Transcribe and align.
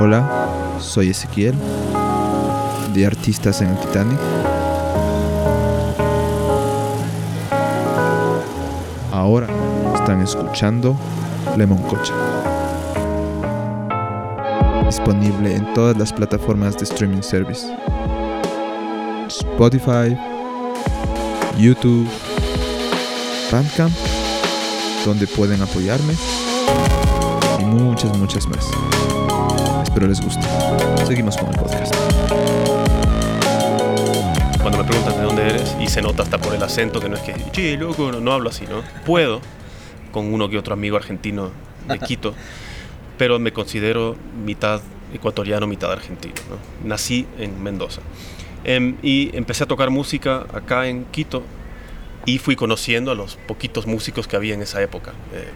Hola, 0.00 0.48
soy 0.80 1.10
Ezequiel, 1.10 1.54
de 2.92 3.06
Artistas 3.06 3.62
en 3.62 3.68
el 3.68 3.78
Titanic. 3.78 4.18
Ahora 9.12 9.46
están 9.94 10.20
escuchando 10.20 10.96
Lemon 11.56 11.80
Cocha. 11.84 12.12
Disponible 14.84 15.54
en 15.54 15.72
todas 15.74 15.96
las 15.96 16.12
plataformas 16.12 16.76
de 16.76 16.84
streaming 16.84 17.22
service. 17.22 17.64
Spotify, 19.28 20.18
YouTube, 21.56 22.08
Bandcamp, 23.52 23.94
donde 25.06 25.28
pueden 25.28 25.62
apoyarme 25.62 26.14
y 27.60 27.64
muchas, 27.64 28.18
muchas 28.18 28.48
más. 28.48 28.68
Espero 29.94 30.08
les 30.08 30.20
guste. 30.20 30.44
Seguimos 31.06 31.36
con 31.36 31.50
el 31.50 31.54
podcast. 31.54 31.94
Cuando 34.60 34.78
me 34.78 34.82
preguntan 34.82 35.16
de 35.16 35.22
dónde 35.22 35.42
eres, 35.50 35.76
y 35.80 35.86
se 35.86 36.02
nota 36.02 36.24
hasta 36.24 36.36
por 36.36 36.52
el 36.52 36.60
acento 36.64 36.98
que 36.98 37.08
no 37.08 37.14
es 37.14 37.22
que, 37.22 37.32
che, 37.52 37.76
loco, 37.76 38.10
no, 38.10 38.18
no 38.18 38.32
hablo 38.32 38.50
así, 38.50 38.66
¿no? 38.66 38.82
Puedo, 39.06 39.40
con 40.10 40.34
uno 40.34 40.48
que 40.48 40.58
otro 40.58 40.74
amigo 40.74 40.96
argentino 40.96 41.52
de 41.86 41.98
Quito, 42.08 42.34
pero 43.18 43.38
me 43.38 43.52
considero 43.52 44.16
mitad 44.44 44.80
ecuatoriano, 45.12 45.68
mitad 45.68 45.92
argentino. 45.92 46.34
¿no? 46.50 46.88
Nací 46.88 47.28
en 47.38 47.62
Mendoza. 47.62 48.00
Em, 48.64 48.96
y 49.00 49.30
empecé 49.36 49.62
a 49.62 49.68
tocar 49.68 49.90
música 49.90 50.44
acá 50.52 50.88
en 50.88 51.04
Quito 51.04 51.44
y 52.26 52.38
fui 52.38 52.56
conociendo 52.56 53.12
a 53.12 53.14
los 53.14 53.36
poquitos 53.36 53.86
músicos 53.86 54.26
que 54.26 54.34
había 54.34 54.54
en 54.54 54.62
esa 54.62 54.82
época. 54.82 55.12
Eh, 55.32 55.50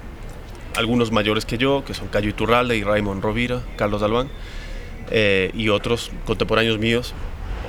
algunos 0.79 1.13
mayores 1.13 1.45
que 1.45 1.59
yo, 1.59 1.85
que 1.85 1.93
son 1.95 2.09
Cayo 2.09 2.29
Iturralde 2.31 2.77
y 2.77 2.83
Raymond 2.85 3.23
Rovira, 3.23 3.61
Carlos 3.77 4.01
Dalván, 4.01 4.29
eh, 5.11 5.51
y 5.55 5.69
otros 5.69 6.11
contemporáneos 6.27 6.79
míos, 6.79 7.15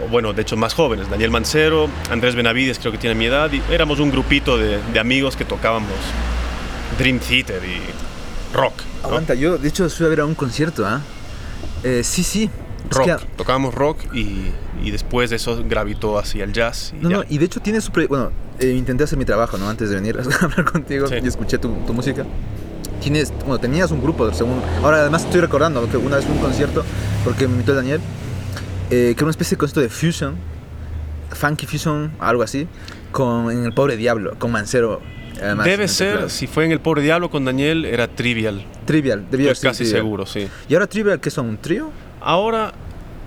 o 0.05 0.09
bueno, 0.09 0.33
de 0.33 0.41
hecho 0.41 0.55
más 0.57 0.73
jóvenes, 0.73 1.09
Daniel 1.09 1.31
Mancero, 1.31 1.89
Andrés 2.11 2.35
Benavides, 2.35 2.79
creo 2.79 2.91
que 2.91 2.97
tiene 2.97 3.15
mi 3.15 3.25
edad, 3.25 3.51
y 3.51 3.61
éramos 3.73 3.99
un 3.99 4.11
grupito 4.11 4.57
de, 4.57 4.79
de 4.93 4.99
amigos 4.99 5.35
que 5.35 5.45
tocábamos 5.45 5.91
Dream 6.97 7.19
Theater 7.19 7.61
y 7.65 8.55
rock. 8.55 8.73
¿no? 9.01 9.07
Aguanta, 9.09 9.33
yo 9.33 9.57
de 9.57 9.67
hecho 9.69 9.89
fui 9.89 10.05
a 10.05 10.09
ver 10.09 10.19
a 10.21 10.25
un 10.25 10.35
concierto, 10.35 10.85
¿ah? 10.85 11.01
Eh, 11.83 12.01
sí, 12.03 12.23
sí. 12.23 12.49
Es 12.89 12.95
Rock, 12.97 13.05
que- 13.05 13.25
tocábamos 13.37 13.73
rock 13.75 13.99
y, 14.15 14.51
y 14.83 14.91
después 14.91 15.29
de 15.29 15.35
eso 15.35 15.61
gravitó 15.67 16.17
hacia 16.17 16.43
el 16.43 16.53
jazz. 16.53 16.93
Y 16.99 17.03
no, 17.03 17.09
ya. 17.09 17.17
no, 17.17 17.23
y 17.29 17.37
de 17.37 17.45
hecho 17.45 17.59
tiene 17.59 17.81
su... 17.81 17.91
Bueno, 17.91 18.31
eh, 18.59 18.71
intenté 18.71 19.03
hacer 19.03 19.17
mi 19.19 19.25
trabajo, 19.25 19.57
¿no? 19.57 19.69
Antes 19.69 19.89
de 19.89 19.95
venir 19.95 20.17
a 20.17 20.21
hablar 20.45 20.65
contigo 20.65 21.07
Sí. 21.07 21.15
y 21.23 21.27
escuché 21.27 21.57
tu, 21.57 21.69
tu 21.85 21.93
música. 21.93 22.25
Tienes, 23.01 23.31
bueno, 23.39 23.59
tenías 23.59 23.91
un 23.91 24.01
grupo, 24.01 24.31
según... 24.33 24.61
Ahora 24.83 24.97
además 25.01 25.23
estoy 25.25 25.41
recordando 25.41 25.89
que 25.89 25.97
una 25.97 26.17
vez 26.17 26.25
fue 26.25 26.35
un 26.35 26.41
concierto, 26.41 26.83
porque 27.23 27.47
me 27.47 27.53
invitó 27.53 27.73
Daniel, 27.73 28.01
eh, 28.89 28.89
que 28.89 29.11
era 29.11 29.23
una 29.25 29.31
especie 29.31 29.55
de 29.55 29.59
concierto 29.59 29.81
de 29.81 29.89
fusion, 29.89 30.35
funky 31.31 31.65
fusion, 31.65 32.11
algo 32.19 32.43
así, 32.43 32.67
con 33.11 33.51
en 33.51 33.63
El 33.65 33.73
Pobre 33.73 33.95
Diablo, 33.97 34.35
con 34.37 34.51
Mancero. 34.51 35.01
además, 35.41 35.65
Debe 35.65 35.87
ser, 35.87 36.07
teclados. 36.09 36.33
si 36.33 36.47
fue 36.47 36.65
en 36.65 36.71
El 36.71 36.79
Pobre 36.79 37.01
Diablo 37.01 37.29
con 37.29 37.45
Daniel, 37.45 37.85
era 37.85 38.07
Trivial. 38.07 38.65
Trivial, 38.85 39.25
debía 39.31 39.53
ser 39.55 39.69
casi 39.71 39.83
Trivial. 39.83 40.01
seguro, 40.01 40.25
sí. 40.25 40.47
¿Y 40.67 40.73
ahora 40.73 40.87
Trivial 40.87 41.19
qué 41.19 41.29
son? 41.29 41.47
¿Un 41.47 41.57
trío? 41.57 41.91
Ahora, 42.21 42.73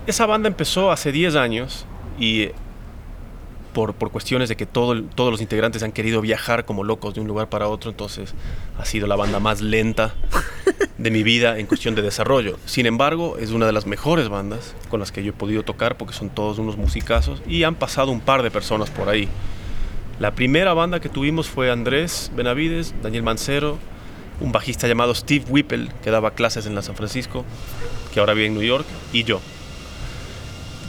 esa 0.05 0.25
banda 0.25 0.47
empezó 0.49 0.91
hace 0.91 1.11
10 1.11 1.35
años 1.35 1.85
y 2.19 2.49
por, 3.73 3.93
por 3.95 4.11
cuestiones 4.11 4.49
de 4.49 4.55
que 4.55 4.65
todo 4.65 5.03
todos 5.03 5.31
los 5.31 5.41
integrantes 5.41 5.83
han 5.83 5.91
querido 5.91 6.21
viajar 6.21 6.65
como 6.65 6.83
locos 6.83 7.13
de 7.13 7.21
un 7.21 7.27
lugar 7.27 7.49
para 7.49 7.67
otro, 7.67 7.91
entonces 7.91 8.33
ha 8.77 8.85
sido 8.85 9.07
la 9.07 9.15
banda 9.15 9.39
más 9.39 9.61
lenta 9.61 10.13
de 10.97 11.11
mi 11.11 11.23
vida 11.23 11.59
en 11.59 11.65
cuestión 11.65 11.95
de 11.95 12.01
desarrollo. 12.01 12.57
Sin 12.65 12.85
embargo, 12.85 13.37
es 13.37 13.51
una 13.51 13.65
de 13.65 13.73
las 13.73 13.85
mejores 13.85 14.29
bandas 14.29 14.75
con 14.89 14.99
las 14.99 15.11
que 15.11 15.23
yo 15.23 15.31
he 15.31 15.33
podido 15.33 15.63
tocar 15.63 15.97
porque 15.97 16.13
son 16.13 16.29
todos 16.29 16.59
unos 16.59 16.77
musicazos 16.77 17.41
y 17.47 17.63
han 17.63 17.75
pasado 17.75 18.11
un 18.11 18.21
par 18.21 18.43
de 18.43 18.51
personas 18.51 18.89
por 18.89 19.09
ahí. 19.09 19.27
La 20.19 20.31
primera 20.31 20.73
banda 20.73 20.99
que 20.99 21.09
tuvimos 21.09 21.47
fue 21.47 21.71
Andrés 21.71 22.31
Benavides, 22.35 22.93
Daniel 23.01 23.23
Mancero, 23.23 23.77
un 24.39 24.51
bajista 24.51 24.87
llamado 24.87 25.15
Steve 25.15 25.45
Whipple 25.49 25.89
que 26.03 26.11
daba 26.11 26.31
clases 26.31 26.65
en 26.65 26.75
la 26.75 26.81
San 26.81 26.95
Francisco, 26.95 27.43
que 28.13 28.19
ahora 28.19 28.33
vive 28.33 28.47
en 28.47 28.53
New 28.53 28.63
York, 28.63 28.85
y 29.11 29.23
yo. 29.23 29.41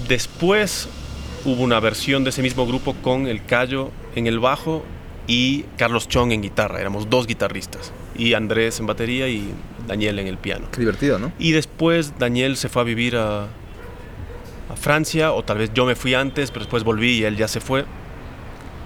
Después 0.08 0.88
hubo 1.44 1.62
una 1.62 1.80
versión 1.80 2.24
de 2.24 2.30
ese 2.30 2.42
mismo 2.42 2.66
grupo 2.66 2.94
con 3.02 3.26
el 3.26 3.44
Cayo 3.44 3.90
en 4.14 4.26
el 4.26 4.38
bajo 4.38 4.84
y 5.26 5.64
Carlos 5.76 6.08
Chong 6.08 6.32
en 6.32 6.42
guitarra. 6.42 6.80
Éramos 6.80 7.10
dos 7.10 7.26
guitarristas. 7.26 7.92
Y 8.16 8.34
Andrés 8.34 8.80
en 8.80 8.86
batería 8.86 9.28
y 9.28 9.52
Daniel 9.86 10.18
en 10.18 10.26
el 10.26 10.38
piano. 10.38 10.66
Qué 10.70 10.80
divertido, 10.80 11.18
¿no? 11.18 11.32
Y 11.38 11.52
después 11.52 12.18
Daniel 12.18 12.56
se 12.56 12.68
fue 12.68 12.82
a 12.82 12.84
vivir 12.84 13.16
a, 13.16 13.44
a 13.44 14.76
Francia, 14.76 15.32
o 15.32 15.42
tal 15.42 15.58
vez 15.58 15.72
yo 15.74 15.84
me 15.84 15.94
fui 15.94 16.14
antes, 16.14 16.50
pero 16.50 16.64
después 16.64 16.84
volví 16.84 17.18
y 17.18 17.24
él 17.24 17.36
ya 17.36 17.48
se 17.48 17.60
fue. 17.60 17.84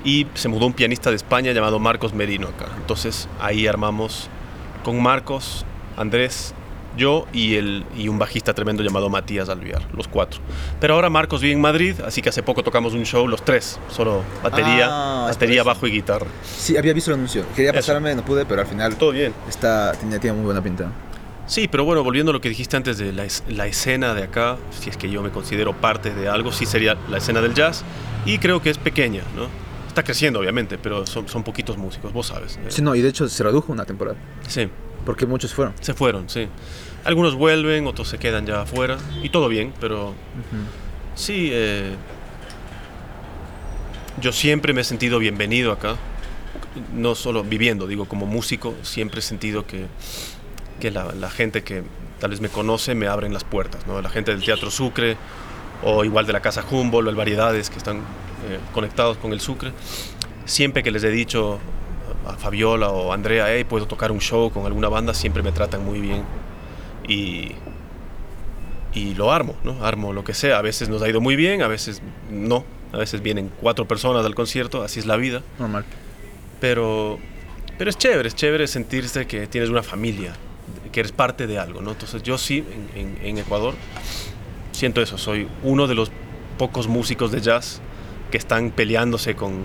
Y 0.05 0.27
se 0.35 0.49
mudó 0.49 0.67
un 0.67 0.73
pianista 0.73 1.11
de 1.11 1.17
España 1.17 1.53
llamado 1.53 1.79
Marcos 1.79 2.15
Merino 2.15 2.49
acá. 2.49 2.69
Entonces 2.77 3.29
ahí 3.41 3.67
armamos 3.67 4.29
con 4.85 5.03
Marcos, 5.03 5.67
Andrés, 5.97 6.55
yo 6.99 7.27
y, 7.33 7.55
el, 7.55 7.87
y 7.97 8.09
un 8.09 8.19
bajista 8.19 8.53
tremendo 8.53 8.83
llamado 8.83 9.09
Matías 9.09 9.49
Alviar, 9.49 9.83
los 9.95 10.07
cuatro. 10.09 10.41
Pero 10.79 10.95
ahora 10.95 11.09
Marcos 11.09 11.41
vive 11.41 11.55
en 11.55 11.61
Madrid, 11.63 11.95
así 12.07 12.21
que 12.21 12.29
hace 12.29 12.43
poco 12.43 12.63
tocamos 12.63 12.93
un 12.93 13.05
show 13.07 13.27
los 13.27 13.43
tres, 13.43 13.81
solo 13.89 14.23
batería, 14.43 14.89
Ah, 14.91 15.27
batería, 15.29 15.61
eso. 15.63 15.65
bajo 15.69 15.87
y 15.87 15.93
guitarra. 15.93 16.27
Sí, 16.45 16.77
había 16.77 16.93
visto 16.93 17.11
el 17.11 17.15
anuncio. 17.17 17.45
Quería 17.57 17.71
Eso. 17.71 17.79
pasarme, 17.79 18.15
no 18.15 18.23
pude, 18.25 18.45
pero 18.45 18.61
al 18.61 18.67
final 18.67 18.97
Todo 18.97 19.13
bien. 19.13 19.33
está, 19.49 19.93
tiene, 19.93 20.19
tiene 20.19 20.37
muy 20.37 20.45
buena 20.45 20.63
pinta. 20.63 20.93
Sí, 21.47 21.67
pero 21.67 21.83
bueno, 21.85 22.05
volviendo 22.05 22.29
a 22.31 22.35
lo 22.35 22.43
que 22.43 22.51
dijiste 22.51 22.77
antes 22.77 22.99
de 22.99 23.11
la, 23.15 23.25
es- 23.25 23.43
la 23.49 23.67
escena 23.67 24.13
de 24.13 24.25
acá, 24.25 24.59
si 24.79 24.91
es 24.91 24.99
que 24.99 25.09
yo 25.09 25.23
me 25.23 25.31
considero 25.31 25.73
parte 25.73 26.15
de 26.15 26.29
algo, 26.29 26.53
sí 26.53 26.67
sería 26.67 26.99
la 27.09 27.17
escena 27.19 27.41
del 27.41 27.55
jazz. 27.55 27.85
Y 28.27 28.37
creo 28.39 28.61
que 28.61 28.69
es 28.69 28.77
pequeña, 28.77 29.23
¿no? 29.35 29.47
Está 29.89 30.03
creciendo, 30.03 30.41
obviamente, 30.41 30.77
pero 30.77 31.07
son, 31.07 31.27
son 31.27 31.43
poquitos 31.45 31.79
músicos, 31.79 32.13
vos 32.13 32.27
sabes. 32.27 32.57
eh. 32.59 32.67
Sí, 32.69 32.83
no, 32.83 32.95
y 32.95 33.01
de 33.01 33.09
hecho 33.09 33.27
se 33.29 33.43
redujo 33.43 33.73
una 33.73 33.87
temporada. 33.87 34.19
Sí, 34.47 34.69
Porque 35.09 35.25
muchos 35.25 35.55
fueron. 35.55 35.73
se 35.81 35.95
fueron, 35.95 36.29
sí. 36.29 36.49
Algunos 37.03 37.35
vuelven, 37.35 37.87
otros 37.87 38.09
se 38.09 38.19
quedan 38.19 38.45
ya 38.45 38.61
afuera. 38.61 38.99
Y 39.23 39.31
todo 39.31 39.49
bien, 39.49 39.73
pero 39.81 40.13
sí, 41.15 41.49
eh, 41.51 41.95
yo 44.21 44.33
siempre 44.33 44.75
me 44.75 44.83
he 44.83 44.85
sentido 44.85 45.19
bienvenido 45.19 45.73
acá. 45.73 45.97
No 46.93 47.15
solo 47.15 47.43
viviendo, 47.43 47.87
digo, 47.87 48.05
como 48.05 48.27
músico, 48.27 48.75
siempre 48.83 49.21
he 49.21 49.23
sentido 49.23 49.67
que, 49.67 49.87
que 50.79 50.91
la, 50.91 51.11
la 51.15 51.31
gente 51.31 51.65
que 51.65 51.85
tal 52.21 52.29
vez 52.29 52.43
me 52.43 52.51
conoce 52.51 52.95
me 52.95 53.07
abren 53.07 53.33
las 53.33 53.45
puertas, 53.45 53.87
¿no? 53.87 54.03
La 54.03 54.11
gente 54.11 54.33
del 54.33 54.45
Teatro 54.45 54.71
Sucre 54.71 55.17
o 55.83 56.05
igual 56.05 56.27
de 56.27 56.35
la 56.35 56.43
Casa 56.43 56.63
Humboldt 56.71 57.07
o 57.07 57.09
el 57.09 57.17
Variedades 57.17 57.71
que 57.71 57.79
están 57.79 57.97
eh, 57.97 58.59
conectados 58.75 59.17
con 59.17 59.33
el 59.33 59.41
Sucre. 59.41 59.73
Siempre 60.45 60.83
que 60.83 60.91
les 60.91 61.03
he 61.03 61.11
dicho 61.11 61.61
a 62.29 62.35
Fabiola 62.35 62.91
o 62.91 63.13
Andrea, 63.13 63.47
hey, 63.49 63.65
puedo 63.65 63.87
tocar 63.87 64.13
un 64.13 64.21
show 64.21 64.51
con 64.51 64.67
alguna 64.67 64.89
banda, 64.89 65.15
siempre 65.15 65.43
me 65.43 65.51
tratan 65.53 65.85
muy 65.85 66.01
bien 66.01 66.23
y, 67.09 67.53
y 68.95 69.15
lo 69.15 69.33
armo, 69.33 69.57
¿no? 69.65 69.85
Armo 69.85 70.13
lo 70.13 70.25
que 70.25 70.35
sea. 70.35 70.59
A 70.59 70.63
veces 70.63 70.89
nos 70.89 71.03
ha 71.03 71.09
ido 71.09 71.21
muy 71.21 71.37
bien, 71.37 71.63
a 71.63 71.69
veces 71.69 72.03
no. 72.31 72.65
A 72.93 72.97
veces 72.99 73.23
vienen 73.23 73.51
cuatro 73.61 73.87
personas 73.87 74.25
al 74.25 74.35
concierto, 74.35 74.83
así 74.83 74.99
es 75.01 75.07
la 75.07 75.17
vida. 75.17 75.43
Normal. 75.59 75.85
Pero, 76.61 77.19
pero 77.77 77.91
es 77.91 77.97
chévere, 77.99 78.29
es 78.29 78.35
chévere 78.35 78.67
sentirse 78.67 79.27
que 79.27 79.47
tienes 79.47 79.69
una 79.71 79.83
familia, 79.83 80.33
que 80.91 81.01
eres 81.01 81.13
parte 81.13 81.47
de 81.47 81.59
algo, 81.59 81.81
¿no? 81.83 81.91
Entonces 81.93 82.23
yo 82.23 82.39
sí, 82.39 82.65
en, 82.95 83.01
en- 83.19 83.19
en 83.27 83.39
Ecuador, 83.39 83.75
siento 84.73 85.01
eso. 85.03 85.19
Soy 85.19 85.49
uno 85.63 85.87
de 85.87 85.95
los 85.95 86.11
pocos 86.57 86.89
músicos 86.89 87.31
de 87.31 87.41
jazz 87.41 87.81
que 88.31 88.39
están 88.39 88.71
peleándose 88.71 89.35
con, 89.37 89.65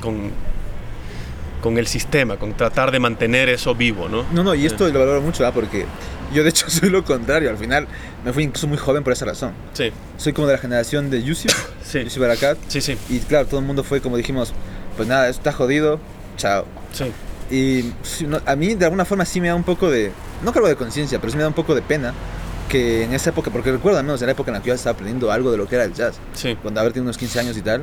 con, 0.00 0.30
con 1.60 1.78
el 1.78 1.86
sistema, 1.86 2.36
con 2.36 2.54
tratar 2.54 2.90
de 2.90 2.98
mantener 3.00 3.48
eso 3.48 3.74
vivo, 3.74 4.08
¿no? 4.08 4.24
No, 4.32 4.42
no, 4.44 4.54
y 4.54 4.66
esto 4.66 4.88
lo 4.88 4.98
valoro 4.98 5.20
mucho, 5.20 5.46
¿ah? 5.46 5.52
Porque 5.52 5.86
yo 6.32 6.42
de 6.42 6.50
hecho 6.50 6.68
soy 6.70 6.90
lo 6.90 7.04
contrario. 7.04 7.50
Al 7.50 7.58
final 7.58 7.86
me 8.24 8.32
fui 8.32 8.44
incluso 8.44 8.66
muy 8.66 8.78
joven 8.78 9.02
por 9.04 9.12
esa 9.12 9.24
razón. 9.26 9.52
Sí, 9.72 9.90
Soy 10.16 10.32
como 10.32 10.46
de 10.46 10.54
la 10.54 10.58
generación 10.58 11.10
de 11.10 11.22
Yusuf, 11.22 11.52
sí, 11.84 12.02
Yusuf 12.04 12.18
Barakat. 12.20 12.58
sí, 12.68 12.80
sí, 12.80 12.96
Y 13.08 13.18
claro, 13.20 13.46
todo 13.46 13.60
el 13.60 13.66
mundo 13.66 13.84
fue 13.84 14.00
como 14.00 14.16
dijimos, 14.16 14.52
pues 14.96 15.08
nada, 15.08 15.28
esto 15.28 15.40
está 15.40 15.52
jodido, 15.52 16.00
chao. 16.36 16.64
sí. 16.92 17.12
Y 17.52 17.92
no, 18.28 18.40
a 18.46 18.54
mí 18.54 18.74
de 18.76 18.84
alguna 18.84 19.04
forma 19.04 19.24
sí 19.24 19.40
me 19.40 19.48
da 19.48 19.56
un 19.56 19.64
poco 19.64 19.90
de, 19.90 20.12
no 20.44 20.52
creo 20.52 20.68
de 20.68 20.76
conciencia, 20.76 21.18
pero 21.18 21.32
sí 21.32 21.36
me 21.36 21.42
da 21.42 21.48
un 21.48 21.54
poco 21.54 21.74
de 21.74 21.82
pena 21.82 22.14
que 22.68 23.02
en 23.02 23.12
esa 23.12 23.30
época, 23.30 23.50
porque 23.50 23.72
recuerdo 23.72 23.98
al 23.98 24.04
menos 24.04 24.22
en 24.22 24.26
la 24.26 24.32
época 24.34 24.52
en 24.52 24.54
la 24.58 24.62
que 24.62 24.68
yo 24.68 24.74
estaba 24.74 24.92
aprendiendo 24.94 25.32
algo 25.32 25.50
de 25.50 25.56
lo 25.56 25.66
que 25.66 25.74
era 25.74 25.82
el 25.84 25.92
jazz, 25.92 26.20
Sí, 26.32 26.56
cuando 26.62 26.78
haber 26.78 26.92
tenido 26.92 27.06
unos 27.06 27.18
15 27.18 27.40
años 27.40 27.56
y 27.56 27.62
tal, 27.62 27.82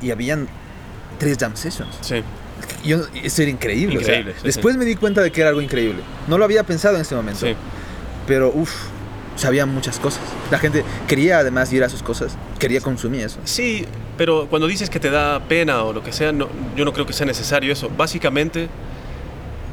y 0.00 0.10
habían 0.12 0.48
tres 1.18 1.36
jam 1.38 1.54
sessions. 1.56 1.94
sí, 2.00 2.22
yo, 2.84 3.00
eso 3.22 3.42
era 3.42 3.50
increíble. 3.50 3.98
o 3.98 4.00
sea, 4.00 4.14
Increíble, 4.18 4.34
sí, 4.40 4.46
después 4.46 4.76
me 4.76 4.84
di 4.84 4.94
cuenta 4.96 5.22
de 5.22 5.30
que 5.32 5.40
era 5.40 5.50
algo 5.50 5.60
increíble. 5.62 6.00
No 6.28 6.38
lo 6.38 6.44
había 6.44 6.62
pensado 6.64 6.94
en 6.96 7.02
ese 7.02 7.14
momento, 7.14 7.46
sí. 7.46 7.54
pero 8.26 8.50
uff, 8.54 8.72
sabía 9.36 9.66
muchas 9.66 9.98
cosas. 9.98 10.20
La 10.50 10.58
gente 10.58 10.84
quería 11.08 11.38
además 11.38 11.72
ir 11.72 11.84
a 11.84 11.88
sus 11.88 12.02
cosas, 12.02 12.36
quería 12.58 12.80
consumir 12.80 13.22
eso. 13.22 13.38
Sí, 13.44 13.84
pero 14.16 14.46
cuando 14.48 14.66
dices 14.66 14.88
que 14.90 15.00
te 15.00 15.10
da 15.10 15.40
pena 15.48 15.82
o 15.82 15.92
lo 15.92 16.02
que 16.02 16.12
sea, 16.12 16.32
no, 16.32 16.48
yo 16.76 16.84
no 16.84 16.92
creo 16.92 17.06
que 17.06 17.12
sea 17.12 17.26
necesario 17.26 17.72
eso. 17.72 17.90
Básicamente, 17.96 18.68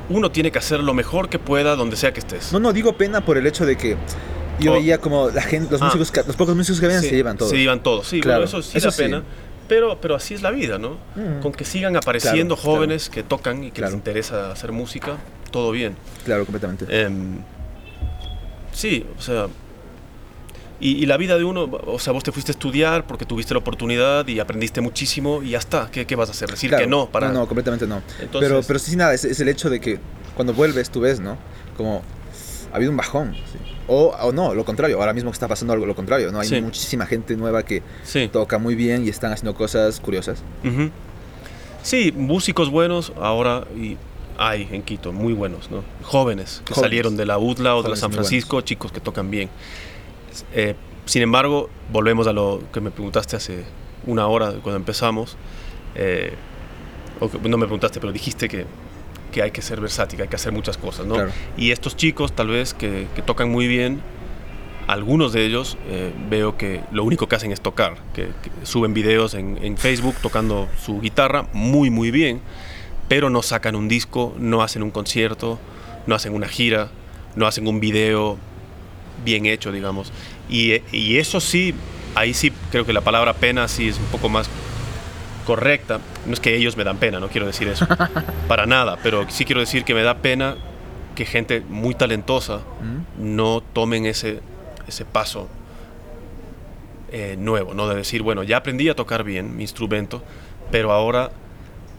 uno 0.09 0.31
tiene 0.31 0.51
que 0.51 0.59
hacer 0.59 0.79
lo 0.81 0.93
mejor 0.93 1.29
que 1.29 1.39
pueda 1.39 1.75
donde 1.75 1.95
sea 1.95 2.13
que 2.13 2.19
estés. 2.19 2.51
No, 2.51 2.59
no, 2.59 2.73
digo 2.73 2.97
pena 2.97 3.23
por 3.23 3.37
el 3.37 3.47
hecho 3.47 3.65
de 3.65 3.77
que 3.77 3.95
Yo 4.59 4.71
O- 4.71 4.75
veía 4.75 4.99
como 4.99 5.29
la 5.31 5.41
gente, 5.41 5.71
los 5.71 5.81
Ah. 5.81 5.85
músicos, 5.95 6.27
los 6.27 6.35
pocos 6.35 6.55
músicos 6.55 6.79
que 6.79 6.85
habían 6.85 7.01
Sí, 7.01 7.09
se 7.09 7.15
llevan 7.15 7.37
todos. 7.37 7.49
Se 7.49 7.57
llevan 7.57 7.81
todos, 7.81 8.05
sí, 8.07 8.21
Claro, 8.21 8.41
bueno, 8.41 8.59
eso 8.59 8.61
sí 8.61 8.77
eso 8.77 8.87
da 8.87 8.91
sí. 8.91 9.01
pena. 9.01 9.23
Pero, 9.73 9.99
pero 9.99 10.15
así 10.15 10.35
es 10.35 10.41
la 10.43 10.51
vida, 10.51 10.77
¿no? 10.77 10.97
Mm. 11.15 11.41
Con 11.41 11.51
que 11.51 11.65
sigan 11.65 11.95
apareciendo 11.97 12.55
Claro, 12.55 12.71
jóvenes 12.71 13.09
que 13.09 13.23
tocan 13.23 13.63
y 13.63 13.67
que 13.71 13.77
Claro. 13.77 13.91
les 13.91 13.95
interesa 13.95 14.51
hacer 14.51 14.71
música, 14.71 15.17
todo 15.49 15.71
bien. 15.71 15.95
Claro, 16.25 16.45
completamente. 16.45 16.85
Em, 16.89 17.39
sí, 18.71 19.03
o 19.17 19.21
sea. 19.21 19.47
Y, 20.79 21.01
y 21.01 21.05
la 21.07 21.17
vida 21.17 21.37
de 21.37 21.43
uno, 21.43 21.63
o 21.87 21.97
sea, 21.97 22.13
vos 22.13 22.23
te 22.23 22.31
fuiste 22.31 22.51
a 22.51 22.53
estudiar 22.53 23.07
porque 23.07 23.25
tuviste 23.25 23.53
la 23.53 23.59
oportunidad 23.61 24.27
y 24.27 24.39
aprendiste 24.39 24.79
muchísimo 24.81 25.41
y 25.41 25.51
ya 25.51 25.57
está. 25.57 25.89
¿Qué, 25.91 26.05
qué 26.05 26.15
vas 26.15 26.29
a 26.29 26.33
hacer? 26.33 26.49
Decir 26.51 26.69
Claro, 26.69 26.83
que 26.83 26.89
no 26.89 27.09
para. 27.09 27.29
No, 27.29 27.39
no, 27.39 27.47
completamente 27.47 27.87
no. 27.87 28.01
Entonces- 28.19 28.49
pero, 28.49 28.61
pero 28.67 28.77
sí, 28.79 28.95
nada, 28.95 29.13
es, 29.13 29.23
es 29.25 29.39
el 29.39 29.47
hecho 29.49 29.69
de 29.71 29.79
que 29.81 29.99
cuando 30.35 30.53
vuelves 30.53 30.89
tú 30.91 30.99
ves, 31.01 31.19
¿no? 31.19 31.37
Como 31.77 32.03
ha 32.71 32.75
habido 32.75 32.91
un 32.91 32.97
bajón. 32.97 33.33
¿sí? 33.33 33.72
O, 33.87 34.15
o 34.21 34.31
no, 34.31 34.53
lo 34.53 34.63
contrario, 34.63 34.97
ahora 34.99 35.13
mismo 35.13 35.29
que 35.29 35.35
está 35.35 35.47
pasando 35.47 35.73
algo 35.73 35.85
lo 35.85 35.95
contrario, 35.95 36.31
¿no? 36.31 36.39
Hay 36.39 36.47
Sí. 36.47 36.61
muchísima 36.61 37.05
gente 37.05 37.35
nueva 37.35 37.63
que 37.63 37.81
Sí. 38.03 38.29
toca 38.31 38.57
muy 38.57 38.75
bien 38.75 39.05
y 39.05 39.09
están 39.09 39.31
haciendo 39.33 39.53
cosas 39.55 39.99
curiosas. 39.99 40.41
Sí, 41.81 42.13
músicos 42.15 42.69
buenos 42.69 43.11
ahora 43.19 43.65
y 43.75 43.97
hay 44.37 44.67
en 44.71 44.83
Quito, 44.83 45.11
muy 45.11 45.33
buenos, 45.33 45.69
¿no? 45.69 45.83
Jóvenes 46.03 46.61
que 46.65 46.73
Jóvenes. 46.73 46.89
salieron 46.89 47.17
de 47.17 47.25
la 47.25 47.37
UDLA 47.37 47.75
o 47.75 47.83
de 47.83 47.89
la 47.89 47.95
San 47.97 48.11
Francisco, 48.11 48.61
chicos 48.61 48.91
que 48.91 49.01
tocan 49.01 49.29
bien. 49.29 49.49
Eh, 50.53 50.75
sin 51.05 51.21
embargo, 51.21 51.69
volvemos 51.91 52.25
a 52.27 52.33
lo 52.33 52.61
que 52.71 52.79
me 52.79 52.89
preguntaste 52.89 53.35
hace 53.35 53.65
una 54.05 54.27
hora 54.27 54.51
cuando 54.63 54.77
empezamos. 54.77 55.35
eh, 55.95 56.33
o 57.19 57.29
que- 57.29 57.37
no 57.47 57.55
me 57.57 57.65
preguntaste, 57.65 57.99
pero 57.99 58.11
dijiste 58.11 58.49
que, 58.49 58.65
que 59.33 59.41
hay 59.41 59.51
que 59.51 59.61
ser 59.61 59.81
versátil, 59.81 60.21
hay 60.21 60.29
que 60.29 60.37
hacer 60.37 60.53
muchas 60.53 60.77
cosas, 60.77 61.05
¿no? 61.05 61.15
Claro. 61.15 61.31
Y 61.57 61.71
estos 61.71 61.97
chicos, 61.97 62.33
tal 62.33 62.47
vez, 62.47 62.73
que, 62.73 63.07
que 63.15 63.21
tocan 63.21 63.49
muy 63.49 63.67
bien, 63.67 64.01
algunos 64.87 65.33
de 65.33 65.45
ellos 65.45 65.77
eh, 65.87 66.13
veo 66.29 66.55
que 66.55 66.81
lo 66.91 67.03
único 67.03 67.27
que 67.27 67.35
hacen 67.35 67.51
es 67.51 67.59
tocar, 67.59 67.95
que, 68.13 68.27
que 68.27 68.65
suben 68.65 68.93
videos 68.93 69.33
en, 69.33 69.57
en 69.61 69.77
Facebook 69.77 70.15
tocando 70.21 70.69
su 70.81 71.01
guitarra 71.01 71.47
muy, 71.51 71.89
muy 71.89 72.11
bien, 72.11 72.41
pero 73.07 73.29
no 73.29 73.41
sacan 73.41 73.75
un 73.75 73.87
disco, 73.87 74.33
no 74.37 74.61
hacen 74.61 74.83
un 74.83 74.91
concierto, 74.91 75.59
no 76.05 76.15
hacen 76.15 76.33
una 76.33 76.47
gira, 76.47 76.89
no 77.35 77.47
hacen 77.47 77.67
un 77.67 77.79
video 77.79 78.37
bien 79.25 79.45
hecho, 79.45 79.71
digamos. 79.71 80.13
Y, 80.47 80.71
eh, 80.71 80.83
y 80.91 81.17
eso 81.17 81.39
sí, 81.39 81.73
ahí 82.13 82.33
sí 82.33 82.51
creo 82.71 82.85
que 82.85 82.93
la 82.93 83.01
palabra 83.01 83.33
pena 83.33 83.67
sí 83.67 83.87
es 83.87 83.97
un 83.97 84.05
poco 84.05 84.29
más 84.29 84.47
correcta. 85.43 85.99
No 86.25 86.33
es 86.33 86.39
que 86.39 86.55
ellos 86.55 86.77
me 86.77 86.83
dan 86.83 86.97
pena, 86.97 87.19
no 87.19 87.29
quiero 87.29 87.47
decir 87.47 87.67
eso, 87.67 87.87
para 88.47 88.65
nada, 88.65 88.97
pero 89.03 89.29
sí 89.29 89.45
quiero 89.45 89.61
decir 89.61 89.83
que 89.83 89.93
me 89.93 90.03
da 90.03 90.17
pena 90.17 90.55
que 91.15 91.25
gente 91.25 91.61
muy 91.61 91.93
talentosa 91.93 92.57
¿Mm? 92.81 93.35
no 93.35 93.61
tomen 93.61 94.05
ese, 94.05 94.39
ese 94.87 95.05
paso 95.05 95.47
eh, 97.11 97.35
nuevo, 97.37 97.73
¿no? 97.73 97.87
De 97.87 97.95
decir, 97.95 98.23
bueno, 98.23 98.41
ya 98.43 98.57
aprendí 98.57 98.89
a 98.89 98.95
tocar 98.95 99.23
bien 99.23 99.55
mi 99.55 99.63
instrumento, 99.63 100.23
pero 100.71 100.91
ahora 100.91 101.31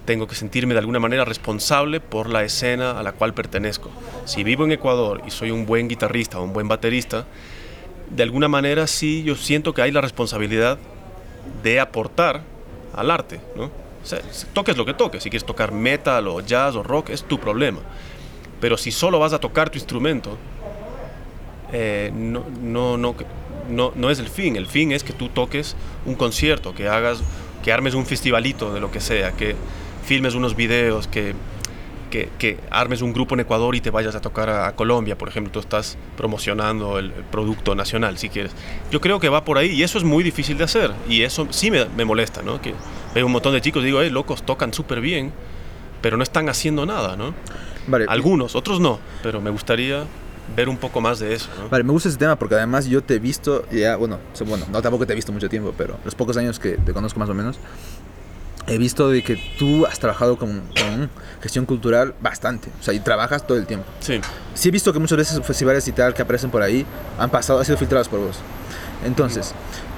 tengo 0.04 0.26
que 0.26 0.34
sentirme 0.34 0.74
de 0.74 0.80
alguna 0.80 0.98
manera 0.98 1.24
responsable 1.24 2.00
por 2.00 2.28
la 2.28 2.42
escena 2.42 2.98
a 2.98 3.02
la 3.02 3.12
cual 3.12 3.32
pertenezco. 3.32 3.90
Si 4.24 4.42
vivo 4.44 4.64
en 4.64 4.72
Ecuador 4.72 5.22
y 5.26 5.30
soy 5.30 5.50
un 5.50 5.66
buen 5.66 5.88
guitarrista 5.88 6.40
o 6.40 6.44
un 6.44 6.52
buen 6.52 6.68
baterista, 6.68 7.26
de 8.10 8.22
alguna 8.22 8.48
manera 8.48 8.86
sí 8.86 9.22
yo 9.22 9.36
siento 9.36 9.72
que 9.72 9.82
hay 9.82 9.92
la 9.92 10.00
responsabilidad 10.00 10.78
de 11.62 11.80
aportar 11.80 12.42
al 12.96 13.10
arte, 13.10 13.40
¿no? 13.56 13.70
Toques 14.52 14.76
lo 14.76 14.84
que 14.84 14.94
toques, 14.94 15.22
si 15.22 15.30
quieres 15.30 15.46
tocar 15.46 15.72
metal 15.72 16.28
o 16.28 16.40
jazz 16.40 16.76
o 16.76 16.82
rock, 16.82 17.10
es 17.10 17.22
tu 17.24 17.38
problema. 17.38 17.80
Pero 18.60 18.76
si 18.76 18.90
solo 18.90 19.18
vas 19.18 19.32
a 19.32 19.38
tocar 19.38 19.70
tu 19.70 19.78
instrumento, 19.78 20.36
eh, 21.72 22.12
no, 22.14 22.44
no, 22.60 22.96
no, 22.96 23.14
no, 23.68 23.92
no 23.94 24.10
es 24.10 24.18
el 24.18 24.28
fin. 24.28 24.56
El 24.56 24.66
fin 24.66 24.92
es 24.92 25.02
que 25.02 25.12
tú 25.12 25.28
toques 25.28 25.74
un 26.04 26.14
concierto, 26.14 26.74
que 26.74 26.88
hagas, 26.88 27.22
que 27.62 27.72
armes 27.72 27.94
un 27.94 28.04
festivalito 28.04 28.72
de 28.74 28.80
lo 28.80 28.90
que 28.90 29.00
sea, 29.00 29.32
que 29.32 29.56
filmes 30.04 30.34
unos 30.34 30.54
videos, 30.54 31.08
que, 31.08 31.34
que, 32.14 32.28
que 32.38 32.60
armes 32.70 33.02
un 33.02 33.12
grupo 33.12 33.34
en 33.34 33.40
Ecuador 33.40 33.74
y 33.74 33.80
te 33.80 33.90
vayas 33.90 34.14
a 34.14 34.20
tocar 34.20 34.48
a, 34.48 34.68
a 34.68 34.76
Colombia, 34.76 35.18
por 35.18 35.28
ejemplo, 35.28 35.50
tú 35.50 35.58
estás 35.58 35.98
promocionando 36.16 37.00
el, 37.00 37.06
el 37.06 37.24
producto 37.24 37.74
nacional, 37.74 38.18
si 38.18 38.28
quieres. 38.28 38.52
Yo 38.92 39.00
creo 39.00 39.18
que 39.18 39.28
va 39.28 39.44
por 39.44 39.58
ahí 39.58 39.70
y 39.70 39.82
eso 39.82 39.98
es 39.98 40.04
muy 40.04 40.22
difícil 40.22 40.56
de 40.56 40.62
hacer 40.62 40.92
y 41.08 41.22
eso 41.22 41.48
sí 41.50 41.72
me, 41.72 41.86
me 41.86 42.04
molesta, 42.04 42.40
¿no? 42.42 42.60
Que 42.60 42.72
veo 43.16 43.26
un 43.26 43.32
montón 43.32 43.52
de 43.52 43.60
chicos 43.60 43.82
y 43.82 43.86
digo, 43.86 44.00
hey, 44.00 44.10
locos, 44.10 44.44
tocan 44.44 44.72
súper 44.72 45.00
bien, 45.00 45.32
pero 46.02 46.16
no 46.16 46.22
están 46.22 46.48
haciendo 46.48 46.86
nada, 46.86 47.16
¿no? 47.16 47.34
Vale, 47.88 48.06
Algunos, 48.08 48.54
otros 48.54 48.78
no, 48.78 49.00
pero 49.20 49.40
me 49.40 49.50
gustaría 49.50 50.04
ver 50.54 50.68
un 50.68 50.76
poco 50.76 51.00
más 51.00 51.18
de 51.18 51.34
eso, 51.34 51.48
¿no? 51.58 51.68
Vale, 51.68 51.82
me 51.82 51.90
gusta 51.90 52.10
ese 52.10 52.18
tema 52.18 52.36
porque 52.36 52.54
además 52.54 52.86
yo 52.86 53.02
te 53.02 53.14
he 53.14 53.18
visto, 53.18 53.66
ya, 53.72 53.96
bueno, 53.96 54.20
bueno, 54.46 54.66
no 54.70 54.80
tampoco 54.80 55.04
te 55.04 55.14
he 55.14 55.16
visto 55.16 55.32
mucho 55.32 55.48
tiempo, 55.48 55.74
pero 55.76 55.98
los 56.04 56.14
pocos 56.14 56.36
años 56.36 56.60
que 56.60 56.76
te 56.76 56.92
conozco 56.92 57.18
más 57.18 57.28
o 57.28 57.34
menos, 57.34 57.58
he 58.66 58.78
visto 58.78 59.08
de 59.10 59.22
que 59.22 59.36
tú 59.58 59.86
has 59.86 59.98
trabajado 59.98 60.36
con, 60.36 60.62
con 60.80 61.10
gestión 61.42 61.66
cultural 61.66 62.14
bastante, 62.20 62.70
o 62.80 62.82
sea, 62.82 62.94
y 62.94 63.00
trabajas 63.00 63.46
todo 63.46 63.58
el 63.58 63.66
tiempo. 63.66 63.86
Sí, 64.00 64.20
Sí 64.54 64.68
he 64.68 64.72
visto 64.72 64.92
que 64.92 64.98
muchas 64.98 65.18
veces 65.18 65.40
festivales 65.44 65.86
y 65.88 65.92
tal 65.92 66.14
que 66.14 66.22
aparecen 66.22 66.50
por 66.50 66.62
ahí 66.62 66.86
han 67.18 67.28
pasado, 67.28 67.58
han 67.58 67.64
sido 67.64 67.76
filtrados 67.76 68.08
por 68.08 68.20
vos. 68.20 68.38
Entonces, 69.04 69.52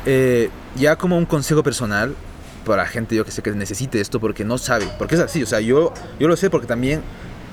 eh, 0.06 0.50
ya 0.76 0.96
como 0.96 1.18
un 1.18 1.26
consejo 1.26 1.62
personal 1.62 2.14
para 2.64 2.86
gente 2.86 3.14
yo 3.14 3.24
que 3.24 3.30
sé 3.30 3.42
que 3.42 3.52
necesite 3.52 4.00
esto 4.00 4.18
porque 4.18 4.44
no 4.44 4.58
sabe, 4.58 4.88
porque 4.98 5.14
es 5.14 5.20
así, 5.20 5.42
o 5.42 5.46
sea, 5.46 5.60
yo, 5.60 5.92
yo 6.18 6.26
lo 6.26 6.36
sé 6.36 6.50
porque 6.50 6.66
también, 6.66 7.02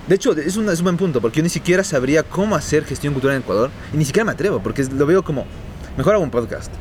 de 0.08 0.16
hecho, 0.16 0.32
es 0.32 0.58
un, 0.58 0.68
es 0.70 0.80
un 0.80 0.86
buen 0.86 0.98
punto, 0.98 1.22
porque 1.22 1.38
yo 1.38 1.44
ni 1.44 1.50
siquiera 1.50 1.84
sabría 1.84 2.24
cómo 2.24 2.56
hacer 2.56 2.86
gestión 2.86 3.14
cultural 3.14 3.38
en 3.38 3.44
Ecuador 3.44 3.70
y 3.94 3.98
ni 3.98 4.06
siquiera 4.06 4.26
me 4.26 4.32
atrevo, 4.32 4.60
porque 4.62 4.84
lo 4.86 5.06
veo 5.06 5.24
como, 5.24 5.46
mejor 5.98 6.16
hago 6.16 6.24
un 6.24 6.32
podcast. 6.32 6.72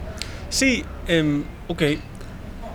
Sí, 0.48 0.84
em, 1.06 1.44
ok. 1.68 1.82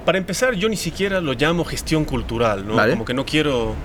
Para 0.07 0.19
empezar, 0.19 0.53
yo 0.53 0.69
ni 0.69 0.77
siquiera 0.77 1.19
lo 1.19 1.33
llamo 1.33 1.65
gestión 1.65 2.05
cultural, 2.05 2.65
¿no? 2.65 2.75
Vale. 2.75 2.93
Como 2.93 3.03
que 3.03 3.13
no 3.13 3.25
quiero 3.25 3.75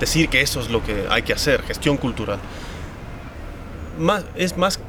decir 0.00 0.28
que 0.28 0.40
eso 0.40 0.60
es 0.60 0.70
lo 0.70 0.82
que 0.82 1.04
hay 1.08 1.22
que 1.22 1.32
hacer, 1.32 1.62
gestión 1.62 1.96
cultural. 1.96 2.40
Más, 3.96 4.24
es 4.34 4.56
más... 4.56 4.80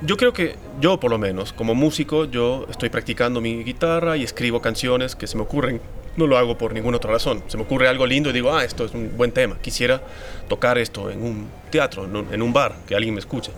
Yo 0.00 0.16
creo 0.16 0.32
que 0.32 0.56
yo, 0.80 0.98
por 0.98 1.10
lo 1.10 1.18
menos, 1.18 1.52
como 1.52 1.74
músico, 1.74 2.24
yo 2.24 2.66
estoy 2.70 2.88
practicando 2.88 3.42
mi 3.42 3.62
guitarra 3.62 4.16
y 4.16 4.22
escribo 4.22 4.62
canciones 4.62 5.14
que 5.16 5.26
se 5.26 5.36
me 5.36 5.42
ocurren. 5.42 5.82
No 6.16 6.26
lo 6.26 6.38
hago 6.38 6.56
por 6.56 6.72
ninguna 6.72 6.96
otra 6.96 7.12
razón. 7.12 7.42
Se 7.48 7.58
me 7.58 7.64
ocurre 7.64 7.88
algo 7.88 8.06
lindo 8.06 8.30
y 8.30 8.32
digo, 8.32 8.54
ah, 8.54 8.64
esto 8.64 8.86
es 8.86 8.94
un 8.94 9.18
buen 9.18 9.32
tema. 9.32 9.58
Quisiera 9.60 10.00
tocar 10.48 10.78
esto 10.78 11.10
en 11.10 11.22
un 11.22 11.48
teatro, 11.70 12.06
en 12.06 12.16
un, 12.16 12.32
en 12.32 12.40
un 12.40 12.54
bar, 12.54 12.74
que 12.86 12.94
alguien 12.94 13.12
me 13.12 13.20
escuche. 13.20 13.52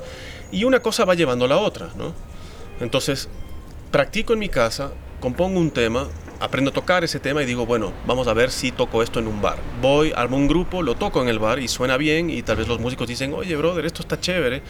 Y 0.50 0.64
una 0.64 0.80
cosa 0.80 1.04
va 1.04 1.14
llevando 1.14 1.44
a 1.44 1.48
la 1.48 1.58
otra, 1.58 1.90
¿no? 1.96 2.14
Entonces, 2.80 3.28
practico 3.90 4.32
en 4.34 4.38
mi 4.38 4.48
casa, 4.48 4.92
compongo 5.20 5.58
un 5.58 5.70
tema, 5.70 6.08
aprendo 6.40 6.70
a 6.70 6.74
tocar 6.74 7.04
ese 7.04 7.18
tema 7.18 7.42
y 7.42 7.46
digo, 7.46 7.66
bueno, 7.66 7.92
vamos 8.06 8.28
a 8.28 8.34
ver 8.34 8.50
si 8.50 8.70
toco 8.70 9.02
esto 9.02 9.18
en 9.18 9.26
un 9.26 9.40
bar. 9.40 9.58
Voy, 9.80 10.12
armo 10.14 10.36
un 10.36 10.46
grupo, 10.46 10.82
lo 10.82 10.94
toco 10.94 11.22
en 11.22 11.28
el 11.28 11.38
bar 11.38 11.58
y 11.58 11.68
suena 11.68 11.96
bien 11.96 12.30
y 12.30 12.42
tal 12.42 12.56
vez 12.56 12.68
los 12.68 12.80
músicos 12.80 13.08
dicen, 13.08 13.32
oye, 13.34 13.56
brother, 13.56 13.86
esto 13.86 14.02
está 14.02 14.20
chévere, 14.20 14.62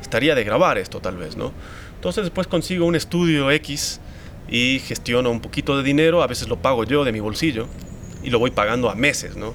estaría 0.00 0.34
de 0.34 0.44
grabar 0.44 0.78
esto 0.78 1.00
tal 1.00 1.16
vez, 1.16 1.36
¿no? 1.36 1.52
Entonces 1.94 2.24
después 2.24 2.46
consigo 2.46 2.84
un 2.86 2.96
estudio 2.96 3.50
X 3.50 4.00
y 4.48 4.80
gestiono 4.80 5.30
un 5.30 5.40
poquito 5.40 5.76
de 5.76 5.82
dinero, 5.82 6.22
a 6.22 6.26
veces 6.26 6.48
lo 6.48 6.56
pago 6.56 6.84
yo 6.84 7.04
de 7.04 7.12
mi 7.12 7.20
bolsillo 7.20 7.66
y 8.22 8.30
lo 8.30 8.38
voy 8.38 8.50
pagando 8.50 8.90
a 8.90 8.94
meses, 8.94 9.36
¿no? 9.36 9.54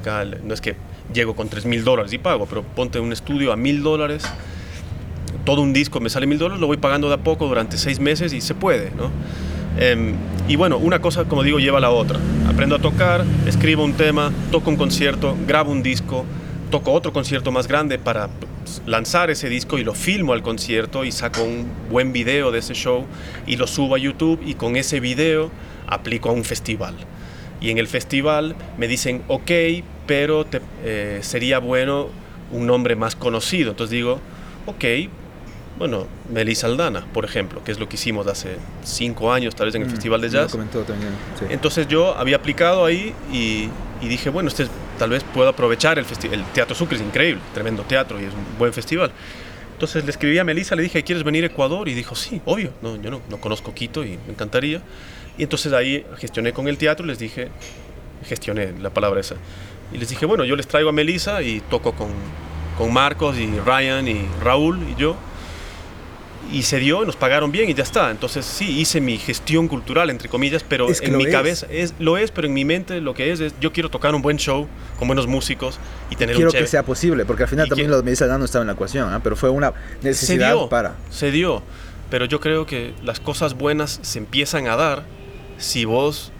Acá 0.00 0.24
no 0.24 0.54
es 0.54 0.60
que 0.60 0.76
llego 1.12 1.34
con 1.34 1.48
3 1.48 1.64
mil 1.64 1.84
dólares 1.84 2.12
y 2.12 2.18
pago, 2.18 2.46
pero 2.46 2.62
ponte 2.62 3.00
un 3.00 3.12
estudio 3.12 3.50
a 3.52 3.56
mil 3.56 3.82
dólares 3.82 4.24
todo 5.44 5.60
un 5.62 5.72
disco 5.72 6.00
me 6.00 6.10
sale 6.10 6.26
mil 6.26 6.38
dólares, 6.38 6.60
lo 6.60 6.66
voy 6.66 6.76
pagando 6.76 7.08
de 7.08 7.14
a 7.14 7.18
poco 7.18 7.46
durante 7.48 7.76
seis 7.78 8.00
meses 8.00 8.32
y 8.32 8.40
se 8.40 8.54
puede, 8.54 8.90
¿no? 8.96 9.10
Em, 9.80 10.14
y 10.48 10.56
bueno, 10.56 10.78
una 10.78 11.00
cosa, 11.00 11.24
como 11.24 11.42
digo, 11.42 11.58
lleva 11.58 11.78
a 11.78 11.80
la 11.80 11.90
otra. 11.90 12.18
Aprendo 12.48 12.74
a 12.76 12.78
tocar, 12.80 13.24
escribo 13.46 13.84
un 13.84 13.92
tema, 13.92 14.32
toco 14.50 14.70
un 14.70 14.76
concierto, 14.76 15.36
grabo 15.46 15.70
un 15.70 15.82
disco, 15.82 16.24
toco 16.70 16.92
otro 16.92 17.12
concierto 17.12 17.52
más 17.52 17.68
grande 17.68 17.98
para 17.98 18.28
pues, 18.28 18.82
lanzar 18.86 19.30
ese 19.30 19.48
disco 19.48 19.78
y 19.78 19.84
lo 19.84 19.94
filmo 19.94 20.32
al 20.32 20.42
concierto 20.42 21.04
y 21.04 21.12
saco 21.12 21.42
un 21.44 21.66
buen 21.90 22.12
video 22.12 22.50
de 22.50 22.58
ese 22.58 22.74
show 22.74 23.04
y 23.46 23.56
lo 23.56 23.66
subo 23.66 23.94
a 23.94 23.98
YouTube 23.98 24.40
y 24.44 24.54
con 24.54 24.76
ese 24.76 25.00
video 25.00 25.50
aplico 25.86 26.28
a 26.30 26.32
un 26.32 26.44
festival. 26.44 26.94
Y 27.60 27.70
en 27.70 27.78
el 27.78 27.86
festival 27.88 28.54
me 28.78 28.86
dicen, 28.88 29.22
ok, 29.28 29.50
pero 30.06 30.44
te- 30.44 30.60
eh, 30.84 31.18
sería 31.22 31.58
bueno 31.60 32.08
un 32.52 32.66
nombre 32.66 32.96
más 32.96 33.14
conocido. 33.16 33.70
Entonces 33.70 33.92
digo, 33.92 34.20
ok, 34.66 34.84
bueno, 35.78 36.06
Melissa 36.32 36.66
Aldana, 36.66 37.06
por 37.12 37.24
ejemplo, 37.24 37.62
que 37.64 37.70
es 37.72 37.78
lo 37.78 37.88
que 37.88 37.96
hicimos 37.96 38.26
hace 38.26 38.56
cinco 38.84 39.32
años, 39.32 39.54
tal 39.54 39.66
vez 39.66 39.74
en 39.76 39.82
el 39.82 39.88
Mm, 39.88 39.90
Festival 39.92 40.20
de 40.20 40.26
Lo 40.28 40.32
Jazz. 40.32 40.52
comentó 40.52 40.80
también, 40.82 41.12
sí. 41.38 41.44
Entonces 41.50 41.86
yo 41.88 42.14
había 42.16 42.36
aplicado 42.36 42.84
ahí 42.84 43.14
y, 43.32 43.68
y 44.00 44.08
dije, 44.08 44.28
bueno, 44.30 44.48
este 44.48 44.64
es- 44.64 44.70
tal 44.98 45.10
vez 45.10 45.22
puedo 45.32 45.48
aprovechar 45.48 45.98
el, 45.98 46.04
el 46.32 46.44
Teatro 46.52 46.74
Sucre, 46.74 46.96
es 46.96 47.02
increíble, 47.02 47.40
tremendo 47.54 47.82
teatro 47.84 48.20
y 48.20 48.24
es 48.24 48.32
un 48.34 48.58
buen 48.58 48.72
festival. 48.72 49.12
Entonces 49.74 50.04
le 50.04 50.10
escribí 50.10 50.36
a 50.38 50.44
Melissa, 50.44 50.74
le 50.74 50.82
dije, 50.82 51.04
¿quieres 51.04 51.22
venir 51.22 51.44
a 51.44 51.46
Ecuador? 51.46 51.88
Y 51.88 51.94
dijo, 51.94 52.16
sí, 52.16 52.42
obvio, 52.44 52.72
no, 52.82 53.00
yo 53.00 53.10
no, 53.12 53.20
no 53.30 53.36
conozco 53.36 53.72
Quito 53.72 54.04
y 54.04 54.18
me 54.26 54.32
encantaría. 54.32 54.82
Y 55.38 55.44
entonces 55.44 55.72
ahí 55.72 56.04
gestioné 56.18 56.52
con 56.52 56.66
el 56.66 56.76
teatro, 56.78 57.06
les 57.06 57.20
dije, 57.20 57.48
gestioné 58.28 58.72
la 58.80 58.90
palabra 58.90 59.20
esa. 59.20 59.36
Y 59.92 59.98
les 59.98 60.08
dije, 60.08 60.26
bueno, 60.26 60.44
yo 60.44 60.56
les 60.56 60.66
traigo 60.66 60.88
a 60.88 60.92
Melissa 60.92 61.42
y 61.42 61.60
toco 61.60 61.92
con, 61.92 62.08
con 62.76 62.92
Marcos 62.92 63.38
y 63.38 63.46
Ryan 63.60 64.08
y 64.08 64.26
Raúl 64.42 64.80
y 64.90 65.00
yo. 65.00 65.14
Y 66.50 66.62
se 66.62 66.78
dio, 66.78 67.04
nos 67.04 67.14
pagaron 67.16 67.52
bien 67.52 67.68
y 67.68 67.74
ya 67.74 67.82
está. 67.82 68.10
Entonces 68.10 68.46
sí, 68.46 68.78
hice 68.80 69.00
mi 69.02 69.18
gestión 69.18 69.68
cultural, 69.68 70.08
entre 70.08 70.28
comillas, 70.30 70.64
pero 70.66 70.88
Es 70.88 71.00
que 71.00 71.08
en 71.08 71.16
mi 71.18 71.24
es. 71.26 71.30
cabeza 71.32 71.66
es, 71.70 71.92
lo 71.98 72.16
es, 72.16 72.30
pero 72.30 72.46
en 72.46 72.54
mi 72.54 72.64
mente 72.64 73.00
lo 73.02 73.12
que 73.12 73.32
es 73.32 73.40
es, 73.40 73.54
yo 73.60 73.72
quiero 73.72 73.90
tocar 73.90 74.14
un 74.14 74.22
buen 74.22 74.38
show 74.38 74.66
con 74.98 75.08
buenos 75.08 75.26
músicos 75.26 75.78
y 76.10 76.16
tener 76.16 76.34
Quiero 76.36 76.48
un 76.48 76.52
que 76.52 76.58
chévere. 76.58 76.70
sea 76.70 76.82
posible, 76.84 77.26
porque 77.26 77.42
al 77.42 77.48
final 77.50 77.66
Y 77.66 77.68
también 77.68 77.88
que- 77.90 77.96
lo 77.96 78.02
me 78.02 78.10
dice 78.12 78.26
no 78.26 78.44
estaba 78.44 78.62
en 78.62 78.68
la 78.68 78.72
ecuación, 78.72 79.12
¿ah? 79.12 79.20
pero 79.22 79.36
fue 79.36 79.50
una 79.50 79.72
se 80.00 80.08
necesidad 80.08 80.52
dio, 80.54 80.68
para. 80.70 80.94
se 81.10 81.30
dio. 81.30 81.62
Pero 82.10 82.24
yo 82.24 82.40
creo 82.40 82.64
que 82.64 82.94
las 83.04 83.20
cosas 83.20 83.52
buenas 83.52 83.98
se 84.02 84.18
empiezan 84.18 84.68
a 84.68 84.76
dar 84.76 85.02
si 85.58 85.84
vos 85.84 86.32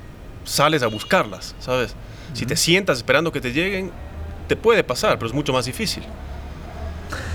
sales 0.44 0.82
a 0.82 0.86
buscarlas, 0.86 1.54
¿sabes? 1.60 1.94
Si 2.32 2.46
te 2.46 2.56
sientas 2.56 2.96
esperando 2.96 3.30
que 3.32 3.42
te 3.42 3.52
lleguen, 3.52 3.90
te 4.48 4.56
puede 4.56 4.82
pasar, 4.84 5.18
pero 5.18 5.26
es 5.26 5.34
mucho 5.34 5.52
más 5.52 5.66
difícil. 5.66 6.02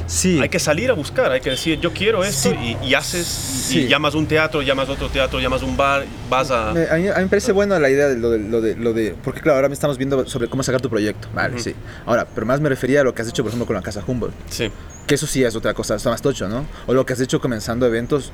Sí, 0.06 0.40
Hay 0.42 0.50
que 0.50 0.60
salir 0.60 0.90
a 0.92 0.94
buscar, 0.94 1.32
hay 1.32 1.40
que 1.42 1.52
decir, 1.52 1.80
yo 1.80 1.94
quiero 1.94 2.24
esto 2.24 2.50
Sí. 2.52 2.78
y, 2.82 2.88
y 2.88 2.94
haces, 2.94 3.70
y- 3.72 3.80
y 3.80 3.82
Sí. 3.84 3.88
llamas 3.88 4.16
un 4.16 4.28
teatro, 4.28 4.62
llamas 4.62 4.90
otro 4.90 5.10
teatro, 5.10 5.40
llamas 5.40 5.64
un 5.64 5.78
bar, 5.78 6.04
vas 6.30 6.52
a... 6.52 6.74
Me- 6.74 6.88
a, 6.90 6.96
mí, 6.96 7.08
a 7.08 7.16
mí 7.16 7.22
me 7.24 7.28
parece 7.28 7.52
buena 7.54 7.80
la 7.80 7.90
idea 7.90 8.08
de 8.10 8.18
lo 8.18 8.30
de, 8.30 8.40
lo 8.40 8.62
de, 8.62 8.76
lo 8.76 8.94
de- 8.94 9.16
Porque 9.24 9.40
claro, 9.42 9.56
ahora 9.58 9.70
me 9.70 9.74
estamos 9.74 9.98
viendo 9.98 10.28
sobre 10.28 10.48
cómo 10.50 10.62
sacar 10.64 10.82
tu 10.82 10.90
proyecto. 10.90 11.28
Vale, 11.34 11.56
Ujú. 11.56 11.64
sí. 11.64 11.76
Ahora, 12.06 12.28
pero 12.34 12.46
más 12.46 12.60
me 12.60 12.70
refería 12.70 13.02
a 13.02 13.04
lo 13.04 13.14
que 13.16 13.22
has 13.22 13.30
hecho, 13.30 13.44
por 13.44 13.50
ejemplo, 13.50 13.66
con 13.66 13.76
la 13.76 13.82
Casa 13.82 14.04
Humboldt. 14.06 14.34
Sí, 14.50 14.70
Que 15.08 15.16
eso 15.16 15.26
sí 15.28 15.44
es 15.44 15.56
otra 15.56 15.74
cosa, 15.74 15.96
está 15.96 16.10
más 16.10 16.22
tocho, 16.22 16.48
¿no? 16.50 16.66
O 16.88 16.94
lo 16.94 17.06
que 17.06 17.14
has 17.14 17.20
hecho 17.22 17.40
comenzando 17.42 17.86
eventos 17.86 18.32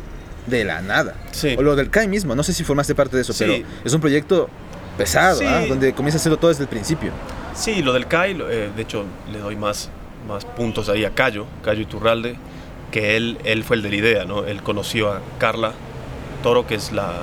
de 0.48 0.64
la 0.66 0.82
nada. 0.82 1.16
Sí. 1.32 1.56
O 1.58 1.62
lo 1.62 1.76
del 1.76 1.90
CAI 1.90 2.08
mismo, 2.08 2.36
no 2.36 2.44
sé 2.44 2.54
si 2.54 2.64
formaste 2.64 2.94
parte 2.96 3.16
de 3.16 3.22
eso, 3.24 3.34
Sí. 3.34 3.44
pero 3.46 3.68
es 3.86 3.94
un 3.94 4.02
proyecto 4.02 4.50
pesado, 4.98 5.40
Sí. 5.40 5.46
¿ah? 5.46 5.66
Donde 5.68 5.94
comienzas 5.94 6.20
a 6.20 6.24
hacerlo 6.24 6.38
todo 6.38 6.50
desde 6.50 6.64
el 6.64 6.70
principio. 6.70 7.12
sí, 7.56 7.82
lo 7.82 7.92
del 7.94 8.08
CAI, 8.08 8.38
eh, 8.50 8.70
de 8.76 8.82
hecho, 8.82 9.04
le 9.32 9.40
doy 9.40 9.56
más, 9.56 9.90
más 10.30 10.46
puntos 10.46 10.88
ahí 10.90 11.04
a 11.06 11.12
Cayo, 11.12 11.46
Cayo 11.64 11.82
Iturralde, 11.82 12.36
que 12.92 13.18
él, 13.18 13.38
él 13.44 13.64
fue 13.64 13.76
el 13.76 13.82
de 13.82 13.90
la 13.90 13.96
idea, 13.98 14.26
¿no? 14.26 14.46
Él 14.46 14.64
conoció 14.64 15.12
a 15.12 15.22
Carla 15.38 15.74
Toro, 16.44 16.66
que 16.66 16.76
es 16.76 16.92
la... 16.92 17.14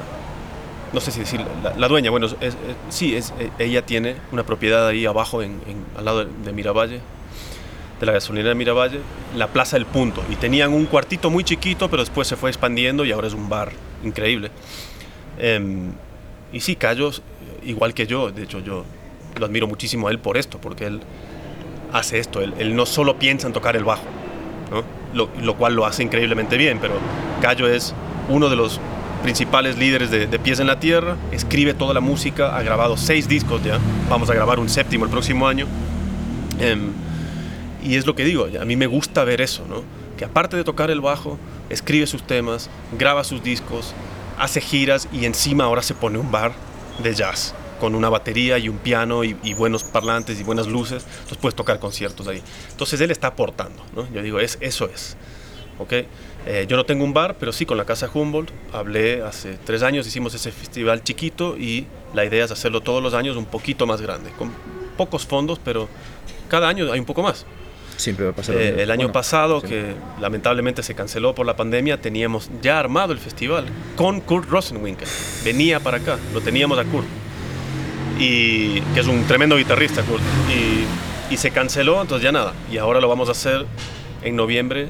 No 0.93 1.01
sé 1.01 1.11
si 1.11 1.21
decir 1.21 1.41
la, 1.77 1.89
dueña, 1.89 2.11
bueno, 2.11 2.27
es- 2.27 2.57
sí, 2.91 3.17
es, 3.17 3.33
eh, 3.41 3.51
ella 3.59 3.85
tiene 3.85 4.17
una 4.33 4.45
propiedad 4.45 4.87
ahí 4.87 5.05
abajo, 5.07 5.43
en, 5.43 5.61
al 5.97 6.05
lado 6.05 6.25
de, 6.25 6.53
Miravalle, 6.53 7.01
de 8.01 8.07
la 8.07 8.13
gasolinera 8.13 8.51
de 8.51 8.55
Miravalle, 8.55 9.01
la 9.37 9.49
Plaza 9.49 9.77
del 9.77 9.87
Punto. 9.87 10.23
Y 10.31 10.37
tenían 10.37 10.73
un 10.73 10.87
cuartito 10.87 11.29
muy 11.31 11.43
chiquito, 11.45 11.91
pero 11.91 12.03
después 12.03 12.29
se 12.29 12.37
fue 12.37 12.51
expandiendo 12.51 13.05
y 13.05 13.13
ahora 13.13 13.27
es 13.27 13.35
un 13.35 13.49
bar 13.49 13.73
increíble. 14.05 14.51
Em, 15.39 15.91
y 16.53 16.61
sí, 16.61 16.77
Cayo, 16.77 17.11
igual 17.65 17.93
que 17.93 18.07
yo, 18.07 18.31
de 18.31 18.45
hecho 18.45 18.61
yo 18.61 18.85
lo 19.39 19.47
admiro 19.47 19.67
muchísimo 19.67 20.09
a 20.09 20.11
él 20.13 20.19
por 20.19 20.37
esto, 20.37 20.59
porque 20.59 20.87
él 20.87 21.01
hace 21.93 22.19
esto, 22.19 22.41
él, 22.41 22.77
no 22.77 22.87
solo 22.87 23.19
piensa 23.19 23.47
en 23.47 23.53
tocar 23.53 23.77
el 23.77 23.85
bajo, 23.85 24.05
lo, 25.15 25.55
cual 25.57 25.75
lo 25.75 25.87
hace 25.87 26.03
increíblemente 26.03 26.57
bien, 26.57 26.79
pero 26.81 26.95
Cayo 27.41 27.69
es 27.69 27.95
uno 28.29 28.49
de 28.49 28.57
los 28.57 28.81
principales 29.23 29.79
líderes 29.79 30.11
de, 30.11 30.27
de 30.27 30.39
Pies 30.39 30.61
en 30.61 30.67
la 30.67 30.79
Tierra, 30.79 31.17
escribe 31.33 31.75
toda 31.75 31.95
la 31.95 32.01
música, 32.01 32.57
ha 32.57 32.63
grabado 32.63 32.97
seis 32.97 33.29
discos 33.29 33.63
ya, 33.65 33.79
vamos 34.09 34.31
a 34.31 34.35
grabar 34.35 34.59
un 34.59 34.69
séptimo 34.69 35.05
el 35.05 35.11
próximo 35.11 35.49
año. 35.49 35.67
Em, 36.61 36.93
y 37.83 37.97
es 37.97 38.07
lo 38.07 38.15
que 38.15 38.25
digo, 38.25 38.47
a 38.61 38.65
mí 38.65 38.77
me 38.77 38.87
gusta 38.87 39.25
ver 39.25 39.41
eso, 39.41 39.65
¿no? 39.69 39.83
Que 40.17 40.25
aparte 40.25 40.57
de 40.57 40.65
tocar 40.65 40.91
el 40.91 41.01
bajo, 41.01 41.39
escribe 41.71 42.07
sus 42.07 42.23
temas, 42.23 42.69
graba 42.99 43.23
sus 43.25 43.43
discos, 43.43 43.95
hace 44.39 44.61
giras 44.61 45.09
y 45.13 45.25
encima 45.25 45.65
ahora 45.65 45.83
se 45.83 45.95
pone 45.95 46.19
un 46.19 46.31
bar 46.31 46.53
de 47.03 47.15
jazz 47.15 47.55
con 47.79 47.95
una 47.95 48.09
batería 48.09 48.59
y 48.59 48.69
un 48.69 48.79
piano 48.79 49.25
y, 49.25 49.37
y 49.43 49.55
buenos 49.55 49.85
parlantes 49.85 50.41
y 50.41 50.43
buenas 50.43 50.67
luces, 50.67 51.05
entonces 51.05 51.39
puedes 51.39 51.55
tocar 51.55 51.79
conciertos 51.79 52.27
ahí. 52.29 52.43
Entonces 52.71 53.01
él 53.01 53.11
está 53.11 53.29
aportando, 53.29 53.83
¿no? 53.95 54.07
Yo 54.13 54.23
digo, 54.23 54.41
es, 54.41 54.59
eso 54.61 54.89
es, 54.93 55.17
¿ok? 55.79 55.93
Eh, 56.49 56.67
yo 56.69 56.77
no 56.77 56.85
tengo 56.87 57.03
un 57.05 57.13
bar, 57.13 57.37
pero 57.41 57.53
sí 57.53 57.67
con 57.67 57.77
la 57.77 57.85
Casa 57.85 58.09
Humboldt, 58.13 58.51
hablé 58.73 59.23
hace 59.23 59.59
tres 59.65 59.83
años, 59.83 60.07
hicimos 60.07 60.33
ese 60.35 60.53
festival 60.53 61.03
chiquito 61.03 61.57
y 61.59 61.87
la 62.15 62.25
idea 62.25 62.45
es 62.45 62.51
hacerlo 62.53 62.83
todos 62.83 63.03
los 63.03 63.15
años 63.15 63.37
un 63.37 63.47
poquito 63.47 63.85
más 63.87 64.01
grande, 64.01 64.31
con 64.39 64.53
pocos 64.97 65.27
fondos, 65.27 65.59
pero 65.65 65.89
cada 66.49 66.69
año 66.69 66.93
hay 66.93 67.01
un 67.01 67.05
poco 67.07 67.23
más. 67.23 67.45
Siempre 67.97 68.27
va 68.27 68.31
a 68.31 68.35
pasar. 68.35 68.57
Eh, 68.57 68.83
el 68.83 68.91
año 68.91 69.07
Bueno, 69.07 69.13
pasado, 69.15 69.61
sí. 69.63 69.69
que 69.69 69.95
lamentablemente 70.21 70.83
se 70.83 70.95
canceló 70.95 71.35
por 71.35 71.47
la 71.47 71.57
pandemia, 71.57 72.01
teníamos 72.01 72.51
ya 72.63 72.79
armado 72.79 73.13
el 73.13 73.19
festival 73.19 73.65
con 73.97 74.21
Kurt 74.21 74.49
Rosenwinkel. 74.49 75.09
Venía 75.45 75.81
para 75.81 75.97
acá, 75.97 76.19
lo 76.33 76.41
teníamos 76.43 76.79
a 76.79 76.85
Kurt. 76.85 77.07
Y 78.19 78.81
que 78.95 79.01
es 79.01 79.07
un 79.07 79.25
tremendo 79.25 79.57
guitarrista, 79.57 80.03
Kurt. 80.03 80.23
Y, 80.51 81.33
y 81.35 81.37
se 81.37 81.51
canceló, 81.51 82.01
entonces 82.01 82.25
ya 82.25 82.33
nada. 82.33 82.53
Y 82.71 82.79
ahora 82.79 83.01
lo 83.01 83.09
vamos 83.09 83.29
a 83.29 83.33
hacer 83.33 83.67
en 84.23 84.37
noviembre 84.37 84.89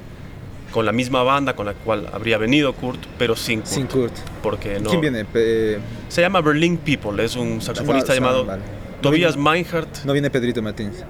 con 0.72 0.84
la 0.84 0.92
misma 0.92 1.22
banda 1.22 1.54
con 1.56 1.64
la 1.66 1.72
cual 1.74 2.08
habría 2.12 2.38
venido 2.38 2.72
Kurt, 2.74 3.00
pero 3.18 3.34
sin 3.34 3.60
Kurt. 3.60 3.70
Sin 3.72 3.86
Kurt. 3.86 4.12
Porque 4.42 4.78
no. 4.78 4.90
¿Quién 4.90 5.00
viene? 5.00 5.24
Pe- 5.24 5.78
Se 6.08 6.20
llama 6.20 6.40
Berlin 6.40 6.76
People, 6.78 7.22
es 7.24 7.34
un 7.36 7.60
saxofonista 7.62 8.12
Ah, 8.12 8.16
llamado 8.16 8.44
vale. 8.44 8.62
Tobias 9.00 9.36
Meinhardt. 9.36 10.04
No 10.04 10.12
viene 10.12 10.30
Pedrito 10.30 10.62
Martínez. 10.62 11.04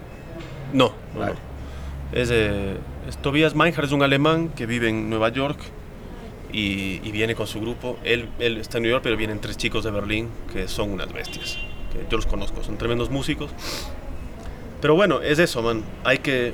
No, 0.72 0.92
no, 1.14 1.20
Vale. 1.20 1.32
no. 1.32 2.18
Es, 2.18 2.30
eh, 2.32 2.76
es 3.08 3.16
Tobias 3.18 3.54
Meinhardt 3.54 3.86
es 3.86 3.92
un 3.92 4.02
alemán 4.02 4.50
que 4.54 4.66
vive 4.66 4.88
en 4.88 5.10
Nueva 5.10 5.28
York 5.30 5.58
y, 6.52 7.00
y 7.02 7.10
viene 7.12 7.34
con 7.34 7.46
su 7.46 7.60
grupo. 7.60 7.98
Él, 8.04 8.28
él 8.38 8.58
está 8.58 8.78
en 8.78 8.84
New 8.84 8.92
York, 8.92 9.02
pero 9.02 9.16
vienen 9.16 9.40
tres 9.40 9.56
chicos 9.56 9.84
de 9.84 9.90
Berlín 9.90 10.28
que 10.52 10.68
son 10.68 10.90
unas 10.92 11.12
bestias. 11.12 11.58
Que 11.96 12.06
yo 12.10 12.16
los 12.16 12.26
conozco, 12.26 12.62
son 12.62 12.76
tremendos 12.78 13.10
músicos. 13.10 13.50
Pero 14.80 14.94
bueno, 14.94 15.20
es 15.22 15.38
eso, 15.38 15.62
man. 15.62 15.82
Hay 16.04 16.18
que. 16.18 16.52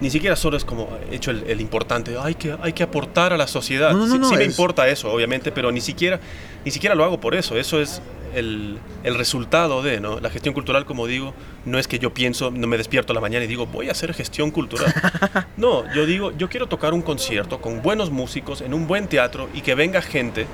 Ni 0.00 0.08
siquiera 0.08 0.34
solo 0.34 0.56
es 0.56 0.64
como 0.64 0.88
hecho 1.10 1.30
el, 1.30 1.44
el 1.46 1.60
importante. 1.60 2.16
Hay 2.18 2.34
que, 2.34 2.56
hay 2.62 2.72
que 2.72 2.82
aportar 2.82 3.34
a 3.34 3.36
la 3.36 3.46
sociedad. 3.46 3.92
No, 3.92 3.98
no, 4.06 4.12
sí 4.12 4.18
no, 4.18 4.28
sí 4.30 4.36
me 4.36 4.44
es- 4.44 4.48
importa 4.50 4.88
eso, 4.88 5.12
obviamente, 5.12 5.52
pero 5.52 5.70
ni 5.72 5.82
siquiera, 5.82 6.18
ni 6.64 6.70
siquiera 6.70 6.94
lo 6.94 7.04
hago 7.04 7.20
por 7.20 7.34
eso. 7.34 7.54
Eso 7.58 7.78
es 7.82 8.00
el, 8.34 8.78
el 9.04 9.14
resultado 9.18 9.82
de, 9.82 10.00
¿no? 10.00 10.18
La 10.18 10.30
gestión 10.30 10.54
cultural, 10.54 10.86
como 10.86 11.06
digo, 11.06 11.34
no 11.66 11.78
es 11.78 11.86
que 11.86 11.98
yo 11.98 12.14
pienso, 12.14 12.50
no 12.50 12.66
me 12.66 12.78
despierto 12.78 13.12
a 13.12 13.14
la 13.14 13.20
mañana 13.20 13.44
y 13.44 13.48
digo, 13.48 13.66
voy 13.66 13.88
a 13.88 13.92
hacer 13.92 14.14
gestión 14.14 14.50
cultural. 14.50 14.92
No, 15.58 15.84
yo 15.94 16.06
digo, 16.06 16.32
yo 16.38 16.48
quiero 16.48 16.66
tocar 16.66 16.94
un 16.94 17.02
concierto 17.02 17.60
con 17.60 17.82
buenos 17.82 18.10
músicos 18.10 18.62
en 18.62 18.72
un 18.72 18.86
buen 18.86 19.06
teatro 19.06 19.50
y 19.52 19.60
que 19.60 19.74
venga 19.74 20.00
gente 20.00 20.46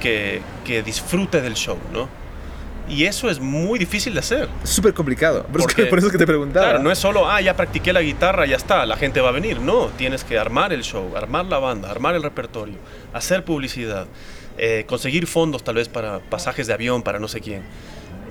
que, 0.00 0.40
que 0.64 0.82
disfrute 0.82 1.40
del 1.40 1.54
show, 1.54 1.78
¿no? 1.92 2.08
Y 2.88 3.04
eso 3.04 3.28
es 3.28 3.40
muy 3.40 3.80
difícil 3.80 4.14
de 4.14 4.20
hacer. 4.20 4.48
Es 4.62 4.70
súper 4.70 4.94
complicado. 4.94 5.42
Por, 5.44 5.56
eso 5.60 5.66
Porque- 5.66 5.82
que- 5.84 5.88
por 5.88 5.98
eso 5.98 6.06
es 6.06 6.12
que 6.12 6.18
te 6.18 6.26
preguntaba. 6.26 6.66
Claro, 6.66 6.82
no 6.84 6.92
es 6.92 6.98
solo, 6.98 7.28
ah, 7.28 7.40
ya 7.40 7.56
practiqué 7.56 7.92
la 7.92 8.00
guitarra, 8.00 8.46
ya 8.46 8.54
está, 8.56 8.86
la 8.86 8.96
gente 8.96 9.20
va 9.20 9.30
a 9.30 9.32
venir. 9.32 9.60
No, 9.60 9.88
tienes 9.96 10.22
que 10.22 10.38
armar 10.38 10.72
el 10.72 10.82
show, 10.84 11.16
armar 11.16 11.46
la 11.46 11.58
banda, 11.58 11.90
armar 11.90 12.14
el 12.14 12.22
repertorio, 12.22 12.76
hacer 13.12 13.44
publicidad, 13.44 14.06
eh, 14.56 14.84
conseguir 14.86 15.26
fondos 15.26 15.64
tal 15.64 15.74
vez 15.74 15.88
para 15.88 16.20
pasajes 16.20 16.68
de 16.68 16.74
avión, 16.74 17.02
para 17.02 17.18
no 17.18 17.26
sé 17.26 17.40
quién. 17.40 17.62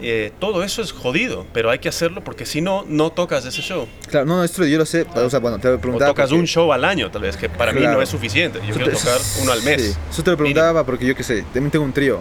Eh, 0.01 0.31
todo 0.39 0.63
eso 0.63 0.81
es 0.81 0.91
jodido, 0.91 1.45
pero 1.53 1.69
hay 1.71 1.79
que 1.79 1.89
hacerlo 1.89 2.23
porque 2.23 2.45
si 2.45 2.61
no, 2.61 2.83
no 2.87 3.11
tocas 3.11 3.45
ese 3.45 3.61
show. 3.61 3.87
Claro, 4.09 4.25
no, 4.25 4.43
esto 4.43 4.65
yo 4.65 4.77
lo 4.77 4.85
sé. 4.85 5.05
O 5.15 5.29
sea, 5.29 5.39
bueno, 5.39 5.57
te 5.59 5.69
lo 5.69 5.75
O 5.75 5.79
preguntaba. 5.79 6.11
tocas 6.11 6.29
porque- 6.29 6.39
un 6.39 6.47
show 6.47 6.71
al 6.73 6.83
año, 6.83 7.09
tal 7.11 7.21
vez, 7.23 7.37
que 7.37 7.47
para 7.49 7.71
mí 7.73 7.81
no 7.81 8.01
es 8.01 8.09
suficiente. 8.09 8.59
Yo 8.59 8.65
Eso 8.65 8.73
quiero 8.75 8.91
te- 8.91 8.97
tocar 8.97 9.19
uno 9.41 9.51
al 9.51 9.63
mes. 9.63 9.81
Sí, 9.81 9.97
Eso 10.11 10.23
te 10.23 10.31
lo 10.31 10.37
preguntaba 10.37 10.85
porque 10.85 11.05
yo 11.05 11.15
qué 11.15 11.23
sé, 11.23 11.41
también 11.53 11.71
tengo 11.71 11.85
un 11.85 11.93
trío. 11.93 12.19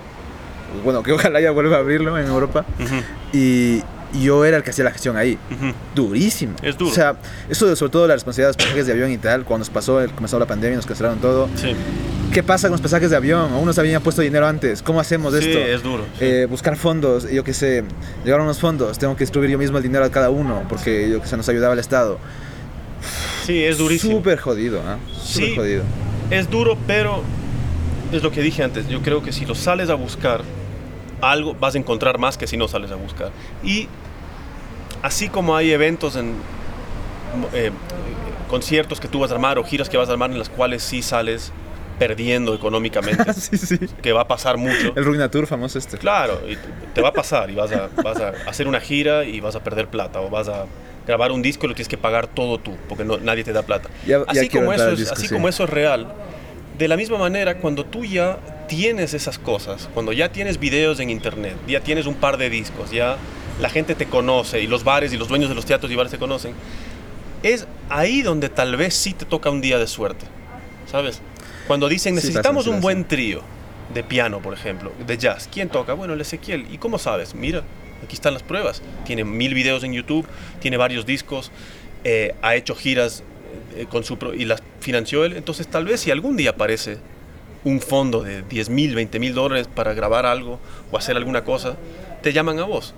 Bueno, 0.85 1.03
que 1.03 1.13
ojalá 1.13 1.41
ya 1.41 1.51
vuelva 1.51 1.77
a 1.77 1.81
abrirlo 1.81 2.19
en 2.19 2.27
Europa. 2.27 2.65
Y 3.33 3.81
yo 4.21 4.45
era 4.45 4.57
el 4.57 4.63
que 4.63 4.71
hacía 4.71 4.85
la 4.85 4.91
gestión 4.93 5.17
ahí. 5.17 5.39
ujú. 5.51 5.73
Durísimo. 5.95 6.55
Es 6.63 6.77
duro. 6.79 6.91
O 6.91 6.95
sea, 6.95 7.17
eso 7.49 7.67
de- 7.67 7.77
sobre 7.77 7.91
todo 7.93 8.07
la 8.07 8.15
responsabilidad 8.15 8.49
de 8.49 8.57
los 8.57 8.65
pasajes 8.67 8.87
de 8.87 8.93
avión 8.93 9.11
y 9.11 9.19
tal, 9.19 9.45
cuando 9.45 9.61
nos 9.61 9.71
pasó, 9.71 10.01
el, 10.01 10.11
comenzó 10.13 10.39
la 10.39 10.47
pandemia, 10.47 10.77
nos 10.77 10.87
cancelaron 10.87 11.19
todo. 11.19 11.49
Sí, 11.57 11.75
¿Qué 12.33 12.43
pasa 12.43 12.67
con 12.69 12.73
los 12.73 12.81
pasajes 12.81 13.11
de 13.11 13.17
avión? 13.17 13.53
Unos 13.53 13.79
habían 13.79 14.03
puesto 14.03 14.21
dinero 14.21 14.47
antes. 14.49 14.83
¿Cómo 14.83 14.99
hacemos 14.99 15.33
sí, 15.35 15.41
esto? 15.51 15.59
es 15.61 15.83
duro. 15.85 16.05
sí. 16.19 16.25
Eh, 16.25 16.47
buscar 16.51 16.77
fondos, 16.77 17.31
yo 17.31 17.45
qué 17.45 17.55
sé, 17.55 17.85
llegar 18.25 18.41
unos 18.41 18.59
fondos, 18.59 18.99
tengo 18.99 19.15
que 19.15 19.21
distribuir 19.23 19.51
yo 19.53 19.59
mismo 19.59 19.77
el 19.77 19.83
dinero 19.85 20.05
a 20.05 20.11
cada 20.11 20.31
uno, 20.31 20.65
porque 20.69 21.09
yo 21.11 21.21
que 21.23 21.29
sé, 21.29 21.37
nos 21.37 21.49
ayudaba 21.49 21.75
el 21.75 21.79
Estado. 21.79 22.19
sí, 23.47 23.63
es 23.63 23.79
durísimo. 23.79 24.17
Súper 24.17 24.39
jodido, 24.41 24.81
¿ah? 24.87 24.97
Súper 25.23 25.49
Sí. 25.51 25.57
jodido. 25.57 25.83
Es 26.31 26.51
duro, 26.51 26.77
pero 26.87 27.23
es 28.11 28.23
lo 28.23 28.31
que 28.33 28.41
dije 28.43 28.63
antes. 28.65 28.89
Yo 28.89 29.01
creo 29.03 29.23
que 29.23 29.31
si 29.33 29.45
lo 29.45 29.55
sales 29.55 29.91
a 29.91 29.95
buscar, 29.95 30.41
algo 31.21 31.55
vas 31.55 31.75
a 31.75 31.79
encontrar 31.79 32.19
más 32.19 32.37
que 32.37 32.47
si 32.47 32.57
no 32.57 32.67
sales 32.69 32.91
a 32.91 32.97
buscar. 32.97 33.31
Y 33.63 33.89
así 35.05 35.29
como 35.29 35.55
hay 35.55 35.71
eventos 35.71 36.17
en 36.17 36.35
eh, 37.53 37.71
conciertos 38.49 39.01
que 39.01 39.07
tú 39.07 39.19
vas 39.21 39.31
a 39.31 39.35
armar 39.35 39.59
o 39.59 39.65
giras 39.65 39.91
que 39.91 39.99
vas 39.99 40.09
a 40.09 40.13
armar 40.13 40.31
en 40.31 40.39
las 40.39 40.49
cuales 40.49 40.83
sí 40.83 41.03
sales 41.03 41.53
perdiendo 41.99 42.55
económicamente, 42.55 43.33
sí, 43.35 43.59
sí. 43.59 43.79
que 44.03 44.13
va 44.13 44.23
a 44.23 44.29
pasar 44.29 44.57
mucho. 44.57 44.95
El 44.97 45.05
Ruina 45.05 45.31
Tour 45.31 45.47
famoso 45.47 45.79
este. 45.79 45.99
Claro, 45.99 46.41
y 46.49 46.57
te 46.95 47.03
va 47.03 47.11
a 47.11 47.13
pasar 47.13 47.51
y 47.51 47.55
vas 47.55 47.71
a, 47.71 47.89
vas 48.03 48.19
a 48.19 48.31
hacer 48.49 48.67
una 48.67 48.81
gira 48.81 49.25
y 49.25 49.41
vas 49.41 49.55
a 49.55 49.63
perder 49.63 49.89
plata 49.89 50.21
o 50.23 50.31
vas 50.31 50.49
a 50.49 50.65
grabar 51.07 51.33
un 51.33 51.43
disco 51.43 51.67
y 51.67 51.69
lo 51.69 51.75
tienes 51.75 51.89
que 51.89 51.99
pagar 51.99 52.27
todo 52.27 52.59
tú 52.59 52.75
porque 52.89 53.05
no, 53.05 53.19
nadie 53.19 53.45
te 53.45 53.53
da 53.53 53.63
plata. 53.63 53.91
Ya- 54.07 54.23
así 54.27 54.49
quiero 54.49 54.67
como, 54.67 54.73
entrar 54.73 54.79
eso 54.79 54.87
al 54.89 54.93
es, 54.95 54.99
disco, 55.01 55.15
así 55.15 55.29
sí. 55.29 55.35
como 55.35 55.49
eso 55.51 55.65
es 55.65 55.71
real, 55.71 56.09
de 56.79 56.89
la 56.89 56.97
misma 56.97 57.19
manera 57.19 57.59
cuando 57.59 57.85
tú 57.85 58.07
ya 58.07 58.39
tienes 58.69 59.13
esas 59.13 59.39
cosas, 59.39 59.91
cuando 59.93 60.13
ya 60.15 60.31
tienes 60.33 60.59
videos 60.59 60.99
en 60.99 61.11
internet, 61.11 61.57
ya 61.69 61.81
tienes 61.81 62.07
un 62.07 62.15
par 62.15 62.39
de 62.39 62.49
discos, 62.49 62.91
ya 62.91 63.19
la 63.61 63.69
gente 63.69 63.95
te 63.95 64.07
conoce 64.07 64.61
y 64.61 64.67
los 64.67 64.85
bares 64.85 65.13
y 65.13 65.17
los 65.17 65.29
dueños 65.29 65.49
de 65.49 65.55
los 65.55 65.65
teatros 65.65 65.91
y 65.91 65.95
bares 65.97 66.11
te 66.13 66.19
conocen, 66.19 66.53
es 67.43 67.67
ahí 67.89 68.23
donde 68.23 68.49
tal 68.49 68.77
vez 68.77 68.95
sí 68.95 69.13
te 69.13 69.25
toca 69.25 69.51
un 69.51 69.61
día 69.61 69.79
de 69.79 69.87
suerte, 69.87 70.25
¿sabes? 70.91 71.21
Cuando 71.67 71.89
dicen 71.89 72.15
necesitamos 72.15 72.67
un 72.67 72.81
buen 72.81 73.05
trío 73.07 73.43
de 73.93 74.03
piano, 74.03 74.41
por 74.41 74.55
ejemplo, 74.55 74.93
de 75.07 75.17
jazz. 75.19 75.49
¿Quién 75.53 75.69
toca? 75.69 75.93
Bueno, 75.93 76.15
el 76.15 76.21
Ezequiel. 76.21 76.67
¿Y 76.73 76.79
cómo 76.79 76.99
sabes? 76.99 77.35
Mira, 77.35 77.63
aquí 78.05 78.15
están 78.15 78.33
las 78.33 78.43
pruebas. 78.43 78.83
Tiene 79.05 79.25
mil 79.25 79.55
videos 79.55 79.85
en 79.85 79.93
YouTube, 79.93 80.27
tiene 80.61 80.77
varios 80.79 81.05
discos, 81.07 81.51
eh, 82.03 82.35
ha 82.43 82.55
hecho 82.57 82.75
giras 82.75 83.23
eh, 83.77 83.87
con 83.89 84.05
su 84.05 84.19
pro- 84.19 84.35
y 84.35 84.47
las 84.47 84.63
financió 84.81 85.25
él. 85.25 85.35
Entonces, 85.37 85.67
tal 85.69 85.85
vez 85.85 86.01
si 86.01 86.11
algún 86.11 86.37
día 86.37 86.51
aparece 86.51 86.99
un 87.63 87.81
fondo 87.81 88.23
de 88.23 88.43
10 88.43 88.69
mil, 88.71 88.95
20 88.95 89.19
mil 89.19 89.33
dólares 89.35 89.69
para 89.75 89.95
grabar 89.95 90.27
algo 90.27 90.59
o 90.91 90.99
hacer 90.99 91.17
alguna 91.17 91.45
cosa, 91.45 91.77
te 92.25 92.33
llaman 92.33 92.59
a 92.59 92.65
vos. 92.65 92.95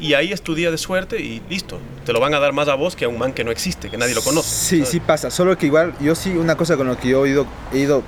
Y 0.00 0.14
ahí 0.14 0.32
es 0.32 0.40
tu 0.40 0.54
día 0.54 0.70
de 0.70 0.78
suerte 0.78 1.20
y 1.20 1.42
listo. 1.50 1.78
Te 2.06 2.14
lo 2.14 2.18
van 2.18 2.32
a 2.32 2.40
dar 2.40 2.54
más 2.54 2.66
a 2.68 2.74
vos 2.74 2.96
que 2.96 3.04
a 3.04 3.08
un 3.08 3.18
man 3.18 3.34
que 3.34 3.44
no 3.44 3.50
existe, 3.50 3.90
que 3.90 3.98
nadie 3.98 4.14
lo 4.14 4.22
conoce. 4.22 4.48
Sí, 4.48 4.76
¿sabes? 4.78 4.88
sí 4.88 5.00
pasa. 5.00 5.30
Solo 5.30 5.56
que 5.58 5.66
igual, 5.66 5.92
yo 6.00 6.14
sí, 6.14 6.30
una 6.30 6.56
cosa 6.56 6.78
con 6.78 6.86
lo 6.88 6.98
que 6.98 7.10
yo 7.10 7.26
he 7.26 7.28
ido, 7.28 7.46
he 7.74 7.78
ido, 7.80 8.02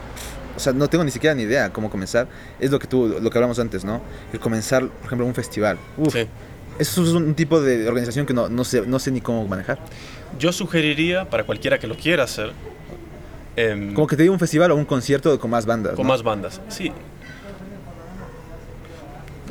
o 0.57 0.59
sea, 0.59 0.73
no 0.73 0.89
tengo 0.89 1.05
ni 1.05 1.11
siquiera 1.11 1.35
ni 1.35 1.43
idea 1.43 1.71
cómo 1.75 1.91
comenzar, 1.91 2.27
es 2.59 2.71
lo 2.71 2.79
que 2.79 2.87
tú, 2.87 3.19
lo 3.21 3.31
que 3.31 3.37
hablamos 3.37 3.59
antes, 3.59 3.85
¿no? 3.85 4.01
El 4.33 4.41
comenzar, 4.41 4.89
por 4.89 5.07
ejemplo, 5.07 5.27
un 5.27 5.35
festival. 5.35 5.77
Uf, 5.99 6.15
Sí. 6.15 6.27
Eso 6.79 7.03
es 7.03 7.11
un 7.11 7.35
tipo 7.35 7.61
de 7.61 7.87
organización 7.87 8.25
que 8.25 8.33
no, 8.33 8.49
no, 8.49 8.65
sé, 8.65 8.81
no 8.87 8.99
sé 8.99 9.11
ni 9.11 9.21
cómo 9.21 9.47
manejar. 9.47 9.79
Yo 10.39 10.53
sugeriría 10.53 11.29
para 11.29 11.45
cualquiera 11.45 11.79
que 11.79 11.87
lo 11.87 11.97
quiera 11.97 12.25
hacer, 12.25 12.53
em, 13.57 13.93
Como 13.93 14.07
que 14.07 14.17
te 14.17 14.23
diga 14.23 14.33
un 14.33 14.39
festival 14.41 14.71
o 14.71 14.77
un 14.77 14.87
concierto 14.87 15.39
con 15.39 15.51
más 15.51 15.67
bandas. 15.67 15.95
con 15.95 16.07
¿no? 16.07 16.13
más 16.15 16.23
bandas. 16.23 16.63
Sí. 16.69 16.91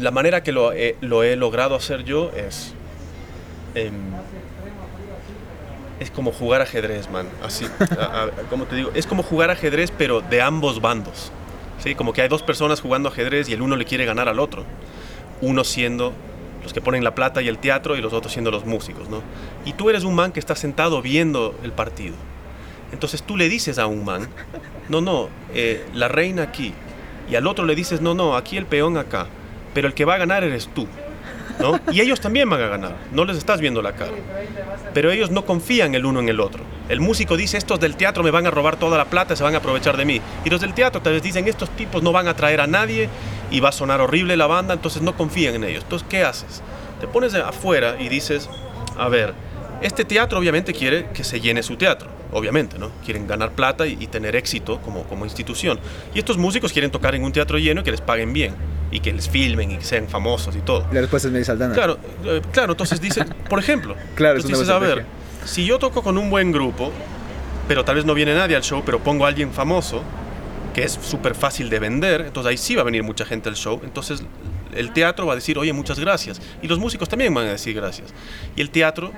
La 0.01 0.11
manera 0.11 0.41
que 0.41 0.51
lo 0.51 0.73
he, 0.73 0.97
lo 1.01 1.23
he 1.23 1.35
logrado 1.35 1.75
hacer 1.75 2.03
yo 2.03 2.31
es. 2.35 2.73
em, 3.75 3.93
es 5.99 6.09
como 6.09 6.31
jugar 6.31 6.61
ajedrez, 6.61 7.09
man. 7.11 7.27
Así. 7.43 7.67
como 8.49 8.65
te 8.65 8.75
digo, 8.75 8.91
es 8.95 9.05
como 9.05 9.21
jugar 9.21 9.51
ajedrez, 9.51 9.91
pero 9.95 10.21
de 10.21 10.41
ambos 10.41 10.81
bandos. 10.81 11.31
¿Sí? 11.77 11.93
Como 11.93 12.13
que 12.13 12.23
hay 12.23 12.27
dos 12.27 12.41
personas 12.41 12.81
jugando 12.81 13.09
ajedrez 13.09 13.47
y 13.49 13.53
el 13.53 13.61
uno 13.61 13.75
le 13.75 13.85
quiere 13.85 14.05
ganar 14.05 14.27
al 14.27 14.39
otro. 14.39 14.65
Uno 15.41 15.63
siendo 15.63 16.13
los 16.63 16.73
que 16.73 16.81
ponen 16.81 17.03
la 17.03 17.13
plata 17.13 17.41
y 17.43 17.47
el 17.47 17.59
teatro 17.59 17.95
y 17.95 18.01
los 18.01 18.13
otros 18.13 18.33
siendo 18.33 18.49
los 18.49 18.65
músicos, 18.65 19.09
¿no? 19.09 19.21
Y 19.65 19.73
tú 19.73 19.89
eres 19.89 20.03
un 20.03 20.15
man 20.15 20.31
que 20.31 20.39
está 20.39 20.55
sentado 20.55 21.01
viendo 21.03 21.55
el 21.63 21.71
partido. 21.71 22.15
Entonces 22.91 23.23
tú 23.23 23.37
le 23.37 23.49
dices 23.49 23.77
a 23.77 23.85
un 23.85 24.03
man, 24.03 24.27
no, 24.89 25.01
no, 25.01 25.29
eh, 25.53 25.85
la 25.93 26.07
reina 26.07 26.43
aquí. 26.43 26.73
Y 27.29 27.35
al 27.35 27.47
otro 27.47 27.65
le 27.65 27.75
dices, 27.75 28.01
no, 28.01 28.13
no, 28.13 28.35
aquí 28.35 28.57
el 28.57 28.65
peón 28.65 28.97
acá. 28.97 29.27
Pero 29.73 29.87
el 29.87 29.93
que 29.93 30.05
va 30.05 30.15
a 30.15 30.17
ganar 30.17 30.43
eres 30.43 30.69
tú. 30.73 30.87
¿no? 31.59 31.79
Y 31.91 32.01
ellos 32.01 32.19
también 32.19 32.49
van 32.49 32.61
a 32.61 32.67
ganar. 32.67 32.95
No 33.11 33.25
les 33.25 33.37
estás 33.37 33.61
viendo 33.61 33.81
la 33.81 33.93
cara. 33.93 34.11
Pero 34.93 35.11
ellos 35.11 35.31
no 35.31 35.45
confían 35.45 35.95
el 35.95 36.05
uno 36.05 36.19
en 36.19 36.29
el 36.29 36.39
otro. 36.39 36.63
El 36.89 36.99
músico 36.99 37.37
dice, 37.37 37.57
estos 37.57 37.79
del 37.79 37.95
teatro 37.95 38.23
me 38.23 38.31
van 38.31 38.47
a 38.47 38.51
robar 38.51 38.77
toda 38.77 38.97
la 38.97 39.05
plata, 39.05 39.35
se 39.35 39.43
van 39.43 39.55
a 39.55 39.59
aprovechar 39.59 39.95
de 39.97 40.05
mí. 40.05 40.21
Y 40.43 40.49
los 40.49 40.61
del 40.61 40.73
teatro 40.73 41.01
tal 41.01 41.13
vez 41.13 41.23
dicen, 41.23 41.47
estos 41.47 41.69
tipos 41.71 42.03
no 42.03 42.11
van 42.11 42.27
a 42.27 42.35
traer 42.35 42.61
a 42.61 42.67
nadie 42.67 43.09
y 43.49 43.59
va 43.59 43.69
a 43.69 43.73
sonar 43.73 44.01
horrible 44.01 44.35
la 44.37 44.47
banda, 44.47 44.73
entonces 44.73 45.01
no 45.01 45.15
confían 45.15 45.55
en 45.55 45.63
ellos. 45.63 45.83
Entonces, 45.83 46.07
¿qué 46.09 46.23
haces? 46.23 46.61
Te 46.99 47.07
pones 47.07 47.33
afuera 47.35 47.95
y 47.99 48.09
dices, 48.09 48.49
a 48.97 49.07
ver, 49.07 49.33
este 49.81 50.05
teatro 50.05 50.39
obviamente 50.39 50.73
quiere 50.73 51.07
que 51.13 51.23
se 51.23 51.39
llene 51.39 51.63
su 51.63 51.75
teatro, 51.75 52.09
obviamente, 52.31 52.79
¿no? 52.79 52.91
Quieren 53.05 53.27
ganar 53.27 53.51
plata 53.51 53.87
y, 53.87 53.97
y 53.99 54.07
tener 54.07 54.35
éxito 54.35 54.79
como, 54.81 55.03
como 55.03 55.25
institución. 55.25 55.79
Y 56.13 56.19
estos 56.19 56.37
músicos 56.37 56.71
quieren 56.71 56.91
tocar 56.91 57.15
en 57.15 57.23
un 57.23 57.31
teatro 57.31 57.57
lleno 57.57 57.81
y 57.81 57.83
que 57.83 57.91
les 57.91 58.01
paguen 58.01 58.33
bien 58.33 58.55
y 58.91 58.99
que 58.99 59.13
les 59.13 59.29
filmen 59.29 59.71
y 59.71 59.77
que 59.77 59.85
sean 59.85 60.07
famosos 60.07 60.55
y 60.55 60.59
todo. 60.59 60.85
La 60.91 61.01
respuesta 61.01 61.27
es 61.27 61.33
Melissa 61.33 61.53
Aldana. 61.53 61.73
Claro, 61.73 61.97
eh, 62.25 62.41
claro, 62.51 62.73
entonces 62.73 62.99
dices, 62.99 63.25
por 63.49 63.59
ejemplo, 63.59 63.95
Claro, 64.15 64.37
es 64.37 64.45
entonces 64.45 64.67
dices, 64.67 64.75
a 64.75 64.79
ver, 64.79 65.05
si 65.45 65.65
yo 65.65 65.79
toco 65.79 66.03
con 66.03 66.17
un 66.17 66.29
buen 66.29 66.51
grupo, 66.51 66.91
pero 67.67 67.85
tal 67.85 67.95
vez 67.95 68.05
no 68.05 68.13
viene 68.13 68.35
nadie 68.35 68.55
al 68.55 68.63
show, 68.63 68.83
pero 68.85 68.99
pongo 68.99 69.25
a 69.25 69.29
alguien 69.29 69.51
famoso, 69.53 70.03
que 70.73 70.83
es 70.83 70.91
súper 71.01 71.35
fácil 71.35 71.69
de 71.69 71.79
vender, 71.79 72.21
entonces 72.21 72.49
ahí 72.49 72.57
sí 72.57 72.75
va 72.75 72.81
a 72.81 72.85
venir 72.85 73.03
mucha 73.03 73.25
gente 73.25 73.49
al 73.49 73.55
show, 73.55 73.79
entonces 73.83 74.23
el 74.73 74.91
teatro 74.93 75.25
va 75.25 75.33
a 75.33 75.35
decir, 75.35 75.57
oye, 75.57 75.73
muchas 75.73 75.99
gracias, 75.99 76.41
y 76.61 76.67
los 76.67 76.79
músicos 76.79 77.09
también 77.09 77.33
van 77.33 77.47
a 77.47 77.51
decir 77.51 77.75
gracias. 77.75 78.13
Y 78.55 78.61
el 78.61 78.69
teatro 78.69 79.11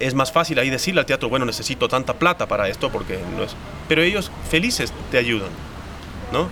es 0.00 0.14
más 0.14 0.32
fácil 0.32 0.58
ahí 0.58 0.70
decirle 0.70 1.00
al 1.00 1.06
teatro, 1.06 1.28
bueno, 1.28 1.44
necesito 1.44 1.88
tanta 1.88 2.14
plata 2.14 2.46
para 2.46 2.68
esto, 2.68 2.90
porque 2.90 3.18
no 3.36 3.44
es... 3.44 3.54
Pero 3.88 4.02
ellos 4.02 4.30
felices 4.50 4.92
te 5.10 5.18
ayudan, 5.18 5.50
¿no? 6.32 6.48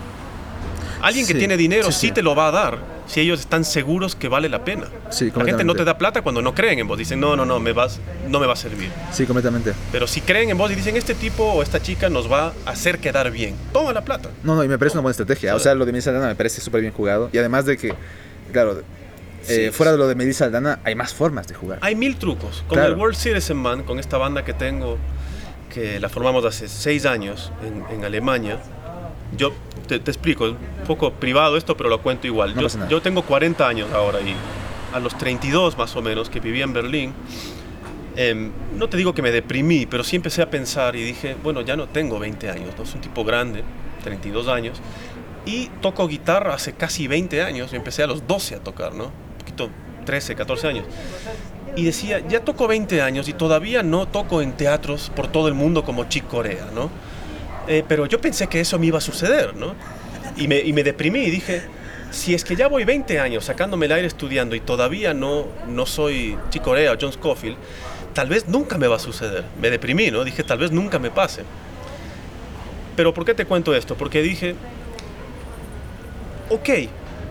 Alguien 1.03 1.27
que 1.27 1.35
tiene 1.35 1.57
dinero 1.57 1.93
sí, 1.93 2.11
te 2.11 2.23
lo 2.23 2.35
va 2.35 2.49
a 2.49 2.51
dar 2.51 2.79
si 3.07 3.21
ellos 3.21 3.41
están 3.41 3.65
seguros 3.65 4.17
que 4.17 4.29
vale 4.29 4.49
la 4.49 4.65
pena. 4.65 4.87
Sí, 5.11 5.33
la 5.35 5.45
gente 5.45 5.65
no 5.65 5.75
te 5.75 5.85
da 5.85 5.97
plata 5.97 6.23
cuando 6.23 6.43
no 6.43 6.55
creen 6.55 6.81
en 6.81 6.89
vos. 6.89 6.99
Dicen, 6.99 7.21
no, 7.21 7.37
no, 7.37 7.45
no, 7.45 7.61
me 7.61 7.73
vas, 7.73 8.01
no 8.29 8.41
me 8.41 8.47
va 8.47 8.55
a 8.55 8.57
servir. 8.57 8.91
Sí, 9.13 9.27
completamente. 9.27 9.73
Pero 9.93 10.07
si 10.07 10.21
creen 10.21 10.51
en 10.51 10.59
vos 10.59 10.71
y 10.71 10.75
dicen, 10.75 10.97
este 10.97 11.15
tipo 11.15 11.45
o 11.45 11.63
esta 11.63 11.81
chica 11.81 12.09
nos 12.09 12.31
va 12.31 12.53
a 12.65 12.71
hacer 12.71 12.99
quedar 12.99 13.31
bien, 13.31 13.55
toma 13.73 13.93
la 13.93 14.03
plata. 14.05 14.31
No, 14.43 14.57
no, 14.57 14.65
y 14.65 14.69
me 14.69 14.79
parece 14.79 14.97
una 14.97 15.03
buena 15.03 15.13
estrategia. 15.13 15.55
O 15.55 15.59
sea, 15.59 15.75
lo 15.75 15.87
de 15.87 15.97
Aldana 15.97 16.27
me 16.27 16.35
parece 16.35 16.61
súper 16.61 16.81
bien 16.81 16.93
jugado. 16.93 17.31
Y 17.33 17.39
además 17.39 17.67
de 17.67 17.77
que, 17.77 17.95
claro, 18.53 18.83
eh, 19.49 19.71
fuera 19.73 19.93
de 19.93 19.99
lo 19.99 20.07
de 20.09 20.15
Melissa 20.15 20.47
Aldana, 20.47 20.81
hay 20.85 20.95
más 20.95 21.15
formas 21.15 21.47
de 21.49 21.55
jugar. 21.55 21.79
Hay 21.83 21.95
mil 21.95 22.17
trucos. 22.17 22.65
Con 22.69 22.77
Claro. 22.79 22.93
el 22.95 22.99
World 22.99 23.17
Citizen 23.17 23.57
Man, 23.57 23.83
con 23.83 23.99
esta 23.99 24.19
banda 24.19 24.45
que 24.45 24.53
tengo, 24.55 24.99
que 25.73 26.01
la 26.01 26.09
formamos 26.09 26.45
hace 26.45 26.69
seis 26.69 27.07
años 27.07 27.53
en, 27.65 27.85
en 27.97 28.05
Alemania, 28.05 28.59
yo 29.37 29.53
te, 29.89 29.99
te 29.99 30.11
explico, 30.11 30.47
es 30.47 30.53
un 30.53 30.87
poco 30.87 31.13
privado 31.13 31.57
esto, 31.57 31.77
pero 31.77 31.89
lo 31.89 32.01
cuento 32.03 32.27
igual. 32.27 32.55
No 32.55 32.63
yo, 32.63 32.89
yo 32.89 33.03
tengo 33.03 33.23
40 33.23 33.67
años 33.69 33.93
ahora 33.93 34.21
y 34.21 34.35
a 34.95 35.01
los 35.01 35.17
32 35.19 35.77
más 35.77 35.95
o 35.97 36.03
menos, 36.03 36.31
que 36.31 36.41
vivía 36.41 36.65
en 36.65 36.73
Berlín, 36.73 37.13
em, 38.17 38.51
no 38.77 38.89
te 38.89 38.97
digo 38.97 39.13
que 39.15 39.23
me 39.23 39.31
deprimí, 39.31 39.85
pero 39.87 40.03
sí 40.05 40.17
empecé 40.17 40.43
a 40.43 40.49
pensar 40.51 40.97
y 40.97 41.03
dije, 41.03 41.37
bueno, 41.43 41.61
ya 41.61 41.77
no 41.77 41.89
tengo 41.89 42.19
20 42.19 42.49
años, 42.51 42.75
no 42.79 42.87
soy 42.87 42.97
un 42.97 43.01
tipo 43.03 43.25
grande, 43.25 43.63
32 44.05 44.49
años, 44.49 44.81
y 45.45 45.67
toco 45.83 46.09
guitarra 46.09 46.55
hace 46.55 46.73
casi 46.73 47.07
20 47.09 47.43
años, 47.43 47.73
y 47.73 47.77
empecé 47.77 48.03
a 48.03 48.07
los 48.07 48.27
12 48.27 48.55
a 48.57 48.61
tocar, 48.61 48.95
¿no? 48.95 49.11
Un 49.57 49.69
poquito, 49.69 49.71
13, 50.05 50.35
14 50.35 50.69
años. 50.69 50.85
Y 51.77 51.85
decía, 51.85 52.23
ya 52.27 52.41
toco 52.41 52.67
20 52.69 53.01
años 53.03 53.29
y 53.29 53.33
todavía 53.33 53.83
no 53.83 54.07
toco 54.07 54.43
en 54.43 54.53
teatros 54.53 55.11
por 55.15 55.29
todo 55.29 55.49
el 55.49 55.55
mundo 55.55 55.85
como 55.85 56.05
Chick 56.05 56.27
Corea, 56.27 56.69
¿no? 56.75 56.91
Eh, 57.69 57.83
pero 57.87 58.07
yo 58.07 58.21
pensé 58.21 58.47
que 58.47 58.61
eso 58.61 58.79
me 58.79 58.87
iba 58.87 58.99
a 58.99 59.01
suceder, 59.01 59.57
¿no? 59.57 59.75
Y 60.37 60.49
me, 60.49 60.61
y 60.61 60.73
me 60.73 60.83
deprimí 60.83 61.21
y 61.21 61.31
dije, 61.31 61.63
si 62.11 62.35
es 62.35 62.45
que 62.45 62.57
ya 62.57 62.69
voy 62.69 62.85
20 62.85 63.19
años 63.19 63.45
sacándome 63.45 63.87
el 63.87 63.93
aire 63.93 64.07
estudiando 64.07 64.55
y 64.55 64.61
todavía 64.61 65.13
no, 65.13 65.47
no 65.67 65.87
soy 65.87 66.39
Chick 66.51 66.63
Corea 66.63 66.93
o 66.93 66.97
John 67.01 67.13
Scofield, 67.13 67.57
tal 68.15 68.29
vez 68.29 68.49
nunca 68.49 68.79
me 68.79 68.87
va 68.87 68.97
a 68.97 69.01
suceder. 69.01 69.45
Me 69.61 69.71
deprimí, 69.71 70.11
¿no? 70.11 70.25
Dije, 70.25 70.45
tal 70.45 70.59
vez 70.59 70.71
nunca 70.71 70.99
me 70.99 71.11
pase. 71.11 71.43
Pero 72.95 73.13
¿por 73.13 73.25
qué 73.25 73.35
te 73.35 73.45
cuento 73.45 73.75
esto? 73.75 73.97
Porque 73.97 74.23
dije, 74.23 74.55
ok, 76.49 76.69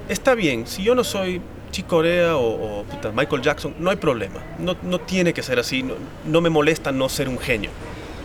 está 0.10 0.36
bien, 0.36 0.68
si 0.68 0.84
yo 0.84 0.94
no 0.94 1.04
soy 1.04 1.42
Chick 1.76 1.88
Corea 1.88 2.38
o, 2.38 2.80
o, 2.80 2.84
puta, 2.86 3.12
Michael 3.12 3.42
Jackson, 3.42 3.76
no 3.80 3.90
hay 3.90 3.98
problema. 3.98 4.42
No, 4.60 4.78
no 4.82 5.02
tiene 5.02 5.34
que 5.34 5.44
ser 5.44 5.60
así. 5.60 5.84
No, 5.84 5.96
no 6.24 6.40
me 6.40 6.50
molesta 6.50 6.94
no 6.94 7.10
ser 7.10 7.28
un 7.28 7.38
genio. 7.38 7.70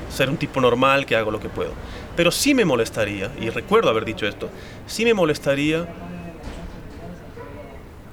Ser 0.08 0.30
un 0.30 0.36
tipo 0.36 0.60
normal 0.60 1.04
que 1.04 1.16
hago 1.16 1.32
lo 1.32 1.40
que 1.40 1.48
puedo. 1.48 1.72
Pero 2.14 2.30
sí 2.30 2.54
me 2.54 2.64
molestaría, 2.64 3.32
y 3.40 3.50
recuerdo 3.50 3.90
haber 3.90 4.04
dicho 4.04 4.24
esto, 4.24 4.50
sí 4.86 5.04
me 5.04 5.14
molestaría 5.14 5.88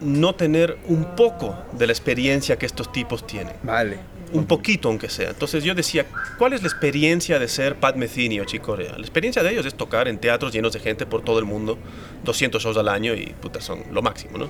no 0.02 0.34
tener 0.34 0.80
un 0.88 1.16
poco 1.16 1.56
de 1.72 1.86
la 1.86 1.94
experiencia 1.94 2.58
que 2.58 2.66
estos 2.66 2.92
tipos 2.92 3.28
tienen. 3.28 3.54
Vale. 3.62 4.00
Un 4.34 4.46
poquito, 4.46 4.90
aunque 4.90 5.08
sea. 5.08 5.30
Entonces 5.30 5.64
yo 5.64 5.76
decía, 5.76 6.08
¿cuál 6.40 6.54
es 6.54 6.64
la 6.64 6.68
experiencia 6.68 7.38
de 7.38 7.48
ser 7.48 7.76
Pat 7.76 7.96
Metheny 7.96 8.40
o 8.40 8.46
Chick 8.46 8.64
Corea? 8.64 8.94
La 8.94 9.02
experiencia 9.02 9.44
de 9.44 9.52
ellos 9.52 9.68
es 9.68 9.76
tocar 9.76 10.08
en 10.08 10.18
teatros 10.18 10.52
llenos 10.52 10.74
de 10.74 10.80
gente 10.80 11.06
por 11.06 11.22
todo 11.22 11.38
el 11.38 11.46
mundo, 11.46 11.78
200 12.24 12.62
shows 12.62 12.78
al 12.78 12.90
año 12.90 13.14
y 13.14 13.36
puta, 13.40 13.62
son 13.62 13.84
lo 13.92 14.02
máximo, 14.02 14.40
¿no? 14.40 14.50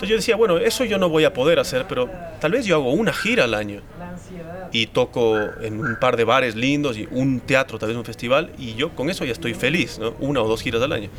Entonces 0.00 0.08
yo 0.08 0.16
decía, 0.16 0.36
bueno, 0.36 0.56
eso 0.56 0.82
yo 0.86 0.96
no 0.96 1.10
voy 1.10 1.24
a 1.24 1.34
poder 1.34 1.58
hacer, 1.58 1.84
pero 1.86 2.08
tal 2.40 2.52
vez 2.52 2.64
yo 2.64 2.76
hago 2.76 2.90
una 2.90 3.12
gira 3.12 3.44
al 3.44 3.52
año 3.52 3.82
y 4.72 4.86
toco 4.86 5.38
en 5.60 5.78
un 5.78 5.96
par 6.00 6.16
de 6.16 6.24
bares 6.24 6.56
lindos 6.56 6.96
y 6.96 7.06
un 7.10 7.40
teatro, 7.40 7.78
tal 7.78 7.88
vez 7.90 7.98
un 7.98 8.04
festival, 8.06 8.50
y 8.56 8.74
yo 8.76 8.96
con 8.96 9.10
eso 9.10 9.26
ya 9.26 9.32
estoy 9.32 9.52
feliz, 9.52 9.98
¿no? 9.98 10.14
Una 10.18 10.40
o 10.40 10.48
dos 10.48 10.62
giras 10.62 10.80
al 10.80 10.92
año. 10.92 11.10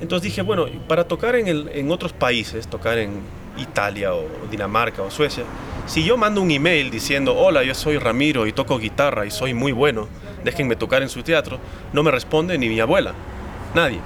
Entonces 0.00 0.24
dije, 0.24 0.42
bueno, 0.42 0.66
para 0.88 1.04
tocar 1.04 1.36
en, 1.36 1.46
en 1.72 1.90
otros 1.92 2.12
países, 2.12 2.66
tocar 2.66 2.98
en 2.98 3.20
Italia 3.56 4.12
o 4.12 4.24
Dinamarca 4.50 5.02
o 5.02 5.08
Suecia, 5.12 5.44
si 5.86 6.02
yo 6.02 6.16
mando 6.16 6.42
un 6.42 6.50
email 6.50 6.90
diciendo, 6.90 7.36
hola, 7.36 7.62
yo 7.62 7.72
soy 7.72 7.98
Ramiro 7.98 8.48
y 8.48 8.52
toco 8.52 8.78
guitarra 8.78 9.26
y 9.26 9.30
soy 9.30 9.54
muy 9.54 9.70
bueno, 9.70 10.08
déjenme 10.42 10.74
tocar 10.74 11.02
en 11.02 11.08
su 11.08 11.22
teatro, 11.22 11.60
no 11.92 12.02
me 12.02 12.10
responde 12.10 12.58
ni 12.58 12.68
mi 12.68 12.80
abuela, 12.80 13.14
nadie. 13.76 14.00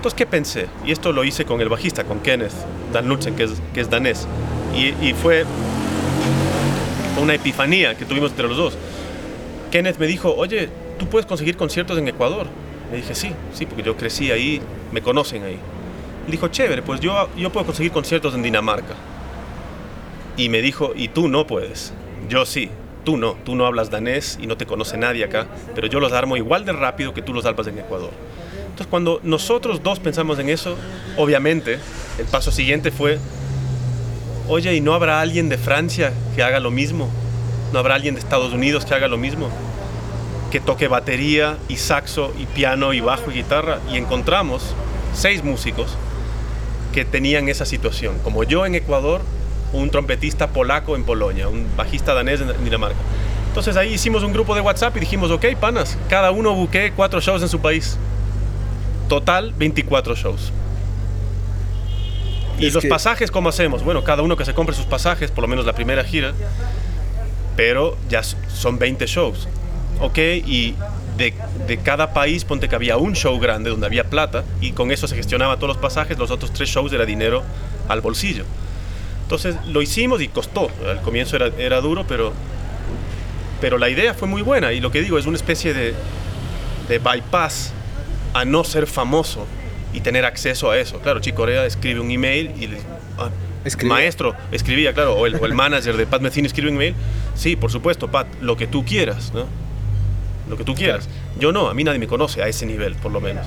Entonces, 0.00 0.16
¿qué 0.16 0.24
pensé? 0.24 0.66
Y 0.82 0.92
esto 0.92 1.12
lo 1.12 1.24
hice 1.24 1.44
con 1.44 1.60
el 1.60 1.68
bajista, 1.68 2.04
con 2.04 2.20
Kenneth 2.20 2.54
Dan 2.90 3.06
Lutzen, 3.06 3.36
que 3.36 3.42
es, 3.42 3.60
que 3.74 3.82
es 3.82 3.90
danés. 3.90 4.26
Y, 4.74 4.94
y 5.06 5.12
fue 5.12 5.44
una 7.20 7.34
epifanía 7.34 7.94
que 7.94 8.06
tuvimos 8.06 8.30
entre 8.30 8.48
los 8.48 8.56
dos. 8.56 8.78
Kenneth 9.70 9.98
me 9.98 10.06
dijo, 10.06 10.34
oye, 10.34 10.70
¿tú 10.98 11.06
puedes 11.06 11.26
conseguir 11.26 11.58
conciertos 11.58 11.98
en 11.98 12.08
Ecuador? 12.08 12.46
Le 12.90 12.96
dije, 12.96 13.14
sí, 13.14 13.32
sí, 13.52 13.66
porque 13.66 13.82
yo 13.82 13.94
crecí 13.98 14.30
ahí, 14.30 14.62
me 14.90 15.02
conocen 15.02 15.44
ahí. 15.44 15.58
Le 16.24 16.32
dijo, 16.32 16.48
chévere, 16.48 16.80
pues 16.80 17.00
yo, 17.00 17.28
yo 17.36 17.52
puedo 17.52 17.66
conseguir 17.66 17.92
conciertos 17.92 18.32
en 18.34 18.40
Dinamarca. 18.40 18.94
Y 20.38 20.48
me 20.48 20.62
dijo, 20.62 20.92
y 20.96 21.08
tú 21.08 21.28
no 21.28 21.46
puedes, 21.46 21.92
yo 22.26 22.46
sí. 22.46 22.70
Tú 23.04 23.18
no, 23.18 23.36
tú 23.44 23.54
no 23.54 23.66
hablas 23.66 23.90
danés 23.90 24.38
y 24.40 24.46
no 24.46 24.56
te 24.56 24.64
conoce 24.64 24.96
nadie 24.96 25.24
acá, 25.24 25.46
pero 25.74 25.88
yo 25.88 26.00
los 26.00 26.12
armo 26.12 26.38
igual 26.38 26.64
de 26.64 26.72
rápido 26.72 27.12
que 27.12 27.20
tú 27.20 27.34
los 27.34 27.44
armas 27.44 27.66
en 27.66 27.78
Ecuador. 27.78 28.12
Entonces 28.80 28.92
cuando 28.92 29.20
nosotros 29.22 29.82
dos 29.82 30.00
pensamos 30.00 30.38
en 30.38 30.48
eso, 30.48 30.74
obviamente 31.18 31.78
el 32.18 32.24
paso 32.24 32.50
siguiente 32.50 32.90
fue, 32.90 33.18
oye, 34.48 34.74
¿y 34.74 34.80
no 34.80 34.94
habrá 34.94 35.20
alguien 35.20 35.50
de 35.50 35.58
Francia 35.58 36.14
que 36.34 36.42
haga 36.42 36.60
lo 36.60 36.70
mismo? 36.70 37.10
¿No 37.74 37.78
habrá 37.78 37.96
alguien 37.96 38.14
de 38.14 38.20
Estados 38.20 38.54
Unidos 38.54 38.86
que 38.86 38.94
haga 38.94 39.06
lo 39.06 39.18
mismo? 39.18 39.50
Que 40.50 40.60
toque 40.60 40.88
batería 40.88 41.58
y 41.68 41.76
saxo 41.76 42.32
y 42.38 42.46
piano 42.46 42.94
y 42.94 43.00
bajo 43.00 43.30
y 43.30 43.34
guitarra. 43.34 43.80
Y 43.92 43.98
encontramos 43.98 44.74
seis 45.12 45.44
músicos 45.44 45.98
que 46.94 47.04
tenían 47.04 47.50
esa 47.50 47.66
situación. 47.66 48.16
Como 48.24 48.44
yo 48.44 48.64
en 48.64 48.76
Ecuador, 48.76 49.20
un 49.74 49.90
trompetista 49.90 50.54
polaco 50.54 50.96
en 50.96 51.04
Polonia, 51.04 51.48
un 51.48 51.66
bajista 51.76 52.14
danés 52.14 52.40
en 52.40 52.64
Dinamarca. 52.64 52.96
Entonces 53.48 53.76
ahí 53.76 53.92
hicimos 53.92 54.22
un 54.22 54.32
grupo 54.32 54.54
de 54.54 54.62
WhatsApp 54.62 54.96
y 54.96 55.00
dijimos, 55.00 55.30
ok, 55.30 55.44
panas, 55.60 55.98
cada 56.08 56.30
uno 56.30 56.54
buque 56.54 56.94
cuatro 56.96 57.20
shows 57.20 57.42
en 57.42 57.50
su 57.50 57.60
país. 57.60 57.98
Total, 59.10 59.52
24 59.58 60.14
shows. 60.14 60.52
¿Y 62.60 62.70
los 62.70 62.86
pasajes 62.86 63.32
cómo 63.32 63.48
hacemos? 63.48 63.82
Bueno, 63.82 64.04
cada 64.04 64.22
uno 64.22 64.36
que 64.36 64.44
se 64.44 64.54
compre 64.54 64.72
sus 64.72 64.84
pasajes, 64.84 65.32
por 65.32 65.42
lo 65.42 65.48
menos 65.48 65.66
la 65.66 65.72
primera 65.72 66.04
gira, 66.04 66.32
pero 67.56 67.96
ya 68.08 68.22
son 68.22 68.78
20 68.78 69.06
shows. 69.06 69.48
¿Ok? 69.98 70.16
Y 70.46 70.76
de, 71.16 71.34
de, 71.66 71.78
cada 71.78 72.12
país, 72.12 72.44
ponte 72.44 72.68
que 72.68 72.76
había 72.76 72.98
un 72.98 73.16
show 73.16 73.36
grande 73.40 73.70
donde 73.70 73.84
había 73.84 74.04
plata 74.04 74.44
y 74.60 74.70
con 74.70 74.92
eso 74.92 75.08
se 75.08 75.16
gestionaba 75.16 75.56
todos 75.56 75.70
los 75.70 75.78
pasajes, 75.78 76.16
los 76.16 76.30
otros 76.30 76.52
tres 76.52 76.68
shows 76.68 76.92
era 76.92 77.04
dinero 77.04 77.42
al 77.88 78.02
bolsillo. 78.02 78.44
Entonces 79.24 79.56
lo 79.66 79.82
hicimos 79.82 80.22
y 80.22 80.28
costó. 80.28 80.70
Al 80.88 81.00
comienzo 81.00 81.34
era, 81.34 81.48
era 81.58 81.80
duro, 81.80 82.04
pero, 82.06 82.32
pero 83.60 83.76
la 83.76 83.88
idea 83.88 84.14
fue 84.14 84.28
muy 84.28 84.42
buena 84.42 84.72
y 84.72 84.78
lo 84.78 84.92
que 84.92 85.00
digo 85.00 85.18
es 85.18 85.26
una 85.26 85.36
especie 85.36 85.74
de, 85.74 85.94
de 86.88 86.98
bypass 87.00 87.72
a 88.34 88.44
no 88.44 88.64
ser 88.64 88.86
famoso 88.86 89.46
y 89.92 90.00
tener 90.00 90.24
acceso 90.24 90.70
a 90.70 90.78
eso. 90.78 91.00
Claro, 91.00 91.20
Chico 91.20 91.38
Corea 91.38 91.66
escribe 91.66 92.00
un 92.00 92.10
email 92.10 92.52
y 92.58 92.68
le 92.68 92.78
ah, 93.18 93.30
maestro, 93.84 94.34
escribía, 94.52 94.92
claro, 94.92 95.14
o 95.14 95.26
el, 95.26 95.36
o 95.36 95.46
el, 95.46 95.54
manager 95.54 95.96
de 95.96 96.06
Pat 96.06 96.22
Metheny 96.22 96.46
escribe 96.46 96.70
un 96.70 96.76
email. 96.76 96.94
Sí, 97.34 97.56
por 97.56 97.70
supuesto, 97.70 98.08
Pat, 98.08 98.26
lo 98.40 98.56
que 98.56 98.66
tú 98.66 98.84
quieras, 98.84 99.32
¿no? 99.34 99.46
Lo 100.48 100.56
que 100.56 100.64
tú 100.64 100.74
quieras. 100.74 101.08
Yo 101.38 101.52
no, 101.52 101.68
a 101.68 101.74
mí 101.74 101.84
nadie 101.84 101.98
me 101.98 102.06
conoce 102.06 102.42
a 102.42 102.48
ese 102.48 102.66
nivel, 102.66 102.94
por 102.96 103.12
lo 103.12 103.20
menos. 103.20 103.46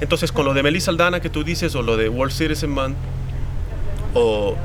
Entonces, 0.00 0.32
con 0.32 0.44
lo 0.44 0.54
de 0.54 0.62
Melissa 0.62 0.90
Aldana 0.90 1.20
que 1.20 1.30
tú 1.30 1.44
dices, 1.44 1.74
o 1.74 1.82
lo 1.82 1.96
de 1.96 2.08
World 2.08 2.32
Citizen 2.34 2.70
Man, 2.70 2.96
o 4.12 4.56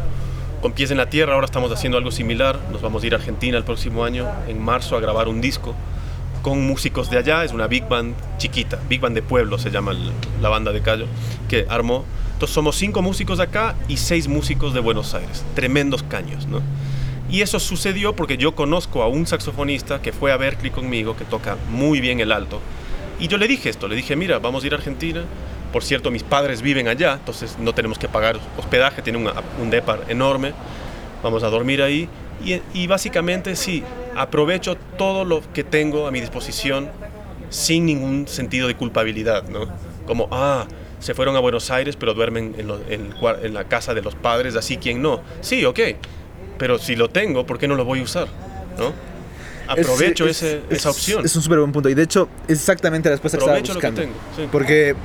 con 0.62 0.74
Pies 0.74 0.92
en 0.92 0.98
la 0.98 1.10
Tierra, 1.10 1.36
ahora 1.36 1.46
estamos 1.46 1.72
haciendo 1.72 1.98
algo 1.98 2.12
similar. 2.12 2.60
Nos 2.72 2.82
vamos 2.82 3.04
a 3.04 3.08
ir 3.08 3.14
a 3.14 3.18
Argentina 3.18 3.58
el 3.58 3.64
próximo 3.64 4.04
año, 4.04 4.28
en 4.48 4.62
marzo, 4.62 4.98
a 4.98 5.00
grabar 5.00 5.28
un 5.28 5.40
disco 5.40 5.76
con 6.42 6.66
músicos 6.66 7.10
de 7.10 7.18
allá, 7.18 7.44
es 7.44 7.52
una 7.52 7.68
big 7.68 7.88
band 7.88 8.16
chiquita, 8.38 8.80
big 8.88 9.02
band 9.02 9.16
de 9.16 9.22
pueblo 9.22 9.58
se 9.58 9.70
llama 9.70 9.94
la 10.42 10.50
banda 10.50 10.72
de 10.72 10.82
Cayo, 10.82 11.06
que 11.48 11.66
armó. 11.70 12.06
Entonces 12.34 12.54
somos 12.54 12.78
cinco 12.78 13.02
músicos 13.02 13.40
de 13.40 13.44
acá 13.44 13.76
y 13.88 13.98
seis 13.98 14.28
músicos 14.28 14.74
de 14.74 14.80
Buenos 14.80 15.14
Aires, 15.14 15.44
tremendos 15.56 16.04
caños, 16.04 16.48
¿no? 16.48 16.62
Y 17.30 17.42
eso 17.42 17.60
sucedió 17.60 18.16
porque 18.16 18.38
yo 18.38 18.56
conozco 18.56 19.04
a 19.04 19.08
un 19.08 19.28
saxofonista 19.28 20.02
que 20.02 20.14
fue 20.14 20.32
a 20.32 20.38
Berkeley 20.38 20.72
conmigo, 20.72 21.16
que 21.16 21.26
toca 21.26 21.58
muy 21.70 22.00
bien 22.00 22.22
el 22.22 22.32
alto, 22.32 22.62
y 23.20 23.28
yo 23.28 23.38
le 23.38 23.48
dije 23.48 23.70
esto, 23.70 23.88
le 23.88 23.96
dije, 23.96 24.16
mira, 24.16 24.40
vamos 24.40 24.64
a 24.64 24.68
ir 24.68 24.74
a 24.74 24.78
Argentina, 24.78 25.24
por 25.74 25.84
cierto, 25.84 26.10
mis 26.10 26.24
padres 26.24 26.62
viven 26.62 26.88
allá, 26.88 27.14
entonces 27.14 27.58
no 27.60 27.74
tenemos 27.74 28.00
que 28.00 28.08
pagar 28.08 28.40
hospedaje, 28.58 29.02
tiene 29.02 29.20
un 29.62 29.70
depar 29.70 30.06
enorme, 30.08 30.54
vamos 31.22 31.44
a 31.44 31.50
dormir 31.50 31.82
ahí, 31.82 32.08
y, 32.44 32.62
y 32.74 32.88
básicamente 32.88 33.56
sí, 33.56 33.84
aprovecho 34.16 34.76
todo 34.98 35.26
lo 35.26 35.42
que 35.54 35.64
tengo 35.64 36.08
a 36.08 36.12
mi 36.12 36.20
disposición 36.20 36.90
sin 37.50 37.86
ningún 37.86 38.28
sentido 38.28 38.68
de 38.68 38.76
culpabilidad, 38.76 39.48
¿no? 39.50 39.68
Como, 40.06 40.28
ah, 40.32 40.66
se 41.00 41.14
fueron 41.14 41.36
a 41.36 41.40
Buenos 41.40 41.72
Aires 41.72 41.96
pero 41.96 42.14
duermen 42.14 42.56
en, 42.58 42.68
lo, 42.68 42.80
en, 42.90 43.14
en, 43.44 43.54
la 43.54 43.64
casa 43.66 43.94
de 43.94 44.02
los 44.02 44.16
padres, 44.16 44.56
así 44.56 44.78
quien 44.78 45.02
no. 45.02 45.22
Sí, 45.42 45.66
ok, 45.66 45.80
pero 46.58 46.78
si 46.78 46.96
lo 46.96 47.10
tengo, 47.10 47.46
¿por 47.46 47.58
qué 47.58 47.68
no 47.68 47.76
lo 47.76 47.86
voy 47.86 48.00
a 48.00 48.04
usar? 48.04 48.28
¿No? 48.78 48.94
Aprovecho 49.68 50.26
es, 50.26 50.42
ese, 50.42 50.62
es, 50.70 50.80
esa 50.80 50.90
opción. 50.90 51.24
Es 51.24 51.36
un 51.36 51.44
súper 51.44 51.60
buen 51.60 51.72
punto. 51.72 51.90
Y 51.90 51.94
de 51.94 52.02
hecho, 52.02 52.28
es 52.48 52.58
exactamente 52.58 53.08
la 53.08 53.14
respuesta 53.14 53.38
Aprovecho 53.38 53.74
que 53.74 53.78
estaba 53.78 53.92
buscando. 53.92 54.02
Lo 54.02 54.08
que 54.08 54.32
tengo, 54.36 54.36
sí. 54.36 54.50
Porque 54.52 54.96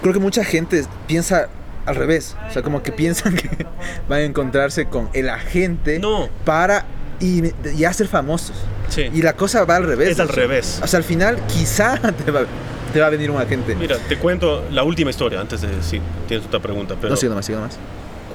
creo 0.00 0.14
que 0.14 0.18
mucha 0.18 0.44
gente 0.44 0.84
piensa 1.06 1.48
al 1.86 1.96
revés. 1.96 2.36
O 2.48 2.52
sea, 2.52 2.62
como 2.62 2.82
que 2.82 2.92
piensan 2.92 3.34
que 3.36 3.66
van 4.08 4.20
a 4.20 4.24
encontrarse 4.24 4.86
con 4.86 5.08
el 5.12 5.28
agente 5.28 5.98
no. 5.98 6.28
para 6.44 6.86
y, 7.20 7.42
y 7.76 7.84
hacer 7.84 8.08
famosos. 8.08 8.56
Sí. 8.88 9.08
Y 9.12 9.22
la 9.22 9.34
cosa 9.34 9.64
va 9.64 9.76
al 9.76 9.84
revés. 9.84 10.10
Es 10.10 10.20
al 10.20 10.28
o 10.28 10.32
sea, 10.32 10.42
revés. 10.42 10.80
O 10.82 10.86
sea, 10.86 10.98
al 10.98 11.04
final 11.04 11.38
quizá 11.46 11.98
te 12.24 12.30
va, 12.30 12.44
te 12.92 13.00
va 13.00 13.06
a 13.06 13.10
venir 13.10 13.30
un 13.30 13.40
agente. 13.40 13.74
Mira, 13.74 13.96
te 13.96 14.18
cuento 14.18 14.64
la 14.70 14.82
última 14.82 15.10
historia 15.10 15.40
antes 15.40 15.62
de 15.62 15.82
si 15.82 16.00
tienes 16.28 16.46
otra 16.46 16.60
pregunta. 16.60 16.96
Pero 17.00 17.10
no, 17.10 17.16
sigue 17.16 17.30
nomás, 17.30 17.46
sigue 17.46 17.56
nomás. 17.56 17.78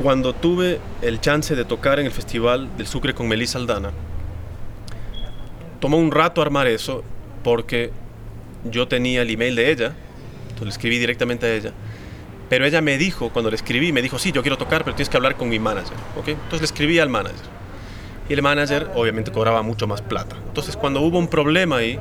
Cuando 0.02 0.34
tuve 0.34 0.80
el 1.02 1.20
chance 1.22 1.56
de 1.56 1.66
tocar 1.66 2.00
en 2.00 2.06
el 2.06 2.12
festival 2.12 2.70
del 2.78 2.86
Sucre 2.86 3.14
con 3.14 3.28
Melissa 3.28 3.58
Aldana, 3.58 3.92
tomó 5.80 5.98
un 5.98 6.12
rato 6.12 6.42
armar 6.42 6.68
eso 6.68 7.04
porque 7.44 7.92
yo 8.64 8.88
tenía 8.88 9.22
el 9.22 9.30
email 9.30 9.56
de 9.56 9.72
ella, 9.72 9.94
entonces 10.44 10.66
le 10.66 10.70
escribí 10.70 11.00
directamente 11.00 11.46
a 11.46 11.54
ella. 11.54 11.72
Pero 12.50 12.66
ella 12.66 12.82
me 12.82 12.98
dijo, 12.98 13.30
cuando 13.30 13.50
le 13.50 13.56
escribí, 13.56 13.92
me 13.92 14.02
dijo, 14.02 14.18
sí, 14.20 14.32
yo 14.32 14.42
quiero 14.42 14.58
tocar, 14.58 14.84
pero 14.84 14.96
tienes 14.96 15.10
que 15.10 15.18
hablar 15.18 15.36
con 15.36 15.50
mi 15.50 15.60
manager. 15.60 15.98
¿ok? 16.18 16.30
Entonces 16.30 16.62
le 16.62 16.66
escribí 16.66 17.00
al 17.00 17.10
manager. 17.10 17.58
Y 18.30 18.34
el 18.34 18.42
manager 18.42 18.90
obviamente 18.96 19.32
cobraba 19.32 19.62
mucho 19.62 19.88
más 19.88 20.02
plata. 20.02 20.36
Entonces 20.48 20.76
cuando 20.76 21.02
hubo 21.02 21.18
un 21.18 21.28
problema 21.28 21.78
ahí, 21.78 22.00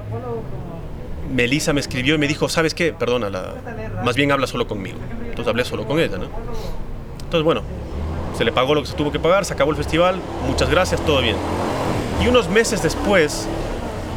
Melissa 1.33 1.73
me 1.73 1.81
escribió 1.81 2.15
y 2.15 2.19
me 2.19 2.29
dijo, 2.29 2.49
¿sabes 2.49 2.75
qué? 2.75 2.93
Perdona, 2.93 3.31
más 4.05 4.17
bien 4.17 4.33
habla 4.33 4.47
solo 4.47 4.67
conmigo. 4.67 4.99
Entonces 5.21 5.49
hablé 5.49 5.65
solo 5.65 5.87
con 5.87 6.01
ella, 6.01 6.17
¿no? 6.19 6.29
Entonces 7.25 7.43
bueno, 7.43 7.63
se 8.37 8.45
le 8.45 8.53
pagó 8.53 8.75
lo 8.75 8.83
que 8.83 8.89
se 8.89 8.95
tuvo 8.95 9.11
que 9.13 9.19
pagar, 9.19 9.45
se 9.45 9.53
acabó 9.55 9.71
el 9.71 9.77
festival, 9.77 10.17
muchas 10.47 10.71
gracias, 10.71 11.05
todo 11.05 11.21
bien. 11.23 11.37
Y 12.23 12.29
unos 12.29 12.49
meses 12.49 12.83
después, 12.83 13.47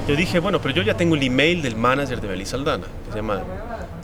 yo 0.07 0.15
dije, 0.15 0.39
bueno, 0.39 0.59
pero 0.61 0.73
yo 0.73 0.81
ya 0.81 0.95
tengo 0.95 1.15
el 1.15 1.23
email 1.23 1.61
del 1.61 1.75
manager 1.75 2.21
de 2.21 2.27
Melissa 2.27 2.57
Aldana, 2.57 2.85
que 3.05 3.11
se 3.11 3.17
llama 3.17 3.43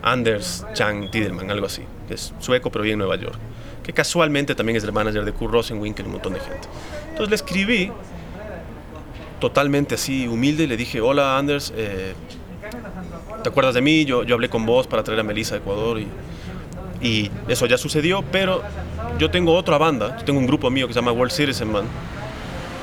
Anders 0.05 0.63
Chang 0.73 1.09
Tidelman, 1.09 1.49
algo 1.49 1.65
así, 1.65 1.81
que 2.07 2.13
es 2.13 2.31
sueco 2.39 2.71
pero 2.71 2.83
vive 2.83 2.93
en 2.93 2.99
Nueva 2.99 3.15
York, 3.15 3.37
que 3.83 3.91
casualmente 3.91 4.53
también 4.53 4.77
es 4.77 4.83
el 4.83 4.91
manager 4.91 5.25
de 5.25 5.31
Kurt 5.33 5.51
Rosenwinkel 5.51 6.05
y 6.05 6.07
un 6.07 6.13
montón 6.13 6.33
de 6.33 6.39
gente. 6.39 6.67
Entonces 7.09 7.29
le 7.29 7.35
escribí 7.35 7.91
totalmente 9.39 9.95
así, 9.95 10.27
humilde, 10.27 10.65
y 10.65 10.67
le 10.67 10.77
dije, 10.77 11.01
hola 11.01 11.37
Anders, 11.39 11.73
eh, 11.75 12.13
¿te 13.41 13.49
acuerdas 13.49 13.73
de 13.73 13.81
mí? 13.81 14.05
Yo, 14.05 14.23
yo 14.23 14.35
hablé 14.35 14.47
con 14.47 14.63
vos 14.63 14.85
para 14.85 15.03
traer 15.03 15.19
a 15.19 15.23
Melissa 15.23 15.55
a 15.55 15.57
Ecuador 15.57 15.99
y, 15.99 16.07
y 17.01 17.31
eso 17.47 17.65
ya 17.65 17.77
sucedió, 17.79 18.23
pero 18.31 18.61
yo 19.17 19.31
tengo 19.31 19.55
otra 19.55 19.79
banda, 19.79 20.17
yo 20.19 20.23
tengo 20.23 20.39
un 20.39 20.45
grupo 20.45 20.69
mío 20.69 20.87
que 20.87 20.93
se 20.93 20.99
llama 20.99 21.13
World 21.13 21.31
Citizen 21.33 21.71
Man 21.71 21.85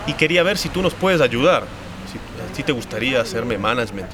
y 0.09 0.15
quería 0.15 0.43
ver 0.43 0.59
si 0.59 0.69
tú 0.71 0.83
nos 0.83 0.93
puedes 0.93 1.21
ayudar, 1.21 1.63
si, 2.11 2.57
si 2.57 2.63
te 2.65 2.73
gustaría 2.73 3.21
hacerme 3.21 3.59
management, 3.59 4.11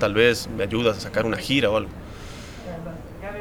tal 0.00 0.14
vez 0.14 0.48
me 0.56 0.64
ayudas 0.64 0.98
a 0.98 1.00
sacar 1.00 1.24
una 1.24 1.36
gira 1.36 1.70
o 1.70 1.76
algo. 1.76 2.01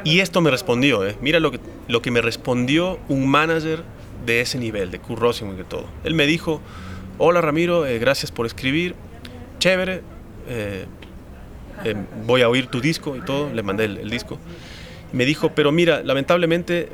Y 0.03 0.19
esto 0.19 0.41
me 0.41 0.49
respondió, 0.49 1.05
eh. 1.05 1.15
mira 1.21 1.39
lo 1.39 1.51
que, 1.51 1.59
lo 1.87 2.01
que 2.01 2.11
me 2.11 2.21
respondió 2.21 2.99
un 3.07 3.27
manager 3.27 3.83
de 4.25 4.41
ese 4.41 4.57
nivel, 4.57 4.91
de 4.91 4.99
Rosenwinkel 4.99 5.59
y 5.59 5.63
de 5.63 5.69
todo. 5.69 5.85
Él 6.03 6.13
me 6.13 6.25
dijo, 6.25 6.61
hola 7.17 7.41
Ramiro, 7.41 7.85
eh, 7.85 7.99
gracias 7.99 8.31
por 8.31 8.45
escribir, 8.45 8.95
chévere, 9.59 10.01
eh, 10.47 10.85
voy 12.25 12.41
a 12.41 12.49
oír 12.49 12.67
tu 12.67 12.81
disco 12.81 13.15
y 13.15 13.21
todo, 13.21 13.51
le 13.53 13.63
mandé 13.63 13.85
el, 13.85 14.09
disco. 14.09 14.37
Me 15.13 15.25
dijo, 15.25 15.51
pero 15.53 15.71
mira, 15.71 16.01
lamentablemente 16.03 16.89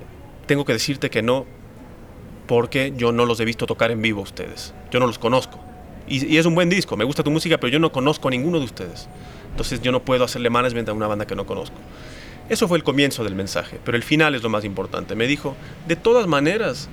tengo 0.46 0.66
que 0.66 0.74
decirte 0.74 1.10
que 1.10 1.22
no, 1.22 1.46
porque 2.46 2.94
yo 2.96 3.12
no 3.12 3.26
los 3.26 3.40
he 3.40 3.46
visto 3.46 3.66
tocar 3.66 3.92
en 3.92 4.02
vivo 4.02 4.22
ustedes, 4.22 4.74
yo 4.92 5.00
no 5.00 5.08
los 5.08 5.20
conozco. 5.20 5.60
Y, 6.10 6.26
y 6.26 6.38
es 6.38 6.46
un 6.46 6.56
buen 6.56 6.70
disco, 6.70 6.96
me 6.96 7.04
gusta 7.04 7.24
tu 7.24 7.32
música, 7.32 7.58
pero 7.58 7.72
yo 7.72 7.80
no 7.80 7.92
conozco 7.92 8.30
a 8.30 8.32
ninguno 8.32 8.60
de 8.60 8.66
ustedes. 8.66 9.10
Entonces 9.52 9.82
yo 9.82 9.92
no 9.92 10.04
puedo 10.04 10.24
hacerle 10.24 10.50
management 10.50 10.88
a 10.90 10.94
una 10.94 11.08
banda 11.08 11.26
que 11.26 11.36
no 11.36 11.46
conozco. 11.46 11.76
Eso 12.50 12.68
fue 12.68 12.78
el 12.78 12.84
comienzo 12.84 13.24
del 13.24 13.36
mensaje, 13.36 13.80
pero 13.84 13.98
el 13.98 14.04
final 14.04 14.36
es 14.36 14.44
lo 14.44 14.50
más 14.50 14.64
importante. 14.64 15.16
Me 15.16 15.28
dijo, 15.28 15.56
de 15.88 15.96
todas 15.96 16.28
maneras, 16.28 16.88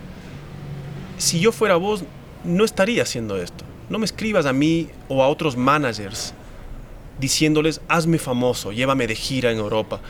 si 1.17 1.39
yo 1.41 1.53
fuera 1.53 1.77
vos, 1.77 2.05
no 2.45 2.65
estaría 2.65 3.03
haciendo 3.03 3.37
esto. 3.37 3.65
No 3.89 3.99
me 3.99 4.05
escribas 4.05 4.47
a 4.47 4.53
mí 4.53 4.89
o 5.09 5.23
a 5.23 5.29
otros 5.29 5.57
managers 5.57 6.35
diciéndoles, 7.19 7.81
hazme 7.89 8.19
famoso, 8.19 8.73
llévame 8.73 9.07
de 9.07 9.15
gira 9.15 9.53
en 9.53 9.59
Europa, 9.59 10.01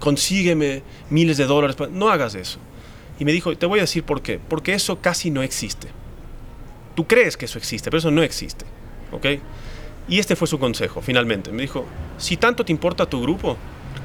consígueme 0.00 0.82
miles 1.10 1.36
de 1.36 1.46
dólares. 1.46 1.76
No 1.92 2.08
hagas 2.08 2.34
eso. 2.34 2.58
Y 3.18 3.24
me 3.24 3.32
dijo, 3.32 3.56
te 3.56 3.66
voy 3.66 3.78
a 3.78 3.82
decir 3.82 4.02
por 4.02 4.20
qué. 4.20 4.38
Porque 4.38 4.74
eso 4.74 5.00
casi 5.00 5.30
no 5.30 5.42
existe. 5.42 5.88
Tú 6.94 7.06
crees 7.06 7.36
que 7.36 7.44
eso 7.44 7.58
existe, 7.58 7.90
pero 7.90 7.98
eso 7.98 8.10
no 8.10 8.22
existe. 8.22 8.64
¿Ok? 9.12 9.26
Y 10.08 10.18
este 10.18 10.36
fue 10.36 10.46
su 10.48 10.58
consejo, 10.58 11.00
finalmente. 11.00 11.50
Me 11.52 11.62
dijo, 11.62 11.84
si 12.18 12.36
tanto 12.36 12.64
te 12.64 12.72
importa 12.72 13.06
tu 13.06 13.22
grupo, 13.22 13.56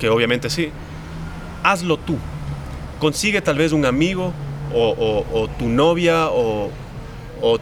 que 0.02 0.10
obviamente 0.10 0.50
sí, 0.50 0.72
hazlo 1.62 1.96
tú. 1.98 2.18
Consigue 3.00 3.40
tal 3.40 3.56
vez 3.56 3.72
un 3.72 3.86
amigo 3.86 4.34
o, 4.74 5.48
tu 5.60 5.70
novia 5.70 6.28
o, 6.32 6.72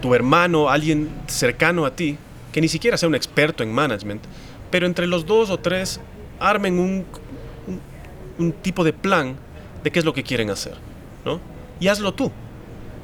tu 0.01 0.15
hermano, 0.15 0.69
alguien 0.69 1.09
cercano 1.27 1.85
a 1.85 1.91
ti, 1.91 2.17
que 2.53 2.61
ni 2.61 2.69
siquiera 2.69 2.97
sea 2.97 3.09
un 3.09 3.15
experto 3.15 3.61
en 3.61 3.73
management, 3.73 4.23
pero 4.71 4.85
entre 4.85 5.05
los 5.05 5.25
dos 5.25 5.49
o 5.49 5.59
tres 5.59 5.99
armen 6.39 6.79
un, 6.79 7.05
un, 8.37 8.53
tipo 8.53 8.85
de 8.85 8.93
plan 8.93 9.35
de 9.83 9.91
qué 9.91 9.99
es 9.99 10.05
lo 10.05 10.13
que 10.13 10.23
quieren 10.23 10.49
hacer, 10.49 10.75
¿no? 11.25 11.41
Y 11.81 11.89
hazlo 11.89 12.13
tú. 12.13 12.31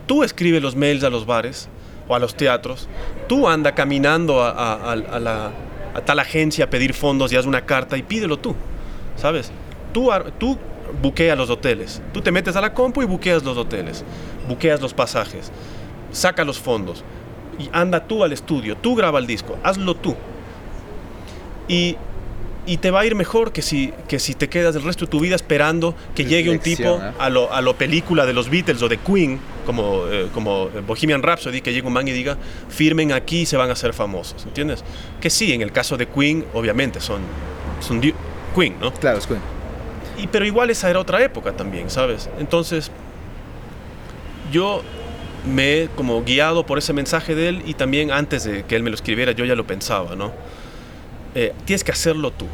Tú 0.08 0.24
escribe 0.24 0.62
los 0.62 0.78
mails 0.78 1.04
a 1.04 1.10
los 1.10 1.26
bares 1.26 1.68
o 2.08 2.16
a 2.16 2.20
los 2.20 2.36
teatros, 2.36 2.88
tú 3.28 3.50
anda 3.50 3.76
caminando 3.76 4.42
a, 4.42 4.94
a 4.94 6.02
tal 6.06 6.20
agencia 6.20 6.66
a 6.66 6.70
pedir 6.70 6.94
fondos 6.94 7.34
y 7.34 7.36
haz 7.36 7.46
una 7.46 7.66
carta 7.66 7.98
y 7.98 8.04
pídelo 8.04 8.38
tú, 8.38 8.56
¿sabes? 9.16 9.52
Tú, 9.94 10.10
tú 10.38 10.58
buqueas 11.02 11.38
los 11.38 11.50
hoteles, 11.50 12.02
tú 12.14 12.22
te 12.22 12.32
metes 12.32 12.56
a 12.56 12.62
la 12.62 12.74
compu 12.74 13.02
y 13.02 13.06
buqueas 13.06 13.44
los 13.44 13.58
hoteles, 13.58 14.04
buqueas 14.48 14.82
los 14.82 14.94
pasajes, 14.94 15.52
saca 16.12 16.44
los 16.44 16.60
fondos. 16.60 17.04
Y 17.58 17.70
anda 17.72 18.06
tú 18.06 18.24
al 18.24 18.34
estudio, 18.34 18.76
tú 18.76 18.96
graba 18.96 19.20
el 19.20 19.28
disco, 19.28 19.58
hazlo 19.64 19.96
tú. 19.96 20.16
Y, 21.70 21.96
y 22.66 22.78
te 22.78 22.92
va 22.92 23.00
a 23.00 23.06
ir 23.06 23.16
mejor 23.16 23.54
que 23.54 23.62
si, 23.62 23.94
que 24.08 24.20
si 24.20 24.34
te 24.34 24.50
quedas 24.50 24.76
el 24.76 24.84
resto 24.84 25.06
de 25.06 25.12
tu 25.12 25.20
vida 25.20 25.36
esperando 25.36 25.96
que 26.16 26.26
llegue 26.26 26.50
un 26.50 26.60
tipo 26.60 27.00
a 27.18 27.30
lo, 27.30 27.54
a 27.54 27.62
lo 27.62 27.76
película 27.76 28.26
de 28.26 28.34
los 28.34 28.50
Beatles 28.50 28.82
o 28.82 28.90
de 28.90 28.98
Queen, 28.98 29.40
como, 29.66 30.08
eh, 30.08 30.28
como 30.34 30.70
Bohemian 30.86 31.24
Rhapsody, 31.24 31.62
que 31.62 31.72
llegue 31.72 31.88
un 31.88 31.94
man 31.94 32.08
y 32.08 32.12
diga, 32.12 32.38
firmen 32.70 33.14
aquí 33.14 33.42
y 33.42 33.46
se 33.46 33.56
van 33.56 33.70
a 33.70 33.74
hacer 33.74 33.94
famosos, 33.94 34.46
¿entiendes? 34.46 34.84
Que 35.22 35.30
sí, 35.30 35.54
en 35.54 35.62
el 35.62 35.72
caso 35.72 35.96
de 35.96 36.08
Queen, 36.08 36.46
obviamente, 36.54 37.00
son, 37.00 37.22
son 37.80 38.02
Queen, 38.56 38.76
¿no? 38.80 38.94
Claro, 38.94 39.18
es 39.18 39.28
cool. 39.28 39.38
Y, 40.18 40.28
pero 40.28 40.46
igual 40.46 40.70
esa 40.70 40.90
era 40.90 41.00
otra 41.00 41.22
época 41.24 41.52
también, 41.52 41.90
¿sabes? 41.90 42.30
Entonces, 42.40 42.90
yo 44.52 44.82
me 45.46 45.82
he 45.84 45.88
como 45.90 46.24
guiado 46.24 46.66
por 46.66 46.78
ese 46.78 46.94
mensaje 46.94 47.36
de 47.36 47.50
él 47.50 47.62
y 47.66 47.74
también 47.74 48.12
antes 48.12 48.44
de 48.46 48.64
que 48.64 48.76
él 48.76 48.84
me 48.84 48.90
lo 48.90 48.96
escribiera 48.96 49.32
yo 49.34 49.46
ya 49.46 49.56
lo 49.56 49.68
pensaba, 49.68 50.16
¿no? 50.16 50.32
Eh, 51.36 51.54
tienes 51.66 51.84
que 51.84 51.92
hacerlo 51.92 52.32
tú. 52.32 52.48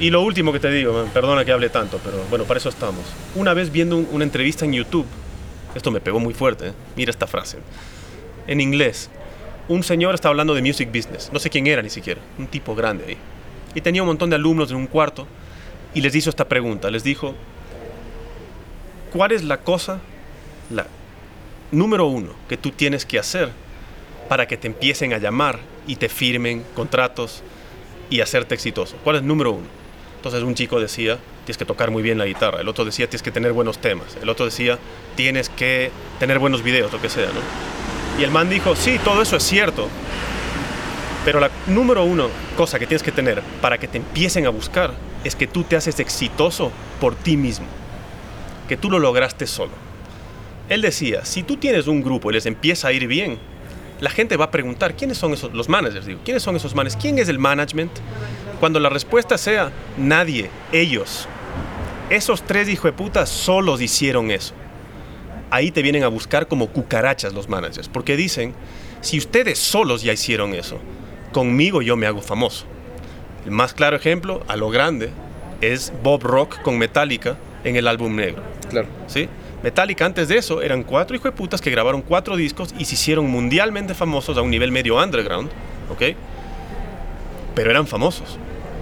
Y 0.00 0.10
lo 0.10 0.22
último 0.22 0.52
que 0.52 0.60
te 0.60 0.70
digo, 0.70 0.92
man, 0.92 1.10
perdona 1.12 1.44
que 1.44 1.52
hable 1.52 1.68
tanto, 1.68 2.00
pero 2.02 2.18
bueno, 2.30 2.44
para 2.44 2.58
eso 2.58 2.68
estamos. 2.68 3.02
Una 3.34 3.52
vez 3.54 3.70
viendo 3.70 3.96
un- 3.96 4.08
una 4.12 4.24
entrevista 4.24 4.64
en 4.64 4.72
YouTube, 4.72 5.06
esto 5.74 5.90
me 5.90 6.00
pegó 6.00 6.18
muy 6.20 6.34
fuerte, 6.34 6.68
¿eh? 6.68 6.72
mira 6.96 7.10
esta 7.10 7.26
frase, 7.26 7.58
en 8.46 8.60
inglés, 8.60 9.10
un 9.68 9.82
señor 9.82 10.14
estaba 10.14 10.30
hablando 10.30 10.54
de 10.54 10.62
music 10.62 10.88
business, 10.92 11.30
no 11.32 11.38
sé 11.38 11.50
quién 11.50 11.66
era 11.66 11.82
ni 11.82 11.90
siquiera, 11.90 12.20
un 12.38 12.46
tipo 12.46 12.74
grande 12.74 13.04
ahí. 13.08 13.16
Y 13.74 13.80
tenía 13.80 14.02
un 14.02 14.08
montón 14.08 14.30
de 14.30 14.36
alumnos 14.36 14.70
en 14.70 14.76
un 14.76 14.86
cuarto 14.86 15.26
y 15.94 16.00
les 16.00 16.14
hizo 16.14 16.30
esta 16.30 16.48
pregunta, 16.48 16.90
les 16.90 17.04
dijo, 17.04 17.34
¿cuál 19.12 19.32
es 19.32 19.44
la 19.44 19.58
cosa, 19.58 20.00
la 20.70 20.86
número 21.70 22.06
uno, 22.06 22.30
que 22.48 22.56
tú 22.56 22.70
tienes 22.70 23.04
que 23.06 23.18
hacer 23.18 23.50
para 24.28 24.46
que 24.46 24.56
te 24.56 24.66
empiecen 24.66 25.12
a 25.12 25.18
llamar 25.18 25.58
y 25.86 25.96
te 25.96 26.08
firmen 26.08 26.64
contratos 26.74 27.42
y 28.10 28.20
hacerte 28.20 28.54
exitoso? 28.54 28.96
¿Cuál 29.04 29.16
es 29.16 29.22
número 29.22 29.52
uno? 29.52 29.66
Entonces 30.16 30.42
un 30.42 30.54
chico 30.54 30.80
decía, 30.80 31.18
tienes 31.44 31.58
que 31.58 31.64
tocar 31.64 31.90
muy 31.90 32.02
bien 32.02 32.16
la 32.16 32.26
guitarra, 32.26 32.60
el 32.60 32.68
otro 32.68 32.84
decía, 32.84 33.06
tienes 33.08 33.22
que 33.22 33.32
tener 33.32 33.52
buenos 33.52 33.78
temas, 33.78 34.16
el 34.22 34.28
otro 34.28 34.44
decía, 34.44 34.78
tienes 35.16 35.48
que 35.48 35.90
tener 36.20 36.38
buenos 36.38 36.62
videos, 36.62 36.92
lo 36.92 37.00
que 37.00 37.08
sea, 37.08 37.26
¿no? 37.26 38.20
Y 38.20 38.24
el 38.24 38.30
man 38.30 38.48
dijo, 38.48 38.76
sí, 38.76 39.00
todo 39.02 39.22
eso 39.22 39.36
es 39.36 39.42
cierto, 39.42 39.88
pero 41.24 41.40
la 41.40 41.50
número 41.66 42.04
uno 42.04 42.28
cosa 42.56 42.78
que 42.78 42.86
tienes 42.86 43.02
que 43.02 43.12
tener 43.12 43.42
para 43.60 43.78
que 43.78 43.88
te 43.88 43.98
empiecen 43.98 44.46
a 44.46 44.50
buscar 44.50 44.92
es 45.24 45.36
que 45.36 45.46
tú 45.46 45.62
te 45.62 45.76
haces 45.76 46.00
exitoso 46.00 46.72
por 47.00 47.14
ti 47.14 47.36
mismo, 47.36 47.66
que 48.68 48.76
tú 48.76 48.90
lo 48.90 48.98
lograste 48.98 49.46
solo. 49.46 49.72
Él 50.68 50.80
decía, 50.80 51.24
si 51.24 51.42
tú 51.42 51.56
tienes 51.56 51.86
un 51.86 52.02
grupo 52.02 52.30
y 52.30 52.34
les 52.34 52.46
empieza 52.46 52.88
a 52.88 52.92
ir 52.92 53.06
bien, 53.06 53.38
la 54.00 54.10
gente 54.10 54.36
va 54.36 54.46
a 54.46 54.50
preguntar, 54.50 54.96
¿quiénes 54.96 55.18
son 55.18 55.32
esos, 55.32 55.52
los 55.52 55.68
managers? 55.68 56.06
Digo, 56.06 56.20
¿quiénes 56.24 56.42
son 56.42 56.56
esos 56.56 56.74
manes? 56.74 56.96
¿Quién 56.96 57.18
es 57.18 57.28
el 57.28 57.38
management? 57.38 57.92
Cuando 58.58 58.80
la 58.80 58.88
respuesta 58.88 59.38
sea, 59.38 59.70
nadie, 59.96 60.50
ellos. 60.72 61.28
Esos 62.10 62.42
tres 62.42 62.68
hijo 62.68 62.88
de 62.88 62.92
puta 62.92 63.26
solos 63.26 63.80
hicieron 63.80 64.30
eso. 64.30 64.54
Ahí 65.50 65.70
te 65.70 65.82
vienen 65.82 66.02
a 66.02 66.08
buscar 66.08 66.48
como 66.48 66.68
cucarachas 66.68 67.32
los 67.32 67.48
managers, 67.48 67.88
porque 67.88 68.16
dicen, 68.16 68.54
si 69.02 69.18
ustedes 69.18 69.58
solos 69.58 70.02
ya 70.02 70.12
hicieron 70.12 70.54
eso, 70.54 70.80
conmigo 71.32 71.82
yo 71.82 71.96
me 71.96 72.06
hago 72.06 72.22
famoso. 72.22 72.66
El 73.44 73.50
más 73.50 73.74
claro 73.74 73.96
ejemplo, 73.96 74.42
a 74.46 74.56
lo 74.56 74.70
grande, 74.70 75.10
es 75.60 75.92
Bob 76.02 76.22
Rock 76.22 76.62
con 76.62 76.78
Metallica 76.78 77.36
en 77.64 77.76
el 77.76 77.88
álbum 77.88 78.14
negro. 78.14 78.42
Claro. 78.70 78.88
¿sí? 79.06 79.28
Metallica 79.62 80.04
antes 80.04 80.28
de 80.28 80.38
eso 80.38 80.62
eran 80.62 80.82
cuatro 80.82 81.16
hijos 81.16 81.30
de 81.30 81.36
putas 81.36 81.60
que 81.60 81.70
grabaron 81.70 82.02
cuatro 82.02 82.36
discos 82.36 82.74
y 82.78 82.84
se 82.84 82.94
hicieron 82.94 83.30
mundialmente 83.30 83.94
famosos 83.94 84.36
a 84.36 84.42
un 84.42 84.50
nivel 84.50 84.72
medio 84.72 84.96
underground, 85.02 85.50
¿ok? 85.90 86.16
Pero 87.54 87.70
eran 87.70 87.86
famosos. 87.86 88.38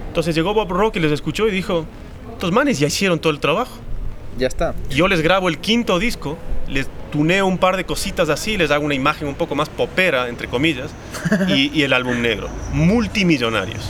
Entonces 0.07 0.33
llegó 0.35 0.53
Bob 0.53 0.71
Rock 0.71 0.97
y 0.97 0.99
les 0.99 1.11
escuchó 1.11 1.47
y 1.47 1.51
dijo, 1.51 1.85
estos 2.33 2.51
manes 2.51 2.79
ya 2.79 2.87
hicieron 2.87 3.19
todo 3.19 3.31
el 3.31 3.39
trabajo. 3.39 3.77
Ya 4.37 4.47
está. 4.47 4.73
Yo 4.89 5.07
les 5.07 5.21
grabo 5.21 5.49
el 5.49 5.57
quinto 5.59 5.99
disco, 5.99 6.37
les 6.67 6.87
tuneo 7.11 7.45
un 7.45 7.57
par 7.57 7.77
de 7.77 7.83
cositas 7.85 8.29
así, 8.29 8.57
les 8.57 8.71
hago 8.71 8.85
una 8.85 8.95
imagen 8.95 9.27
un 9.27 9.35
poco 9.35 9.55
más 9.55 9.69
popera, 9.69 10.29
entre 10.29 10.47
comillas, 10.47 10.89
y, 11.47 11.69
y 11.77 11.83
el 11.83 11.93
álbum 11.93 12.21
negro. 12.21 12.47
Multimillonarios. 12.73 13.83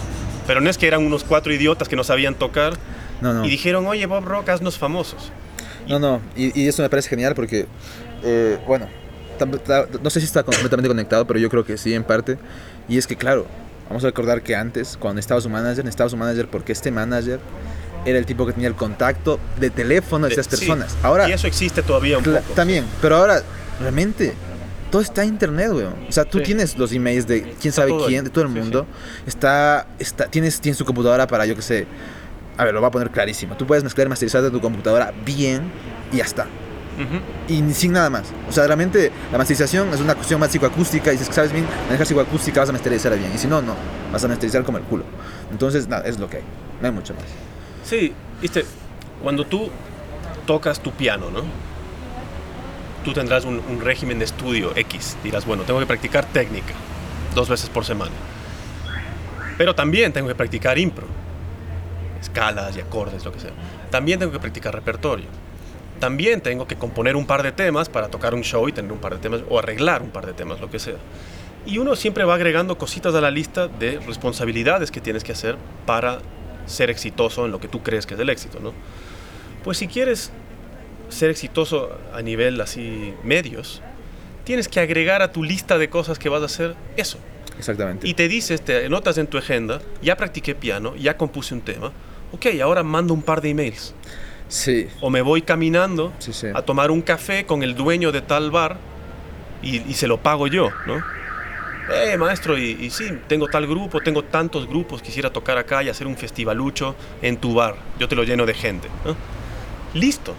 Pero 0.47 0.61
no 0.61 0.69
es 0.69 0.77
que 0.77 0.87
eran 0.87 1.05
unos 1.05 1.23
cuatro 1.23 1.53
idiotas 1.53 1.87
que 1.87 1.95
no 1.95 2.03
sabían 2.03 2.35
tocar 2.35 2.73
No, 3.21 3.33
no. 3.33 3.45
y 3.45 3.49
dijeron, 3.49 3.85
oye 3.85 4.05
Bob 4.07 4.25
Rock, 4.25 4.49
haznos 4.49 4.77
famosos. 4.77 5.31
No, 5.87 5.99
no, 5.99 6.21
y, 6.35 6.59
y 6.59 6.67
eso 6.67 6.81
me 6.81 6.89
parece 6.89 7.09
genial 7.09 7.35
porque, 7.35 7.67
eh, 8.23 8.57
bueno, 8.67 8.87
no 10.03 10.09
sé 10.09 10.19
si 10.19 10.25
está 10.25 10.43
completamente 10.43 10.87
conectado, 10.87 11.25
pero 11.25 11.39
yo 11.39 11.49
creo 11.49 11.65
que 11.65 11.77
sí, 11.77 11.93
en 11.93 12.03
parte. 12.03 12.37
Y 12.87 12.97
es 12.97 13.07
que, 13.07 13.15
claro, 13.15 13.45
vamos 13.89 14.03
a 14.03 14.07
recordar 14.07 14.41
que 14.41 14.55
antes, 14.55 14.97
cuando 14.97 15.15
necesitaba 15.15 15.41
su 15.41 15.49
manager, 15.49 15.83
necesitaba 15.83 16.09
su 16.09 16.17
manager 16.17 16.47
porque 16.47 16.71
este 16.71 16.91
manager 16.91 17.39
era 18.05 18.17
el 18.17 18.25
tipo 18.25 18.45
que 18.45 18.53
tenía 18.53 18.67
el 18.67 18.75
contacto 18.75 19.39
de 19.59 19.69
teléfono 19.69 20.27
de 20.27 20.33
estas 20.33 20.47
Sí, 20.47 20.51
personas. 20.51 20.95
Ahora, 21.03 21.29
y 21.29 21.33
eso 21.33 21.47
existe 21.47 21.81
todavía 21.83 22.17
un 22.17 22.23
poco. 22.23 22.39
también, 22.55 22.85
pero 23.01 23.17
ahora, 23.17 23.41
realmente, 23.79 24.33
todo 24.89 25.01
está 25.01 25.23
en 25.23 25.29
internet, 25.29 25.69
weón. 25.71 25.95
O 26.09 26.11
sea, 26.11 26.25
tú 26.25 26.39
Sí. 26.39 26.45
tienes 26.45 26.77
los 26.77 26.91
emails 26.91 27.27
de 27.27 27.55
quién 27.61 27.71
sabe 27.73 27.89
todo 27.91 28.07
quién, 28.07 28.23
de 28.25 28.29
todo 28.29 28.43
el 28.45 28.51
Sí, 28.51 28.59
mundo. 28.59 28.85
Está, 29.25 29.87
está, 29.99 30.25
tienes, 30.25 30.59
tienes 30.59 30.77
tu 30.77 30.85
computadora 30.85 31.27
para, 31.27 31.45
yo 31.45 31.55
qué 31.55 31.61
sé. 31.61 31.87
A 32.57 32.65
ver, 32.65 32.73
lo 32.73 32.81
voy 32.81 32.87
a 32.89 32.91
poner 32.91 33.09
clarísimo. 33.11 33.55
Tú 33.55 33.65
puedes 33.65 33.83
mezclar 33.83 34.07
y 34.07 34.09
masterizar 34.09 34.41
de 34.41 34.51
tu 34.51 34.59
computadora 34.59 35.13
bien 35.25 35.63
y 36.11 36.17
ya 36.17 36.25
está. 36.25 36.47
Y 37.47 37.63
sin 37.73 37.93
nada 37.93 38.09
más. 38.11 38.23
O 38.47 38.51
sea, 38.51 38.67
realmente 38.67 39.11
la 39.31 39.37
masterización 39.39 39.89
es 39.91 40.01
una 40.01 40.13
cuestión 40.13 40.39
más 40.39 40.51
psicoacústica. 40.51 41.11
Y 41.11 41.17
si 41.17 41.23
es 41.23 41.29
que 41.29 41.33
sabes 41.35 41.51
bien 41.51 41.65
manejar 41.87 42.05
psicoacústica, 42.05 42.59
vas 42.59 42.69
a 42.69 42.73
masterizar 42.73 43.17
bien. 43.17 43.31
Y 43.33 43.37
si 43.39 43.47
no, 43.47 43.59
no. 43.61 43.73
Vas 44.11 44.23
a 44.23 44.27
masterizar 44.27 44.63
como 44.63 44.77
el 44.77 44.83
culo. 44.83 45.03
Entonces, 45.51 45.87
nada, 45.87 46.03
es 46.05 46.19
lo 46.19 46.29
que 46.29 46.37
hay. 46.37 46.43
No 46.79 46.87
hay 46.89 46.93
mucho 46.93 47.15
más. 47.15 47.23
Sí, 47.83 48.13
viste, 48.41 48.65
cuando 49.21 49.45
tú 49.45 49.69
tocas 50.45 50.79
tu 50.79 50.91
piano, 50.91 51.29
¿no? 51.29 51.43
Tú 53.03 53.13
tendrás 53.13 53.45
un, 53.45 53.81
régimen 53.81 54.19
de 54.19 54.25
estudio 54.25 54.73
X. 54.75 55.17
Dirás, 55.23 55.45
bueno, 55.45 55.63
tengo 55.63 55.79
que 55.79 55.85
practicar 55.85 56.25
técnica 56.25 56.73
dos 57.33 57.49
veces 57.49 57.69
por 57.69 57.85
semana. 57.85 58.11
Pero 59.57 59.73
también 59.73 60.13
tengo 60.13 60.27
que 60.27 60.35
practicar 60.35 60.77
impro. 60.77 61.07
Escalas 62.19 62.75
y 62.77 62.81
acordes, 62.81 63.25
lo 63.25 63.31
que 63.31 63.39
sea. 63.39 63.51
También 63.89 64.19
tengo 64.19 64.31
que 64.31 64.39
practicar 64.39 64.73
repertorio. 64.73 65.25
También 65.99 66.41
tengo 66.41 66.67
que 66.67 66.75
componer 66.75 67.15
un 67.15 67.25
par 67.25 67.43
de 67.43 67.51
temas 67.51 67.89
para 67.89 68.09
tocar 68.09 68.33
un 68.33 68.43
show 68.43 68.67
y 68.67 68.71
tener 68.71 68.91
un 68.91 68.99
par 68.99 69.13
de 69.13 69.19
temas, 69.19 69.41
o 69.49 69.59
arreglar 69.59 70.01
un 70.01 70.09
par 70.09 70.25
de 70.25 70.33
temas, 70.33 70.59
lo 70.59 70.69
que 70.69 70.79
sea. 70.79 70.95
Y 71.65 71.77
uno 71.77 71.95
siempre 71.95 72.23
va 72.23 72.35
agregando 72.35 72.77
cositas 72.77 73.13
a 73.13 73.21
la 73.21 73.29
lista 73.29 73.67
de 73.67 73.99
responsabilidades 73.99 74.89
que 74.89 74.99
tienes 74.99 75.23
que 75.23 75.31
hacer 75.31 75.57
para 75.85 76.19
ser 76.65 76.89
exitoso 76.89 77.45
en 77.45 77.51
lo 77.51 77.59
que 77.59 77.67
tú 77.67 77.81
crees 77.83 78.05
que 78.05 78.13
es 78.15 78.19
el 78.19 78.29
éxito, 78.29 78.59
¿no? 78.59 78.73
Pues 79.63 79.77
si 79.77 79.87
quieres 79.87 80.31
ser 81.09 81.29
exitoso 81.29 81.91
a 82.13 82.21
nivel 82.21 82.59
así 82.61 83.13
medios, 83.23 83.81
tienes 84.43 84.67
que 84.67 84.79
agregar 84.79 85.21
a 85.21 85.31
tu 85.31 85.43
lista 85.43 85.77
de 85.77 85.89
cosas 85.89 86.17
que 86.17 86.29
vas 86.29 86.41
a 86.41 86.45
hacer 86.45 86.75
eso. 86.97 87.17
Exactamente. 87.57 88.07
Y 88.07 88.13
te 88.13 88.27
dices, 88.27 88.61
te 88.61 88.87
notas 88.89 89.17
en 89.17 89.27
tu 89.27 89.37
agenda, 89.37 89.81
ya 90.01 90.15
practiqué 90.17 90.55
piano, 90.55 90.95
ya 90.95 91.17
compuse 91.17 91.53
un 91.53 91.61
tema, 91.61 91.91
ok, 92.31 92.47
ahora 92.63 92.81
mando 92.81 93.13
un 93.13 93.21
par 93.21 93.41
de 93.41 93.49
emails. 93.49 93.93
sí. 94.47 94.87
O 95.01 95.09
me 95.09 95.21
voy 95.21 95.41
caminando 95.41 96.11
Sí, 96.19 96.33
sí. 96.33 96.47
a 96.53 96.61
tomar 96.61 96.89
un 96.91 97.01
café 97.01 97.45
con 97.45 97.61
el 97.61 97.75
dueño 97.75 98.11
de 98.11 98.21
tal 98.21 98.49
bar 98.51 98.77
y, 99.61 99.77
y 99.89 99.93
se 99.93 100.07
lo 100.07 100.17
pago 100.17 100.47
yo, 100.47 100.69
¿no? 100.87 101.03
Eh, 101.89 102.17
maestro, 102.17 102.57
y, 102.57 102.71
y 102.79 102.89
sí, 102.89 103.05
tengo 103.27 103.47
tal 103.47 103.67
grupo, 103.67 103.99
tengo 104.01 104.23
tantos 104.23 104.67
grupos, 104.67 105.01
quisiera 105.01 105.31
tocar 105.31 105.57
acá 105.57 105.83
y 105.83 105.89
hacer 105.89 106.07
un 106.07 106.15
festivalucho 106.15 106.95
en 107.21 107.37
tu 107.37 107.53
bar. 107.53 107.75
Yo 107.99 108.07
te 108.07 108.15
lo 108.15 108.23
lleno 108.23 108.45
de 108.45 108.53
gente. 108.53 108.87
¿no? 109.05 109.15
Listo. 109.93 110.33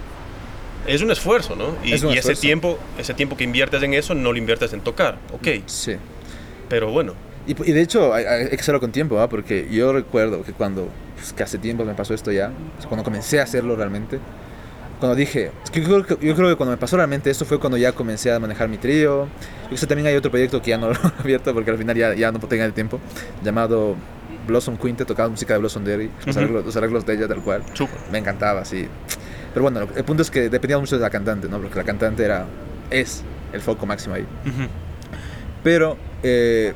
Es 0.87 1.01
un 1.03 1.11
esfuerzo, 1.11 1.55
¿no? 1.55 1.77
Y, 1.85 1.93
Es 1.93 2.03
ese 2.03 2.35
tiempo, 2.35 2.79
ese 2.99 3.15
tiempo 3.15 3.37
que 3.37 3.45
inviertes 3.45 3.83
en 3.83 3.95
eso, 3.95 4.15
no 4.15 4.33
lo 4.33 4.39
inviertes 4.39 4.73
en 4.73 4.81
tocar. 4.81 5.19
Ok, 5.33 5.63
Sí. 5.67 5.97
pero 6.69 6.91
bueno. 6.91 7.15
Y, 7.47 7.53
y 7.69 7.73
de 7.73 7.83
hecho, 7.83 8.15
hay, 8.15 8.25
hay 8.25 8.49
que 8.51 8.57
hacerlo 8.57 8.81
con 8.81 8.91
tiempo, 8.93 9.19
¿ah? 9.21 9.29
Porque 9.29 9.69
yo 9.71 9.93
recuerdo 9.93 10.43
que 10.43 10.53
cuando, 10.53 10.89
pues, 11.17 11.33
que 11.33 11.43
hace 11.43 11.59
tiempo 11.59 11.85
me 11.85 11.95
pasó 11.95 12.15
esto 12.15 12.33
ya, 12.33 12.51
cuando 12.89 13.05
comencé 13.05 13.41
a 13.41 13.45
hacerlo 13.45 13.77
realmente, 13.77 14.19
cuando 15.03 15.17
dije, 15.17 15.51
es 15.65 15.71
que 15.73 15.81
yo, 15.81 15.89
creo 15.89 16.07
que, 16.07 16.25
yo 16.25 16.37
creo 16.37 16.49
que 16.49 16.55
cuando 16.55 16.71
me 16.71 16.77
pasó 16.77 16.97
realmente 16.97 17.29
esto 17.29 17.45
fue 17.45 17.59
cuando 17.59 17.77
ya 17.77 17.91
comencé 17.91 18.31
a 18.31 18.39
manejar 18.39 18.69
mi 18.69 18.79
trío. 18.79 19.27
Yo 19.69 19.77
sé 19.77 19.89
también 19.89 20.07
hay 20.07 20.15
otro 20.15 20.31
proyecto 20.31 20.63
que 20.63 20.71
ya 20.71 20.79
no 20.79 20.89
lo 20.91 20.95
he 20.95 21.21
abierto 21.21 21.53
porque 21.53 21.73
al 21.73 21.79
final 21.79 21.97
ya, 21.97 22.15
ya 22.15 22.31
no 22.31 22.39
tenía 22.39 22.65
el 22.67 22.73
tiempo, 22.73 23.01
llamado 23.43 23.97
Blossom 24.47 24.77
Quintet, 24.77 25.09
tocaba 25.09 25.29
música 25.29 25.55
de 25.55 25.59
Blossom 25.59 25.83
Derry, 25.83 26.09
los, 26.25 26.37
arreglos, 26.37 26.65
los 26.65 26.77
arreglos 26.77 27.05
de 27.05 27.15
ella 27.15 27.27
tal 27.27 27.43
cual. 27.43 27.65
Me 28.13 28.19
encantaba, 28.19 28.65
sí. 28.65 28.87
Pero 29.53 29.65
bueno, 29.65 29.81
el 29.81 30.05
punto 30.05 30.23
es 30.23 30.31
que 30.31 30.49
dependía 30.49 30.79
mucho 30.79 30.95
de 30.95 31.03
la 31.03 31.11
cantante, 31.11 31.49
¿no? 31.49 31.59
Porque 31.59 31.75
la 31.75 31.85
cantante 31.85 32.25
era, 32.25 32.47
es 32.89 33.25
el 33.53 33.61
foco 33.61 33.87
máximo 33.87 34.15
ahí. 34.15 34.25
Pero 35.65 35.97
eh, 36.23 36.75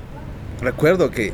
recuerdo 0.60 1.12
que, 1.12 1.32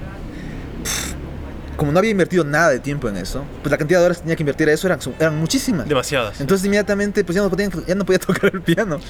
como 1.77 1.93
no 1.93 1.99
había 1.99 2.11
invertido 2.11 2.45
nada 2.45 2.71
de 2.71 2.79
tiempo 2.79 3.09
en 3.09 3.17
eso, 3.17 3.45
pues 3.63 3.71
la 3.71 3.79
cantidad 3.79 4.01
de 4.01 4.07
horas 4.07 4.19
que 4.19 4.23
tenía 4.23 4.37
que 4.37 4.43
invertir 4.43 4.69
a 4.69 4.73
eso 4.73 4.87
eran, 4.87 4.99
eran 5.19 5.37
muchísimas. 5.39 5.89
Demasiadas. 5.89 6.41
Entonces 6.41 6.65
inmediatamente 6.67 7.25
pues 7.25 7.35
ya 7.37 7.43
no, 7.43 7.51
podía, 7.51 7.69
ya 7.87 7.95
no 7.95 8.05
podía 8.05 8.19
tocar 8.27 8.51
el 8.55 8.61
piano. 8.63 9.01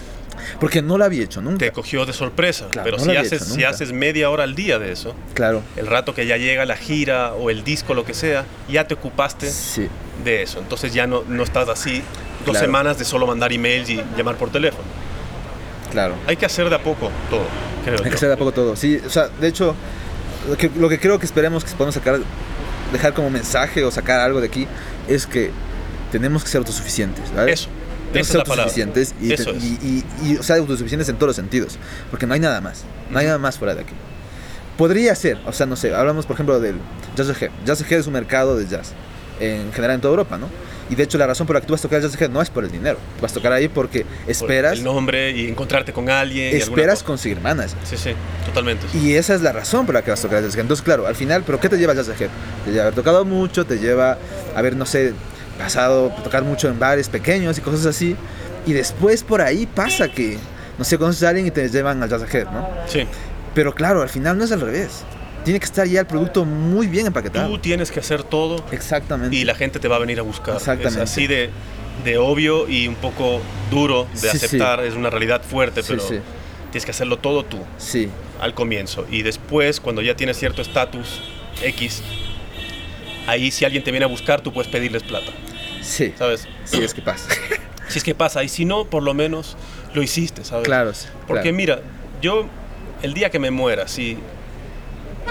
Porque 0.58 0.82
no 0.82 0.98
lo 0.98 1.04
había 1.04 1.22
hecho 1.22 1.40
nunca. 1.40 1.58
Te 1.58 1.72
cogió 1.72 2.04
de 2.04 2.12
sorpresa. 2.12 2.66
Claro, 2.70 2.84
pero 2.84 2.96
no 3.04 3.12
si 3.12 3.16
haces, 3.16 3.44
si 3.44 3.64
haces 3.64 3.92
media 3.92 4.28
hora 4.30 4.44
al 4.44 4.54
día 4.54 4.78
de 4.78 4.90
eso, 4.90 5.14
Claro. 5.34 5.62
el 5.76 5.86
rato 5.86 6.14
que 6.14 6.26
ya 6.26 6.36
llega 6.36 6.64
la 6.64 6.76
gira 6.76 7.34
o 7.34 7.50
el 7.50 7.62
disco, 7.64 7.94
lo 7.94 8.04
que 8.04 8.14
sea, 8.14 8.44
ya 8.68 8.86
te 8.86 8.94
ocupaste 8.94 9.48
Sí. 9.50 9.88
de 10.24 10.42
eso. 10.42 10.58
Entonces 10.58 10.92
ya 10.94 11.06
no, 11.06 11.22
no 11.28 11.42
estás 11.42 11.68
así 11.68 12.02
dos 12.44 12.52
Claro. 12.52 12.66
semanas 12.66 12.98
de 12.98 13.04
solo 13.04 13.26
mandar 13.26 13.52
emails 13.52 13.88
y 13.90 14.02
llamar 14.16 14.36
por 14.36 14.50
teléfono. 14.50 14.84
Claro. 15.92 16.14
Hay 16.26 16.36
que 16.36 16.46
hacer 16.46 16.68
de 16.68 16.74
a 16.76 16.82
poco 16.82 17.10
todo, 17.30 17.44
creo 17.84 17.98
Hay 17.98 18.04
que 18.04 18.10
yo. 18.10 18.14
hacer 18.16 18.28
de 18.28 18.34
a 18.34 18.38
poco 18.38 18.52
todo. 18.52 18.74
Sí, 18.76 19.00
o 19.06 19.10
sea, 19.10 19.28
de 19.28 19.46
hecho, 19.48 19.74
lo 20.48 20.56
que, 20.56 20.70
lo 20.76 20.88
que 20.88 20.98
creo 20.98 21.18
que 21.18 21.26
esperemos 21.26 21.64
que 21.64 21.70
podamos 21.72 21.94
sacar, 21.94 22.20
dejar 22.92 23.14
como 23.14 23.30
mensaje 23.30 23.84
o 23.84 23.90
sacar 23.90 24.20
algo 24.20 24.40
de 24.40 24.46
aquí, 24.48 24.66
es 25.08 25.26
que 25.26 25.50
tenemos 26.10 26.42
que 26.44 26.50
ser 26.50 26.58
autosuficientes, 26.58 27.32
¿vale? 27.34 27.52
Eso. 27.52 27.68
Tenemos 28.12 28.28
que 28.28 28.32
ser 28.32 28.40
autosuficientes 28.40 29.14
y, 29.20 29.32
Eso 29.32 29.52
te- 29.52 29.56
es. 29.56 29.64
y, 29.64 29.78
y- 30.22 30.32
y, 30.32 30.36
o 30.36 30.42
sea, 30.42 30.56
autosuficientes 30.56 31.08
en 31.08 31.16
todos 31.16 31.28
los 31.28 31.36
sentidos. 31.36 31.78
Porque 32.10 32.26
no 32.26 32.34
hay 32.34 32.40
nada 32.40 32.60
más. 32.60 32.82
No 33.10 33.18
hay 33.18 33.26
nada 33.26 33.38
más 33.38 33.56
fuera 33.58 33.74
de 33.74 33.80
aquí. 33.82 33.94
Podría 34.76 35.14
ser, 35.14 35.38
o 35.46 35.52
sea, 35.52 35.66
no 35.66 35.76
sé, 35.76 35.94
hablamos 35.94 36.26
por 36.26 36.34
ejemplo 36.34 36.58
del 36.60 36.76
Jazz. 37.16 37.28
Jazz 37.64 37.80
es 37.90 38.06
un 38.06 38.12
mercado 38.14 38.56
de 38.56 38.66
jazz, 38.66 38.92
en 39.40 39.72
general 39.72 39.96
en 39.96 40.00
toda 40.00 40.12
Europa, 40.12 40.38
¿no? 40.38 40.48
Y 40.92 40.94
de 40.94 41.04
hecho 41.04 41.16
la 41.16 41.26
razón 41.26 41.46
por 41.46 41.54
la 41.54 41.60
que 41.62 41.66
tú 41.66 41.72
vas 41.72 41.80
a 41.80 41.88
tocar 41.88 42.02
Jazz 42.02 42.20
Head 42.20 42.28
no 42.28 42.42
es 42.42 42.50
por 42.50 42.64
el 42.64 42.70
dinero. 42.70 42.98
Vas 43.22 43.30
a 43.30 43.34
tocar 43.36 43.50
ahí 43.50 43.68
porque 43.68 44.04
Por 44.04 44.30
esperas, 44.30 44.74
El 44.74 44.84
nombre 44.84 45.30
y 45.30 45.48
encontrarte 45.48 45.90
con 45.94 46.10
alguien. 46.10 46.52
y 46.54 46.58
esperas 46.58 46.96
cosa. 46.96 47.06
conseguir 47.06 47.40
manas. 47.40 47.74
Sí, 47.84 47.96
sí, 47.96 48.10
totalmente. 48.44 48.84
Y 48.98 49.14
esa 49.14 49.34
es 49.34 49.40
la 49.40 49.52
razón 49.52 49.86
por 49.86 49.94
la 49.94 50.02
que 50.02 50.10
vas 50.10 50.20
a 50.20 50.22
tocar 50.28 50.42
Jazz 50.42 50.54
Head. 50.54 50.60
Entonces, 50.60 50.84
claro, 50.84 51.06
al 51.06 51.14
final, 51.16 51.44
¿pero 51.46 51.58
qué 51.58 51.70
te 51.70 51.78
lleva 51.78 51.94
Jazz 51.94 52.08
Head? 52.10 52.28
Te 52.66 52.70
lleva 52.72 52.82
a 52.82 52.86
haber 52.88 52.94
tocado 52.94 53.24
mucho, 53.24 53.64
te 53.64 53.78
lleva 53.78 54.18
a 54.54 54.58
haber, 54.58 54.76
no 54.76 54.84
sé, 54.84 55.14
pasado, 55.58 56.12
tocar 56.22 56.42
mucho 56.44 56.68
en 56.68 56.78
bares 56.78 57.08
pequeños 57.08 57.56
y 57.56 57.62
cosas 57.62 57.86
así. 57.86 58.14
Y 58.66 58.74
después 58.74 59.22
por 59.22 59.40
ahí 59.40 59.64
pasa 59.66 60.08
que, 60.08 60.36
no 60.76 60.84
sé, 60.84 60.98
conoces 60.98 61.22
a 61.22 61.30
alguien 61.30 61.46
y 61.46 61.50
te 61.50 61.66
llevan 61.70 62.02
al 62.02 62.10
Jazz 62.10 62.22
Head, 62.34 62.50
¿no? 62.50 62.68
Sí. 62.86 63.04
Pero 63.54 63.74
claro, 63.74 64.02
al 64.02 64.10
final 64.10 64.36
no 64.36 64.44
es 64.44 64.52
al 64.52 64.60
revés. 64.60 65.04
Tiene 65.44 65.58
que 65.58 65.64
estar 65.66 65.86
ya 65.86 66.00
el 66.00 66.06
producto 66.06 66.44
muy 66.44 66.86
bien 66.86 67.06
empaquetado. 67.06 67.48
Tú 67.48 67.58
tienes 67.58 67.90
que 67.90 68.00
hacer 68.00 68.22
todo 68.22 68.64
Exactamente. 68.70 69.34
y 69.34 69.44
la 69.44 69.54
gente 69.54 69.78
te 69.80 69.88
va 69.88 69.96
a 69.96 69.98
venir 69.98 70.18
a 70.20 70.22
buscar. 70.22 70.54
Exactamente. 70.56 71.02
Es 71.02 71.10
así 71.10 71.26
de, 71.26 71.50
de 72.04 72.18
obvio 72.18 72.68
y 72.68 72.86
un 72.86 72.94
poco 72.94 73.40
duro 73.70 74.06
de 74.12 74.18
Sí, 74.18 74.38
sí. 74.38 74.46
aceptar. 74.46 74.84
Es 74.84 74.94
una 74.94 75.10
realidad 75.10 75.42
fuerte, 75.42 75.82
pero 75.86 76.00
sí. 76.00 76.18
tienes 76.70 76.84
que 76.84 76.90
hacerlo 76.92 77.18
todo 77.18 77.44
tú 77.44 77.58
Sí, 77.78 78.08
al 78.40 78.54
comienzo. 78.54 79.06
Y 79.10 79.22
después, 79.22 79.80
cuando 79.80 80.00
ya 80.02 80.14
tienes 80.16 80.38
cierto 80.38 80.62
estatus 80.62 81.20
X, 81.62 82.02
ahí 83.26 83.50
si 83.50 83.64
alguien 83.64 83.82
te 83.82 83.90
viene 83.90 84.04
a 84.04 84.08
buscar, 84.08 84.40
tú 84.40 84.52
puedes 84.52 84.70
pedirles 84.70 85.02
plata. 85.02 85.32
sí. 85.80 86.12
¿Sabes? 86.16 86.46
Sí, 86.64 86.82
es 86.82 86.94
que 86.94 87.02
pasa. 87.02 87.28
Si 87.88 87.98
es 87.98 88.04
que 88.04 88.14
pasa. 88.14 88.42
Y 88.42 88.48
si 88.48 88.64
no, 88.64 88.86
por 88.86 89.02
lo 89.02 89.12
menos 89.12 89.54
lo 89.92 90.02
hiciste, 90.02 90.44
¿sabes? 90.46 90.64
claro. 90.64 90.92
Porque 91.26 91.42
claro. 91.42 91.56
mira, 91.56 91.80
yo 92.22 92.46
el 93.02 93.12
día 93.12 93.28
que 93.28 93.38
me 93.38 93.50
muera, 93.50 93.86
si, 93.86 94.16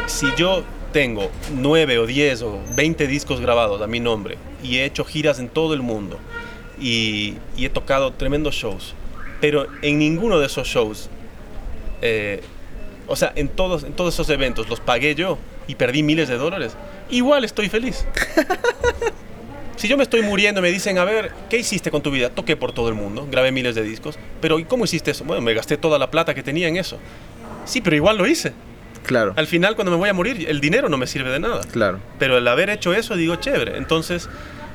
si 0.07 0.27
yo 0.37 0.63
tengo 0.91 1.29
9 1.53 1.99
o 1.99 2.05
10 2.05 2.41
o 2.43 2.59
20 2.75 3.07
discos 3.07 3.39
grabados 3.39 3.81
a 3.81 3.87
mi 3.87 3.99
nombre 3.99 4.37
y 4.63 4.77
he 4.77 4.85
hecho 4.85 5.05
giras 5.05 5.39
en 5.39 5.49
todo 5.49 5.73
el 5.73 5.81
mundo 5.81 6.19
y, 6.79 7.35
y 7.55 7.65
he 7.65 7.69
tocado 7.69 8.11
tremendos 8.11 8.55
shows, 8.55 8.93
pero 9.39 9.67
en 9.81 9.99
ninguno 9.99 10.39
de 10.39 10.47
esos 10.47 10.67
shows, 10.67 11.09
eh, 12.01 12.41
o 13.07 13.15
sea, 13.15 13.31
en 13.35 13.47
todos, 13.47 13.83
en 13.83 13.93
todos 13.93 14.13
esos 14.13 14.29
eventos 14.29 14.69
los 14.69 14.79
pagué 14.79 15.15
yo 15.15 15.37
y 15.67 15.75
perdí 15.75 16.03
miles 16.03 16.27
de 16.27 16.37
dólares, 16.37 16.75
igual 17.09 17.43
estoy 17.43 17.69
feliz. 17.69 18.05
Si 19.81 19.87
yo 19.87 19.97
me 19.97 20.03
estoy 20.03 20.21
muriendo 20.21 20.59
y 20.59 20.61
me 20.61 20.69
dicen, 20.69 20.99
a 20.99 21.03
ver, 21.05 21.31
¿qué 21.49 21.57
hiciste 21.57 21.89
con 21.89 22.03
tu 22.03 22.11
vida? 22.11 22.29
Toqué 22.29 22.55
por 22.55 22.71
todo 22.71 22.87
el 22.87 22.93
mundo, 22.93 23.27
grabé 23.31 23.51
miles 23.51 23.73
de 23.73 23.81
discos, 23.81 24.15
pero 24.39 24.59
¿y 24.59 24.65
cómo 24.65 24.83
hiciste 24.83 25.09
eso? 25.09 25.23
Bueno, 25.23 25.41
me 25.41 25.55
gasté 25.55 25.75
toda 25.75 25.97
la 25.97 26.11
plata 26.11 26.35
que 26.35 26.43
tenía 26.43 26.67
en 26.67 26.77
eso. 26.77 26.99
Sí, 27.65 27.81
pero 27.81 27.95
igual 27.95 28.19
lo 28.19 28.27
hice. 28.27 28.53
Claro, 29.05 29.33
Al 29.35 29.47
final, 29.47 29.75
cuando 29.75 29.91
me 29.91 29.97
voy 29.97 30.09
a 30.09 30.13
morir, 30.13 30.45
el 30.47 30.61
dinero 30.61 30.87
no 30.89 30.97
me 30.97 31.07
sirve 31.07 31.29
de 31.31 31.39
nada. 31.39 31.61
claro. 31.71 31.99
Pero 32.19 32.37
el 32.37 32.47
haber 32.47 32.69
hecho 32.69 32.93
eso, 32.93 33.15
digo, 33.15 33.35
chévere. 33.37 33.77
Entonces, 33.77 34.29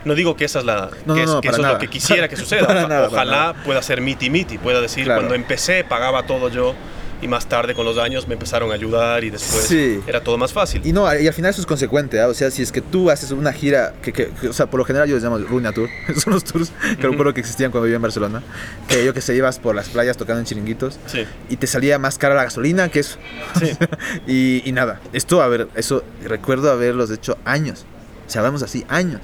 no 0.05 0.15
digo 0.15 0.37
que 0.37 0.45
esa 0.45 0.59
es 0.61 0.65
la 0.65 0.91
No, 1.07 1.15
que, 1.15 1.23
es- 1.23 1.29
no, 1.29 1.41
que 1.41 1.49
para 1.49 1.59
eso 1.59 1.67
es 1.69 1.73
lo 1.75 1.79
que 1.79 1.89
quisiera 1.89 2.29
que 2.29 2.37
suceda. 2.43 2.65
Oja- 2.65 2.87
nada, 2.89 3.09
Ojalá 3.09 3.55
pueda 3.65 3.81
ser 3.83 4.01
miti 4.01 4.29
miti, 4.31 4.59
pueda 4.59 4.81
decir, 4.81 5.05
Claro. 5.05 5.21
cuando 5.21 5.35
empecé 5.35 5.85
pagaba 5.85 6.25
todo 6.25 6.49
yo 6.49 6.75
y 7.23 7.29
más 7.29 7.49
tarde 7.49 7.75
con 7.75 7.85
los 7.87 7.97
años 7.99 8.29
me 8.29 8.35
empezaron 8.35 8.71
a 8.71 8.75
ayudar 8.75 9.25
y 9.25 9.31
después 9.31 9.65
Sí. 9.65 10.01
era 10.07 10.21
todo 10.23 10.37
más 10.39 10.53
fácil. 10.53 10.83
Y 10.85 10.93
no, 10.93 11.03
y 11.19 11.27
al 11.27 11.33
final 11.33 11.51
eso 11.51 11.61
es 11.61 11.67
consecuente, 11.67 12.21
¿ah? 12.21 12.29
o 12.29 12.35
sea, 12.35 12.51
si 12.51 12.63
es 12.63 12.71
que 12.73 12.81
tú 12.83 13.11
haces 13.11 13.31
una 13.31 13.53
gira, 13.53 13.95
que, 14.03 14.13
que- 14.13 14.29
que, 14.29 14.49
o 14.49 14.53
sea, 14.53 14.67
por 14.67 14.79
lo 14.79 14.85
general 14.85 15.09
yo 15.09 15.15
les 15.15 15.25
llamo 15.25 15.39
Ruina 15.39 15.73
Tour, 15.73 15.89
son 16.23 16.35
los 16.35 16.45
tours 16.45 16.73
que 17.01 17.07
recuerdo 17.07 17.33
que 17.33 17.41
existían 17.41 17.71
cuando 17.71 17.85
vivía 17.85 17.97
en 17.97 18.03
Barcelona, 18.03 18.43
que 18.89 19.05
yo 19.05 19.15
que 19.15 19.21
se 19.21 19.35
ibas 19.35 19.59
por 19.59 19.75
las 19.75 19.89
playas 19.89 20.17
tocando 20.17 20.41
en 20.41 20.47
chiringuitos 20.47 20.99
Sí, 21.07 21.25
y 21.49 21.57
te 21.57 21.67
salía 21.67 21.99
más 21.99 22.19
cara 22.19 22.35
la 22.35 22.45
gasolina 22.45 22.89
que 22.91 23.01
eso. 23.01 23.17
sí. 23.59 23.71
y, 24.27 24.63
y 24.69 24.73
nada, 24.73 25.01
esto, 25.13 25.41
a 25.43 25.49
ver, 25.49 25.69
eso 25.75 26.05
recuerdo 26.25 26.71
haberlos 26.71 27.11
hecho 27.11 27.39
años, 27.45 27.87
o 28.27 28.31
sea, 28.31 28.41
hablamos 28.43 28.63
así, 28.63 28.85
años, 28.89 29.23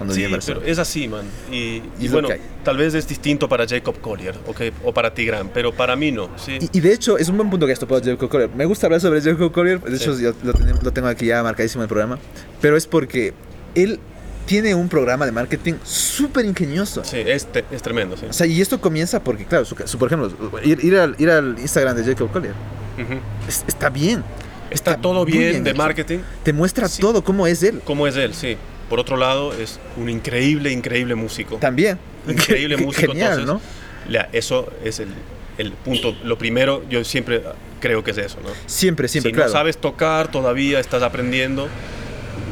cuando 0.00 0.14
Sí, 0.14 0.24
pero 0.46 0.62
es 0.64 0.78
así, 0.78 1.08
man. 1.08 1.26
Y, 1.52 1.82
y 2.00 2.08
bueno, 2.08 2.28
hay. 2.30 2.40
tal 2.64 2.78
vez 2.78 2.94
es 2.94 3.06
distinto 3.06 3.50
para 3.50 3.68
Jacob 3.68 4.00
Collier 4.00 4.34
okay, 4.46 4.72
o 4.82 4.94
para 4.94 5.12
Tigran, 5.12 5.50
pero 5.52 5.72
para 5.74 5.94
mí 5.94 6.10
no. 6.10 6.30
¿sí? 6.38 6.56
Y, 6.58 6.78
y 6.78 6.80
de 6.80 6.94
hecho, 6.94 7.18
es 7.18 7.28
un 7.28 7.36
buen 7.36 7.50
punto 7.50 7.66
que 7.66 7.72
esto 7.72 7.86
por 7.86 8.02
Jacob 8.02 8.30
Collier. 8.30 8.48
Me 8.56 8.64
gusta 8.64 8.86
hablar 8.86 9.02
sobre 9.02 9.20
Jacob 9.20 9.52
Collier, 9.52 9.78
de 9.78 9.94
hecho, 9.94 10.16
Sí. 10.16 10.22
yo 10.22 10.32
lo, 10.42 10.54
lo 10.82 10.90
tengo 10.90 11.06
aquí 11.08 11.26
ya 11.26 11.42
marcadísimo 11.42 11.82
en 11.82 11.84
el 11.84 11.88
programa, 11.88 12.18
pero 12.62 12.78
es 12.78 12.86
porque 12.86 13.34
él 13.74 14.00
tiene 14.46 14.74
un 14.74 14.88
programa 14.88 15.26
de 15.26 15.32
marketing 15.32 15.74
súper 15.84 16.46
ingenioso. 16.46 17.04
Sí, 17.04 17.18
es, 17.18 17.44
te- 17.44 17.66
es 17.70 17.82
tremendo, 17.82 18.16
sí. 18.16 18.24
O 18.30 18.32
sea, 18.32 18.46
y 18.46 18.58
esto 18.62 18.80
comienza 18.80 19.22
porque, 19.22 19.44
claro, 19.44 19.66
su, 19.66 19.76
su- 19.84 19.98
por 19.98 20.08
ejemplo, 20.08 20.32
ir, 20.64 20.82
ir 20.82 20.96
al, 20.96 21.14
ir 21.18 21.28
al 21.30 21.58
Instagram 21.58 21.94
de 21.96 22.04
Jacob 22.04 22.32
Collier 22.32 22.54
Ujú. 22.94 23.20
es- 23.46 23.64
está 23.68 23.90
bien. 23.90 24.24
Está, 24.70 24.96
todo 24.96 25.24
muy 25.24 25.32
bien, 25.32 25.62
de 25.64 25.70
hecho. 25.70 25.78
marketing. 25.78 26.18
Te 26.44 26.52
muestra 26.52 26.88
todo 26.88 27.22
cómo 27.24 27.44
es 27.46 27.60
él. 27.64 27.80
¿Cómo 27.84 28.06
es 28.06 28.14
él? 28.16 28.32
Sí. 28.34 28.56
Por 28.90 29.00
otro 29.00 29.16
lado, 29.16 29.54
es 29.54 29.80
un 29.96 30.10
increíble, 30.10 30.70
increíble 30.72 31.14
músico. 31.14 31.56
También. 31.56 31.98
Increíble 32.28 32.76
músico. 32.86 33.12
Genial, 33.12 33.40
entonces, 33.40 33.66
la- 34.08 34.28
eso 34.32 34.70
es 34.84 34.98
el, 35.00 35.08
el 35.56 35.72
punto. 35.72 36.14
Lo 36.24 36.36
primero, 36.36 36.82
yo 36.90 37.02
siempre 37.04 37.40
creo 37.80 38.04
que 38.04 38.10
es 38.10 38.18
eso, 38.18 38.38
¿no? 38.42 38.48
¿no? 38.50 38.54
Siempre, 38.66 39.08
siempre, 39.08 39.30
si 39.30 39.34
claro. 39.34 39.48
no 39.48 39.52
sabes 39.52 39.78
tocar, 39.78 40.30
todavía 40.30 40.80
estás 40.80 41.02
aprendiendo. 41.02 41.68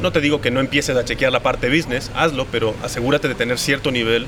No 0.01 0.11
te 0.13 0.21
digo 0.21 0.39
que 0.41 0.49
no 0.49 0.59
empieces 0.61 0.95
a 0.95 1.03
chequear 1.05 1.31
la 1.31 1.41
parte 1.41 1.67
business, 1.69 2.09
hazlo, 2.15 2.47
pero 2.51 2.73
asegúrate 2.81 3.27
de 3.27 3.35
tener 3.35 3.57
cierto 3.59 3.91
nivel 3.91 4.25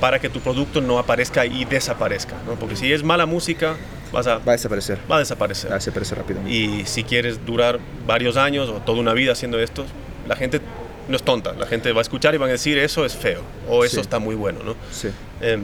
para 0.00 0.18
que 0.18 0.28
tu 0.30 0.40
producto 0.40 0.80
no 0.80 0.98
aparezca 0.98 1.44
y 1.46 1.64
desaparezca, 1.66 2.34
¿no? 2.46 2.54
Porque 2.54 2.74
si 2.76 2.90
es 2.92 3.04
mala 3.04 3.26
música, 3.26 3.76
vas 4.10 4.26
a, 4.26 4.38
Va 4.38 4.52
a 4.52 4.56
desaparecer. 4.56 4.98
va 5.10 5.16
a 5.16 5.18
desaparecer. 5.20 5.70
Va 5.70 5.74
a 5.74 5.78
desaparecer 5.78 6.18
rápidamente. 6.18 6.52
Y 6.56 6.84
si 6.86 7.04
quieres 7.04 7.44
durar 7.44 7.78
varios 8.06 8.36
años 8.36 8.68
o 8.70 8.80
toda 8.80 8.98
una 8.98 9.12
vida 9.12 9.32
haciendo 9.32 9.60
esto, 9.60 9.84
la 10.26 10.34
gente 10.34 10.60
no 11.08 11.16
es 11.16 11.22
tonta. 11.22 11.52
La 11.54 11.66
gente 11.66 11.92
va 11.92 12.00
a 12.00 12.02
escuchar 12.02 12.34
y 12.34 12.38
van 12.38 12.48
a 12.48 12.52
decir 12.52 12.78
eso 12.78 13.04
es 13.04 13.14
feo 13.14 13.40
o 13.68 13.84
eso 13.84 13.96
Sí. 13.96 14.00
está 14.00 14.18
muy 14.18 14.34
bueno, 14.34 14.60
¿no? 14.64 14.76
Sí. 14.90 15.08
Em, 15.40 15.62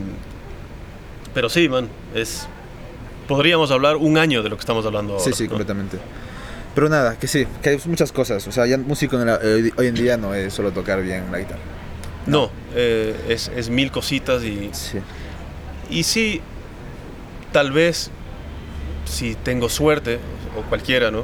pero 1.33 1.49
sí, 1.49 1.69
man, 1.69 1.87
es... 2.15 2.47
Podríamos 3.27 3.69
hablar 3.71 3.95
un 3.97 4.17
año 4.17 4.41
de 4.41 4.49
lo 4.49 4.55
que 4.55 4.61
estamos 4.61 4.85
hablando 4.85 5.13
ahora. 5.13 5.23
Sí, 5.25 5.33
sí, 5.33 5.43
¿no? 5.43 5.49
completamente. 5.49 5.97
Pero 6.73 6.89
nada, 6.89 7.17
que 7.17 7.27
sí, 7.27 7.45
que 7.61 7.69
hay 7.69 7.79
muchas 7.85 8.11
cosas. 8.11 8.47
O 8.47 8.51
sea, 8.51 8.65
ya 8.65 8.77
músico 8.77 9.19
en 9.21 9.29
hoy, 9.29 9.73
hoy 9.77 9.87
en 9.87 9.95
día 9.95 10.17
no 10.17 10.33
es 10.33 10.53
solo 10.53 10.71
tocar 10.71 11.01
bien 11.01 11.31
la 11.31 11.39
guitarra. 11.39 11.59
No, 12.25 12.49
eh, 12.75 13.15
es, 13.29 13.51
es 13.55 13.69
mil 13.69 13.91
cositas 13.91 14.43
y, 14.43 14.69
Sí. 14.73 14.99
y 15.89 16.03
sí, 16.03 16.41
tal 17.51 17.71
vez 17.71 18.11
si 19.05 19.35
tengo 19.35 19.69
suerte, 19.69 20.19
o 20.57 20.61
cualquiera, 20.69 21.09
¿no? 21.11 21.23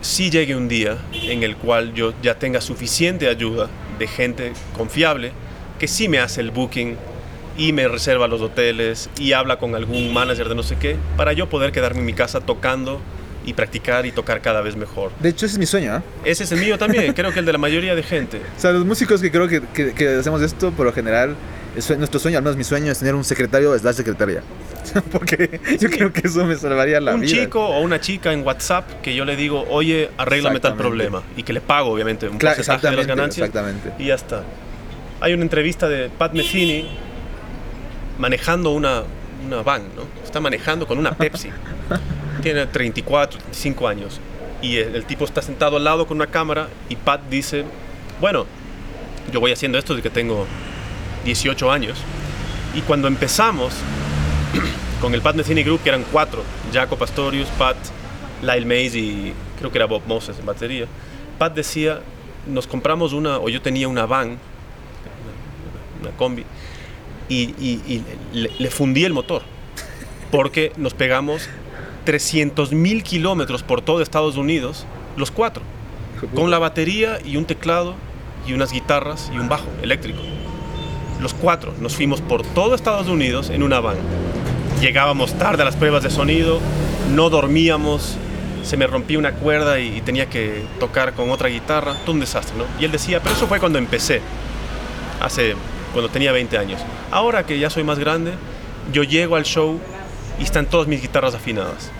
Sí 0.00 0.30
llegue 0.30 0.56
un 0.56 0.68
día 0.68 0.96
en 1.12 1.42
el 1.42 1.56
cual 1.56 1.92
yo 1.94 2.14
ya 2.22 2.34
tenga 2.38 2.60
suficiente 2.60 3.28
ayuda 3.28 3.68
de 3.98 4.06
gente 4.06 4.52
confiable 4.76 5.32
que 5.78 5.86
sí 5.88 6.08
me 6.08 6.18
hace 6.18 6.40
el 6.40 6.50
booking 6.50 6.96
y 7.58 7.72
me 7.72 7.86
reserva 7.88 8.26
los 8.26 8.40
hoteles 8.40 9.10
y 9.18 9.32
habla 9.32 9.58
con 9.58 9.74
algún 9.74 10.12
manager 10.12 10.48
de 10.48 10.54
no 10.54 10.62
sé 10.62 10.76
qué 10.76 10.96
para 11.16 11.32
yo 11.34 11.48
poder 11.50 11.72
quedarme 11.72 12.00
en 12.00 12.06
mi 12.06 12.14
casa 12.14 12.40
tocando 12.40 13.00
y 13.44 13.52
practicar 13.54 14.06
y 14.06 14.12
tocar 14.12 14.40
cada 14.42 14.60
vez 14.62 14.76
mejor. 14.76 15.10
De 15.20 15.30
hecho, 15.30 15.46
ese 15.46 15.54
es 15.54 15.58
mi 15.58 15.66
sueño, 15.66 15.94
¿ah? 15.94 16.02
Ese 16.24 16.44
es 16.44 16.52
el 16.52 16.60
mío 16.60 16.78
también, 16.78 17.12
creo 17.14 17.32
que 17.32 17.40
el 17.40 17.46
de 17.46 17.52
la 17.52 17.58
mayoría 17.58 17.94
de 17.94 18.02
gente. 18.02 18.40
O 18.56 18.60
sea, 18.60 18.70
los 18.72 18.84
músicos 18.84 19.20
que 19.20 19.30
creo 19.30 19.48
que, 19.48 19.62
que- 19.74 19.92
que 19.94 20.08
hacemos 20.16 20.40
esto, 20.42 20.70
por 20.72 20.84
lo 20.86 20.92
general, 20.92 21.34
es 21.76 21.96
nuestro 21.98 22.18
sueño, 22.20 22.38
al 22.38 22.44
menos 22.44 22.56
mi 22.56 22.64
sueño 22.64 22.90
es 22.92 22.98
tener 22.98 23.14
un 23.14 23.24
secretario 23.24 23.76
slash 23.78 23.94
secretaria. 23.96 24.42
Porque 25.12 25.60
yo 25.78 25.88
creo 25.90 26.12
que 26.12 26.26
eso 26.26 26.44
me 26.44 26.56
salvaría 26.56 27.00
la 27.00 27.14
un 27.14 27.20
vida. 27.20 27.30
chico 27.42 27.64
o 27.64 27.80
una 27.80 28.00
chica 28.00 28.32
en 28.32 28.44
WhatsApp 28.44 29.00
que 29.02 29.14
yo 29.14 29.24
le 29.24 29.36
digo, 29.36 29.64
oye, 29.70 30.10
arréglame 30.18 30.58
tal 30.60 30.74
problema. 30.76 31.22
Y 31.36 31.42
que 31.42 31.52
le 31.52 31.60
pago, 31.60 31.90
obviamente, 31.90 32.28
un 32.28 32.38
Claro, 32.38 32.56
porcentaje 32.56 32.86
de 32.86 32.96
las 32.96 33.04
exactamente, 33.04 33.20
ganancias. 33.46 33.48
exactamente. 33.48 34.02
Y 34.02 34.06
ya 34.08 34.14
está. 34.14 34.42
Hay 35.20 35.32
una 35.34 35.42
entrevista 35.42 35.88
de 35.88 36.08
Pat 36.08 36.32
Metheny 36.32 36.88
manejando 38.18 38.70
una, 38.72 39.02
una 39.46 39.62
van, 39.62 39.82
¿no? 39.96 40.02
Está 40.24 40.40
manejando 40.40 40.86
con 40.86 40.98
una 40.98 41.12
Pepsi. 41.12 41.50
Tiene 42.42 42.66
34, 42.66 43.38
35 43.38 43.88
años. 43.88 44.20
Y 44.62 44.76
el, 44.76 44.94
el 44.96 45.04
tipo 45.04 45.24
está 45.24 45.42
sentado 45.42 45.76
al 45.76 45.84
lado 45.84 46.06
con 46.06 46.16
una 46.16 46.26
cámara 46.26 46.68
y 46.88 46.96
Pat 46.96 47.20
dice, 47.30 47.64
bueno, 48.20 48.46
yo 49.32 49.40
voy 49.40 49.52
haciendo 49.52 49.78
esto 49.78 49.94
desde 49.94 50.08
que 50.08 50.14
tengo 50.14 50.46
18 51.24 51.70
años. 51.70 51.98
Y 52.74 52.82
cuando 52.82 53.08
empezamos 53.08 53.72
con 55.00 55.14
el 55.14 55.20
Pat 55.20 55.36
Metheny 55.36 55.62
Group, 55.62 55.82
que 55.82 55.88
eran 55.88 56.04
cuatro, 56.10 56.42
Jaco 56.72 56.96
Pastorius, 56.96 57.48
Pat, 57.58 57.76
Lyle 58.42 58.66
Mays 58.66 58.94
y 58.94 59.32
creo 59.58 59.70
que 59.70 59.78
era 59.78 59.86
Bob 59.86 60.02
Moses 60.06 60.38
en 60.38 60.46
batería, 60.46 60.86
Pat 61.38 61.54
decía, 61.54 62.00
nos 62.46 62.66
compramos 62.66 63.12
una, 63.12 63.38
o 63.38 63.48
yo 63.48 63.60
tenía 63.60 63.88
una 63.88 64.06
van, 64.06 64.38
una, 66.00 66.10
combi, 66.16 66.44
y, 67.28 68.02
le, 68.32 68.50
le 68.58 68.70
fundí 68.70 69.04
el 69.04 69.12
motor, 69.12 69.42
porque 70.30 70.72
nos 70.76 70.94
pegamos 70.94 71.48
300 72.04 72.72
mil 72.72 73.02
kilómetros 73.02 73.62
por 73.62 73.82
todo 73.82 74.02
Estados 74.02 74.36
Unidos, 74.36 74.86
los 75.16 75.30
cuatro, 75.30 75.62
con 76.34 76.50
la 76.50 76.58
batería 76.58 77.18
y 77.24 77.36
un 77.36 77.44
teclado 77.44 77.94
y 78.46 78.52
unas 78.52 78.72
guitarras 78.72 79.30
y 79.34 79.38
un 79.38 79.48
bajo 79.48 79.68
eléctrico. 79.82 80.20
Los 81.20 81.34
cuatro 81.34 81.74
nos 81.80 81.94
fuimos 81.94 82.22
por 82.22 82.42
todo 82.42 82.74
Estados 82.74 83.08
Unidos 83.08 83.50
en 83.50 83.62
una 83.62 83.80
van. 83.80 83.96
Llegábamos 84.80 85.34
tarde 85.34 85.62
a 85.62 85.64
las 85.66 85.76
pruebas 85.76 86.02
de 86.02 86.10
sonido, 86.10 86.60
no 87.14 87.28
dormíamos, 87.28 88.16
se 88.62 88.76
me 88.78 88.86
rompía 88.86 89.18
una 89.18 89.32
cuerda 89.32 89.78
y, 89.80 90.00
tenía 90.00 90.26
que 90.30 90.62
tocar 90.78 91.12
con 91.12 91.30
otra 91.30 91.48
guitarra, 91.48 91.94
todo 92.04 92.12
un 92.12 92.20
desastre, 92.20 92.56
¿no? 92.56 92.64
Y 92.80 92.86
él 92.86 92.90
decía, 92.90 93.20
pero 93.22 93.34
eso 93.34 93.46
fue 93.46 93.60
cuando 93.60 93.78
empecé, 93.78 94.22
hace, 95.20 95.54
cuando 95.92 96.10
tenía 96.10 96.32
20 96.32 96.56
años. 96.56 96.80
Ahora 97.10 97.44
que 97.44 97.58
ya 97.58 97.68
soy 97.68 97.84
más 97.84 97.98
grande, 97.98 98.32
yo 98.90 99.02
llego 99.02 99.36
al 99.36 99.44
show 99.44 99.78
y 100.38 100.44
están 100.44 100.66
todas 100.66 100.86
mis 100.86 101.02
guitarras 101.02 101.34
afinadas. 101.34 101.90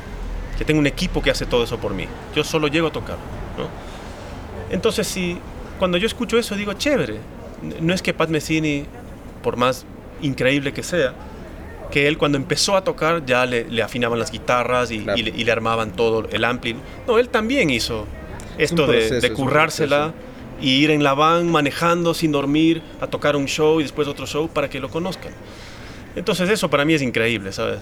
Que 0.56 0.64
tengo 0.64 0.80
un 0.80 0.86
equipo 0.86 1.20
que 1.20 1.30
hace 1.30 1.44
todo 1.44 1.64
eso 1.64 1.76
por 1.78 1.92
mí. 1.92 2.06
Yo 2.34 2.42
solo 2.42 2.68
llego 2.68 2.88
a 2.88 2.92
tocar, 2.92 3.16
¿no? 3.58 3.68
Entonces, 4.74 5.06
si 5.06 5.38
cuando 5.78 5.98
yo 5.98 6.06
escucho 6.06 6.38
eso, 6.38 6.54
digo, 6.56 6.72
chévere. 6.72 7.18
No 7.80 7.92
es 7.92 8.00
que 8.00 8.14
Pat 8.14 8.30
Metheny, 8.30 8.86
por 9.42 9.56
más 9.56 9.84
increíble 10.22 10.72
que 10.72 10.82
sea, 10.82 11.14
que 11.90 12.06
él 12.06 12.18
cuando 12.18 12.38
empezó 12.38 12.76
a 12.76 12.84
tocar 12.84 13.24
ya 13.26 13.46
le, 13.46 13.64
le 13.68 13.82
afinaban 13.82 14.18
las 14.18 14.30
guitarras 14.30 14.90
y, 14.90 15.00
Claro. 15.00 15.18
y 15.18 15.22
le, 15.22 15.30
y 15.30 15.44
le 15.44 15.52
armaban 15.52 15.92
todo 15.92 16.28
el 16.30 16.44
ampli. 16.44 16.76
No, 17.06 17.18
él 17.18 17.28
también 17.28 17.70
hizo 17.70 18.06
Es 18.58 18.70
esto 18.70 18.86
de- 18.86 18.92
proceso, 18.98 19.14
de, 19.14 19.18
es 19.26 19.30
un 19.30 19.34
currársela 19.36 20.12
y 20.60 20.70
ir 20.82 20.90
en 20.90 21.02
la 21.02 21.14
van 21.14 21.50
manejando 21.50 22.12
sin 22.14 22.32
dormir 22.32 22.82
a 23.00 23.06
tocar 23.06 23.34
un 23.34 23.46
show 23.46 23.80
y 23.80 23.82
después 23.82 24.06
otro 24.06 24.26
show 24.26 24.48
para 24.48 24.68
que 24.68 24.78
lo 24.78 24.88
conozcan. 24.90 25.32
Entonces 26.16 26.48
eso 26.50 26.68
para 26.68 26.84
mí 26.84 26.94
es 26.94 27.02
increíble, 27.02 27.52
¿sabes? 27.52 27.78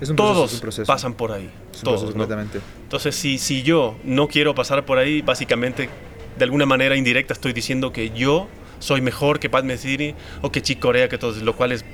Es 0.00 0.08
un 0.08 0.16
proceso, 0.16 0.34
Todos 0.34 0.48
es 0.50 0.54
un 0.54 0.60
proceso. 0.60 0.86
pasan 0.86 1.14
por 1.14 1.32
ahí. 1.32 1.50
Es 1.72 1.78
un 1.78 1.84
todos, 1.84 2.02
¿no? 2.02 2.08
completamente. 2.10 2.60
Entonces, 2.84 3.14
si, 3.16 3.36
si 3.38 3.62
yo 3.62 3.96
no 4.04 4.28
quiero 4.28 4.54
pasar 4.54 4.86
por 4.86 4.96
ahí, 4.98 5.20
básicamente, 5.20 5.90
de 6.38 6.44
alguna 6.44 6.64
manera 6.64 6.96
indirecta, 6.96 7.34
estoy 7.34 7.52
diciendo 7.52 7.92
que 7.92 8.10
yo 8.10 8.48
soy 8.80 9.00
mejor 9.00 9.38
que 9.38 9.48
Pat 9.48 9.64
Metheny 9.64 10.14
o 10.40 10.50
que 10.50 10.60
Chick 10.62 10.80
Corea, 10.80 11.08
que 11.08 11.18
todos, 11.18 11.40
lo 11.42 11.54
cual 11.54 11.70
es 11.70 11.84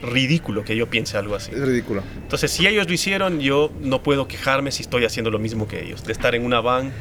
ridículo 0.00 0.64
que 0.64 0.74
yo 0.74 0.88
piense 0.88 1.18
algo 1.18 1.34
así. 1.34 1.50
Es 1.52 1.60
ridículo. 1.60 2.02
Entonces, 2.16 2.50
si 2.50 2.66
ellos 2.66 2.88
lo 2.88 2.94
hicieron, 2.94 3.40
yo 3.40 3.70
no 3.80 4.02
puedo 4.02 4.26
quejarme 4.26 4.72
si 4.72 4.82
estoy 4.82 5.04
haciendo 5.04 5.30
lo 5.30 5.38
mismo 5.38 5.68
que 5.68 5.84
ellos, 5.84 6.04
de 6.04 6.12
estar 6.12 6.34
en 6.34 6.44
una 6.44 6.60
van, 6.60 6.92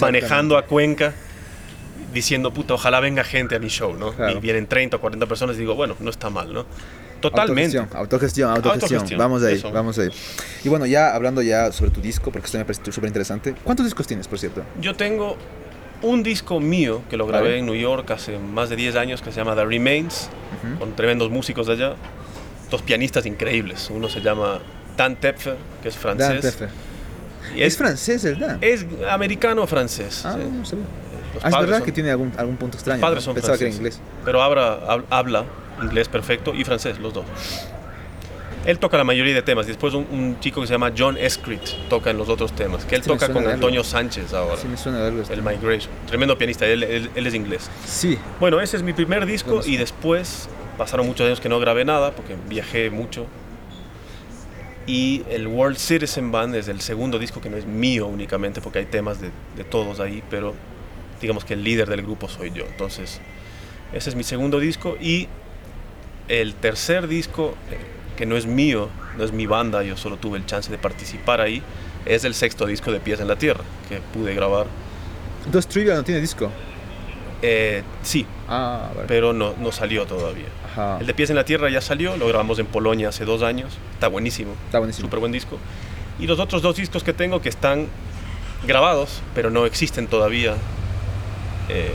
manejando 0.00 0.58
a 0.58 0.66
Cuenca, 0.66 1.14
diciendo, 2.12 2.52
puta, 2.52 2.74
ojalá 2.74 2.98
venga 3.00 3.22
gente 3.22 3.54
a 3.54 3.58
mi 3.60 3.68
show, 3.68 3.94
¿no? 3.96 4.12
Claro. 4.12 4.38
Y 4.38 4.40
vienen 4.40 4.66
30 4.66 4.96
o 4.96 5.00
40 5.00 5.26
personas 5.26 5.56
y 5.56 5.60
digo, 5.60 5.74
bueno, 5.74 5.94
no 6.00 6.10
está 6.10 6.28
mal, 6.28 6.52
¿no? 6.52 6.66
Totalmente. 7.20 7.76
Autogestión, 7.76 8.48
autogestión, 8.50 8.50
autogestión. 8.50 9.00
Autogestión, 9.00 9.18
Vamos 9.18 9.42
ahí, 9.42 9.54
eso. 9.56 9.70
vamos 9.70 9.98
ahí. 9.98 10.08
Y 10.64 10.68
bueno, 10.70 10.86
ya 10.86 11.14
hablando 11.14 11.42
ya 11.42 11.70
sobre 11.70 11.90
tu 11.90 12.00
disco, 12.00 12.32
porque 12.32 12.46
esto 12.46 12.58
me 12.58 12.64
parece 12.64 12.90
súper 12.90 13.08
interesante. 13.08 13.54
¿Cuántos 13.62 13.84
discos 13.84 14.06
tienes, 14.06 14.26
por 14.26 14.38
cierto? 14.38 14.62
Yo 14.80 14.94
tengo 14.96 15.36
un 16.02 16.22
disco 16.22 16.60
mío 16.60 17.02
que 17.10 17.16
lo 17.16 17.26
grabé 17.26 17.58
en 17.58 17.66
New 17.66 17.74
York 17.74 18.10
hace 18.10 18.38
más 18.38 18.68
de 18.70 18.76
10 18.76 18.96
años 18.96 19.22
que 19.22 19.30
se 19.32 19.36
llama 19.38 19.54
The 19.54 19.64
Remains, 19.64 20.28
con 20.78 20.94
tremendos 20.96 21.30
músicos 21.30 21.66
de 21.66 21.74
allá, 21.74 21.94
dos 22.70 22.82
pianistas 22.82 23.26
increíbles. 23.26 23.90
Uno 23.90 24.08
se 24.08 24.20
llama 24.20 24.58
Dan 24.96 25.16
Tepfer, 25.16 25.56
que 25.82 25.88
es 25.88 25.94
Dan 25.94 26.16
francés. 26.18 26.40
Teffer. 26.40 26.68
y 27.54 27.62
Es, 27.62 27.76
francés 27.76 28.24
el 28.24 28.38
Dan. 28.38 28.58
es 28.60 28.86
americano-francés. 29.10 30.24
ah, 30.24 30.36
sí. 30.38 30.48
no 30.50 30.64
sabía. 30.64 30.84
Ah, 31.42 31.48
es 31.48 31.58
verdad 31.60 31.76
son- 31.78 31.84
que 31.86 31.92
tiene 31.92 32.10
algún, 32.10 32.32
algún 32.36 32.56
punto 32.56 32.76
extraño. 32.76 33.00
padres 33.00 33.18
¿no? 33.22 33.26
son 33.26 33.34
Pensaba 33.34 33.56
que 33.56 33.64
era 33.64 33.72
franceses. 33.72 33.98
inglés. 34.00 34.24
Pero 34.24 34.42
habla, 34.42 34.80
hab- 34.86 35.04
habla 35.10 35.44
inglés 35.82 36.08
perfecto 36.08 36.52
y 36.54 36.64
francés, 36.64 36.98
los 36.98 37.14
dos. 37.14 37.24
Él 38.66 38.78
toca 38.78 38.98
la 38.98 39.04
mayoría 39.04 39.34
de 39.34 39.42
temas. 39.42 39.66
Después 39.66 39.94
un, 39.94 40.06
un 40.10 40.38
chico 40.40 40.60
que 40.60 40.66
se 40.66 40.74
llama 40.74 40.92
John 40.96 41.16
Escrit 41.16 41.62
toca 41.88 42.10
en 42.10 42.18
los 42.18 42.28
otros 42.28 42.52
temas. 42.52 42.84
Que 42.84 42.96
él 42.96 43.02
Sí 43.02 43.08
toca 43.08 43.32
con. 43.32 43.46
Antonio 43.46 43.82
Sánchez 43.82 44.32
ahora. 44.34 44.56
Sí, 44.58 44.68
me 44.68 44.76
suena 44.76 44.98
de 45.00 45.08
algo. 45.08 45.22
esto. 45.22 45.32
El 45.32 45.42
Migration. 45.42 45.90
Tremendo 46.06 46.36
pianista. 46.36 46.66
Él, 46.66 46.82
él- 46.82 47.10
él 47.14 47.26
es 47.26 47.34
inglés. 47.34 47.70
Sí, 47.86 48.18
Bueno, 48.38 48.60
ese 48.60 48.76
es 48.76 48.82
mi 48.82 48.92
primer 48.92 49.24
disco 49.26 49.62
y 49.64 49.76
después 49.76 50.48
pasaron 50.76 51.06
muchos 51.06 51.26
años 51.26 51.40
que 51.40 51.48
no 51.48 51.58
grabé 51.58 51.84
nada 51.84 52.12
porque 52.12 52.36
viajé 52.48 52.90
mucho. 52.90 53.26
Y 54.86 55.22
el 55.30 55.46
World 55.46 55.76
Citizen 55.76 56.32
Band 56.32 56.54
es 56.54 56.66
el 56.68 56.80
segundo 56.80 57.18
disco 57.18 57.40
que 57.40 57.48
no 57.50 57.56
es 57.56 57.64
mío 57.66 58.06
únicamente 58.06 58.60
porque 58.60 58.80
hay 58.80 58.86
temas 58.86 59.20
de, 59.20 59.30
de 59.56 59.64
todos 59.64 60.00
ahí, 60.00 60.22
pero 60.30 60.54
digamos 61.20 61.44
que 61.44 61.54
el 61.54 61.62
líder 61.62 61.88
del 61.88 62.02
grupo 62.02 62.28
soy 62.28 62.50
yo. 62.50 62.64
Entonces, 62.66 63.20
ese 63.92 64.10
es 64.10 64.16
mi 64.16 64.24
segundo 64.24 64.58
disco 64.58 64.96
y 65.00 65.28
el 66.28 66.54
tercer 66.54 67.08
disco, 67.08 67.54
que 68.20 68.26
no 68.26 68.36
es 68.36 68.44
mío, 68.44 68.90
no 69.16 69.24
es 69.24 69.32
mi 69.32 69.46
banda, 69.46 69.82
yo 69.82 69.96
solo 69.96 70.18
tuve 70.18 70.36
el 70.36 70.44
chance 70.44 70.70
de 70.70 70.76
participar 70.76 71.40
ahí, 71.40 71.62
es 72.04 72.22
el 72.24 72.34
sexto 72.34 72.66
disco 72.66 72.92
de 72.92 73.00
Pies 73.00 73.18
en 73.18 73.28
la 73.28 73.36
Tierra 73.36 73.64
que 73.88 73.96
pude 74.12 74.34
grabar. 74.34 74.66
Entonces 75.46 75.66
Trivial 75.70 75.96
no 75.96 76.02
tiene 76.04 76.20
disco. 76.20 76.50
Eh, 77.40 77.82
sí, 78.02 78.26
Ah, 78.46 78.90
vale. 78.94 79.08
pero 79.08 79.32
no, 79.32 79.54
no 79.58 79.72
salió 79.72 80.04
todavía. 80.04 80.44
Ajá. 80.70 80.98
El 81.00 81.06
de 81.06 81.14
Pies 81.14 81.30
en 81.30 81.36
la 81.36 81.44
Tierra 81.44 81.70
ya 81.70 81.80
salió, 81.80 82.14
lo 82.18 82.28
grabamos 82.28 82.58
en 82.58 82.66
Polonia 82.66 83.08
hace 83.08 83.24
dos 83.24 83.42
años. 83.42 83.78
Está 83.94 84.08
buenísimo, 84.08 84.52
Está 84.66 84.80
buenísimo. 84.80 85.06
súper 85.06 85.20
buen 85.20 85.32
disco. 85.32 85.56
Y 86.18 86.26
los 86.26 86.38
otros 86.40 86.60
dos 86.60 86.76
discos 86.76 87.02
que 87.02 87.14
tengo 87.14 87.40
que 87.40 87.48
están 87.48 87.86
grabados, 88.66 89.22
pero 89.34 89.48
no 89.48 89.64
existen 89.64 90.08
todavía 90.08 90.56
eh, 91.70 91.90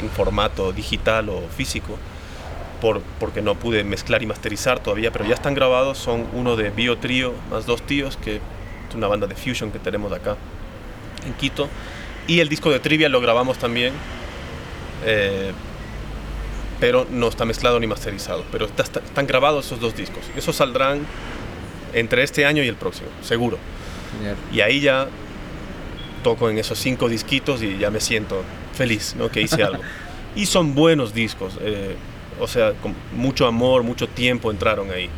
en 0.00 0.10
formato 0.10 0.72
digital 0.72 1.28
o 1.28 1.42
físico, 1.56 1.96
por, 2.80 3.00
porque 3.20 3.42
no 3.42 3.54
pude 3.54 3.84
mezclar 3.84 4.22
y 4.22 4.26
masterizar 4.26 4.80
todavía, 4.80 5.10
pero 5.12 5.24
ya 5.26 5.34
están 5.34 5.54
grabados. 5.54 5.98
Son 5.98 6.26
uno 6.32 6.56
de 6.56 6.70
Bio 6.70 6.98
Trio 6.98 7.34
más 7.50 7.66
dos 7.66 7.82
tíos, 7.82 8.16
que 8.16 8.36
es 8.88 8.94
una 8.94 9.06
banda 9.08 9.26
de 9.26 9.34
fusion 9.34 9.70
que 9.70 9.78
tenemos 9.78 10.12
acá 10.12 10.36
en 11.26 11.32
Quito. 11.34 11.68
Y 12.26 12.40
el 12.40 12.48
disco 12.48 12.70
de 12.70 12.78
Trivia 12.80 13.08
lo 13.08 13.20
grabamos 13.20 13.58
también. 13.58 13.92
eh, 15.04 15.52
pero 16.80 17.06
no 17.10 17.26
está 17.28 17.44
mezclado 17.44 17.80
ni 17.80 17.86
masterizado. 17.88 18.44
Pero 18.52 18.66
está- 18.66 18.82
está- 18.84 19.00
están 19.00 19.26
grabados 19.26 19.66
esos 19.66 19.80
dos 19.80 19.96
discos. 19.96 20.22
Esos 20.36 20.54
saldrán 20.56 21.00
entre 21.92 22.22
este 22.22 22.44
año 22.46 22.62
y 22.62 22.68
el 22.68 22.76
próximo, 22.76 23.08
seguro. 23.22 23.58
Y 24.52 24.60
ahí 24.60 24.80
ya 24.80 25.08
toco 26.22 26.50
en 26.50 26.58
esos 26.58 26.78
cinco 26.78 27.08
disquitos 27.08 27.62
y 27.62 27.78
ya 27.78 27.90
me 27.90 28.00
siento 28.00 28.42
feliz, 28.74 29.14
¿no? 29.16 29.28
Que 29.28 29.40
hice 29.42 29.62
algo. 29.62 29.82
Y 30.36 30.46
son 30.46 30.74
buenos 30.76 31.14
discos, 31.14 31.54
eh, 31.60 31.96
o 32.40 32.46
sea, 32.46 32.72
con 32.74 32.94
mucho 33.12 33.46
amor, 33.46 33.82
mucho 33.82 34.08
tiempo 34.08 34.50
entraron 34.50 34.90
ahí. 34.90 35.08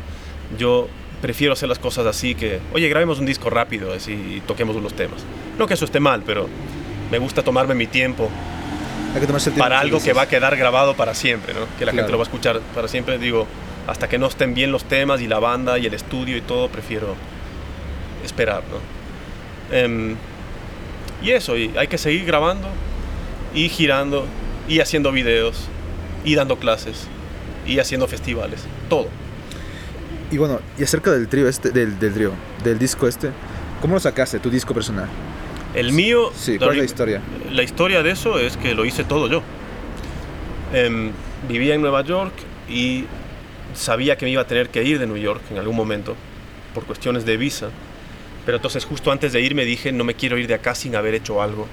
Yo 0.57 0.87
prefiero 1.21 1.53
hacer 1.53 1.69
las 1.69 1.79
cosas 1.79 2.05
así 2.05 2.35
que, 2.35 2.59
oye, 2.73 2.87
grabemos 2.89 3.19
un 3.19 3.25
disco 3.25 3.49
rápido 3.49 3.93
así 3.93 4.11
y 4.11 4.41
toquemos 4.45 4.75
unos 4.75 4.93
temas. 4.93 5.21
No 5.57 5.67
que 5.67 5.75
eso 5.75 5.85
esté 5.85 5.99
mal, 5.99 6.23
pero 6.25 6.47
me 7.11 7.19
gusta 7.19 7.43
tomarme 7.43 7.75
mi 7.75 7.87
tiempo 7.87 8.29
Hay 9.13 9.19
que 9.19 9.27
tomarse 9.27 9.49
el 9.49 9.55
tiempo. 9.55 9.65
para 9.65 9.79
algo 9.81 10.01
que 10.01 10.13
va 10.13 10.23
a 10.23 10.27
quedar 10.27 10.55
grabado 10.57 10.95
para 10.95 11.13
siempre, 11.13 11.53
¿no? 11.53 11.61
Que 11.77 11.85
la 11.85 11.91
gente 11.91 12.03
Claro. 12.07 12.11
lo 12.13 12.17
va 12.17 12.23
a 12.23 12.27
escuchar 12.27 12.59
para 12.73 12.87
siempre. 12.87 13.17
Digo, 13.17 13.45
hasta 13.87 14.07
que 14.07 14.17
no 14.17 14.27
estén 14.27 14.53
bien 14.53 14.71
los 14.71 14.85
temas 14.85 15.19
y 15.21 15.27
la 15.27 15.39
banda 15.39 15.77
y 15.77 15.85
el 15.85 15.93
estudio 15.93 16.37
y 16.37 16.41
todo, 16.41 16.69
prefiero 16.69 17.15
esperar, 18.23 18.63
¿no? 18.71 19.75
Em, 19.75 20.15
y 21.21 21.31
eso, 21.31 21.57
y 21.57 21.71
hay 21.77 21.87
que 21.87 21.97
seguir 21.97 22.25
grabando 22.25 22.67
y 23.53 23.69
girando 23.69 24.25
y 24.67 24.79
haciendo 24.79 25.11
videos 25.11 25.67
y 26.23 26.35
dando 26.35 26.57
clases 26.57 27.07
y 27.65 27.79
haciendo 27.79 28.07
festivales, 28.07 28.61
todo. 28.89 29.07
Y 30.31 30.37
bueno, 30.37 30.59
y 30.79 30.83
acerca 30.83 31.11
del 31.11 31.27
trío 31.27 31.47
este, 31.47 31.71
del, 31.71 31.99
del 31.99 32.13
trío, 32.13 32.31
del 32.63 32.79
disco 32.79 33.07
este, 33.07 33.31
¿cómo 33.81 33.95
lo 33.95 33.99
sacaste, 33.99 34.39
tu 34.39 34.49
disco 34.49 34.73
personal? 34.73 35.09
El 35.73 35.93
mío... 35.93 36.31
Sí, 36.35 36.57
¿cuál 36.57 36.71
es 36.71 36.77
la 36.77 36.83
historia? 36.83 37.21
La 37.51 37.63
historia 37.63 38.03
de 38.03 38.11
eso 38.11 38.39
es 38.39 38.57
que 38.57 38.73
lo 38.73 38.85
hice 38.85 39.03
todo 39.03 39.27
yo. 39.27 39.41
Em, 40.73 41.11
vivía 41.47 41.75
en 41.75 41.81
Nueva 41.81 42.03
York 42.03 42.33
y 42.69 43.05
sabía 43.73 44.17
que 44.17 44.25
me 44.25 44.31
iba 44.31 44.41
a 44.41 44.47
tener 44.47 44.69
que 44.69 44.83
ir 44.83 44.99
de 44.99 45.07
New 45.07 45.17
York 45.17 45.41
en 45.51 45.57
algún 45.57 45.75
momento 45.75 46.15
por 46.73 46.85
cuestiones 46.85 47.25
de 47.25 47.37
visa. 47.37 47.69
Pero 48.45 48.57
entonces 48.57 48.85
justo 48.85 49.11
antes 49.11 49.33
de 49.33 49.41
irme 49.41 49.65
dije, 49.65 49.91
no 49.91 50.03
me 50.03 50.13
quiero 50.13 50.37
ir 50.37 50.47
de 50.47 50.53
acá 50.53 50.75
sin 50.75 50.95
haber 50.95 51.13
hecho 51.13 51.41
algo 51.41 51.67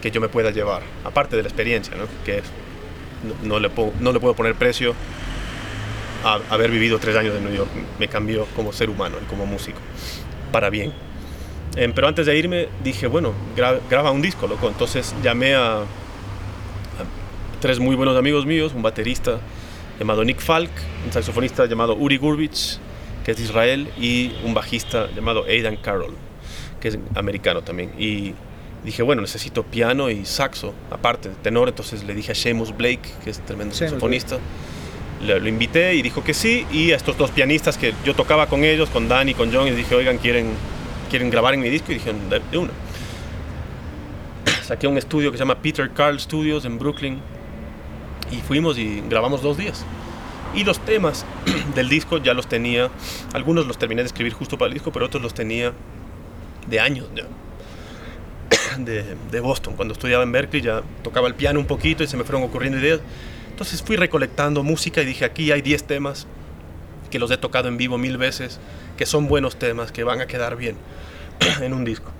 que 0.00 0.10
yo 0.10 0.20
me 0.20 0.28
pueda 0.28 0.50
llevar, 0.50 0.82
aparte 1.04 1.36
de 1.36 1.42
la 1.42 1.48
experiencia, 1.48 1.96
¿no? 1.96 2.04
que 2.24 2.42
no, 3.22 3.48
no 3.48 3.60
le 3.60 3.70
puedo, 3.70 3.92
no 4.00 4.12
le 4.12 4.20
puedo 4.20 4.34
poner 4.34 4.54
precio 4.54 4.94
a 6.24 6.40
haber 6.50 6.70
vivido 6.70 6.98
tres 6.98 7.16
años 7.16 7.34
en 7.36 7.44
New 7.44 7.54
York. 7.54 7.70
Me 7.98 8.08
cambió 8.08 8.46
como 8.56 8.72
ser 8.72 8.90
humano 8.90 9.16
y 9.22 9.24
como 9.26 9.46
músico, 9.46 9.78
para 10.52 10.70
bien. 10.70 10.92
Em, 11.76 11.92
pero 11.92 12.06
antes 12.08 12.26
de 12.26 12.36
irme 12.36 12.68
dije, 12.84 13.06
bueno, 13.06 13.32
gra- 13.56 13.80
graba 13.88 14.10
un 14.10 14.20
disco, 14.22 14.46
loco. 14.46 14.68
Entonces 14.68 15.14
llamé 15.22 15.54
a, 15.54 15.78
a 15.78 15.84
tres 17.60 17.78
muy 17.78 17.96
buenos 17.96 18.16
amigos 18.16 18.44
míos, 18.46 18.72
un 18.74 18.82
baterista 18.82 19.38
llamado 19.98 20.24
Nick 20.24 20.40
Falk, 20.40 20.70
un 21.06 21.12
saxofonista 21.12 21.66
llamado 21.66 21.94
Uri 21.94 22.16
Gurbich, 22.18 22.78
que 23.24 23.30
es 23.30 23.36
de 23.36 23.42
Israel, 23.44 23.88
y 23.98 24.32
un 24.44 24.52
bajista 24.52 25.08
llamado 25.14 25.44
Aidan 25.44 25.76
Carroll, 25.76 26.14
que 26.80 26.88
es 26.88 26.98
americano 27.14 27.62
también. 27.62 27.92
Y 27.98 28.34
dije, 28.84 29.02
bueno, 29.02 29.22
necesito 29.22 29.62
piano 29.62 30.10
y 30.10 30.24
saxo, 30.26 30.74
aparte, 30.90 31.30
tenor. 31.42 31.68
Entonces 31.68 32.02
le 32.04 32.14
dije 32.14 32.32
a 32.32 32.34
Seamus 32.34 32.76
Blake, 32.76 33.08
que 33.24 33.30
es 33.30 33.38
tremendo 33.46 33.74
Seamus 33.74 33.92
saxofonista, 33.92 34.36
le- 34.36 34.42
lo 35.22 35.48
invité 35.48 35.94
y 35.94 36.02
dijo 36.02 36.22
que 36.24 36.34
sí. 36.34 36.66
Y 36.72 36.92
a 36.92 36.96
estos 36.96 37.16
dos 37.16 37.30
pianistas 37.30 37.78
que 37.78 37.94
yo 38.04 38.14
tocaba 38.14 38.46
con 38.46 38.64
ellos, 38.64 38.90
con 38.90 39.08
Dan 39.08 39.28
y 39.28 39.34
con 39.34 39.52
John, 39.52 39.68
y 39.68 39.70
dije, 39.70 39.94
oigan, 39.94 40.18
¿quieren, 40.18 40.52
quieren 41.10 41.30
grabar 41.30 41.54
en 41.54 41.60
mi 41.60 41.70
disco? 41.70 41.92
Y 41.92 41.94
dijeron, 41.94 42.28
de, 42.28 42.40
de. 42.40 42.68
Saqué 44.62 44.86
un 44.86 44.98
estudio 44.98 45.30
que 45.30 45.38
se 45.38 45.42
llama 45.42 45.56
Peter 45.56 45.90
Carl 45.90 46.18
Studios 46.18 46.64
en 46.64 46.78
Brooklyn 46.78 47.20
y 48.30 48.36
fuimos 48.36 48.78
y 48.78 49.02
grabamos 49.08 49.42
dos 49.42 49.56
días. 49.56 49.84
Y 50.54 50.64
los 50.64 50.78
temas 50.80 51.24
del 51.74 51.88
disco 51.88 52.18
ya 52.18 52.34
los 52.34 52.46
tenía, 52.46 52.90
algunos 53.32 53.66
los 53.66 53.78
terminé 53.78 54.02
de 54.02 54.06
escribir 54.06 54.32
justo 54.32 54.58
para 54.58 54.68
el 54.68 54.74
disco, 54.74 54.92
pero 54.92 55.06
otros 55.06 55.22
los 55.22 55.34
tenía 55.34 55.72
de 56.68 56.80
años. 56.80 57.08
De, 58.78 59.04
de 59.30 59.40
Boston, 59.40 59.74
cuando 59.76 59.92
estudiaba 59.92 60.22
en 60.22 60.32
Berkeley 60.32 60.62
ya 60.62 60.82
tocaba 61.02 61.28
el 61.28 61.34
piano 61.34 61.60
un 61.60 61.66
poquito 61.66 62.02
y 62.02 62.06
se 62.06 62.16
me 62.16 62.24
fueron 62.24 62.42
ocurriendo 62.42 62.78
ideas. 62.78 63.00
Entonces 63.62 63.86
fui 63.86 63.94
recolectando 63.94 64.64
música 64.64 65.02
y 65.02 65.04
dije, 65.04 65.24
aquí 65.24 65.52
hay 65.52 65.62
10 65.62 65.84
temas 65.84 66.26
que 67.12 67.20
los 67.20 67.30
he 67.30 67.36
tocado 67.36 67.68
en 67.68 67.76
vivo 67.76 67.96
mil 67.96 68.18
veces, 68.18 68.58
que 68.96 69.06
son 69.06 69.28
buenos 69.28 69.54
temas, 69.54 69.92
que 69.92 70.02
van 70.02 70.20
a 70.20 70.26
quedar 70.26 70.56
bien 70.56 70.74
en 71.62 71.72
un 71.72 71.84
disco. 71.84 72.10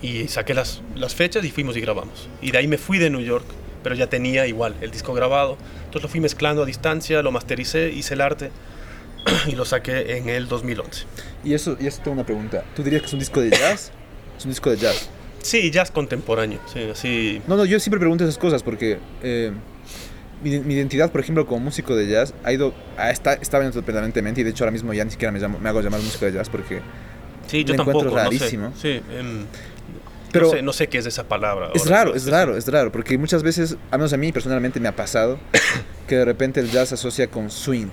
Y 0.00 0.28
saqué 0.28 0.54
las, 0.54 0.80
las 0.94 1.14
fechas 1.14 1.44
y 1.44 1.50
fuimos 1.50 1.76
y 1.76 1.82
grabamos. 1.82 2.30
Y 2.40 2.52
de 2.52 2.58
ahí 2.58 2.68
me 2.68 2.78
fui 2.78 2.96
de 2.96 3.10
New 3.10 3.20
York, 3.20 3.44
pero 3.82 3.94
ya 3.94 4.06
tenía 4.06 4.46
igual 4.46 4.74
el 4.80 4.90
disco 4.90 5.12
grabado. 5.12 5.58
Entonces 5.80 6.04
lo 6.04 6.08
fui 6.08 6.20
mezclando 6.20 6.62
a 6.62 6.64
distancia, 6.64 7.20
lo 7.20 7.30
mastericé, 7.30 7.90
hice 7.90 8.14
el 8.14 8.22
arte 8.22 8.52
y 9.46 9.56
lo 9.56 9.66
saqué 9.66 10.16
en 10.16 10.30
el 10.30 10.48
2011. 10.48 11.04
Y 11.44 11.52
eso, 11.52 11.76
y 11.78 11.86
eso 11.86 12.00
tengo 12.02 12.14
una 12.14 12.24
pregunta. 12.24 12.64
¿Tú 12.74 12.82
dirías 12.82 13.02
que 13.02 13.08
es 13.08 13.12
un 13.12 13.18
disco 13.18 13.42
de 13.42 13.50
jazz? 13.50 13.92
Es 14.38 14.44
un 14.46 14.52
disco 14.52 14.70
de 14.70 14.78
jazz. 14.78 15.10
Sí, 15.46 15.70
jazz 15.70 15.90
contemporáneo, 15.90 16.58
sí, 16.72 16.80
así. 16.90 17.40
No, 17.46 17.56
no, 17.56 17.64
yo 17.64 17.78
siempre 17.80 18.00
pregunto 18.00 18.24
esas 18.24 18.38
cosas 18.38 18.62
porque 18.62 18.98
eh, 19.22 19.52
mi, 20.42 20.58
mi 20.60 20.74
identidad, 20.74 21.10
por 21.12 21.20
ejemplo, 21.20 21.46
como 21.46 21.60
músico 21.60 21.94
de 21.94 22.08
jazz, 22.08 22.34
ha 22.44 22.52
ido, 22.52 22.74
ha, 22.98 23.10
está, 23.10 23.34
está 23.34 23.58
viendo 23.58 23.80
permanentemente 23.82 24.40
y 24.40 24.44
de 24.44 24.50
hecho 24.50 24.64
ahora 24.64 24.72
mismo 24.72 24.92
ya 24.92 25.04
ni 25.04 25.10
siquiera 25.10 25.30
me, 25.32 25.38
llamo- 25.38 25.58
me 25.58 25.68
hago 25.68 25.80
llamar 25.80 26.00
músico 26.00 26.24
de 26.26 26.32
jazz 26.32 26.48
porque... 26.48 26.80
Sí, 27.46 27.62
yo 27.64 27.74
lo 27.74 27.82
encuentro 27.82 28.10
tampoco, 28.10 28.24
no 28.24 28.30
sé. 28.32 28.38
rarísimo. 28.38 28.72
Sí, 28.76 28.88
em, 29.16 29.44
Pero 30.32 30.46
no, 30.46 30.52
sé, 30.52 30.62
no 30.62 30.72
sé 30.72 30.88
qué 30.88 30.98
es 30.98 31.06
esa 31.06 31.24
palabra. 31.28 31.70
es 31.74 31.86
raro, 31.86 32.14
es 32.16 32.26
raro, 32.26 32.56
es 32.56 32.66
raro, 32.66 32.90
porque 32.90 33.16
muchas 33.16 33.42
veces, 33.44 33.76
a 33.92 33.96
menos 33.98 34.12
a 34.12 34.16
mí 34.16 34.32
personalmente 34.32 34.80
me 34.80 34.88
ha 34.88 34.96
pasado, 34.96 35.38
que 36.08 36.16
de 36.16 36.24
repente 36.24 36.58
el 36.58 36.70
jazz 36.70 36.88
se 36.88 36.96
asocia 36.96 37.28
con 37.28 37.50
swing. 37.50 37.86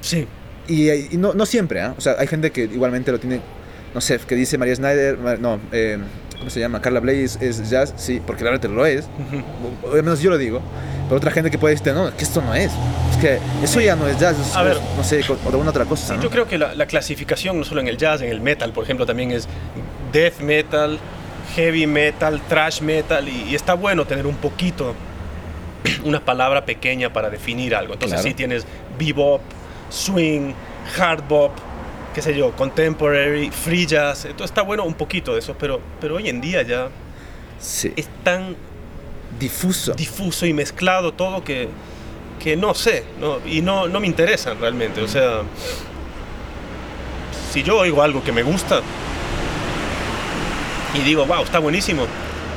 Sí, 0.00 0.26
Y, 0.68 0.90
y 0.90 1.16
no, 1.18 1.34
no 1.34 1.46
siempre, 1.46 1.80
¿ah? 1.80 1.94
O 1.98 2.00
sea, 2.00 2.14
hay 2.18 2.26
gente 2.28 2.52
que 2.52 2.62
igualmente 2.64 3.10
lo 3.10 3.18
tiene, 3.18 3.40
no 3.92 4.00
sé, 4.00 4.18
que 4.20 4.34
dice 4.36 4.56
María 4.56 4.76
Snyder, 4.76 5.18
no, 5.40 5.58
eh, 5.72 5.98
¿cómo 6.38 6.50
se 6.50 6.60
llama? 6.60 6.80
Carla 6.80 7.00
Blaze 7.00 7.38
es 7.40 7.70
jazz, 7.70 7.94
sí, 7.96 8.20
porque 8.24 8.42
realmente 8.42 8.68
lo 8.68 8.84
es. 8.86 9.06
Al 9.84 10.02
menos 10.02 10.20
yo 10.20 10.30
lo 10.30 10.38
digo. 10.38 10.60
Pero 11.04 11.16
otra 11.18 11.30
gente 11.30 11.50
que 11.50 11.58
puede 11.58 11.74
decir, 11.74 11.92
no, 11.92 12.14
que 12.16 12.24
esto 12.24 12.40
no 12.40 12.54
es. 12.54 12.70
Es 13.12 13.16
que 13.20 13.38
eso 13.62 13.80
ya 13.80 13.94
no 13.96 14.06
es 14.08 14.18
jazz, 14.18 14.38
es, 14.38 14.56
A 14.56 14.62
ver. 14.62 14.76
es, 14.76 14.82
no 14.96 15.04
sé, 15.04 15.20
o 15.28 15.48
alguna 15.48 15.70
otra 15.70 15.84
cosa. 15.84 16.08
Sí, 16.08 16.14
¿no? 16.16 16.22
yo 16.22 16.30
creo 16.30 16.48
que 16.48 16.56
la, 16.58 16.74
la 16.74 16.86
clasificación, 16.86 17.58
no 17.58 17.64
solo 17.64 17.80
en 17.80 17.88
el 17.88 17.96
jazz, 17.98 18.22
en 18.22 18.30
el 18.30 18.40
metal, 18.40 18.72
por 18.72 18.84
ejemplo, 18.84 19.04
también 19.04 19.30
es 19.30 19.46
death 20.12 20.40
metal, 20.40 20.98
heavy 21.54 21.86
metal, 21.86 22.40
thrash 22.48 22.80
metal, 22.80 23.28
y, 23.28 23.50
y 23.50 23.54
está 23.54 23.74
bueno 23.74 24.06
tener 24.06 24.26
un 24.26 24.36
poquito, 24.36 24.94
una 26.04 26.24
palabra 26.24 26.64
pequeña 26.64 27.12
para 27.12 27.28
definir 27.30 27.74
algo. 27.74 27.92
Entonces 27.92 28.16
Claro. 28.20 28.28
sí 28.30 28.34
tienes 28.34 28.66
bebop, 28.98 29.42
swing, 29.90 30.52
hard 30.98 31.22
bop, 31.28 31.52
qué 32.14 32.22
sé 32.22 32.34
yo, 32.36 32.52
contemporary, 32.52 33.50
free 33.50 33.86
jazz. 33.86 34.24
Entonces 34.24 34.50
está 34.50 34.62
bueno 34.62 34.84
un 34.84 34.94
poquito 34.94 35.32
de 35.34 35.40
eso, 35.40 35.54
pero, 35.58 35.80
pero 36.00 36.16
hoy 36.16 36.28
en 36.28 36.40
día 36.40 36.62
ya 36.62 36.88
Sí. 37.58 37.92
es 37.96 38.08
tan 38.22 38.56
Difuso. 39.38 39.94
difuso 39.94 40.46
y 40.46 40.52
mezclado 40.52 41.12
todo 41.12 41.42
que, 41.42 41.68
que 42.42 42.56
no 42.56 42.72
sé, 42.74 43.04
¿no? 43.20 43.38
y 43.46 43.60
no, 43.62 43.88
no 43.88 43.98
me 44.00 44.06
interesan 44.06 44.60
realmente. 44.60 45.00
O 45.02 45.08
sea, 45.08 45.42
si 47.52 47.62
yo 47.62 47.78
oigo 47.78 48.02
algo 48.02 48.22
que 48.22 48.32
me 48.32 48.42
gusta 48.42 48.80
y 50.94 51.00
digo, 51.00 51.26
wow, 51.26 51.42
está 51.42 51.58
buenísimo, 51.58 52.06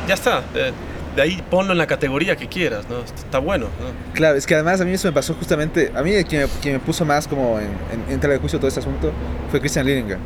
ya 0.07 0.13
está. 0.13 0.41
De, 0.53 0.71
de 1.17 1.23
ahí 1.23 1.43
ponlo 1.49 1.71
en 1.71 1.79
la 1.79 1.87
categoría 1.87 2.35
que 2.35 2.47
quieras, 2.47 2.85
¿no? 2.89 2.99
Está 2.99 3.39
bueno, 3.39 3.65
¿no? 3.65 4.13
Claro, 4.13 4.37
es 4.37 4.45
que 4.45 4.53
además 4.53 4.79
a 4.79 4.85
mí 4.85 4.91
eso 4.91 5.07
me 5.07 5.13
pasó 5.13 5.33
justamente. 5.33 5.91
A 5.95 6.03
mí 6.03 6.11
quien 6.23 6.43
me, 6.43 6.47
quien 6.61 6.75
me 6.75 6.79
puso 6.79 7.03
más 7.05 7.27
como 7.27 7.59
en, 7.59 7.65
en, 7.65 8.13
en 8.13 8.19
tela 8.19 8.33
de 8.33 8.39
juicio 8.39 8.59
todo 8.59 8.67
este 8.67 8.79
asunto 8.79 9.11
fue 9.49 9.59
Christian 9.59 9.85
Lindgren. 9.87 10.19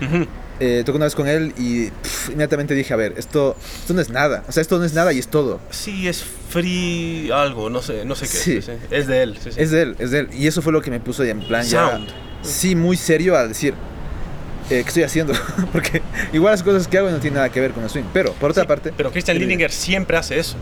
Ujú. 0.00 0.26
Eh, 0.58 0.82
toqué 0.86 0.96
una 0.96 1.04
vez 1.04 1.14
con 1.14 1.28
él 1.28 1.52
y 1.58 1.90
pff, 1.90 2.30
inmediatamente 2.30 2.72
dije, 2.72 2.94
a 2.94 2.96
ver, 2.96 3.12
esto, 3.18 3.56
esto 3.80 3.92
no 3.92 4.00
es 4.00 4.08
nada. 4.08 4.42
O 4.48 4.52
sea, 4.52 4.62
esto 4.62 4.78
no 4.78 4.84
es 4.84 4.94
nada 4.94 5.12
y 5.12 5.18
es 5.18 5.28
todo. 5.28 5.60
Sí, 5.68 6.08
es 6.08 6.24
free 6.48 7.30
algo, 7.30 7.68
no 7.68 7.82
sé, 7.82 8.06
no 8.06 8.14
sé 8.14 8.24
qué. 8.24 8.62
Sí. 8.62 8.72
es, 8.90 9.06
de 9.06 9.22
él. 9.22 9.36
sí, 9.38 9.52
sí. 9.52 9.60
Es 9.60 9.70
de 9.70 9.82
él, 9.82 9.96
es 9.98 10.12
de 10.12 10.20
él. 10.20 10.28
Y 10.32 10.46
eso 10.46 10.62
fue 10.62 10.72
lo 10.72 10.80
que 10.80 10.90
me 10.90 10.98
puso 10.98 11.24
ya 11.24 11.32
en 11.32 11.46
plan 11.46 11.62
ya... 11.62 11.90
Sound. 11.90 12.08
Sí, 12.40 12.74
muy 12.74 12.96
serio 12.96 13.36
a 13.36 13.46
decir, 13.46 13.74
eh, 14.70 14.82
¿qué 14.82 14.88
estoy 14.88 15.02
haciendo? 15.04 15.32
Porque 15.72 16.02
igual 16.32 16.52
las 16.52 16.62
cosas 16.62 16.88
que 16.88 16.98
hago 16.98 17.10
no 17.10 17.18
tienen 17.18 17.36
nada 17.36 17.48
que 17.50 17.60
ver 17.60 17.72
con 17.72 17.82
el 17.84 17.90
swing. 17.90 18.04
Pero, 18.12 18.32
por 18.32 18.50
otra 18.50 18.62
Sí, 18.64 18.68
parte... 18.68 18.92
Pero 18.96 19.10
Christian 19.10 19.36
eh, 19.36 19.40
Lindinger 19.40 19.70
siempre 19.70 20.16
hace 20.16 20.38
eso. 20.38 20.56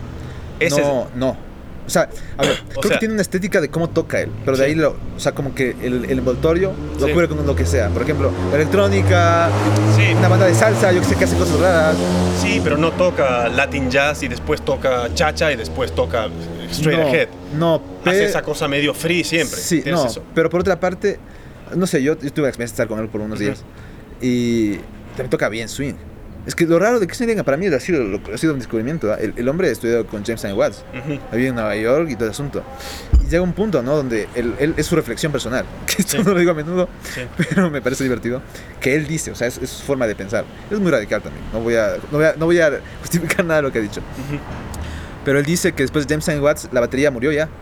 Ese 0.59 0.81
es- 0.81 0.87
no, 0.87 1.07
no. 1.15 1.37
O 1.85 1.89
sea, 1.89 2.09
a 2.35 2.41
ver, 2.41 2.63
O 2.75 2.79
creo 2.79 2.83
sea- 2.83 2.91
que 2.93 2.97
tiene 2.97 3.13
una 3.13 3.21
estética 3.21 3.61
de 3.61 3.69
cómo 3.69 3.87
toca 3.91 4.19
él, 4.19 4.31
pero 4.43 4.57
de 4.57 4.63
Sí. 4.63 4.69
ahí 4.71 4.75
lo, 4.75 4.95
o 5.15 5.19
sea, 5.19 5.33
como 5.33 5.53
que 5.53 5.75
el, 5.83 6.05
el 6.05 6.17
envoltorio 6.17 6.73
lo 6.99 7.05
Sí. 7.05 7.13
cubre 7.13 7.27
con 7.27 7.45
lo 7.45 7.55
que 7.55 7.63
sea. 7.67 7.89
Por 7.89 8.01
ejemplo, 8.01 8.31
la 8.49 8.55
electrónica, 8.55 9.49
sí, 9.95 10.01
una 10.17 10.27
banda 10.27 10.47
de 10.47 10.55
salsa, 10.55 10.91
yo 10.91 10.99
que 11.01 11.05
sé 11.05 11.15
que 11.15 11.25
hace 11.25 11.35
cosas 11.35 11.59
raras. 11.59 11.95
Sí, 12.41 12.59
pero 12.63 12.77
no 12.77 12.91
toca 12.91 13.49
Latin 13.49 13.91
Jazz 13.91 14.23
y 14.23 14.27
después 14.27 14.65
toca 14.65 15.13
Chacha 15.13 15.51
y 15.51 15.57
después 15.57 15.93
toca 15.93 16.27
Straight 16.71 16.99
no, 16.99 17.05
Ahead. 17.07 17.27
No, 17.55 17.81
Hace 18.03 18.17
pe- 18.17 18.25
esa 18.25 18.41
cosa 18.41 18.67
medio 18.67 18.95
free 18.95 19.23
siempre. 19.23 19.59
Sí, 19.59 19.83
no, 19.85 20.07
eso. 20.07 20.23
pero 20.33 20.49
por 20.49 20.61
otra 20.61 20.79
parte, 20.79 21.19
no 21.75 21.85
sé, 21.85 22.01
yo, 22.01 22.17
yo 22.19 22.33
tuve 22.33 22.45
la 22.45 22.49
experiencia 22.49 22.73
de 22.77 22.83
estar 22.83 22.87
con 22.87 22.99
él 22.99 23.09
por 23.09 23.21
unos 23.21 23.35
Ujú. 23.39 23.45
días 23.49 23.63
y 24.25 24.77
también 25.15 25.29
toca 25.29 25.49
bien 25.49 25.69
swing. 25.69 25.93
Es 26.45 26.53
que 26.53 26.65
lo 26.67 26.77
raro 26.77 26.99
de 26.99 27.07
que 27.07 27.15
se 27.15 27.25
diga 27.25 27.43
para 27.43 27.57
mí 27.57 27.65
ha 27.67 27.79
sido, 27.79 28.03
lo- 28.03 28.21
ha 28.31 28.37
sido 28.37 28.53
un 28.53 28.59
descubrimiento. 28.59 29.11
¿ah? 29.11 29.17
El, 29.19 29.33
el 29.35 29.49
hombre 29.49 29.71
estudió 29.71 30.05
con 30.05 30.23
James 30.23 30.45
and 30.45 30.55
Watts, 30.55 30.83
Ujú. 30.93 31.19
había 31.31 31.49
en 31.49 31.55
Nueva 31.55 31.75
York 31.75 32.07
y 32.11 32.15
todo 32.15 32.25
el 32.25 32.31
asunto. 32.31 32.63
Y 33.25 33.29
llega 33.29 33.41
un 33.41 33.53
punto, 33.53 33.81
¿no? 33.81 33.95
Donde 33.95 34.27
él, 34.35 34.53
él- 34.59 34.73
es 34.77 34.85
su 34.85 34.95
reflexión 34.95 35.31
personal, 35.31 35.65
que 35.87 36.03
esto 36.03 36.17
Sí. 36.17 36.23
no 36.23 36.33
lo 36.33 36.39
digo 36.39 36.51
a 36.51 36.53
menudo, 36.53 36.87
Sí. 37.15 37.21
pero 37.49 37.71
me 37.71 37.81
parece 37.81 38.03
divertido, 38.03 38.41
que 38.79 38.93
él 38.95 39.07
dice, 39.07 39.31
o 39.31 39.35
sea, 39.35 39.47
es, 39.47 39.57
es 39.57 39.71
su 39.71 39.83
forma 39.85 40.05
de 40.05 40.13
pensar. 40.15 40.45
Es 40.69 40.79
muy 40.79 40.91
radical 40.91 41.21
también, 41.23 41.43
no 41.51 41.61
voy, 41.61 41.75
a, 41.77 41.95
no, 42.11 42.17
voy 42.19 42.25
a, 42.27 42.35
no 42.37 42.45
voy 42.45 42.59
a 42.59 42.79
justificar 43.01 43.43
nada 43.43 43.61
de 43.61 43.63
lo 43.63 43.71
que 43.71 43.79
ha 43.79 43.81
dicho. 43.81 44.01
Ujú. 44.01 44.39
Pero 45.25 45.39
él 45.39 45.45
dice 45.45 45.71
que 45.73 45.81
después 45.81 46.05
de 46.05 46.13
James 46.13 46.29
and 46.29 46.43
Watts 46.43 46.69
la 46.71 46.79
batería 46.81 47.09
murió 47.09 47.31
ya. 47.31 47.49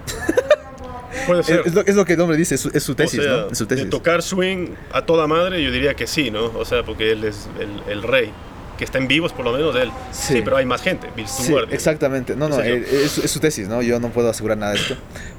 Puede 1.28 1.41
Es, 1.41 1.45
ser. 1.47 1.61
es 1.66 1.74
lo, 1.74 1.82
es 1.82 1.95
lo 1.95 2.05
que 2.05 2.14
el 2.14 2.22
hombre 2.22 2.38
dice, 2.38 2.55
es 2.55 2.61
su, 2.61 2.70
es 2.74 2.84
su 2.84 2.95
tesis, 2.95 3.20
o 3.20 3.24
sea, 3.24 3.32
¿no? 3.32 3.47
Es 3.51 3.57
su 3.57 3.66
de 3.66 3.76
tesis. 3.76 3.89
tocar 3.89 4.22
swing 4.22 4.70
a 4.91 5.03
toda 5.03 5.28
madre, 5.28 5.61
yo 5.64 5.72
diría 5.72 5.93
que 5.95 6.07
sí, 6.07 6.32
¿no? 6.32 6.45
O 6.45 6.66
sea, 6.66 6.84
porque 6.84 7.11
él 7.11 7.24
es 7.24 7.47
el, 7.59 7.91
el 7.91 8.03
rey. 8.03 8.32
Que 8.78 8.86
está 8.86 8.97
en 8.97 9.07
vivos, 9.07 9.32
por 9.34 9.45
lo 9.45 9.51
menos, 9.51 9.76
él. 9.76 9.91
Sí. 10.11 10.34
Sí, 10.34 10.41
pero 10.43 10.57
hay 10.57 10.66
más 10.66 10.82
gente. 10.82 11.07
Bill 11.16 11.28
Sí, 11.28 11.53
exactamente. 11.70 12.36
No, 12.36 12.49
no, 12.49 12.57
yo. 12.57 12.64
eh, 12.64 12.84
es, 13.03 13.20
es 13.20 13.30
su 13.30 13.39
tesis, 13.39 13.68
¿no? 13.68 13.84
Yo 13.84 13.99
no 13.99 14.09
puedo 14.09 14.30
asegurar 14.30 14.57
nada 14.57 14.72
de 14.74 14.80
esto. 14.80 14.95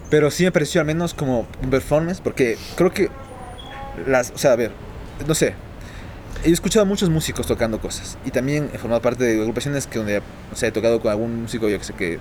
Pero 0.09 0.31
sí 0.31 0.45
me 0.45 0.53
pareció 0.53 0.81
al 0.81 0.87
menos 0.87 1.14
como 1.14 1.49
un 1.61 1.70
performance, 1.70 2.20
porque 2.20 2.57
creo 2.77 2.93
que 2.93 3.09
las, 4.07 4.31
o 4.31 4.39
sea, 4.39 4.53
a 4.53 4.57
ver, 4.57 4.70
no 5.27 5.35
sé. 5.35 5.55
He 6.45 6.51
escuchado 6.51 6.83
a 6.83 6.87
muchos 6.87 7.09
músicos 7.11 7.47
tocando 7.47 7.81
cosas 7.81 8.18
y 8.25 8.31
también 8.31 8.68
he 8.75 8.79
formado 8.79 9.01
parte 9.01 9.25
de 9.25 9.41
agrupaciones 9.41 9.87
que 9.87 9.99
donde, 9.99 10.18
o 10.18 10.57
sea, 10.57 10.68
he 10.68 10.72
tocado 10.72 11.01
con 11.01 11.11
algún 11.11 11.43
músico, 11.43 11.68
yo 11.70 11.79
que 11.79 11.85
sé, 11.85 11.95
que, 11.95 12.18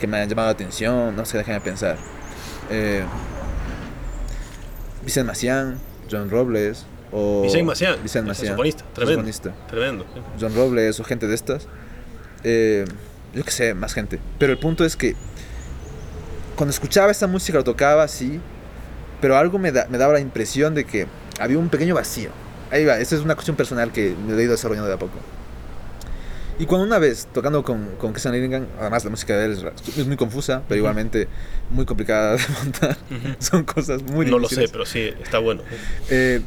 que 0.00 0.06
me 0.08 0.18
han 0.18 0.28
llamado 0.28 0.48
la 0.48 0.52
atención, 0.52 1.14
no 1.14 1.24
sé, 1.24 1.38
déjame 1.38 1.60
pensar. 1.60 1.96
Eh, 2.70 3.04
Vicente 5.04 5.26
Macián, 5.26 5.78
John 6.10 6.30
Robles, 6.30 6.86
o... 7.12 7.42
Vicente 7.42 7.64
Macián, 7.64 7.96
Vicente 8.02 8.28
Macián, 8.28 8.46
saxofonista, 8.48 8.84
tremendo. 8.94 9.22
saxofonista. 9.22 9.66
Tremendo. 9.68 10.06
sí. 10.14 10.20
John 10.40 10.54
Robles 10.54 11.00
o 11.00 11.04
gente 11.04 11.26
de 11.26 11.34
estas. 11.34 11.68
Eh, 12.42 12.84
yo 13.34 13.44
qué 13.44 13.50
sé, 13.50 13.74
más 13.74 13.92
gente. 13.94 14.18
Pero 14.38 14.52
el 14.52 14.58
punto 14.58 14.84
es 14.84 14.96
que 14.96 15.14
cuando 16.56 16.70
escuchaba 16.70 17.10
esta 17.10 17.26
música, 17.26 17.58
lo 17.58 17.64
tocaba 17.64 18.02
así, 18.04 18.40
pero 19.20 19.36
algo 19.36 19.58
me, 19.58 19.72
da- 19.72 19.86
me 19.90 19.98
daba 19.98 20.12
la 20.14 20.20
impresión 20.20 20.74
de 20.74 20.84
que 20.84 21.06
había 21.40 21.58
un 21.58 21.68
pequeño 21.68 21.94
vacío. 21.94 22.30
Ahí 22.70 22.84
va, 22.84 22.98
esa 22.98 23.14
es 23.16 23.22
una 23.22 23.34
cuestión 23.34 23.56
personal 23.56 23.92
que 23.92 24.14
me 24.26 24.34
he 24.34 24.42
ido 24.42 24.52
desarrollando 24.52 24.88
de 24.88 24.94
a 24.94 24.98
poco. 24.98 25.18
Y 26.58 26.66
cuando 26.66 26.86
una 26.86 26.98
vez, 26.98 27.26
tocando 27.32 27.64
con, 27.64 27.96
con 27.98 28.12
Christian 28.12 28.34
Lillingham, 28.34 28.66
además 28.80 29.04
la 29.04 29.10
música 29.10 29.36
de 29.36 29.46
él 29.46 29.52
es, 29.52 29.98
es 29.98 30.06
muy 30.06 30.16
confusa, 30.16 30.62
pero 30.68 30.76
Ujú. 30.78 30.84
igualmente 30.86 31.26
muy 31.70 31.84
complicada 31.84 32.36
de 32.36 32.42
montar. 32.62 32.96
Ujú. 33.10 33.34
Son 33.40 33.64
cosas 33.64 34.02
muy 34.04 34.26
no 34.26 34.38
lo 34.38 34.48
sé, 34.48 34.68
pero 34.70 34.86
sí, 34.86 35.12
está 35.22 35.38
bueno. 35.40 35.62
Eh, 36.10 36.40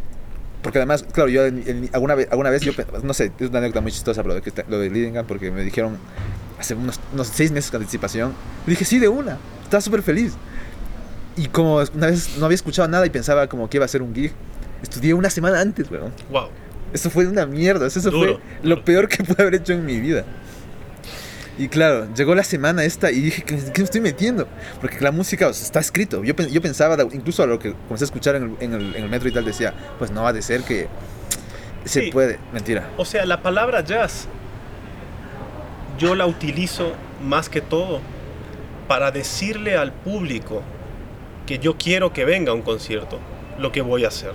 porque 0.61 0.79
además, 0.79 1.03
claro, 1.11 1.29
yo 1.29 1.45
en- 1.45 1.63
en- 1.67 1.89
alguna, 1.91 2.15
vez, 2.15 2.27
alguna 2.31 2.49
vez, 2.49 2.61
yo, 2.61 2.71
no 3.03 3.13
sé, 3.13 3.31
es 3.39 3.49
una 3.49 3.59
anécdota 3.59 3.81
muy 3.81 3.91
chistosa 3.91 4.23
pero 4.23 4.35
lo 4.35 4.41
de, 4.41 4.63
lo 4.69 4.79
de 4.79 4.89
Lillingham, 4.89 5.25
porque 5.27 5.51
me 5.51 5.61
dijeron 5.63 5.97
hace 6.57 6.73
unos, 6.73 6.99
unos 7.13 7.27
seis 7.27 7.51
meses 7.51 7.69
con 7.69 7.81
anticipación. 7.81 8.33
Y 8.65 8.71
dije, 8.71 8.85
sí, 8.85 8.99
de 8.99 9.09
una, 9.09 9.37
estaba 9.63 9.81
súper 9.81 10.01
feliz. 10.03 10.33
Y 11.35 11.47
como 11.47 11.75
una 11.93 12.07
vez 12.07 12.37
no 12.37 12.45
había 12.45 12.55
escuchado 12.55 12.87
nada 12.87 13.05
y 13.05 13.09
pensaba 13.09 13.47
como 13.47 13.69
que 13.69 13.77
iba 13.77 13.85
a 13.85 13.89
ser 13.89 14.01
un 14.01 14.15
gig, 14.15 14.31
estudié 14.81 15.13
una 15.13 15.29
semana 15.29 15.59
antes, 15.59 15.91
weón. 15.91 16.11
Wow. 16.31 16.47
Eso 16.93 17.09
fue 17.09 17.27
una 17.27 17.45
mierda, 17.45 17.87
eso 17.87 17.99
Duro, 18.01 18.17
fue 18.17 18.27
duro. 18.27 18.41
lo 18.63 18.83
peor 18.83 19.07
que 19.09 19.23
pude 19.23 19.41
haber 19.41 19.55
hecho 19.55 19.73
en 19.73 19.85
mi 19.85 19.99
vida. 19.99 20.23
Y 21.59 21.69
claro, 21.69 22.07
llegó 22.15 22.35
la 22.35 22.43
semana 22.43 22.83
esta 22.83 23.11
y 23.11 23.19
dije, 23.19 23.41
¿qué, 23.43 23.57
qué 23.57 23.81
me 23.81 23.85
estoy 23.85 23.99
metiendo? 24.01 24.47
Porque 24.79 24.99
la 25.01 25.11
música 25.11 25.47
o 25.47 25.53
sea, 25.53 25.65
está 25.65 25.79
escrito. 25.79 26.23
Yo, 26.23 26.33
yo 26.35 26.61
pensaba, 26.61 26.95
incluso 27.13 27.41
a 27.43 27.47
lo 27.47 27.57
que 27.57 27.73
comencé 27.87 28.03
a 28.03 28.05
escuchar 28.05 28.35
en 28.35 28.43
el, 28.43 28.51
en 28.59 28.73
el- 28.73 28.95
en 28.95 29.03
el 29.03 29.09
metro 29.09 29.27
y 29.27 29.31
tal, 29.31 29.43
decía, 29.45 29.73
pues 29.97 30.11
no 30.11 30.27
ha 30.27 30.33
de 30.33 30.41
ser 30.43 30.61
que 30.61 30.87
se 31.85 32.03
Sí. 32.05 32.11
puede. 32.11 32.37
Mentira. 32.53 32.87
O 32.97 33.05
sea, 33.05 33.25
la 33.25 33.41
palabra 33.41 33.81
jazz 33.83 34.27
yo 35.97 36.13
la 36.15 36.27
utilizo 36.27 36.93
más 37.23 37.49
que 37.49 37.61
todo 37.61 38.01
para 38.87 39.09
decirle 39.11 39.75
al 39.77 39.91
público 39.91 40.61
que 41.47 41.57
yo 41.59 41.75
quiero 41.77 42.13
que 42.13 42.23
venga 42.23 42.51
a 42.51 42.55
un 42.55 42.61
concierto, 42.61 43.19
lo 43.57 43.71
que 43.71 43.81
voy 43.81 44.05
a 44.05 44.09
hacer. 44.09 44.31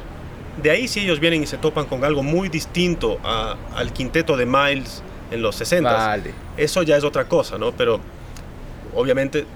De 0.60 0.70
ahí 0.70 0.86
si 0.88 1.00
ellos 1.00 1.18
vienen 1.20 1.42
y 1.42 1.46
se 1.46 1.56
topan 1.56 1.86
con 1.86 2.04
algo 2.04 2.22
muy 2.22 2.48
distinto 2.48 3.18
a- 3.24 3.56
al 3.74 3.92
quinteto 3.92 4.36
de 4.36 4.44
Miles 4.46 5.02
en 5.30 5.40
los 5.42 5.56
60, 5.56 5.92
Vale. 5.92 6.32
eso 6.56 6.82
ya 6.82 6.96
es 6.96 7.04
otra 7.04 7.24
cosa, 7.26 7.56
¿no? 7.56 7.72
Pero 7.72 8.00
obviamente 8.94 9.46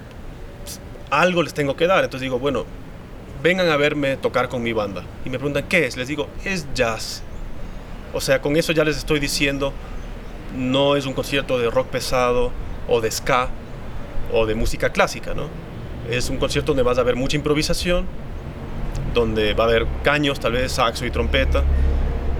algo 1.09 1.43
les 1.43 1.53
tengo 1.53 1.75
que 1.75 1.87
dar, 1.87 2.03
entonces 2.03 2.21
digo, 2.21 2.39
bueno, 2.39 2.65
vengan 3.43 3.69
a 3.69 3.77
verme 3.77 4.17
tocar 4.17 4.49
con 4.49 4.63
mi 4.63 4.73
banda. 4.73 5.03
Y 5.23 5.29
me 5.29 5.37
preguntan, 5.37 5.65
¿qué 5.69 5.85
es? 5.85 5.95
Les 5.97 6.07
digo, 6.07 6.27
es 6.43 6.65
jazz. 6.73 7.21
O 8.13 8.19
sea, 8.19 8.41
con 8.41 8.55
eso 8.57 8.71
ya 8.71 8.83
les 8.83 8.97
estoy 8.97 9.19
diciendo, 9.19 9.71
no 10.55 10.95
es 10.95 11.05
un 11.05 11.13
concierto 11.13 11.59
de 11.59 11.69
rock 11.69 11.87
pesado 11.87 12.51
o 12.87 12.99
de 13.01 13.11
ska 13.11 13.49
o 14.33 14.45
de 14.45 14.55
música 14.55 14.91
clásica, 14.91 15.33
¿no? 15.35 15.47
Es 16.09 16.29
un 16.29 16.37
concierto 16.37 16.71
donde 16.71 16.83
vas 16.83 16.97
a 16.97 17.03
ver 17.03 17.15
mucha 17.15 17.37
improvisación, 17.37 18.05
donde 19.19 19.53
va 19.53 19.65
a 19.65 19.67
haber 19.67 19.85
caños, 20.03 20.39
tal 20.39 20.53
vez 20.53 20.71
saxo 20.71 21.05
y 21.05 21.11
trompeta, 21.11 21.63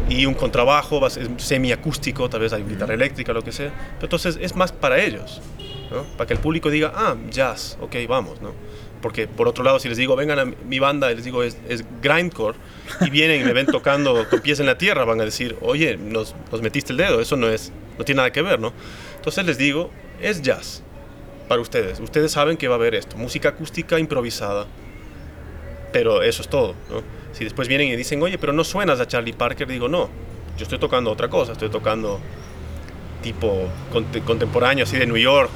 y 0.10 0.26
un 0.26 0.34
contrabajo, 0.34 1.02
va 1.02 1.08
a 1.08 1.10
ser 1.10 1.30
semiacústico, 1.38 2.30
tal 2.30 2.42
vez 2.42 2.54
hay 2.54 2.64
guitarra 2.64 2.94
eléctrica, 2.94 3.34
lo 3.34 3.44
que 3.44 3.52
sea. 3.52 3.72
Pero 3.96 4.06
entonces 4.06 4.38
es 4.42 4.56
más 4.56 4.72
para 4.72 5.00
ellos, 5.00 5.42
¿no? 5.92 6.04
Para 6.18 6.28
que 6.28 6.34
el 6.34 6.40
público 6.40 6.70
diga, 6.70 6.94
ah, 6.96 7.16
jazz, 7.30 7.78
ok, 7.82 7.96
vamos, 8.08 8.42
¿no? 8.42 8.54
Porque 9.02 9.28
por 9.28 9.48
otro 9.48 9.64
lado, 9.64 9.80
si 9.80 9.90
les 9.90 9.98
digo, 9.98 10.16
vengan 10.16 10.40
a 10.40 10.46
mi 10.46 10.80
banda, 10.80 11.12
y 11.12 11.16
les 11.16 11.26
digo, 11.26 11.44
es, 11.44 11.58
es 11.68 11.84
grindcore, 12.02 12.58
y 13.02 13.10
vienen 13.12 13.42
y 13.42 13.44
me 13.44 13.54
ven 13.54 13.66
tocando 13.66 14.28
con 14.30 14.40
pies 14.40 14.60
en 14.60 14.66
la 14.66 14.78
tierra, 14.78 15.04
van 15.06 15.20
a 15.22 15.26
decir, 15.26 15.58
oye, 15.62 15.98
nos, 15.98 16.36
nos 16.52 16.62
metiste 16.62 16.94
el 16.94 16.98
dedo, 16.98 17.20
eso 17.20 17.36
no, 17.36 17.50
es, 17.50 17.72
no 17.98 18.06
tiene 18.06 18.18
nada 18.18 18.32
que 18.32 18.42
ver, 18.42 18.60
¿no? 18.60 18.74
Entonces 19.18 19.46
les 19.46 19.58
digo, 19.58 19.92
es 20.22 20.42
jazz 20.42 20.84
para 21.48 21.62
ustedes. 21.62 22.00
Ustedes 22.00 22.32
saben 22.32 22.58
que 22.58 22.68
va 22.68 22.76
a 22.76 22.78
haber 22.78 22.96
esto, 22.96 23.18
música 23.18 23.50
acústica 23.50 24.00
improvisada, 24.00 24.68
pero 25.98 26.22
eso 26.22 26.44
es 26.44 26.48
todo, 26.48 26.76
¿no? 26.92 27.02
Si 27.34 27.44
después 27.44 27.68
vienen 27.68 27.88
y 27.88 27.96
dicen, 27.96 28.22
oye, 28.22 28.38
pero 28.38 28.54
no 28.54 28.64
suenas 28.64 29.00
a 29.00 29.08
Charlie 29.08 29.34
Parker, 29.34 29.68
digo, 29.68 29.88
no, 29.90 30.10
yo 30.58 30.64
estoy 30.64 30.78
tocando 30.78 31.10
otra 31.12 31.28
cosa, 31.28 31.54
estoy 31.54 31.70
tocando 31.70 32.20
tipo 33.24 33.64
conte- 33.92 34.22
contemporáneo, 34.22 34.84
así 34.86 34.96
de 34.96 35.08
New 35.08 35.18
York, 35.18 35.50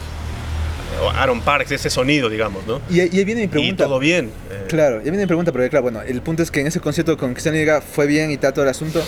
o 1.04 1.10
Aaron 1.12 1.42
Parks, 1.42 1.72
ese 1.72 1.92
sonido, 1.92 2.28
digamos, 2.28 2.66
¿no? 2.66 2.82
Y, 2.90 3.02
ahí- 3.02 3.10
y 3.12 3.20
ahí 3.20 3.24
viene 3.26 3.42
mi 3.42 3.46
Y 3.46 3.50
pregunta. 3.50 3.86
todo 3.86 4.00
bien. 4.00 4.32
eh, 4.50 4.66
Claro, 4.68 4.98
ya 4.98 5.04
viene 5.12 5.20
mi 5.20 5.26
pregunta, 5.28 5.52
pero 5.52 5.70
claro, 5.70 5.84
bueno, 5.84 6.02
el 6.02 6.22
punto 6.24 6.42
es 6.42 6.50
que 6.50 6.62
en 6.62 6.68
ese 6.68 6.80
concierto 6.80 7.16
con 7.18 7.34
Cristian 7.34 7.54
Lillingham 7.54 7.82
fue 7.84 8.08
bien 8.08 8.32
y 8.32 8.38
tal 8.38 8.52
todo 8.54 8.64
el 8.64 8.70
asunto. 8.72 9.02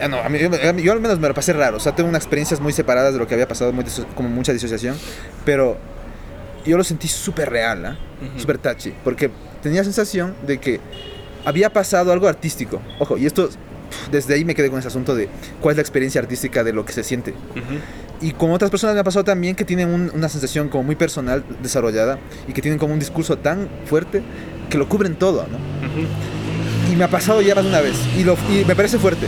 Ah, 0.00 0.08
no, 0.08 0.18
a 0.18 0.28
mí- 0.28 0.38
yo, 0.38 0.50
yo 0.76 0.92
al 0.92 1.00
menos 1.00 1.18
me 1.20 1.28
lo 1.28 1.32
pasé 1.34 1.54
raro, 1.54 1.78
o 1.78 1.80
sea, 1.80 1.94
tengo 1.94 2.08
unas 2.10 2.20
experiencias 2.22 2.60
muy 2.60 2.72
separadas 2.74 3.14
de 3.14 3.18
lo 3.18 3.26
que 3.26 3.32
había 3.32 3.48
pasado, 3.48 3.72
muy 3.72 3.84
como 4.14 4.28
mucha 4.28 4.52
disociación, 4.52 4.94
pero 5.46 5.78
yo 6.66 6.76
lo 6.76 6.84
sentí 6.84 7.08
súper 7.08 7.48
real, 7.50 7.86
¿ah? 7.86 7.96
Ujú. 8.30 8.40
súper 8.40 8.58
touchy, 8.58 8.92
porque 9.04 9.30
tenía 9.64 9.80
la 9.80 9.84
sensación 9.84 10.34
de 10.46 10.58
que 10.58 10.78
había 11.44 11.72
pasado 11.72 12.12
algo 12.12 12.28
artístico. 12.28 12.80
Ojo, 13.00 13.18
y 13.18 13.26
esto, 13.26 13.48
desde 14.12 14.34
ahí 14.34 14.44
me 14.44 14.54
quedé 14.54 14.70
con 14.70 14.78
ese 14.78 14.88
asunto 14.88 15.14
de 15.16 15.28
cuál 15.60 15.72
es 15.72 15.76
la 15.78 15.82
experiencia 15.82 16.20
artística 16.20 16.62
de 16.62 16.72
lo 16.72 16.84
que 16.84 16.92
se 16.92 17.02
siente. 17.02 17.32
ujú. 17.32 17.80
Y 18.20 18.30
con 18.32 18.52
otras 18.52 18.70
personas 18.70 18.94
me 18.94 19.00
ha 19.00 19.04
pasado 19.04 19.24
también 19.24 19.56
que 19.56 19.64
tienen 19.64 19.88
un- 19.92 20.10
una 20.14 20.28
sensación 20.28 20.68
como 20.68 20.84
muy 20.84 20.94
personal 20.94 21.44
desarrollada 21.62 22.18
y 22.48 22.52
que 22.52 22.62
tienen 22.62 22.78
como 22.78 22.94
un 22.94 23.00
discurso 23.00 23.36
tan 23.36 23.68
fuerte 23.86 24.22
que 24.70 24.78
lo 24.78 24.88
cubren 24.88 25.16
todo, 25.16 25.44
¿no? 25.50 25.56
Ujú. 25.86 26.06
Y 26.92 26.96
me 26.96 27.04
ha 27.04 27.08
pasado 27.08 27.42
ya 27.42 27.54
más 27.56 27.64
de 27.64 27.70
una 27.70 27.80
vez 27.80 27.96
y, 28.16 28.22
lo, 28.24 28.36
y 28.50 28.64
me 28.64 28.76
parece 28.76 28.98
fuerte. 28.98 29.26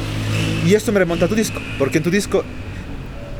Y 0.64 0.74
esto 0.74 0.92
me 0.92 1.00
remonta 1.00 1.26
a 1.26 1.28
tu 1.28 1.34
disco, 1.34 1.60
porque 1.78 1.98
en 1.98 2.04
tu 2.04 2.10
disco, 2.10 2.44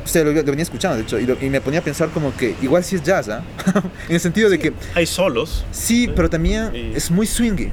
o 0.07 0.09
sea, 0.13 0.23
lo, 0.23 0.31
lo 0.31 0.43
venía 0.43 0.63
escuchando, 0.63 0.97
de 0.97 1.03
hecho, 1.03 1.19
y, 1.19 1.25
lo- 1.25 1.37
y 1.39 1.49
me 1.49 1.61
ponía 1.61 1.79
a 1.79 1.83
pensar 1.83 2.09
como 2.09 2.35
que 2.35 2.55
igual 2.61 2.83
sí 2.83 2.95
es 2.95 3.03
jazz, 3.03 3.29
¿ah? 3.29 3.43
en 4.09 4.15
el 4.15 4.19
sentido 4.19 4.49
de 4.49 4.57
que 4.59 4.73
Hay 4.95 5.05
solos. 5.05 5.65
sí, 5.71 6.09
pero 6.15 6.29
también 6.29 6.75
Y- 6.75 6.93
es 6.95 7.11
muy 7.11 7.27
swingy. 7.27 7.69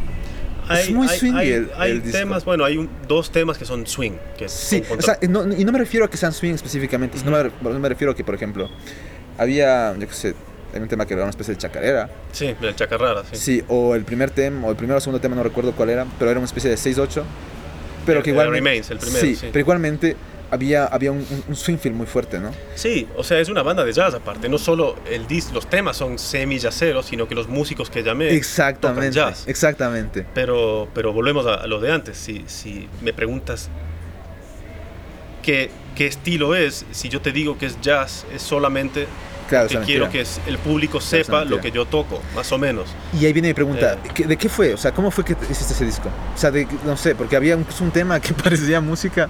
Hay, 0.66 0.92
muy 0.94 1.06
hay- 1.08 1.18
swingy 1.18 1.38
hay- 1.38 1.52
el- 1.52 1.70
hay 1.76 1.90
el 1.92 2.02
disco. 2.02 2.18
temas, 2.18 2.44
bueno, 2.44 2.64
hay 2.64 2.76
un- 2.78 2.88
dos 3.06 3.30
temas 3.30 3.58
que 3.58 3.64
son 3.64 3.86
swing. 3.86 4.12
Que 4.38 4.48
Sí, 4.48 4.82
o 4.96 5.00
sea, 5.02 5.18
no- 5.28 5.44
y 5.54 5.64
no 5.64 5.72
me 5.72 5.78
refiero 5.78 6.06
a 6.06 6.10
que 6.10 6.16
sean 6.16 6.32
swing 6.32 6.54
específicamente, 6.54 7.18
sino 7.18 7.30
me, 7.30 7.42
re- 7.44 7.50
no 7.62 7.78
me 7.78 7.88
refiero 7.88 8.12
a 8.12 8.16
que, 8.16 8.24
por 8.24 8.34
ejemplo, 8.34 8.68
había, 9.38 9.94
yo 9.98 10.08
qué 10.08 10.14
sé, 10.14 10.34
hay 10.74 10.80
un 10.80 10.88
tema 10.88 11.06
que 11.06 11.14
era 11.14 11.22
una 11.22 11.30
especie 11.30 11.54
de 11.54 11.58
chacarera, 11.58 12.10
Sí, 12.32 12.54
el 12.60 12.74
chacarrara, 12.74 13.22
sí. 13.30 13.36
sí, 13.36 13.64
o 13.68 13.94
el 13.94 14.04
primer 14.04 14.30
tema, 14.30 14.66
o 14.66 14.70
el 14.70 14.76
primero 14.76 14.96
o 14.98 15.00
segundo 15.00 15.20
tema, 15.20 15.36
no 15.36 15.42
recuerdo 15.42 15.72
cuál 15.72 15.90
era, 15.90 16.06
pero 16.18 16.30
era 16.30 16.40
una 16.40 16.46
especie 16.46 16.70
de 16.70 16.76
6-8, 16.76 17.22
pero 18.06 18.22
que 18.22 18.30
El- 18.30 18.34
igual... 18.34 18.46
el 18.48 18.52
Remains, 18.54 18.90
el 18.90 18.98
primero, 18.98 19.20
sí. 19.24 19.38
pero 19.40 19.58
igualmente 19.60 20.16
había, 20.50 20.84
había 20.86 21.10
un, 21.12 21.18
un- 21.18 21.44
un 21.48 21.56
swing 21.56 21.76
feel 21.78 21.94
muy 21.94 22.06
fuerte, 22.06 22.38
¿no? 22.38 22.50
Sí, 22.74 23.08
o 23.16 23.24
sea, 23.24 23.38
es 23.40 23.48
una 23.48 23.62
banda 23.62 23.84
de 23.84 23.92
jazz 23.92 24.14
aparte. 24.14 24.48
No 24.48 24.58
solo 24.58 24.96
el 25.10 25.26
dis, 25.26 25.50
los 25.52 25.68
temas 25.68 25.96
son 25.96 26.18
semi-jazzeros, 26.18 27.06
sino 27.06 27.26
que 27.28 27.34
los 27.34 27.48
músicos 27.48 27.90
que 27.90 28.02
llamé 28.02 28.30
Exactamente, 28.34 29.10
tocan 29.10 29.30
jazz. 29.32 29.44
exactamente. 29.48 30.26
Pero, 30.34 30.88
pero 30.94 31.12
volvemos 31.12 31.46
a, 31.46 31.54
a 31.54 31.66
lo 31.66 31.80
de 31.80 31.92
antes. 31.92 32.16
Si, 32.18 32.44
si 32.46 32.88
me 33.02 33.12
preguntas 33.12 33.68
qué, 35.42 35.70
qué 35.94 36.06
estilo 36.06 36.54
es, 36.54 36.84
si 36.92 37.08
yo 37.08 37.20
te 37.20 37.32
digo 37.32 37.58
que 37.58 37.66
es 37.66 37.80
jazz, 37.80 38.24
es 38.34 38.42
solamente 38.42 39.06
Claro, 39.48 39.68
que 39.68 39.78
quiero 39.80 40.08
que 40.08 40.24
el 40.46 40.56
público 40.58 41.00
sepa 41.02 41.44
lo 41.44 41.60
que 41.60 41.70
yo 41.70 41.84
toco, 41.84 42.22
más 42.34 42.50
o 42.52 42.56
menos. 42.58 42.86
Y 43.18 43.26
ahí 43.26 43.32
viene 43.34 43.48
mi 43.48 43.54
pregunta, 43.54 43.98
Eh. 44.02 44.08
¿qué- 44.14 44.24
¿de 44.24 44.36
qué 44.38 44.48
fue? 44.48 44.72
O 44.72 44.78
sea, 44.78 44.92
¿cómo 44.92 45.10
fue 45.10 45.22
que 45.22 45.36
hiciste 45.50 45.74
ese 45.74 45.84
disco? 45.84 46.08
O 46.34 46.38
sea, 46.38 46.50
de- 46.50 46.66
no 46.86 46.96
sé, 46.96 47.14
porque 47.14 47.36
había 47.36 47.54
un, 47.56 47.66
un 47.80 47.90
tema 47.90 48.18
que 48.20 48.32
parecía 48.42 48.80
música 48.80 49.28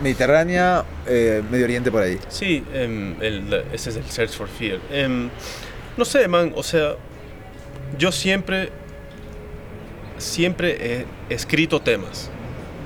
mediterránea, 0.00 0.84
eh, 1.06 1.42
Medio 1.50 1.64
Oriente 1.64 1.90
por 1.90 2.02
ahí. 2.02 2.18
Sí, 2.28 2.64
em, 2.72 3.14
el- 3.20 3.64
ese 3.72 3.90
es 3.90 3.96
el 3.96 4.04
Search 4.04 4.30
for 4.32 4.48
Fear. 4.48 4.78
Em, 4.90 5.28
no 5.96 6.04
sé, 6.04 6.28
man, 6.28 6.52
o 6.56 6.62
sea, 6.62 6.94
yo 7.98 8.12
siempre, 8.12 8.70
siempre 10.18 10.76
he 11.28 11.34
escrito 11.34 11.80
temas. 11.80 12.30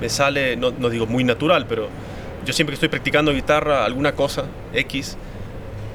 Me 0.00 0.08
sale, 0.08 0.56
no, 0.56 0.72
no 0.72 0.90
digo 0.90 1.06
muy 1.06 1.24
natural, 1.24 1.66
pero 1.68 1.88
yo 2.44 2.52
siempre 2.52 2.72
que 2.72 2.76
estoy 2.76 2.88
practicando 2.88 3.32
guitarra, 3.32 3.84
alguna 3.84 4.12
cosa, 4.12 4.44
X, 4.74 5.16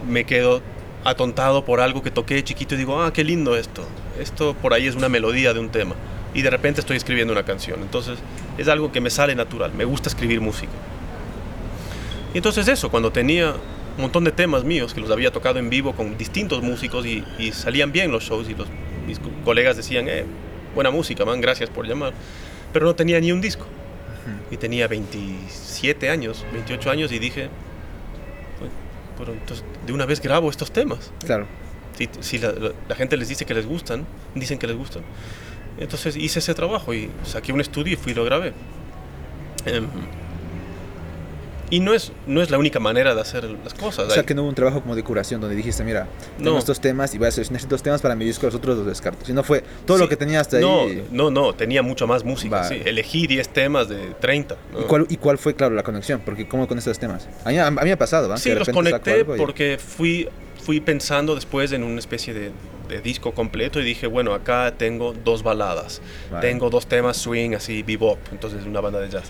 me 0.10 0.24
quedo 0.24 0.62
atontado 1.04 1.66
por 1.66 1.80
algo 1.82 2.02
que 2.02 2.12
toqué 2.12 2.44
chiquito 2.44 2.76
y 2.76 2.78
digo, 2.78 3.02
ah, 3.02 3.12
qué 3.14 3.24
lindo 3.24 3.56
esto. 3.58 3.84
Esto 4.20 4.54
por 4.56 4.74
ahí 4.74 4.88
es 4.88 4.96
una 4.96 5.10
melodía 5.10 5.54
de 5.54 5.60
un 5.60 5.70
tema. 5.70 5.96
Y 6.34 6.42
de 6.42 6.50
repente 6.50 6.82
estoy 6.82 6.98
escribiendo 6.98 7.34
una 7.34 7.44
canción. 7.44 7.82
Entonces 7.82 8.18
es 8.58 8.68
algo 8.68 8.92
que 8.92 9.02
me 9.02 9.10
sale 9.10 9.36
natural. 9.36 9.72
Me 9.74 9.86
gusta 9.86 10.10
escribir 10.10 10.42
música. 10.42 10.72
Y 12.38 12.40
entonces 12.40 12.68
eso, 12.68 12.92
cuando 12.92 13.12
tenía 13.12 13.56
un 13.96 14.02
montón 14.04 14.24
de 14.24 14.32
temas 14.32 14.64
míos 14.64 14.94
que 14.94 15.02
los 15.02 15.10
había 15.10 15.32
tocado 15.32 15.58
en 15.58 15.72
vivo 15.72 15.94
con 15.94 16.20
distintos 16.20 16.62
músicos 16.62 17.04
y, 17.04 17.24
y 17.40 17.52
salían 17.52 17.92
bien 17.92 18.12
los 18.12 18.26
shows 18.26 18.48
y 18.48 18.54
los, 18.54 18.68
mis 19.08 19.18
co- 19.18 19.32
colegas 19.44 19.76
decían, 19.76 20.08
eh, 20.08 20.24
buena 20.76 20.92
música, 20.92 21.26
man, 21.26 21.42
gracias 21.42 21.72
por 21.72 21.88
llamar. 21.88 22.14
Pero 22.72 22.86
no 22.86 22.94
tenía 22.94 23.20
ni 23.20 23.32
un 23.32 23.42
disco. 23.42 23.66
Y 24.52 24.58
tenía 24.58 24.88
27 24.88 26.12
años, 26.12 26.46
28 26.54 26.92
años 26.92 27.12
y 27.12 27.18
dije, 27.18 27.50
"Pues, 28.60 28.70
pero 29.18 29.34
entonces 29.34 29.66
de 29.88 29.94
una 29.94 30.06
vez 30.06 30.22
grabo 30.22 30.52
estos 30.52 30.70
temas. 30.72 31.12
Claro. 31.26 31.48
Si, 31.98 32.08
si 32.20 32.38
la, 32.38 32.52
la- 32.52 32.72
la 32.88 32.96
gente 32.96 33.18
les 33.18 33.30
dice 33.30 33.46
que 33.46 33.56
les 33.56 33.66
gustan, 33.66 34.06
dicen 34.36 34.60
que 34.60 34.68
les 34.68 34.76
gustan. 34.78 35.02
Entonces 35.80 36.16
hice 36.16 36.38
ese 36.38 36.54
trabajo 36.54 36.94
y 36.94 37.10
saqué 37.24 37.52
un 37.52 37.62
estudio 37.62 37.94
y 37.94 37.96
fui 37.96 38.12
y 38.12 38.16
lo 38.16 38.26
grabé. 38.26 38.54
Em, 39.66 39.88
Y 41.70 41.82
no 41.82 41.94
es, 41.94 42.14
no 42.28 42.42
es 42.42 42.50
la 42.50 42.58
única 42.58 42.80
manera 42.80 43.14
de 43.14 43.20
hacer 43.20 43.44
las 43.44 43.74
cosas. 43.74 44.08
O 44.08 44.10
sea, 44.12 44.22
Hay- 44.22 44.26
que 44.26 44.34
no 44.34 44.44
hubo 44.44 44.50
un 44.50 44.56
trabajo 44.56 44.82
como 44.82 44.96
de 44.96 45.04
curación 45.04 45.42
donde 45.42 45.56
dijiste, 45.56 45.84
mira, 45.84 46.08
tengo 46.38 46.52
No. 46.52 46.58
estos 46.60 46.80
temas 46.80 47.14
y 47.14 47.18
voy 47.18 47.28
a 47.28 47.32
seleccionar 47.32 47.62
estos 47.62 47.84
temas 47.84 48.02
para 48.02 48.16
mi 48.16 48.24
disco, 48.24 48.46
los 48.46 48.56
otros 48.56 48.78
los 48.78 48.86
descarto. 48.86 49.26
Si 49.26 49.34
no 49.34 49.44
fue 49.44 49.64
todo 49.86 49.98
lo 49.98 50.06
Sí. 50.06 50.10
que 50.12 50.16
tenía 50.16 50.40
hasta 50.40 50.60
no, 50.60 50.84
ahí. 50.84 51.06
No, 51.12 51.30
no, 51.30 51.54
tenía 51.54 51.82
mucho 51.82 52.08
más 52.08 52.24
música. 52.24 52.62
Vale. 52.62 52.78
Sí. 52.84 52.90
Elegí 52.90 53.28
10 53.28 53.50
temas 53.50 53.90
de 53.90 53.98
30. 54.20 54.56
¿no? 54.72 54.80
¿Y 54.82 54.84
cuál, 54.84 55.06
¿Y 55.10 55.18
cuál 55.18 55.38
fue, 55.38 55.56
claro, 55.56 55.76
la 55.76 55.84
conexión? 55.84 56.22
Porque 56.24 56.48
¿cómo 56.48 56.68
con 56.70 56.78
estos 56.78 56.98
temas? 57.00 57.28
A 57.44 57.50
mí, 57.50 57.58
a 57.58 57.70
mí 57.70 57.78
me 57.84 57.92
ha 57.92 57.98
pasado, 57.98 58.30
¿va? 58.30 58.38
Sí, 58.38 58.50
los 58.54 58.70
conecté 58.70 59.12
algo 59.14 59.36
y- 59.36 59.38
porque 59.38 59.78
fui, 59.78 60.30
fui 60.64 60.80
pensando 60.80 61.36
después 61.36 61.74
en 61.74 61.84
una 61.84 62.00
especie 62.00 62.34
de, 62.34 62.52
de 62.88 63.02
disco 63.02 63.34
completo 63.34 63.82
y 63.82 63.84
dije, 63.84 64.08
bueno, 64.08 64.34
acá 64.34 64.74
tengo 64.78 65.14
dos 65.14 65.44
baladas, 65.44 66.02
Vale. 66.32 66.48
tengo 66.48 66.70
dos 66.70 66.88
temas 66.88 67.18
swing, 67.18 67.54
así 67.56 67.84
bebop, 67.84 68.18
entonces 68.32 68.66
una 68.66 68.80
banda 68.80 69.02
de 69.02 69.10
jazz. 69.10 69.26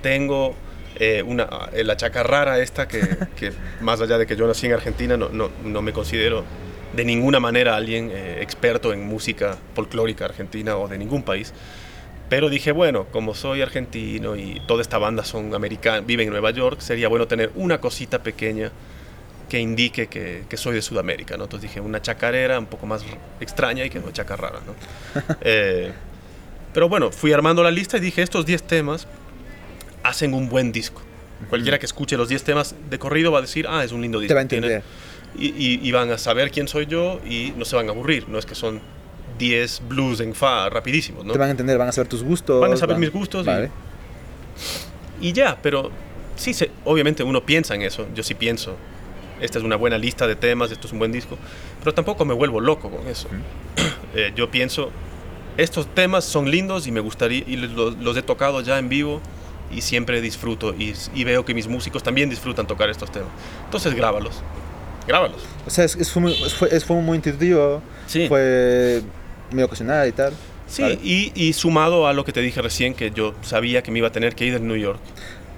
Tengo 0.00 0.54
eh, 0.96 1.22
una, 1.22 1.48
eh, 1.72 1.84
la 1.84 1.96
chacarrara 1.96 2.58
esta 2.60 2.88
que, 2.88 3.00
que 3.36 3.52
más 3.80 4.00
allá 4.00 4.18
de 4.18 4.26
que 4.26 4.36
yo 4.36 4.46
nací 4.46 4.66
en 4.66 4.72
Argentina, 4.74 5.16
no, 5.16 5.28
no, 5.28 5.50
no 5.64 5.82
me 5.82 5.92
considero 5.92 6.44
de 6.94 7.04
ninguna 7.04 7.40
manera 7.40 7.76
alguien 7.76 8.10
eh, 8.12 8.38
experto 8.40 8.92
en 8.92 9.06
música 9.06 9.56
folclórica 9.74 10.26
argentina 10.26 10.76
o 10.76 10.88
de 10.88 10.98
ningún 10.98 11.22
país. 11.22 11.52
Pero 12.28 12.48
dije, 12.48 12.72
bueno, 12.72 13.06
como 13.10 13.34
soy 13.34 13.60
argentino 13.60 14.36
y 14.36 14.60
toda 14.66 14.82
esta 14.82 14.98
banda 14.98 15.24
son 15.24 15.54
americanos, 15.54 16.06
viven 16.06 16.28
en 16.28 16.32
Nueva 16.32 16.50
York, 16.50 16.80
sería 16.80 17.08
bueno 17.08 17.26
tener 17.26 17.50
una 17.54 17.80
cosita 17.80 18.22
pequeña 18.22 18.70
que 19.50 19.58
indique 19.58 20.06
que, 20.06 20.44
que 20.48 20.56
soy 20.56 20.74
de 20.74 20.82
Sudamérica, 20.82 21.36
¿no? 21.36 21.44
Entonces 21.44 21.68
dije, 21.68 21.80
una 21.80 22.00
chacarera 22.00 22.58
un 22.58 22.66
poco 22.66 22.86
más 22.86 23.04
extraña 23.38 23.84
y 23.84 23.90
que 23.90 24.00
no 24.00 24.10
chacarrara, 24.10 24.60
¿no? 24.66 24.74
Eh, 25.42 25.92
pero 26.72 26.88
bueno, 26.88 27.10
fui 27.10 27.34
armando 27.34 27.62
la 27.62 27.70
lista 27.70 27.98
y 27.98 28.00
dije, 28.00 28.22
estos 28.22 28.46
10 28.46 28.62
temas 28.62 29.06
hacen 30.02 30.34
un 30.34 30.48
buen 30.48 30.72
disco. 30.72 31.02
Cualquiera 31.48 31.78
que 31.78 31.86
escuche 31.86 32.16
los 32.16 32.28
10 32.28 32.44
temas 32.44 32.74
de 32.88 32.98
corrido 32.98 33.32
va 33.32 33.38
a 33.38 33.42
decir, 33.42 33.66
ah, 33.68 33.82
es 33.84 33.90
un 33.92 34.00
lindo 34.02 34.20
disco. 34.20 34.28
Te 34.28 34.34
va 34.34 34.40
a 34.40 34.42
entender. 34.42 34.82
y, 35.36 35.46
y- 35.48 35.80
y 35.82 35.92
van 35.92 36.10
a 36.10 36.18
saber 36.18 36.50
quién 36.50 36.68
soy 36.68 36.86
yo 36.86 37.18
y 37.28 37.52
no 37.56 37.64
se 37.64 37.74
van 37.76 37.88
a 37.88 37.92
aburrir. 37.92 38.28
No 38.28 38.38
es 38.38 38.46
que 38.46 38.54
son 38.54 38.80
10 39.38 39.82
blues 39.88 40.20
en 40.20 40.34
fa 40.34 40.68
rapidísimos, 40.68 41.24
¿no? 41.24 41.32
Te 41.32 41.38
van 41.38 41.48
a 41.48 41.50
entender, 41.52 41.78
van 41.78 41.88
a 41.88 41.92
saber 41.92 42.08
tus 42.08 42.22
gustos. 42.22 42.60
Van 42.60 42.72
a 42.72 42.76
saber 42.76 42.96
mis 42.98 43.10
gustos 43.10 43.44
y- 43.44 43.48
Vale. 43.48 43.70
Y 45.20 45.32
ya, 45.32 45.58
pero 45.62 45.90
sí, 46.36 46.52
se, 46.54 46.70
obviamente 46.84 47.22
uno 47.22 47.44
piensa 47.44 47.74
en 47.74 47.82
eso. 47.82 48.06
Yo 48.14 48.22
sí 48.22 48.34
pienso, 48.34 48.76
esta 49.40 49.58
es 49.58 49.64
una 49.64 49.76
buena 49.76 49.98
lista 49.98 50.26
de 50.26 50.36
temas, 50.36 50.70
esto 50.70 50.86
es 50.86 50.92
un 50.92 50.98
buen 50.98 51.12
disco. 51.12 51.38
Pero 51.80 51.94
tampoco 51.94 52.24
me 52.24 52.34
vuelvo 52.34 52.60
loco 52.60 52.90
con 52.90 53.06
eso. 53.08 53.28
Eh, 54.14 54.30
yo 54.36 54.50
pienso, 54.50 54.90
estos 55.56 55.86
temas 55.94 56.26
son 56.26 56.50
lindos 56.50 56.86
y 56.86 56.92
me 56.92 57.00
gustaría, 57.00 57.42
y 57.46 57.56
los, 57.56 57.96
los 57.96 58.14
he 58.14 58.20
tocado 58.20 58.60
ya 58.60 58.78
en 58.78 58.90
vivo 58.90 59.22
y 59.72 59.80
siempre 59.80 60.20
disfruto 60.20 60.74
y, 60.74 60.94
y 61.14 61.24
veo 61.24 61.44
que 61.44 61.54
mis 61.54 61.66
músicos 61.68 62.02
también 62.02 62.28
disfrutan 62.30 62.66
tocar 62.66 62.90
estos 62.90 63.10
temas. 63.10 63.30
Entonces 63.64 63.94
grábalos, 63.94 64.42
grábalos. 65.06 65.42
O 65.66 65.70
sea, 65.70 65.84
es, 65.84 65.96
es 65.96 66.10
fue, 66.10 66.22
muy, 66.22 66.34
fue, 66.34 66.80
fue 66.80 66.96
muy 66.96 67.16
intuitivo. 67.16 67.82
Sí. 68.06 68.28
Fue 68.28 69.02
medio 69.50 69.66
ocasional 69.66 70.08
y 70.08 70.12
tal. 70.12 70.32
Sí, 70.66 70.82
Vale. 70.82 70.98
y, 71.02 71.32
y 71.34 71.52
sumado 71.52 72.06
a 72.06 72.12
lo 72.12 72.24
que 72.24 72.32
te 72.32 72.40
dije 72.40 72.62
recién, 72.62 72.94
que 72.94 73.10
yo 73.10 73.34
sabía 73.42 73.82
que 73.82 73.90
me 73.90 73.98
iba 73.98 74.08
a 74.08 74.12
tener 74.12 74.34
que 74.34 74.44
ir 74.46 74.54
de 74.54 74.60
New 74.60 74.76
York. 74.76 74.98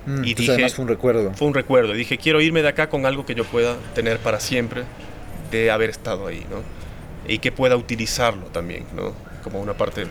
Mm, 0.07 0.25
y 0.25 0.35
dije- 0.35 0.53
además 0.53 0.75
fue 0.75 0.83
un 0.85 0.89
recuerdo. 0.89 1.33
Fue 1.35 1.47
un 1.47 1.55
recuerdo. 1.55 1.95
Y 1.95 1.99
dije, 1.99 2.19
quiero 2.19 2.41
irme 2.41 2.63
de 2.63 2.69
acá 2.69 2.89
con 2.89 3.07
algo 3.07 3.25
que 3.25 3.35
yo 3.35 3.45
pueda 3.45 3.77
tener 3.95 4.19
para 4.19 4.41
siempre 4.41 4.83
de 5.51 5.71
haber 5.71 5.91
estado 5.91 6.27
ahí, 6.27 6.45
¿no? 6.51 6.57
Y 7.33 7.39
que 7.39 7.53
pueda 7.53 7.77
utilizarlo 7.77 8.47
también, 8.47 8.85
¿no? 8.95 9.13
Como 9.45 9.61
una 9.61 9.75
parte 9.75 10.07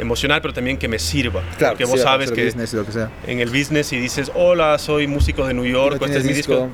emocional, 0.00 0.40
pero 0.42 0.52
también 0.54 0.76
que 0.78 0.88
me 0.88 0.98
sirva. 0.98 1.42
Claro, 1.58 1.74
Porque 1.74 1.84
vos 1.84 2.00
sabes 2.00 2.32
que 2.32 2.44
business 2.46 2.72
lo 2.74 2.84
que 2.84 2.92
sea. 2.92 3.10
en 3.26 3.40
el 3.40 3.50
business 3.50 3.92
y 3.92 3.98
dices, 4.00 4.30
hola, 4.34 4.78
soy 4.78 5.06
músico 5.06 5.46
de 5.46 5.54
New 5.54 5.66
York, 5.66 5.98
no 6.00 6.06
este 6.06 6.18
es 6.18 6.24
mi 6.24 6.32
disco. 6.32 6.68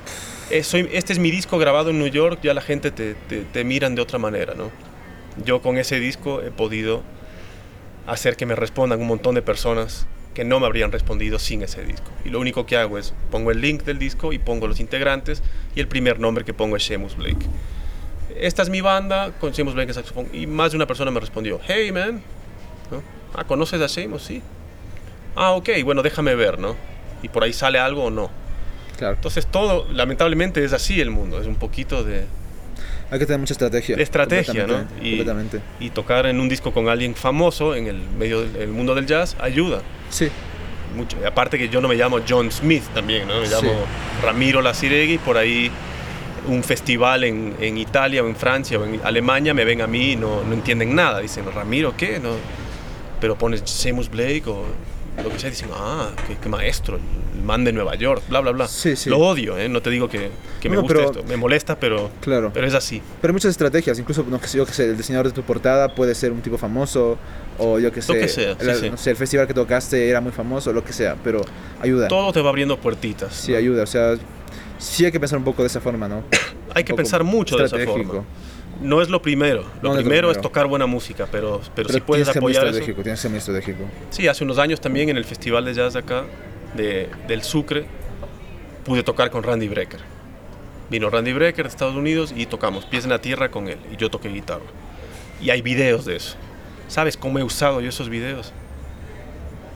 eh, 0.51 0.63
soy- 0.63 0.89
este 0.93 1.13
es 1.13 1.19
mi 1.19 1.31
disco 1.31 1.59
grabado 1.59 1.91
en 1.91 1.99
New 1.99 2.09
York, 2.09 2.41
ya 2.43 2.55
la 2.55 2.61
gente 2.63 2.91
te, 2.91 3.15
te- 3.15 3.43
te 3.43 3.65
miran 3.65 3.95
de 3.95 4.03
otra 4.03 4.19
manera, 4.19 4.55
¿no? 4.55 4.71
Yo 5.45 5.61
con 5.61 5.77
ese 5.77 6.01
disco 6.01 6.41
he 6.41 6.51
podido 6.51 7.03
hacer 8.07 8.37
que 8.37 8.47
me 8.47 8.55
respondan 8.55 9.01
un 9.01 9.07
montón 9.09 9.35
de 9.35 9.43
personas 9.43 10.07
que 10.35 10.45
no 10.45 10.61
me 10.61 10.67
habrían 10.67 10.93
respondido 10.93 11.39
sin 11.39 11.63
ese 11.63 11.83
disco. 11.85 12.11
Y 12.25 12.29
lo 12.29 12.39
único 12.41 12.67
que 12.67 12.77
hago 12.77 12.99
es 12.99 13.15
pongo 13.31 13.51
el 13.51 13.61
link 13.61 13.83
del 13.85 13.99
disco 13.99 14.33
y 14.33 14.39
pongo 14.39 14.69
los 14.69 14.81
integrantes 14.81 15.43
y 15.75 15.81
el 15.81 15.89
primer 15.89 16.21
nombre 16.21 16.45
que 16.45 16.53
pongo 16.55 16.77
es 16.77 16.85
Seamus 16.85 17.17
Blake. 17.17 17.45
Esta 18.39 18.63
es 18.63 18.69
mi 18.69 18.83
banda 18.83 19.33
con 19.41 19.55
Seamus 19.55 19.75
Blake 19.75 19.89
en 19.91 19.95
saxofón. 19.95 20.29
Y 20.35 20.47
más 20.47 20.73
de 20.73 20.77
una 20.77 20.87
persona 20.87 21.11
me 21.11 21.21
respondió, 21.21 21.59
hey 21.67 21.91
man, 21.91 22.21
¿no? 22.91 23.03
Ah, 23.35 23.45
¿conoces 23.45 23.81
a 23.81 23.89
Seamus? 23.89 24.23
Sí. 24.23 24.43
Ah, 25.35 25.53
ok, 25.53 25.69
bueno, 25.85 26.03
déjame 26.03 26.35
ver, 26.35 26.59
¿no? 26.59 26.77
Y 27.23 27.29
por 27.29 27.45
ahí 27.45 27.53
sale 27.53 27.79
algo 27.79 28.05
o 28.05 28.11
no. 28.11 28.31
Claro. 28.99 29.15
Entonces 29.17 29.47
todo, 29.47 29.87
lamentablemente, 29.93 30.65
es 30.65 30.73
así 30.73 31.01
el 31.01 31.11
mundo. 31.11 31.41
Es 31.41 31.47
un 31.47 31.57
poquito 31.57 32.03
de, 32.03 32.25
Hay 33.11 33.19
que 33.19 33.27
tener 33.27 33.39
mucha 33.41 33.53
estrategia. 33.53 33.97
de 33.97 34.03
estrategia, 34.03 34.67
¿no? 34.67 34.75
Completamente, 34.79 35.07
Y, 35.07 35.11
Completamente. 35.17 35.61
y 35.81 35.91
tocar 35.91 36.27
en 36.27 36.41
un 36.41 36.49
disco 36.49 36.73
con 36.73 36.89
alguien 36.89 37.15
famoso 37.15 37.75
en 37.75 37.87
el 37.89 37.99
medio 38.19 38.41
del 38.41 38.57
el 38.63 38.69
mundo 38.69 38.95
del 38.95 39.07
jazz 39.07 39.37
ayuda. 39.39 39.83
Sí. 40.09 40.29
Mucho. 40.97 41.19
Aparte 41.27 41.59
que 41.59 41.69
yo 41.69 41.81
no 41.83 41.89
me 41.89 41.95
llamo 41.97 42.21
John 42.27 42.51
Smith 42.51 42.85
también, 42.95 43.29
¿no? 43.29 43.41
Me 43.41 43.47
Sí. 43.47 43.53
llamo 43.55 43.75
Ramiro 44.23 44.63
Laciregui, 44.63 45.19
por 45.19 45.37
ahí 45.37 45.71
un 46.49 46.63
festival 46.65 47.25
en, 47.25 47.55
en 47.61 47.77
Italia 47.77 48.23
o 48.23 48.27
en 48.29 48.37
Francia 48.37 48.79
o 48.79 48.85
en 48.85 49.01
Alemania 49.05 49.53
me 49.53 49.65
ven 49.65 49.83
a 49.83 49.87
mí 49.87 50.13
y 50.13 50.17
no, 50.17 50.43
no 50.45 50.55
entienden 50.55 50.95
nada. 50.95 51.19
Dicen, 51.21 51.45
Ramiro, 51.55 51.95
¿qué? 51.97 52.19
No. 52.19 52.31
Pero 53.21 53.37
pones 53.37 53.63
Seamus 53.65 54.11
Blake 54.11 54.43
o 54.47 54.63
lo 55.23 55.31
que 55.31 55.39
sea, 55.39 55.49
dicen, 55.49 55.71
ah, 55.73 56.11
qué, 56.29 56.37
qué 56.37 56.49
maestro, 56.51 56.97
el 57.35 57.43
man 57.43 57.65
de 57.65 57.73
Nueva 57.73 57.95
York, 57.95 58.23
bla, 58.29 58.41
bla, 58.41 58.51
bla. 58.53 58.69
Sí, 58.69 58.97
sí. 58.97 59.09
Lo 59.09 59.19
odio, 59.19 59.57
¿eh? 59.57 59.67
No 59.67 59.81
te 59.81 59.89
digo 59.89 60.11
que, 60.11 60.31
que 60.61 60.69
me 60.69 60.77
No, 60.77 60.83
guste 60.83 60.95
pero- 60.97 61.11
esto, 61.11 61.25
me 61.25 61.37
molesta, 61.39 61.79
pero, 61.81 62.11
Claro. 62.21 62.51
pero 62.53 62.67
es 62.67 62.75
así. 62.75 63.01
Pero 63.23 63.31
hay 63.31 63.33
muchas 63.33 63.51
estrategias, 63.53 63.99
incluso 63.99 64.25
no, 64.29 64.39
que 64.39 64.47
sé, 64.47 64.59
yo 64.59 64.67
que 64.67 64.73
sé, 64.75 64.85
el 64.85 64.97
diseñador 64.99 65.29
de 65.29 65.33
tu 65.33 65.43
portada 65.43 65.95
puede 65.95 66.15
ser 66.15 66.33
un 66.33 66.43
tipo 66.43 66.59
famoso, 66.59 67.17
o 67.59 67.79
yo 67.79 67.91
que 67.91 68.03
sé, 68.03 68.13
que 68.19 68.29
sea, 68.29 68.51
el, 68.61 68.75
sí. 68.77 68.91
no 68.91 68.99
sé, 68.99 69.11
el 69.13 69.17
festival 69.17 69.47
que 69.47 69.55
tocaste 69.55 70.07
era 70.07 70.21
muy 70.21 70.33
famoso, 70.33 70.71
lo 70.75 70.85
que 70.85 70.93
sea, 70.93 71.17
pero 71.25 71.41
ayuda. 71.81 72.09
Todo 72.09 72.31
te 72.35 72.43
va 72.43 72.51
abriendo 72.51 72.79
puertitas. 72.79 73.35
Sí, 73.35 73.55
ayuda, 73.55 73.85
o 73.85 73.87
sea, 73.87 74.17
sí 74.79 75.07
hay 75.07 75.13
que 75.13 75.19
pensar 75.21 75.39
un 75.39 75.45
poco 75.45 75.63
de 75.63 75.69
esa 75.69 75.81
forma, 75.81 76.09
¿no? 76.09 76.25
Hay 76.75 76.85
que 76.85 76.93
pensar 76.93 77.25
mucho 77.25 77.57
de 77.57 77.65
esa 77.65 77.79
forma. 77.79 78.23
No 78.81 79.01
es 79.01 79.09
lo 79.09 79.23
primero. 79.23 79.65
Lo 79.83 79.91
No, 79.91 79.97
primero 79.97 80.31
es 80.31 80.41
tocar 80.41 80.67
buena 80.67 80.87
música, 80.87 81.27
pero, 81.31 81.61
pero, 81.75 81.89
Pero 81.89 81.89
si 81.91 82.01
puedes 82.01 82.29
apoyar 82.29 82.67
eso. 82.69 83.03
tienes 83.03 83.21
ser 83.21 83.31
muy 83.31 83.39
estratégico. 83.39 83.85
Sí, 84.11 84.29
hace 84.29 84.45
unos 84.45 84.59
años 84.59 84.81
también 84.81 85.09
en 85.09 85.17
el 85.17 85.25
Festival 85.25 85.65
de 85.65 85.75
Jazz 85.75 85.95
de 85.95 86.01
acá, 86.01 86.25
de, 86.75 87.09
del 87.27 87.43
Sucre, 87.43 87.87
pude 88.85 89.03
tocar 89.03 89.31
con 89.31 89.43
Randy 89.43 89.69
Brecker. 89.69 90.01
Vino 90.91 91.11
Randy 91.11 91.33
Brecker 91.33 91.65
de 91.65 91.69
Estados 91.71 91.97
Unidos 91.97 92.33
y 92.37 92.47
tocamos 92.47 92.85
Pies 92.85 93.05
en 93.05 93.11
la 93.11 93.21
Tierra 93.21 93.51
con 93.51 93.67
él 93.69 93.79
y 93.93 93.97
yo 93.97 94.11
toqué 94.11 94.29
guitarra. 94.29 94.63
Y 95.43 95.51
hay 95.51 95.63
videos 95.63 96.05
de 96.05 96.17
eso. 96.17 96.37
¿Sabes 96.87 97.17
cómo 97.17 97.39
he 97.39 97.43
usado 97.43 97.81
yo 97.81 97.89
esos 97.89 98.09
videos? 98.09 98.53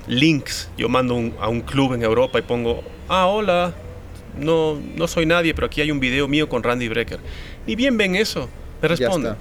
Links. 0.07 0.69
Yo 0.77 0.89
mando 0.89 1.15
un- 1.15 1.35
a 1.41 1.49
un 1.49 1.61
club 1.61 1.95
en 1.95 2.03
Europa 2.03 2.39
y 2.39 2.43
pongo, 2.43 2.83
ah, 3.09 3.27
hola, 3.27 3.73
no, 4.39 4.79
no 4.97 5.07
soy 5.09 5.27
nadie, 5.27 5.55
pero 5.55 5.67
aquí 5.67 5.81
hay 5.81 5.91
un 5.91 6.01
video 6.01 6.29
mío 6.29 6.49
con 6.49 6.63
Randy 6.63 6.89
Brecker. 6.89 7.19
Ni 7.67 7.75
bien 7.77 7.97
ven 7.97 8.15
eso. 8.17 8.49
Me 8.83 8.89
responden. 8.89 9.35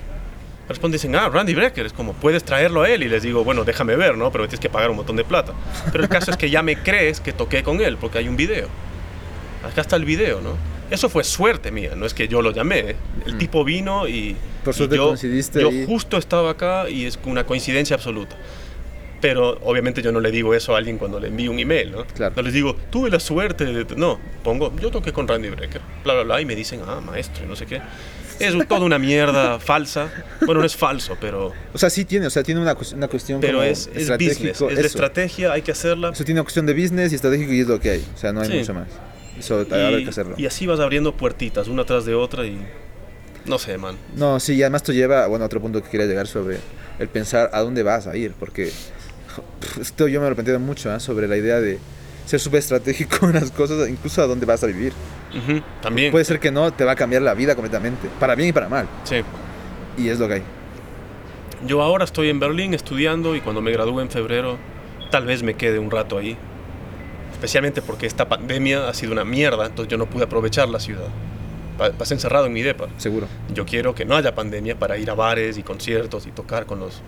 responden, 0.68 0.94
dicen, 0.94 1.16
ah, 1.16 1.30
Randy 1.30 1.56
Brecker, 1.56 1.86
es 1.86 1.94
como, 1.94 2.14
puedes 2.14 2.44
traerlo 2.44 2.84
a 2.84 2.90
él. 2.90 3.04
Y 3.04 3.10
les 3.10 3.24
digo, 3.24 3.44
bueno, 3.44 3.64
déjame 3.64 3.96
ver, 3.96 4.18
¿no? 4.18 4.32
Pero 4.32 4.48
tienes 4.48 4.60
que 4.60 4.70
pagar 4.70 4.90
un 4.90 4.98
montón 4.98 5.16
de 5.16 5.24
plata. 5.24 5.54
Pero 5.92 6.04
el 6.04 6.10
caso 6.10 6.32
es 6.32 6.38
que 6.38 6.50
ya 6.50 6.62
me 6.62 6.78
crees 6.78 7.20
que 7.20 7.34
toqué 7.34 7.64
con 7.64 7.82
él, 7.82 7.98
porque 7.98 8.18
hay 8.20 8.28
un 8.28 8.36
video. 8.36 8.68
Acá 9.64 9.82
está 9.82 9.96
el 9.96 10.06
video, 10.06 10.42
¿no? 10.42 10.56
Eso 10.90 11.10
fue 11.10 11.24
suerte 11.24 11.72
mía, 11.72 11.92
no 11.96 12.06
es 12.06 12.14
que 12.14 12.28
yo 12.28 12.42
lo 12.42 12.52
llamé. 12.52 12.80
¿eh? 12.80 12.96
El 13.28 13.38
tipo 13.38 13.64
vino 13.64 14.08
y, 14.08 14.36
Mm. 14.60 14.64
Por 14.64 14.76
y 14.76 14.96
yo, 14.96 15.08
coincidiste 15.08 15.62
yo 15.62 15.72
justo 15.86 16.18
estaba 16.18 16.52
acá 16.52 16.90
y 16.90 17.06
es 17.06 17.20
una 17.26 17.46
coincidencia 17.46 17.96
absoluta. 17.96 18.36
Pero 19.22 19.60
obviamente 19.64 20.02
yo 20.02 20.14
no 20.14 20.22
le 20.22 20.32
digo 20.32 20.54
eso 20.54 20.76
a 20.76 20.78
alguien 20.78 20.98
cuando 20.98 21.20
le 21.20 21.28
envío 21.28 21.52
un 21.52 21.60
email, 21.60 21.92
¿no? 21.92 22.06
Claro. 22.06 22.34
No 22.38 22.42
les 22.42 22.54
digo, 22.54 22.76
tuve 22.90 23.10
la 23.10 23.20
suerte 23.20 23.66
de... 23.66 23.96
No, 23.98 24.18
pongo, 24.44 24.74
yo 24.80 24.92
toqué 24.92 25.12
con 25.12 25.28
Randy 25.28 25.50
Brecker, 25.50 25.82
bla, 26.06 26.14
bla, 26.14 26.24
bla, 26.24 26.42
y 26.42 26.46
me 26.46 26.56
dicen, 26.56 26.82
ah, 26.88 27.02
maestro, 27.02 27.44
y 27.44 27.48
no 27.48 27.56
sé 27.58 27.66
qué. 27.66 27.82
Es 28.40 28.68
toda 28.68 28.82
una 28.82 28.98
mierda 29.00 29.60
falsa. 29.60 30.10
Bueno, 30.46 30.62
no 30.62 30.66
es 30.66 30.76
falso, 30.76 31.18
pero, 31.20 31.52
O 31.74 31.78
sea, 31.78 31.90
sí 31.90 32.06
tiene, 32.06 32.28
o 32.28 32.30
sea, 32.30 32.42
tiene 32.44 32.62
una, 32.62 32.76
cues- 32.76 32.94
una 32.94 33.08
cuestión 33.08 33.42
pero 33.42 33.60
como 33.60 33.64
es, 33.70 33.90
es 33.94 34.10
business, 34.10 34.40
es 34.40 34.44
de 34.44 34.50
eso. 34.52 34.70
estrategia, 34.70 35.52
hay 35.52 35.62
que 35.62 35.72
hacerla. 35.72 36.10
Eso 36.14 36.24
tiene 36.24 36.40
una 36.40 36.46
cuestión 36.46 36.66
de 36.66 36.74
business 36.74 37.12
y 37.12 37.16
estratégico 37.16 37.52
y 37.54 37.60
es 37.62 37.68
lo 37.68 37.80
que 37.80 37.90
hay, 37.92 38.06
o 38.16 38.18
sea, 38.18 38.32
no 38.34 38.42
hay 38.42 38.50
Sí. 38.50 38.58
mucho 38.60 38.74
más. 38.74 38.88
Eso 39.38 39.60
habrá 39.60 39.92
Y, 40.00 40.04
que 40.04 40.10
hacerlo. 40.10 40.36
y 40.38 40.46
así 40.46 40.66
vas 40.68 40.80
abriendo 40.80 41.16
puertitas, 41.16 41.68
una 41.68 41.86
tras 41.86 42.06
de 42.06 42.14
otra 42.16 42.46
y... 42.46 42.58
No 43.46 43.58
sé, 43.58 43.78
man. 43.78 43.96
No, 44.16 44.40
sí, 44.40 44.54
y 44.56 44.62
además 44.64 44.82
esto 44.82 44.92
lleva, 44.92 45.26
bueno, 45.28 45.44
a 45.44 45.48
otro 45.48 45.62
punto 45.62 45.82
que 45.82 45.90
quería 45.90 46.06
llegar 46.08 46.28
sobre 46.28 46.58
el 47.00 47.08
pensar 47.08 47.50
a 47.54 47.62
dónde 47.62 47.84
vas 47.84 48.06
a 48.08 48.16
ir, 48.18 48.34
porque 48.38 48.70
esto 49.82 50.08
yo 50.08 50.22
me 50.22 50.30
lo 50.30 50.36
planteé 50.36 50.58
mucho, 50.58 50.94
¿eh? 50.94 51.00
sobre 51.00 51.28
la 51.28 51.38
idea 51.38 51.60
de 51.62 51.80
ser 52.30 52.40
súper 52.40 52.60
estratégico 52.60 53.26
en 53.30 53.34
las 53.34 53.52
cosas, 53.52 53.90
incluso 53.90 54.22
a 54.22 54.28
dónde 54.28 54.46
vas 54.46 54.64
a 54.64 54.68
vivir. 54.68 54.94
Ujú, 55.36 55.62
También. 55.82 56.12
Puede 56.12 56.26
ser 56.26 56.40
que 56.40 56.52
no, 56.52 56.72
te 56.72 56.84
va 56.86 56.92
a 56.94 56.96
cambiar 56.96 57.22
la 57.22 57.34
vida 57.34 57.56
completamente, 57.56 58.08
para 58.20 58.36
bien 58.36 58.50
y 58.50 58.52
para 58.54 58.70
mal, 58.70 58.88
Sí. 59.04 59.18
y 59.98 60.10
es 60.10 60.20
lo 60.20 60.28
que 60.28 60.36
hay. 60.36 60.44
Yo 61.66 61.82
ahora 61.82 62.06
estoy 62.06 62.30
en 62.30 62.40
Berlín 62.40 62.74
estudiando 62.74 63.36
y 63.36 63.42
cuando 63.42 63.62
me 63.62 63.72
gradúe 63.72 64.00
en 64.02 64.10
febrero, 64.10 64.58
tal 65.12 65.26
vez 65.26 65.44
me 65.44 65.56
quede 65.56 65.80
un 65.80 65.92
rato 65.92 66.18
ahí. 66.18 66.38
especialmente 67.34 67.82
porque 67.82 68.06
esta 68.06 68.28
pandemia 68.28 68.90
ha 68.90 68.94
sido 68.94 69.12
una 69.14 69.24
mierda, 69.24 69.66
entonces 69.68 69.90
yo 69.90 69.98
no 69.98 70.06
pude 70.08 70.24
aprovechar 70.26 70.68
la 70.70 70.80
ciudad. 70.80 71.08
Pa- 71.78 71.92
Pasé 71.92 72.14
encerrado 72.16 72.48
en 72.48 72.54
mi 72.54 72.62
depa. 72.62 72.88
Seguro. 72.98 73.28
Yo 73.54 73.66
quiero 73.66 73.96
que 73.96 74.04
no 74.04 74.16
haya 74.18 74.36
pandemia 74.36 74.78
para 74.78 74.98
ir 74.98 75.10
a 75.10 75.14
bares 75.16 75.58
y 75.58 75.64
conciertos 75.64 76.28
y 76.28 76.32
tocar 76.32 76.66
con 76.66 76.80
los 76.80 77.02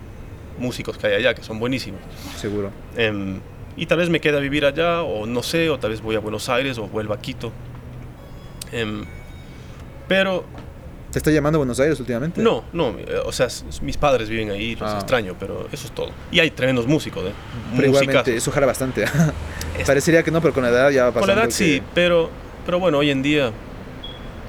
músicos 0.58 0.96
que 0.96 1.06
hay 1.08 1.14
allá, 1.14 1.34
que 1.34 1.42
son 1.42 1.58
buenísimos. 1.58 2.00
Seguro. 2.38 2.70
Em, 2.96 3.40
y 3.76 3.86
tal 3.86 3.98
vez 3.98 4.08
me 4.10 4.20
quede 4.20 4.36
a 4.36 4.40
vivir 4.40 4.64
allá, 4.64 5.02
o 5.02 5.26
no 5.26 5.42
sé, 5.42 5.70
o 5.70 5.78
tal 5.78 5.90
vez 5.90 6.00
voy 6.02 6.16
a 6.16 6.20
Buenos 6.20 6.48
Aires 6.48 6.78
o 6.78 6.86
vuelva 6.88 7.14
a 7.16 7.20
Quito. 7.20 7.52
Em, 8.72 9.04
pero 10.08 10.44
¿Te 11.10 11.18
está 11.18 11.30
llamando 11.30 11.56
a 11.56 11.60
Buenos 11.60 11.78
Aires 11.78 12.00
últimamente? 12.00 12.40
no, 12.42 12.64
no, 12.72 12.90
eh, 12.98 13.20
o 13.24 13.32
sea, 13.32 13.48
mis 13.82 13.96
padres 13.98 14.28
viven 14.30 14.50
ahí, 14.50 14.74
los 14.76 14.90
Ah. 14.90 14.96
extraño, 14.98 15.36
pero 15.38 15.68
eso 15.70 15.86
es 15.86 15.92
todo. 15.92 16.10
Y 16.30 16.40
hay 16.40 16.50
tremendos 16.50 16.86
músicos, 16.86 17.22
¿eh? 17.24 17.32
Pero 17.76 17.88
Musicazos. 17.88 18.02
igualmente, 18.02 18.36
eso 18.36 18.50
jala 18.50 18.66
bastante. 18.66 19.04
Parecería 19.86 20.22
que 20.22 20.30
no, 20.30 20.40
pero 20.40 20.54
con 20.54 20.62
la 20.62 20.70
edad 20.70 20.90
ya 20.90 21.04
va 21.04 21.12
Con 21.12 21.20
pasando. 21.20 21.34
la 21.34 21.40
edad 21.42 21.48
que- 21.48 21.54
sí, 21.54 21.82
pero, 21.94 22.30
pero 22.64 22.78
bueno, 22.78 22.98
hoy 22.98 23.10
en 23.10 23.22
día 23.22 23.52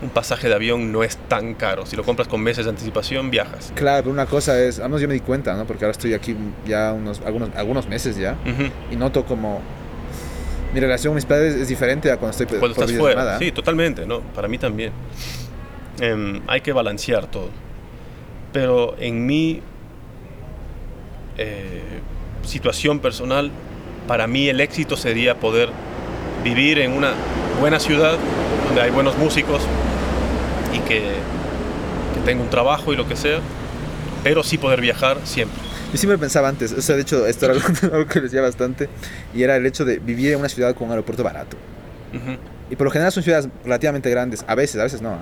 un 0.04 0.10
pasaje 0.10 0.48
de 0.50 0.54
avión 0.54 0.92
no 0.92 1.04
es 1.04 1.18
tan 1.18 1.54
caro. 1.56 1.86
Si 1.86 1.96
lo 1.96 2.04
compras 2.04 2.28
con 2.28 2.42
meses 2.42 2.66
de 2.66 2.72
anticipación, 2.72 3.32
viajas. 3.32 3.72
Claro, 3.76 4.04
pero 4.04 4.14
una 4.14 4.26
cosa 4.26 4.62
es, 4.62 4.80
al 4.80 4.90
menos 4.90 5.02
yo 5.02 5.08
me 5.08 5.14
di 5.14 5.22
cuenta, 5.22 5.56
¿no? 5.56 5.66
Porque 5.66 5.86
ahora 5.86 5.94
estoy 5.94 6.14
aquí 6.14 6.36
ya 6.68 6.94
unos, 6.94 7.22
algunos, 7.26 7.50
algunos 7.56 7.88
meses 7.88 8.18
ya 8.18 8.36
y 8.92 8.96
noto 8.96 9.26
como 9.26 9.62
mi 10.74 10.80
relación 10.80 11.12
con 11.12 11.16
mis 11.16 11.26
padres 11.26 11.56
es 11.56 11.68
diferente 11.68 12.12
a 12.12 12.18
cuando 12.18 12.32
estoy 12.32 12.48
por 12.48 12.60
Cuando 12.60 12.82
estás 12.82 12.98
fuera. 12.98 13.40
Sí, 13.40 13.52
totalmente, 13.52 14.06
¿no? 14.06 14.22
Para 14.22 14.48
mí 14.48 14.58
también. 14.58 14.92
Em, 16.00 16.42
hay 16.48 16.62
que 16.62 16.74
balancear 16.74 17.28
todo. 17.28 17.50
Pero 18.52 18.96
en 19.00 19.26
mi 19.26 19.62
eh, 21.38 21.82
situación 22.44 23.00
personal, 23.00 23.52
para 24.08 24.28
mí 24.28 24.50
el 24.50 24.60
éxito 24.60 24.98
sería 24.98 25.40
poder 25.40 25.70
vivir 26.44 26.80
en 26.80 26.92
una 26.92 27.14
buena 27.60 27.80
ciudad 27.80 28.18
donde 28.66 28.82
hay 28.82 28.92
buenos 28.92 29.18
músicos 29.18 29.62
y 30.74 30.80
que, 30.80 31.00
que 31.02 32.20
tenga 32.26 32.42
un 32.44 32.50
trabajo 32.50 32.94
y 32.94 32.96
lo 32.96 33.08
que 33.08 33.16
sea, 33.16 33.40
pero 34.24 34.44
sí 34.44 34.58
poder 34.58 34.82
viajar 34.82 35.18
siempre. 35.24 35.62
Yo 35.92 35.98
siempre 35.98 36.18
pensaba 36.18 36.50
antes, 36.50 36.72
o 36.72 36.82
sea, 36.82 36.96
de 36.96 37.02
hecho, 37.04 37.26
esto 37.28 37.46
era 37.46 37.54
algo, 37.56 37.68
algo 37.96 38.08
que 38.08 38.20
decía 38.22 38.42
bastante, 38.42 38.90
y 39.34 39.44
era 39.44 39.56
el 39.56 39.66
hecho 39.66 39.86
de 39.86 40.00
vivir 40.00 40.34
en 40.34 40.40
una 40.40 40.50
ciudad 40.50 40.74
con 40.76 40.86
un 40.88 40.92
aeropuerto 40.92 41.24
barato. 41.24 41.56
Ujú. 42.14 42.38
Y 42.70 42.76
por 42.76 42.86
lo 42.86 42.92
general 42.92 43.12
son 43.12 43.22
ciudades 43.24 43.48
relativamente 43.64 44.10
grandes, 44.10 44.44
a 44.48 44.56
veces, 44.56 44.80
a 44.80 44.84
veces 44.84 45.02
no. 45.02 45.18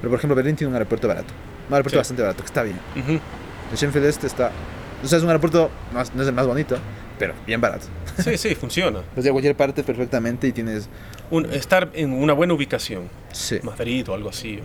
Pero 0.00 0.10
por 0.10 0.18
ejemplo, 0.18 0.34
Berlín 0.34 0.56
tiene 0.56 0.68
un 0.70 0.74
aeropuerto 0.74 1.06
barato. 1.06 1.32
Un 1.68 1.74
aeropuerto 1.74 1.90
Sí. 1.90 1.98
bastante 1.98 2.22
barato, 2.22 2.42
que 2.42 2.46
está 2.46 2.62
bien. 2.62 2.78
Ujú. 2.96 3.12
El 3.70 3.76
Sheffield 3.76 4.06
este 4.06 4.26
está. 4.26 4.50
O 5.04 5.06
sea, 5.06 5.18
es 5.18 5.22
un 5.24 5.28
aeropuerto, 5.30 5.70
no 5.92 6.00
es, 6.00 6.12
no 6.14 6.22
es 6.22 6.28
el 6.28 6.34
más 6.34 6.46
bonito, 6.46 6.76
pero 7.18 7.34
bien 7.46 7.60
barato. 7.60 7.86
Sí, 8.24 8.36
sí, 8.38 8.54
funciona. 8.54 9.00
Desde 9.16 9.30
cualquier 9.30 9.54
parte 9.56 9.82
perfectamente 9.84 10.48
y 10.48 10.52
tienes. 10.52 10.88
Un- 11.30 11.46
estar 11.52 11.90
en 11.92 12.12
una 12.12 12.32
buena 12.32 12.54
ubicación, 12.54 13.08
Sí. 13.32 13.60
Madrid 13.62 14.08
o 14.08 14.14
algo 14.14 14.30
así, 14.30 14.58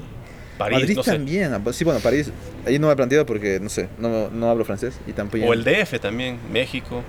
París, 0.64 0.80
Madrid 0.80 0.95
no 0.95 1.03
sé. 1.03 1.12
también. 1.12 1.53
ah, 1.53 1.59
Sí, 1.74 1.84
bueno, 1.84 1.99
París. 1.99 2.32
Ahí 2.66 2.80
no 2.80 2.88
me 2.88 2.93
he 2.93 2.95
planteado 2.95 3.26
porque, 3.26 3.59
no 3.59 3.70
sé, 3.70 3.89
no, 3.97 4.30
no 4.30 4.49
hablo 4.49 4.64
francés 4.66 4.99
y 5.07 5.14
tampoco. 5.14 5.43
O 5.45 5.53
el 5.53 5.64
DF 5.64 5.99
también, 5.99 6.39
México. 6.51 7.03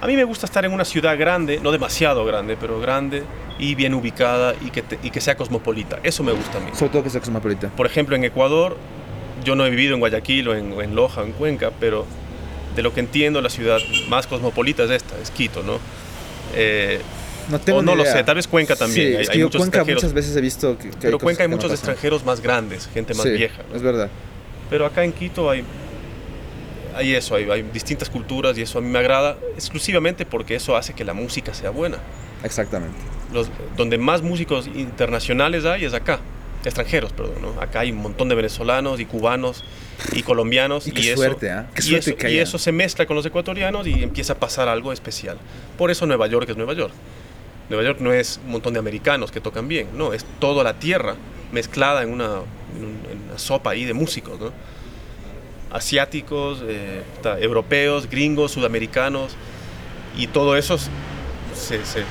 A 0.00 0.06
mí 0.06 0.16
me 0.16 0.24
gusta 0.24 0.46
estar 0.46 0.64
en 0.64 0.72
una 0.72 0.86
ciudad 0.86 1.18
grande, 1.18 1.60
no 1.62 1.70
demasiado 1.70 2.24
grande, 2.24 2.56
pero 2.58 2.80
grande 2.80 3.24
y 3.58 3.74
bien 3.74 3.92
ubicada 3.92 4.54
y 4.64 4.70
que, 4.70 4.80
te- 4.80 4.98
y 5.02 5.10
que 5.10 5.20
sea 5.20 5.36
cosmopolita. 5.36 5.98
Eso 6.02 6.22
me 6.22 6.32
gusta 6.32 6.56
a 6.56 6.60
mí. 6.62 6.70
Sobre 6.72 6.90
todo 6.92 7.02
que 7.02 7.10
sea 7.10 7.20
cosmopolita. 7.20 7.68
Por 7.68 7.84
ejemplo, 7.84 8.16
en 8.16 8.24
Ecuador, 8.24 8.78
yo 9.44 9.54
no 9.56 9.66
he 9.66 9.70
vivido 9.70 9.92
en 9.94 10.00
Guayaquil 10.00 10.48
o 10.48 10.54
en, 10.54 10.72
o 10.72 10.80
en 10.80 10.94
Loja 10.94 11.20
o 11.20 11.24
en 11.26 11.32
Cuenca, 11.32 11.72
pero 11.78 12.06
de 12.74 12.82
lo 12.82 12.94
que 12.94 13.00
entiendo, 13.00 13.42
la 13.42 13.50
ciudad 13.50 13.78
más 14.08 14.26
cosmopolita 14.26 14.84
es 14.84 14.90
esta, 14.92 15.18
es 15.22 15.30
Quito, 15.30 15.62
¿no? 15.62 15.78
Eh, 16.54 17.00
No 17.50 17.58
tengo 17.60 17.78
o 17.80 17.82
no 17.82 17.94
lo 17.94 18.04
sé, 18.04 18.22
tal 18.24 18.36
vez 18.36 18.46
Cuenca 18.46 18.76
también. 18.76 19.08
Sí, 19.10 19.16
hay, 19.16 19.22
es 19.22 19.28
que 19.28 19.34
hay 19.34 19.40
yo 19.40 19.46
muchos 19.46 19.58
Cuenca 19.60 19.78
extranjeros. 19.78 20.02
muchas 20.02 20.14
veces 20.14 20.36
he 20.36 20.40
visto 20.40 20.78
que. 20.78 20.90
que 20.90 20.96
pero 21.00 21.12
cosas 21.18 21.24
Cuenca 21.24 21.42
hay 21.42 21.48
no 21.48 21.56
muchos 21.56 21.72
extranjeros 21.72 22.24
más 22.24 22.40
grandes, 22.40 22.88
gente 22.92 23.14
más 23.14 23.24
Sí, 23.24 23.30
vieja. 23.30 23.62
¿no? 23.70 23.76
Es 23.76 23.82
verdad. 23.82 24.08
Pero 24.70 24.86
acá 24.86 25.02
en 25.04 25.12
Quito 25.12 25.50
hay, 25.50 25.64
hay 26.94 27.14
eso, 27.14 27.34
hay, 27.34 27.50
hay 27.50 27.62
distintas 27.62 28.08
culturas 28.10 28.56
y 28.58 28.62
eso 28.62 28.78
a 28.78 28.80
mí 28.80 28.88
me 28.88 28.98
agrada 28.98 29.36
exclusivamente 29.54 30.24
porque 30.26 30.54
eso 30.54 30.76
hace 30.76 30.92
que 30.92 31.04
la 31.04 31.14
música 31.14 31.52
sea 31.54 31.70
buena. 31.70 31.98
Exactamente. 32.44 32.96
Los, 33.32 33.48
donde 33.76 33.98
más 33.98 34.22
músicos 34.22 34.66
internacionales 34.74 35.64
hay 35.64 35.84
es 35.84 35.94
acá, 35.94 36.20
extranjeros, 36.64 37.12
perdón. 37.12 37.42
¿no? 37.42 37.60
Acá 37.60 37.80
hay 37.80 37.90
un 37.92 37.98
montón 37.98 38.28
de 38.28 38.34
venezolanos 38.34 38.98
y 39.00 39.04
cubanos 39.06 39.62
y 40.12 40.22
colombianos. 40.22 40.86
Y 40.86 40.92
qué 40.92 41.00
eso, 41.12 41.16
suerte, 41.16 41.50
¿ah? 41.50 41.68
Qué 41.74 41.82
y 41.86 41.94
eso- 41.94 42.16
que 42.16 42.30
y 42.32 42.38
eso 42.38 42.58
se 42.58 42.72
mezcla 42.72 43.06
con 43.06 43.16
los 43.16 43.26
ecuatorianos 43.26 43.86
y 43.86 44.02
empieza 44.02 44.32
a 44.32 44.36
pasar 44.36 44.68
algo 44.68 44.92
especial. 44.92 45.36
Por 45.78 45.90
eso 45.90 46.06
Nueva 46.06 46.26
York 46.26 46.48
es 46.50 46.56
Nueva 46.56 46.74
York. 46.74 46.92
Nueva 47.70 47.84
York 47.84 48.00
no 48.00 48.12
es 48.12 48.38
un 48.44 48.50
montón 48.52 48.72
de 48.74 48.78
americanos 48.80 49.30
que 49.30 49.40
tocan 49.40 49.66
bien, 49.68 49.88
no, 49.96 50.12
es 50.12 50.26
toda 50.40 50.62
la 50.64 50.74
tierra 50.78 51.14
mezclada 51.52 52.02
en 52.02 52.12
una, 52.12 52.26
en 52.76 52.84
un- 52.84 53.00
en 53.10 53.22
una 53.30 53.38
sopa 53.38 53.70
ahí 53.70 53.84
de 53.86 53.94
músicos, 53.94 54.38
¿no? 54.38 54.52
Asiáticos, 55.70 56.62
eh, 56.66 57.02
europeos, 57.40 58.10
gringos, 58.10 58.50
sudamericanos, 58.52 59.36
y 60.16 60.26
todo 60.26 60.56
eso 60.56 60.76
se, 60.78 60.88
se, 61.54 62.02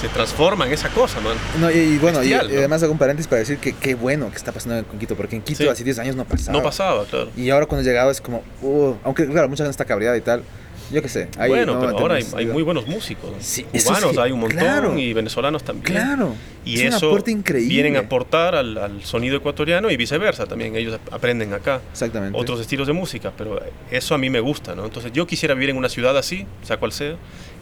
se 0.00 0.08
transforma 0.14 0.66
en 0.66 0.72
esa 0.72 0.88
cosa, 0.88 1.20
man. 1.20 1.36
No, 1.60 1.70
y, 1.70 1.74
y 1.76 1.98
bueno, 1.98 2.20
Bestial, 2.20 2.46
y 2.48 2.52
¿no? 2.54 2.58
además 2.60 2.82
hago 2.82 2.92
un 2.92 2.98
paréntesis 2.98 3.28
para 3.28 3.40
decir 3.40 3.58
que 3.58 3.74
qué 3.74 3.94
bueno 3.94 4.30
que 4.30 4.36
está 4.36 4.52
pasando 4.52 4.82
con 4.88 4.98
Quito, 4.98 5.16
porque 5.16 5.36
en 5.36 5.42
Quito 5.42 5.64
Sí. 5.64 5.68
hace 5.68 5.84
10 5.84 5.98
años 5.98 6.16
no 6.16 6.24
pasaba. 6.24 6.56
No 6.56 6.64
pasaba, 6.64 7.04
claro. 7.04 7.28
Y 7.36 7.50
ahora 7.50 7.66
cuando 7.66 7.82
he 7.86 7.90
llegado 7.92 8.10
es 8.10 8.22
como, 8.22 8.42
uh, 8.62 8.94
aunque 9.04 9.26
claro, 9.26 9.50
mucha 9.50 9.64
gente 9.64 9.72
está 9.72 9.84
cabreada 9.84 10.16
y 10.16 10.22
tal. 10.22 10.42
Yo 10.90 11.02
qué 11.02 11.08
sé. 11.08 11.28
ahí 11.38 11.48
bueno, 11.50 11.74
no 11.74 11.80
pero 11.80 11.98
ahora 11.98 12.14
hay, 12.14 12.24
hay 12.36 12.46
muy 12.46 12.62
buenos 12.62 12.86
músicos. 12.86 13.30
Sí, 13.40 13.64
Cubanos 13.64 14.12
sí, 14.12 14.18
hay 14.20 14.32
un 14.32 14.40
montón 14.40 14.58
claro. 14.58 14.98
y 14.98 15.12
venezolanos 15.12 15.62
también. 15.62 15.84
Claro. 15.96 16.34
Y 16.64 16.80
es 16.80 16.80
un 16.90 16.96
eso 16.96 17.06
aporte 17.08 17.30
increíble. 17.30 17.68
vienen 17.74 17.96
a 17.96 18.00
aportar 18.00 18.54
al, 18.54 18.76
al 18.78 19.02
sonido 19.04 19.36
ecuatoriano 19.36 19.90
y 19.90 19.96
viceversa 19.96 20.46
también. 20.46 20.74
Ellos 20.76 20.94
ap- 20.94 21.12
aprenden 21.14 21.52
acá 21.52 21.80
Exactamente. 21.92 22.38
otros 22.38 22.60
estilos 22.60 22.86
de 22.86 22.92
música, 22.94 23.32
pero 23.36 23.60
eso 23.90 24.14
a 24.14 24.18
mí 24.18 24.30
me 24.30 24.40
gusta, 24.40 24.74
¿no? 24.74 24.84
Entonces 24.84 25.12
yo 25.12 25.26
quisiera 25.26 25.54
vivir 25.54 25.70
en 25.70 25.76
una 25.76 25.88
ciudad 25.88 26.16
así, 26.16 26.46
sea 26.62 26.78
cual 26.78 26.92
sea, 26.92 27.16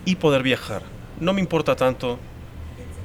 y 0.05 0.14
poder 0.16 0.43
viajar. 0.43 0.83
No 1.20 1.33
me 1.33 1.41
importa 1.41 1.74
tanto 1.77 2.18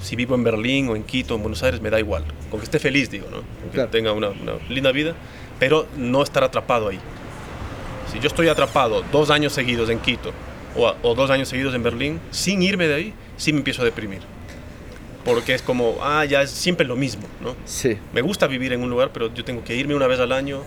si 0.01 0.15
vivo 0.15 0.33
en 0.35 0.43
Berlín 0.43 0.89
o 0.89 0.95
en 0.95 1.03
Quito, 1.03 1.35
en 1.35 1.41
Buenos 1.41 1.61
Aires, 1.63 1.79
me 1.81 1.89
da 1.89 1.99
igual. 1.99 2.23
Con 2.49 2.59
que 2.59 2.65
esté 2.65 2.79
feliz, 2.79 3.09
digo, 3.11 3.27
¿no? 3.29 3.37
Con 3.37 3.45
que 3.65 3.75
Claro. 3.75 3.89
tenga 3.89 4.11
una, 4.13 4.29
una 4.29 4.53
linda 4.69 4.91
vida, 4.91 5.13
pero 5.59 5.87
no 5.97 6.23
estar 6.23 6.43
atrapado 6.43 6.89
ahí. 6.89 6.99
Si 8.11 8.19
yo 8.19 8.27
estoy 8.27 8.47
atrapado 8.49 9.03
dos 9.11 9.29
años 9.29 9.53
seguidos 9.53 9.89
en 9.89 9.99
Quito 9.99 10.31
o, 10.75 10.93
o 11.01 11.15
dos 11.15 11.29
años 11.29 11.49
seguidos 11.49 11.73
en 11.75 11.83
Berlín, 11.83 12.19
sin 12.31 12.61
irme 12.61 12.87
de 12.87 12.95
ahí, 12.95 13.13
sí 13.37 13.53
me 13.53 13.59
empiezo 13.59 13.81
a 13.81 13.85
deprimir. 13.85 14.21
Porque 15.23 15.53
es 15.53 15.61
como, 15.61 15.97
ah, 16.01 16.25
ya 16.25 16.41
es 16.41 16.49
siempre 16.49 16.85
lo 16.85 16.95
mismo, 16.95 17.23
¿no? 17.41 17.55
Sí. 17.65 17.97
Me 18.11 18.21
gusta 18.21 18.47
vivir 18.47 18.73
en 18.73 18.81
un 18.81 18.89
lugar, 18.89 19.11
pero 19.13 19.33
yo 19.33 19.43
tengo 19.45 19.63
que 19.63 19.75
irme 19.75 19.93
una 19.95 20.07
vez 20.07 20.19
al 20.19 20.31
año, 20.31 20.61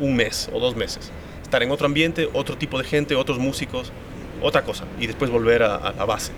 un 0.00 0.16
mes 0.16 0.50
o 0.52 0.58
dos 0.58 0.74
meses. 0.74 1.10
Estar 1.42 1.62
en 1.62 1.70
otro 1.70 1.86
ambiente, 1.86 2.28
otro 2.32 2.58
tipo 2.58 2.78
de 2.78 2.84
gente, 2.84 3.14
otros 3.14 3.38
músicos, 3.38 3.92
otra 4.42 4.62
cosa. 4.62 4.84
Y 4.98 5.06
después 5.06 5.30
volver 5.30 5.62
a, 5.62 5.76
a 5.76 5.92
la 5.92 6.04
base. 6.04 6.32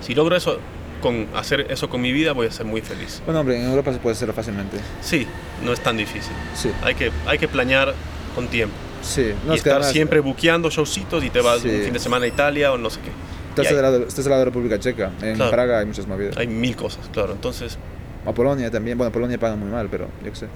Si 0.00 0.14
logro 0.14 0.36
eso, 0.36 0.58
con 1.02 1.26
hacer 1.34 1.66
eso 1.70 1.88
con 1.90 2.00
mi 2.00 2.12
vida, 2.12 2.32
voy 2.32 2.46
a 2.46 2.50
ser 2.50 2.66
muy 2.66 2.80
feliz. 2.82 3.20
Bueno, 3.24 3.40
hombre, 3.40 3.56
en 3.60 3.68
Europa 3.68 3.92
se 3.92 3.98
puede 3.98 4.14
hacerlo 4.14 4.32
fácilmente. 4.32 4.78
Sí, 5.00 5.26
no 5.64 5.72
es 5.72 5.80
tan 5.80 5.96
difícil. 5.96 6.32
Sí. 6.54 6.70
Hay 6.82 6.94
que, 6.94 7.10
hay 7.26 7.38
que 7.38 7.48
planear 7.48 7.94
con 8.34 8.46
tiempo. 8.48 8.76
Sí. 9.04 9.32
No, 9.46 9.52
y 9.54 9.56
estar 9.58 9.74
además, 9.74 9.92
siempre 9.92 10.20
buqueando 10.20 10.70
showcitos 10.70 11.22
y 11.22 11.30
te 11.30 11.40
vas 11.40 11.60
Sí. 11.60 11.68
un 11.68 11.82
fin 11.82 11.92
de 11.92 11.98
semana 12.00 12.24
a 12.24 12.28
Italia 12.28 12.72
o 12.72 12.78
no 12.78 12.90
sé 12.90 13.00
qué. 13.00 13.10
Estás, 13.50 13.68
del 13.72 13.82
lado, 13.82 14.04
estás 14.08 14.26
lado 14.26 14.38
de 14.40 14.44
República 14.46 14.78
Checa. 14.80 15.12
En 15.22 15.36
Claro. 15.36 15.50
Praga 15.52 15.78
hay 15.78 15.86
muchas 15.86 16.06
movidas. 16.08 16.36
Hay 16.36 16.46
mil 16.48 16.74
cosas, 16.74 17.08
claro. 17.12 17.32
Entonces, 17.32 17.78
A 18.26 18.32
Polonia 18.32 18.70
también. 18.70 18.96
Bueno, 18.96 19.12
Polonia 19.12 19.38
paga 19.38 19.54
muy 19.54 19.70
mal, 19.70 19.88
pero 19.90 20.08
yo 20.24 20.30
qué 20.30 20.36
sé. 20.36 20.46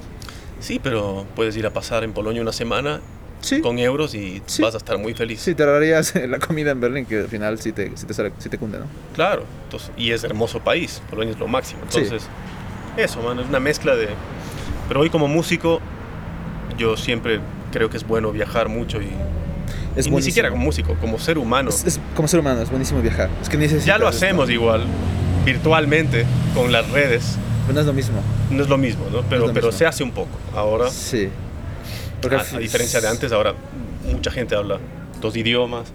sí, 0.59 0.81
pero 0.83 1.27
puedes 1.37 1.55
ir 1.57 1.67
a 1.67 1.71
pasar 1.71 2.03
en 2.03 2.13
Polonia 2.15 2.41
una 2.41 2.53
semana 2.53 3.01
Sí. 3.43 3.61
con 3.61 3.79
euros 3.79 4.15
y 4.17 4.43
Sí. 4.47 4.63
vas 4.63 4.75
a 4.75 4.79
estar 4.79 4.97
muy 4.99 5.13
feliz. 5.15 5.41
Sí, 5.43 5.55
te 5.55 5.63
ahorrarías 5.65 6.15
la 6.29 6.39
comida 6.39 6.71
en 6.73 6.81
Berlín, 6.81 7.05
que 7.07 7.19
al 7.21 7.29
final 7.29 7.59
sí 7.61 7.73
te, 7.73 7.93
sí 7.97 8.07
te, 8.07 8.15
sale- 8.15 8.31
te 8.31 8.57
cunde, 8.59 8.79
¿no? 8.79 8.87
Claro, 9.15 9.45
entonces, 9.65 9.91
y 9.99 10.11
es 10.13 10.25
hermoso 10.25 10.61
país, 10.61 11.01
Polonia 11.11 11.35
es 11.35 11.39
lo 11.39 11.47
máximo. 11.47 11.83
Entonces, 11.83 12.23
eso, 12.97 13.23
man, 13.23 13.39
es 13.39 13.47
una 13.49 13.61
mezcla 13.61 13.95
de... 13.95 14.09
Pero 14.89 15.01
hoy 15.01 15.11
como 15.11 15.29
músico, 15.29 15.81
yo 16.79 16.97
siempre 16.97 17.39
creo 17.73 17.91
que 17.91 17.97
es 17.97 18.07
bueno 18.07 18.33
viajar 18.33 18.69
mucho 18.69 19.01
y, 19.03 19.09
Es 19.97 20.07
y 20.07 20.11
ni 20.11 20.23
siquiera 20.23 20.51
como 20.51 20.65
músico, 20.65 20.95
como 21.01 21.19
ser 21.19 21.39
humano. 21.39 21.71
Es, 21.71 21.85
es- 21.85 22.01
como 22.15 22.29
ser 22.29 22.41
humano, 22.41 22.63
es 22.63 22.71
buenísimo 22.71 23.01
viajar. 23.03 23.29
Es 23.43 23.49
que 23.49 23.57
ya 23.59 23.99
lo 23.99 24.09
esto. 24.09 24.25
hacemos 24.25 24.51
igual, 24.51 24.85
virtualmente, 25.45 26.25
con 26.55 26.73
las 26.73 26.89
redes. 26.91 27.37
Pero 27.67 27.75
no 27.75 27.81
es 27.81 27.87
lo 27.87 27.93
mismo. 27.93 28.21
No 28.51 28.63
es 28.63 28.69
lo 28.69 28.79
mismo, 28.79 29.05
¿no? 29.13 29.23
Pero, 29.29 29.47
pero 29.53 29.67
mismo. 29.67 29.73
se 29.73 29.87
hace 29.87 30.03
un 30.03 30.13
poco. 30.13 30.31
Ahora, 30.55 30.91
Sí. 30.91 31.29
a, 32.55 32.59
diferencia 32.59 33.01
de 33.01 33.09
antes, 33.09 33.33
ahora 33.33 33.55
mucha 34.11 34.31
gente 34.31 34.55
habla 34.55 34.79
dos 35.21 35.37
idiomas, 35.37 35.93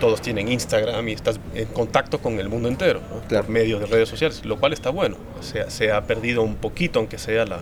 todos 0.00 0.20
tienen 0.22 0.48
Instagram 0.50 1.08
y 1.08 1.12
estás 1.12 1.38
en 1.54 1.66
contacto 1.66 2.20
con 2.20 2.38
el 2.38 2.48
mundo 2.48 2.68
entero, 2.68 3.00
¿no? 3.12 3.20
Claro. 3.28 3.44
por 3.46 3.52
medio 3.52 3.78
de 3.78 3.86
redes 3.86 4.08
sociales, 4.08 4.44
lo 4.44 4.56
cual 4.58 4.72
está 4.72 4.90
bueno. 4.90 5.16
O 5.38 5.42
sea, 5.42 5.68
se 5.70 5.92
ha 5.92 6.02
perdido 6.06 6.42
un 6.42 6.54
poquito, 6.56 6.98
aunque 7.00 7.18
sea 7.18 7.44
la, 7.44 7.58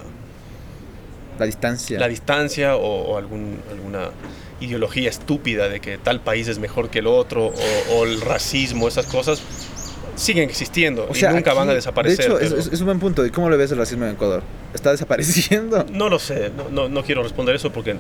La 1.39 1.47
distancia. 1.47 1.99
la 1.99 2.09
distancia 2.09 2.77
o, 2.77 3.13
o 3.13 3.17
algún, 3.19 3.61
alguna 3.71 4.11
ideología 4.61 5.09
estúpida 5.09 5.69
de 5.69 5.81
que 5.81 5.99
tal 5.99 6.21
país 6.21 6.49
es 6.49 6.59
mejor 6.59 6.91
que 6.91 6.99
el 6.99 7.07
otro 7.07 7.47
o, 7.47 7.55
o 7.95 8.05
el 8.05 8.21
racismo, 8.21 8.89
esas 8.89 9.07
cosas. 9.07 9.41
siguen 10.17 10.49
existiendo 10.51 11.07
O 11.09 11.15
sea, 11.15 11.31
y 11.31 11.35
nunca 11.35 11.55
van 11.55 11.71
a 11.71 11.75
desaparecer. 11.75 12.19
De 12.19 12.25
hecho, 12.25 12.41
es, 12.41 12.49
pero- 12.51 12.61
es- 12.61 12.73
es 12.73 12.81
un 12.81 12.87
buen 12.87 12.99
punto. 12.99 13.25
¿Y 13.25 13.31
cómo 13.31 13.49
le 13.51 13.57
ves 13.57 13.71
el 13.71 13.79
racismo 13.79 14.05
en 14.05 14.13
Ecuador? 14.13 14.43
¿Está 14.75 14.91
desapareciendo? 14.91 15.87
No 15.93 16.09
lo 16.09 16.19
sé, 16.19 16.51
no, 16.57 16.69
no, 16.71 16.89
no 16.89 17.05
quiero 17.05 17.23
responder 17.23 17.55
eso 17.55 17.71
porque 17.73 17.95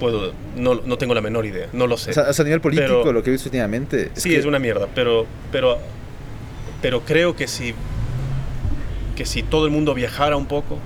puedo, 0.00 0.32
no, 0.56 0.74
no 0.86 0.96
tengo 0.98 1.14
la 1.14 1.20
menor 1.20 1.44
idea, 1.44 1.68
no 1.74 1.86
lo 1.86 1.96
sé. 1.98 2.10
O 2.10 2.14
sea, 2.14 2.24
a 2.30 2.44
nivel 2.44 2.60
político, 2.62 3.00
Pero- 3.02 3.12
lo 3.12 3.22
que 3.22 3.28
he 3.28 3.32
visto 3.32 3.48
últimamente. 3.48 4.10
sí, 4.14 4.30
que- 4.30 4.38
es 4.38 4.46
una 4.46 4.58
mierda, 4.58 4.88
pero, 4.94 5.26
pero, 5.52 5.78
pero 6.80 7.02
creo 7.02 7.36
que 7.36 7.46
si, 7.46 7.74
que 9.14 9.26
si 9.26 9.42
todo 9.42 9.66
el 9.66 9.70
mundo 9.70 9.92
viajara 9.94 10.36
un 10.36 10.46
poco, 10.46 10.78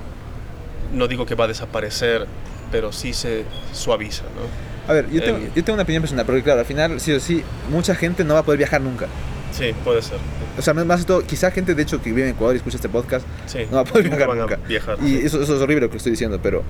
no 0.92 1.08
digo 1.08 1.26
que 1.26 1.34
va 1.34 1.44
a 1.44 1.48
desaparecer, 1.48 2.26
pero 2.70 2.92
sí 2.92 3.12
se 3.12 3.44
suaviza, 3.72 4.24
¿no? 4.24 4.68
A 4.90 4.94
ver, 4.94 5.10
yo 5.10 5.22
tengo, 5.22 5.38
em, 5.38 5.48
yo 5.54 5.64
tengo 5.64 5.74
una 5.74 5.82
opinión 5.82 6.02
personal, 6.02 6.24
porque 6.24 6.42
claro, 6.42 6.60
al 6.60 6.66
final, 6.66 6.98
sí 7.00 7.12
o 7.12 7.20
sí, 7.20 7.42
mucha 7.70 7.94
gente 7.94 8.24
no 8.24 8.34
va 8.34 8.40
a 8.40 8.42
poder 8.42 8.58
viajar 8.58 8.80
nunca. 8.80 9.06
Sí, 9.52 9.74
puede 9.84 10.02
ser. 10.02 10.18
O 10.58 10.62
sea, 10.62 10.74
más 10.74 11.00
de 11.00 11.06
todo, 11.06 11.22
quizá 11.22 11.50
gente 11.50 11.74
de 11.74 11.82
hecho 11.82 12.00
que 12.02 12.10
vive 12.10 12.28
en 12.28 12.34
Ecuador 12.34 12.54
y 12.54 12.58
escucha 12.58 12.76
este 12.76 12.88
podcast 12.88 13.26
Sí, 13.46 13.60
no 13.70 13.76
va 13.76 13.80
a 13.82 13.84
poder 13.84 14.04
nunca 14.04 14.16
viajar 14.16 14.28
van 14.36 14.38
nunca. 14.38 14.54
a 14.62 14.68
viajar. 14.68 14.98
Y 15.02 15.08
sí. 15.08 15.20
eso, 15.24 15.42
eso 15.42 15.56
es 15.56 15.62
horrible 15.62 15.86
lo 15.86 15.90
que 15.90 15.96
estoy 15.98 16.10
diciendo, 16.12 16.38
pero 16.42 16.62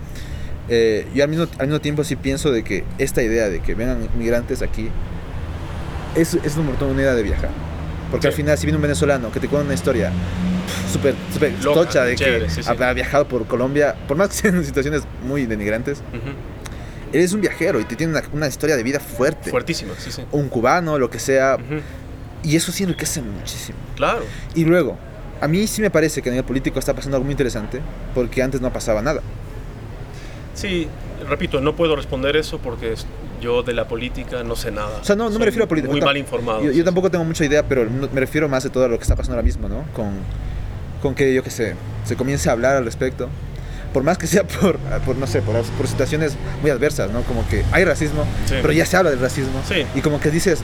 eh, 0.68 1.06
yo 1.14 1.24
al 1.24 1.30
mismo, 1.30 1.46
al 1.58 1.66
mismo 1.66 1.80
tiempo 1.80 2.04
sí 2.04 2.16
pienso 2.16 2.50
de 2.52 2.62
que 2.64 2.84
esta 2.98 3.22
idea 3.22 3.48
de 3.48 3.60
que 3.60 3.74
vengan 3.74 4.08
migrantes 4.16 4.62
aquí 4.62 4.88
es, 6.14 6.34
es 6.34 6.56
una 6.56 6.70
oportunidad 6.70 7.16
de 7.16 7.22
viajar. 7.22 7.50
Porque 8.10 8.22
Sí. 8.22 8.28
al 8.28 8.34
final, 8.34 8.58
si 8.58 8.66
viene 8.66 8.76
un 8.76 8.82
venezolano 8.82 9.30
que 9.30 9.38
te 9.40 9.48
cuenta 9.48 9.66
una 9.66 9.74
historia 9.74 10.10
súper 10.92 11.14
Loca, 11.62 11.74
tocha 11.80 12.04
de 12.04 12.14
chévere, 12.16 12.46
que 12.46 12.50
sí, 12.62 12.62
viajado 12.94 13.28
por 13.28 13.46
Colombia, 13.46 13.94
por 14.06 14.16
más 14.16 14.28
que 14.28 14.34
sean 14.34 14.64
situaciones 14.64 15.02
muy 15.26 15.46
denigrantes, 15.46 16.02
eres 17.12 17.32
un 17.32 17.40
viajero 17.40 17.80
y 17.80 17.84
te 17.84 17.96
tiene 17.96 18.12
una, 18.12 18.22
una 18.32 18.46
historia 18.46 18.76
de 18.76 18.82
vida 18.82 19.00
fuerte. 19.00 19.50
Fuertísima, 19.50 19.92
sí, 19.98 20.10
sí. 20.10 20.22
Un 20.32 20.48
cubano, 20.48 20.98
lo 20.98 21.10
que 21.10 21.18
sea. 21.18 21.56
Ujú. 21.56 21.80
Y 22.42 22.56
eso 22.56 22.70
sí 22.72 22.84
enriquece 22.84 23.20
muchísimo. 23.20 23.78
Claro. 23.96 24.22
Y 24.54 24.64
luego, 24.64 24.96
a 25.40 25.48
mí 25.48 25.66
sí 25.66 25.82
me 25.82 25.90
parece 25.90 26.22
que 26.22 26.28
a 26.30 26.32
nivel 26.32 26.44
político 26.46 26.78
está 26.78 26.94
pasando 26.94 27.16
algo 27.16 27.24
muy 27.24 27.32
interesante, 27.32 27.80
porque 28.14 28.42
antes 28.42 28.60
no 28.60 28.72
pasaba 28.72 29.02
nada. 29.02 29.20
Sí, 30.54 30.88
repito, 31.28 31.60
no 31.60 31.76
puedo 31.76 31.94
responder 31.96 32.36
eso 32.36 32.58
porque 32.58 32.94
yo 33.40 33.62
de 33.62 33.72
la 33.72 33.86
política 33.88 34.42
no 34.42 34.56
sé 34.56 34.70
nada. 34.70 34.98
O 35.00 35.04
sea, 35.04 35.16
no, 35.16 35.24
no 35.24 35.30
Soy 35.30 35.38
me 35.40 35.44
refiero 35.46 35.64
a 35.64 35.68
política. 35.68 35.90
Muy 35.92 36.00
mal 36.00 36.16
informado. 36.16 36.62
Yo, 36.62 36.72
yo 36.72 36.84
tampoco 36.84 37.10
tengo 37.10 37.24
mucha 37.24 37.44
idea, 37.44 37.62
pero 37.66 37.88
me 37.88 38.20
refiero 38.20 38.48
más 38.48 38.64
de 38.64 38.70
todo 38.70 38.84
a 38.84 38.88
lo 38.88 38.96
que 38.98 39.02
está 39.02 39.16
pasando 39.16 39.34
ahora 39.36 39.44
mismo, 39.44 39.68
¿no? 39.68 39.84
Con, 39.94 40.12
con 41.02 41.14
que, 41.14 41.32
yo 41.34 41.42
qué 41.42 41.50
sé, 41.50 41.74
se 42.04 42.16
comience 42.16 42.48
a 42.48 42.52
hablar 42.52 42.76
al 42.76 42.84
respecto. 42.84 43.28
Por 43.92 44.02
más 44.02 44.18
que 44.18 44.26
sea 44.26 44.44
por, 44.44 44.78
por 45.06 45.16
no 45.16 45.26
sé, 45.26 45.40
por, 45.42 45.54
por 45.62 45.86
situaciones 45.88 46.36
muy 46.62 46.70
adversas, 46.70 47.10
¿no? 47.10 47.22
Como 47.22 47.46
que 47.48 47.64
hay 47.72 47.84
racismo, 47.84 48.24
Sí. 48.46 48.56
pero 48.60 48.72
ya 48.72 48.84
se 48.86 48.96
habla 48.96 49.10
del 49.10 49.20
racismo. 49.20 49.60
Sí. 49.66 49.84
Y 49.94 50.00
como 50.02 50.20
que 50.20 50.30
dices, 50.30 50.60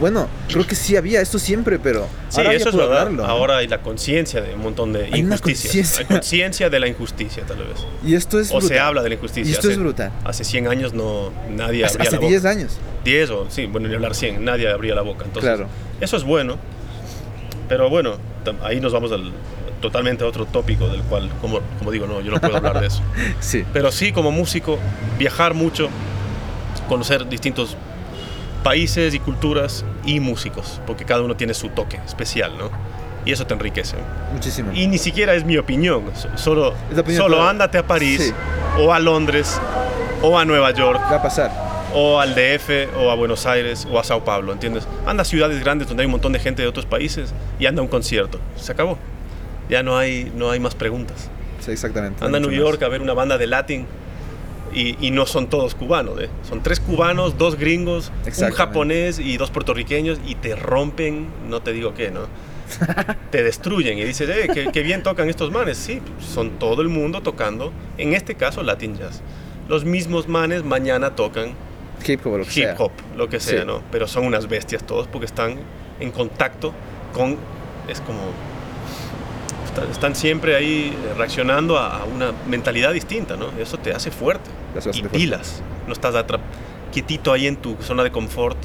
bueno, 0.00 0.28
creo 0.48 0.66
que 0.66 0.74
sí 0.74 0.96
había 0.96 1.20
esto 1.20 1.38
siempre, 1.38 1.78
pero 1.78 2.06
Sí, 2.28 2.38
ahora 2.38 2.50
ya 2.52 2.56
eso 2.56 2.68
es 2.68 2.74
puedo 2.74 2.88
verdad. 2.88 3.02
hablarlo, 3.06 3.22
¿no? 3.24 3.28
Ahora 3.28 3.56
hay 3.58 3.68
la 3.68 3.80
conciencia 3.82 4.40
de 4.40 4.54
un 4.54 4.60
montón 4.62 4.92
de 4.92 5.04
Hay 5.06 5.20
injusticias. 5.20 5.98
Hay 5.98 6.04
conciencia 6.06 6.68
de 6.70 6.80
la 6.80 6.88
injusticia, 6.88 7.44
tal 7.46 7.58
vez. 7.58 7.86
Y 8.04 8.14
esto 8.14 8.38
es 8.40 8.50
O 8.52 8.60
se 8.60 8.78
habla 8.78 9.02
de 9.02 9.08
la 9.10 9.14
injusticia. 9.14 9.48
Y 9.50 9.52
esto 9.52 9.68
es 9.68 9.74
Hace- 9.74 9.82
brutal. 9.82 10.12
Hace 10.24 10.44
100 10.44 10.68
años 10.68 10.92
no 10.94 11.30
nadie 11.50 11.84
Hace, 11.84 11.94
abría 11.96 12.08
hace 12.08 12.16
la 12.16 12.20
boca. 12.20 12.28
10 12.30 12.44
años. 12.44 12.78
10 13.04 13.30
o, 13.30 13.46
sí, 13.50 13.66
bueno, 13.66 13.88
ni 13.88 13.94
hablar 13.94 14.14
100, 14.14 14.44
nadie 14.44 14.68
abría 14.70 14.94
la 14.94 15.02
boca. 15.02 15.24
Entonces, 15.24 15.50
Claro. 15.50 15.68
eso 16.00 16.16
es 16.16 16.24
bueno. 16.24 16.58
Pero 17.68 17.88
bueno, 17.90 18.16
ahí 18.62 18.80
nos 18.80 18.92
vamos 18.92 19.10
al 19.12 19.32
totalmente 19.80 20.24
otro 20.24 20.46
tópico 20.46 20.88
del 20.88 21.02
cual, 21.02 21.30
como, 21.40 21.60
como 21.78 21.90
digo, 21.90 22.06
no, 22.06 22.20
yo 22.20 22.30
no 22.32 22.40
puedo 22.40 22.56
hablar 22.56 22.80
de 22.80 22.86
eso. 22.88 23.02
Sí. 23.40 23.64
Pero 23.72 23.90
sí, 23.92 24.12
como 24.12 24.30
músico, 24.30 24.78
viajar 25.18 25.54
mucho, 25.54 25.88
conocer 26.88 27.28
distintos 27.28 27.76
países 28.62 29.14
y 29.14 29.18
culturas 29.20 29.84
y 30.04 30.20
músicos, 30.20 30.80
porque 30.86 31.04
cada 31.04 31.22
uno 31.22 31.36
tiene 31.36 31.54
su 31.54 31.68
toque 31.68 31.98
especial, 32.06 32.56
¿no? 32.58 32.70
Y 33.24 33.32
eso 33.32 33.46
te 33.46 33.54
enriquece. 33.54 33.96
Muchísimo. 34.32 34.70
Y 34.72 34.86
ni 34.86 34.98
siquiera 34.98 35.34
es 35.34 35.44
mi 35.44 35.56
opinión, 35.56 36.04
so- 36.14 36.28
solo, 36.36 36.74
opinión 36.96 37.22
solo 37.22 37.36
todos. 37.38 37.50
ándate 37.50 37.78
a 37.78 37.86
París, 37.86 38.20
Sí. 38.22 38.32
o 38.80 38.92
a 38.92 38.98
Londres, 39.00 39.60
o 40.22 40.38
a 40.38 40.44
Nueva 40.44 40.70
York, 40.70 41.00
Va 41.10 41.16
a 41.16 41.22
pasar. 41.22 41.50
o 41.92 42.20
al 42.20 42.34
DF, 42.34 42.88
o 42.96 43.10
a 43.10 43.14
Buenos 43.16 43.46
Aires, 43.46 43.86
o 43.90 43.98
a 43.98 44.04
Sao 44.04 44.24
Paulo, 44.24 44.52
¿entiendes? 44.52 44.86
Anda 45.06 45.22
a 45.22 45.24
ciudades 45.24 45.58
grandes 45.60 45.88
donde 45.88 46.02
hay 46.02 46.06
un 46.06 46.12
montón 46.12 46.32
de 46.32 46.38
gente 46.38 46.62
de 46.62 46.68
otros 46.68 46.86
países 46.86 47.32
y 47.58 47.66
anda 47.66 47.80
a 47.80 47.82
un 47.82 47.88
concierto. 47.88 48.38
Se 48.56 48.70
acabó. 48.72 48.96
Ya 49.68 49.82
no 49.82 49.96
hay, 49.98 50.30
no 50.36 50.50
hay 50.50 50.60
más 50.60 50.74
preguntas. 50.76 51.28
Sí, 51.60 51.72
exactamente. 51.72 52.24
Anda 52.24 52.36
a 52.38 52.40
New 52.40 52.50
más. 52.50 52.58
York 52.58 52.82
a 52.84 52.88
ver 52.88 53.02
una 53.02 53.14
banda 53.14 53.38
de 53.38 53.46
Latin 53.48 53.86
y, 54.76 54.96
y 55.04 55.10
no 55.10 55.26
son 55.26 55.48
todos 55.48 55.74
cubanos, 55.74 56.20
¿eh? 56.20 56.28
Son 56.48 56.62
tres 56.62 56.78
cubanos, 56.78 57.36
dos 57.36 57.56
gringos, 57.56 58.12
un 58.24 58.50
japonés 58.52 59.18
y 59.18 59.36
dos 59.38 59.50
puertorriqueños 59.50 60.20
y 60.24 60.36
te 60.36 60.54
rompen, 60.54 61.26
no 61.48 61.60
te 61.62 61.72
digo 61.72 61.94
qué, 61.94 62.10
¿no? 62.12 62.20
te 63.30 63.42
destruyen 63.42 63.96
y 63.98 64.04
dices, 64.04 64.28
eh, 64.28 64.48
qué, 64.52 64.70
qué 64.72 64.82
bien 64.82 65.02
tocan 65.02 65.28
estos 65.28 65.50
manes. 65.50 65.78
Sí, 65.78 66.00
son 66.20 66.58
todo 66.58 66.82
el 66.82 66.88
mundo 66.88 67.22
tocando, 67.22 67.72
en 67.98 68.12
este 68.14 68.34
caso 68.34 68.62
Latin 68.62 68.96
Jazz. 68.96 69.22
Los 69.68 69.84
mismos 69.84 70.28
manes 70.28 70.62
mañana 70.62 71.16
tocan 71.16 71.54
Hip 72.06 72.20
hop 72.26 72.36
lo 72.38 72.44
que 72.44 72.50
hip 72.50 72.66
sea. 72.66 72.74
hop, 72.78 72.92
lo 73.16 73.28
que 73.28 73.40
sea, 73.40 73.60
Sí. 73.62 73.66
¿no? 73.66 73.82
Pero 73.90 74.06
son 74.06 74.26
unas 74.26 74.48
bestias 74.48 74.84
todos 74.84 75.06
porque 75.08 75.26
están 75.26 75.56
en 75.98 76.10
contacto 76.10 76.72
con, 77.14 77.36
es 77.88 78.00
como, 78.02 78.20
está- 79.76 79.90
están 79.90 80.14
siempre 80.14 80.56
ahí 80.56 80.92
reaccionando 81.16 81.78
a, 81.78 81.98
a 82.00 82.04
una 82.04 82.32
mentalidad 82.48 82.92
distinta, 82.92 83.36
¿no? 83.36 83.50
Eso 83.58 83.78
te 83.78 83.92
hace 83.92 84.10
fuerte 84.10 84.50
Te 84.72 84.78
hace 84.80 84.90
y 84.90 85.00
fuerte. 85.00 85.18
pilas. 85.18 85.62
No 85.86 85.92
estás 85.92 86.14
quietito 86.92 87.32
ahí 87.32 87.46
en 87.46 87.56
tu 87.56 87.76
zona 87.82 88.02
de 88.02 88.10
confort 88.10 88.56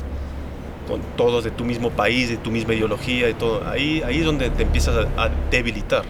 con 0.87 1.01
todos 1.15 1.43
de 1.43 1.51
tu 1.51 1.63
mismo 1.65 1.89
país, 1.91 2.29
de 2.29 2.37
tu 2.37 2.49
misma 2.51 2.73
ideología 2.73 3.29
y 3.29 3.33
todo. 3.33 3.67
Ahí, 3.69 4.01
ahí 4.05 4.19
es 4.19 4.25
donde 4.25 4.49
te 4.49 4.63
empiezas 4.63 5.05
a, 5.17 5.25
a 5.25 5.29
debilitar. 5.49 6.03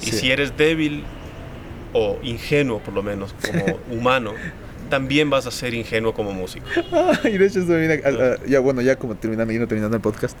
Y 0.00 0.06
Sí. 0.06 0.12
si 0.12 0.30
eres 0.30 0.56
débil 0.56 1.04
o 1.92 2.18
ingenuo, 2.22 2.78
por 2.78 2.94
lo 2.94 3.02
menos, 3.02 3.34
como 3.50 3.78
humano, 3.90 4.32
también 4.90 5.28
vas 5.30 5.46
a 5.46 5.50
ser 5.50 5.74
ingenuo 5.74 6.14
como 6.14 6.32
músico. 6.32 6.66
y 7.24 7.36
de 7.38 7.46
hecho, 7.46 7.60
ya 8.46 8.60
bueno, 8.60 8.80
ya 8.82 8.96
como 8.96 9.14
terminando, 9.16 9.52
yendo 9.52 9.66
terminando 9.66 9.96
el 9.96 10.02
podcast, 10.02 10.36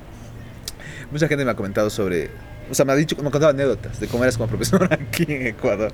mucha 1.10 1.26
gente 1.28 1.44
me 1.44 1.50
ha 1.50 1.56
comentado 1.56 1.90
sobre, 1.90 2.30
o 2.70 2.74
sea, 2.74 2.84
me 2.84 2.92
ha 2.92 2.96
dicho, 2.96 3.16
me 3.16 3.28
ha 3.28 3.30
contado 3.30 3.48
anécdotas 3.48 3.98
de 4.00 4.08
cómo 4.08 4.24
eras 4.24 4.36
como 4.36 4.48
profesor 4.48 4.88
aquí 4.92 5.24
en 5.28 5.46
Ecuador. 5.48 5.92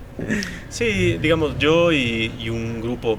Sí, 0.68 1.18
digamos, 1.18 1.58
yo 1.58 1.92
y, 1.92 2.48
un 2.48 2.80
grupo 2.80 3.18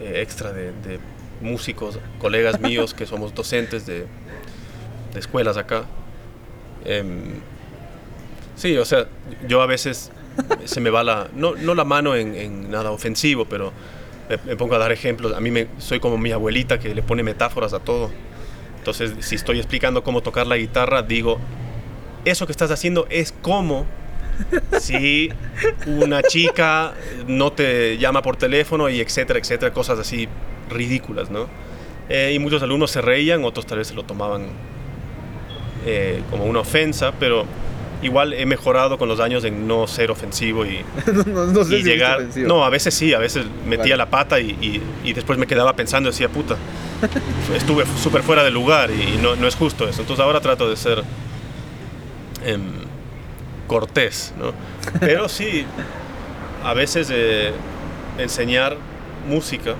eh, 0.00 0.20
extra 0.22 0.52
de, 0.52 0.98
músicos, 1.40 1.98
colegas 2.20 2.60
míos 2.60 2.94
que 2.94 3.06
somos 3.06 3.34
docentes 3.34 3.86
de, 3.86 4.06
escuelas 5.14 5.56
acá. 5.56 5.84
em, 6.84 7.34
sí, 8.56 8.76
o 8.76 8.84
sea, 8.84 9.06
yo 9.46 9.62
a 9.62 9.66
veces 9.66 10.10
se 10.64 10.80
me 10.80 10.90
va 10.90 11.04
la, 11.04 11.28
no, 11.34 11.54
no 11.54 11.74
la 11.74 11.84
mano 11.84 12.16
en, 12.16 12.34
en 12.34 12.70
nada 12.70 12.90
ofensivo, 12.90 13.44
pero 13.44 13.72
me, 14.28 14.38
me 14.44 14.56
pongo 14.56 14.74
a 14.74 14.78
dar 14.78 14.90
ejemplos. 14.92 15.34
A 15.34 15.40
mí 15.40 15.50
me, 15.50 15.68
soy 15.78 16.00
como 16.00 16.18
mi 16.18 16.32
abuelita 16.32 16.78
que 16.78 16.94
le 16.94 17.02
pone 17.02 17.22
metáforas 17.22 17.72
a 17.72 17.80
todo. 17.80 18.10
Entonces, 18.78 19.12
si 19.20 19.34
estoy 19.36 19.58
explicando 19.58 20.02
cómo 20.02 20.22
tocar 20.22 20.46
la 20.46 20.56
guitarra, 20.56 21.02
digo, 21.02 21.38
eso 22.24 22.46
que 22.46 22.52
estás 22.52 22.70
haciendo 22.70 23.06
es 23.10 23.32
como 23.42 23.86
si 24.80 25.30
una 25.86 26.22
chica 26.22 26.92
no 27.28 27.52
te 27.52 27.98
llama 27.98 28.22
por 28.22 28.36
teléfono 28.36 28.88
y 28.90 29.00
etcétera, 29.00 29.38
etcétera, 29.38 29.72
cosas 29.72 29.98
así 29.98 30.28
ridículas, 30.70 31.30
¿no? 31.30 31.46
Eh, 32.08 32.32
y 32.34 32.38
muchos 32.38 32.62
alumnos 32.62 32.90
se 32.90 33.00
reían, 33.00 33.44
otros 33.44 33.66
tal 33.66 33.78
vez 33.78 33.88
se 33.88 33.94
lo 33.94 34.02
tomaban 34.04 34.46
eh, 35.86 36.22
como 36.30 36.44
una 36.44 36.60
ofensa, 36.60 37.12
pero 37.18 37.44
igual 38.02 38.32
he 38.34 38.44
mejorado 38.44 38.98
con 38.98 39.08
los 39.08 39.20
años 39.20 39.44
en 39.44 39.66
no 39.66 39.86
ser 39.86 40.10
ofensivo 40.10 40.66
y, 40.66 40.80
no, 41.12 41.22
no, 41.24 41.46
no 41.46 41.64
sé 41.64 41.76
y 41.78 41.82
si 41.82 41.90
es 41.90 41.94
llegar. 41.94 42.22
No, 42.36 42.64
a 42.64 42.70
veces 42.70 42.92
sí, 42.94 43.14
a 43.14 43.18
veces 43.18 43.46
metía 43.66 43.82
Vale. 43.84 43.96
la 43.96 44.06
pata 44.10 44.40
y, 44.40 44.50
y- 44.60 44.82
y 45.08 45.12
después 45.12 45.38
me 45.38 45.46
quedaba 45.46 45.74
pensando 45.76 46.08
y 46.08 46.12
decía, 46.12 46.28
puta, 46.28 46.56
estuve 47.54 47.84
súper 48.02 48.22
fuera 48.22 48.42
de 48.42 48.50
lugar 48.50 48.90
y, 48.90 49.16
no, 49.22 49.36
no 49.36 49.46
es 49.46 49.54
justo 49.54 49.88
eso. 49.88 50.00
Entonces 50.02 50.22
ahora 50.24 50.40
trato 50.40 50.68
de 50.68 50.76
ser 50.76 51.02
cortés, 53.66 54.32
¿no? 54.38 54.52
Pero 55.00 55.28
sí, 55.28 55.64
a 56.62 56.74
veces 56.74 57.08
eh, 57.10 57.50
enseñar 58.18 58.76
música 59.28 59.74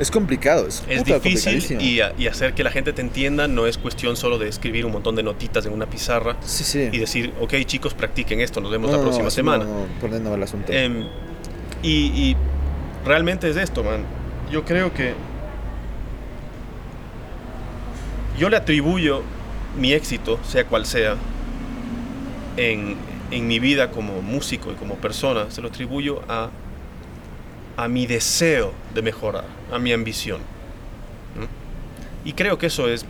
Es 0.00 0.10
complicado, 0.10 0.66
es, 0.66 0.82
difícil 1.04 1.80
y, 1.80 2.00
a- 2.00 2.12
y 2.18 2.26
hacer 2.26 2.52
que 2.54 2.62
la 2.64 2.70
gente 2.70 2.92
te 2.92 3.00
entienda 3.00 3.46
no 3.48 3.66
es 3.66 3.78
cuestión 3.78 4.16
solo 4.16 4.38
de 4.38 4.48
escribir 4.48 4.84
un 4.86 4.92
montón 4.92 5.14
de 5.16 5.22
notitas 5.22 5.64
en 5.66 5.72
una 5.72 5.86
pizarra 5.86 6.36
Sí, 6.44 6.64
sí. 6.64 6.88
y 6.92 6.98
decir, 6.98 7.32
ok 7.40 7.54
chicos, 7.64 7.94
practiquen 7.94 8.40
esto, 8.40 8.60
nos 8.60 8.70
vemos 8.72 8.90
No, 8.90 8.96
la 8.98 9.02
próxima 9.02 9.30
semana. 9.30 9.64
No, 9.64 10.34
el 10.34 10.42
asunto. 10.42 10.72
Em, 10.72 11.04
y, 11.82 11.90
y 12.30 12.36
realmente 13.04 13.48
es 13.48 13.56
esto, 13.56 13.82
man. 13.84 14.00
Yo 14.50 14.64
creo 14.64 14.92
que 14.92 15.14
yo 18.38 18.48
le 18.50 18.56
atribuyo 18.56 19.22
mi 19.78 19.92
éxito, 19.92 20.38
sea 20.46 20.64
cual 20.66 20.86
sea, 20.86 21.16
en, 22.56 22.96
en 23.30 23.46
mi 23.46 23.58
vida 23.58 23.90
como 23.90 24.22
músico 24.22 24.72
y 24.72 24.74
como 24.74 24.96
persona, 24.96 25.50
se 25.50 25.60
lo 25.60 25.68
atribuyo 25.68 26.22
a, 26.28 26.50
a 27.76 27.88
mi 27.88 28.06
deseo 28.06 28.72
de 28.94 29.02
mejorar, 29.02 29.44
a 29.72 29.78
mi 29.78 29.92
ambición. 29.92 30.40
Y 32.24 32.32
creo 32.32 32.58
que 32.58 32.66
eso 32.66 32.88
es 32.88 33.06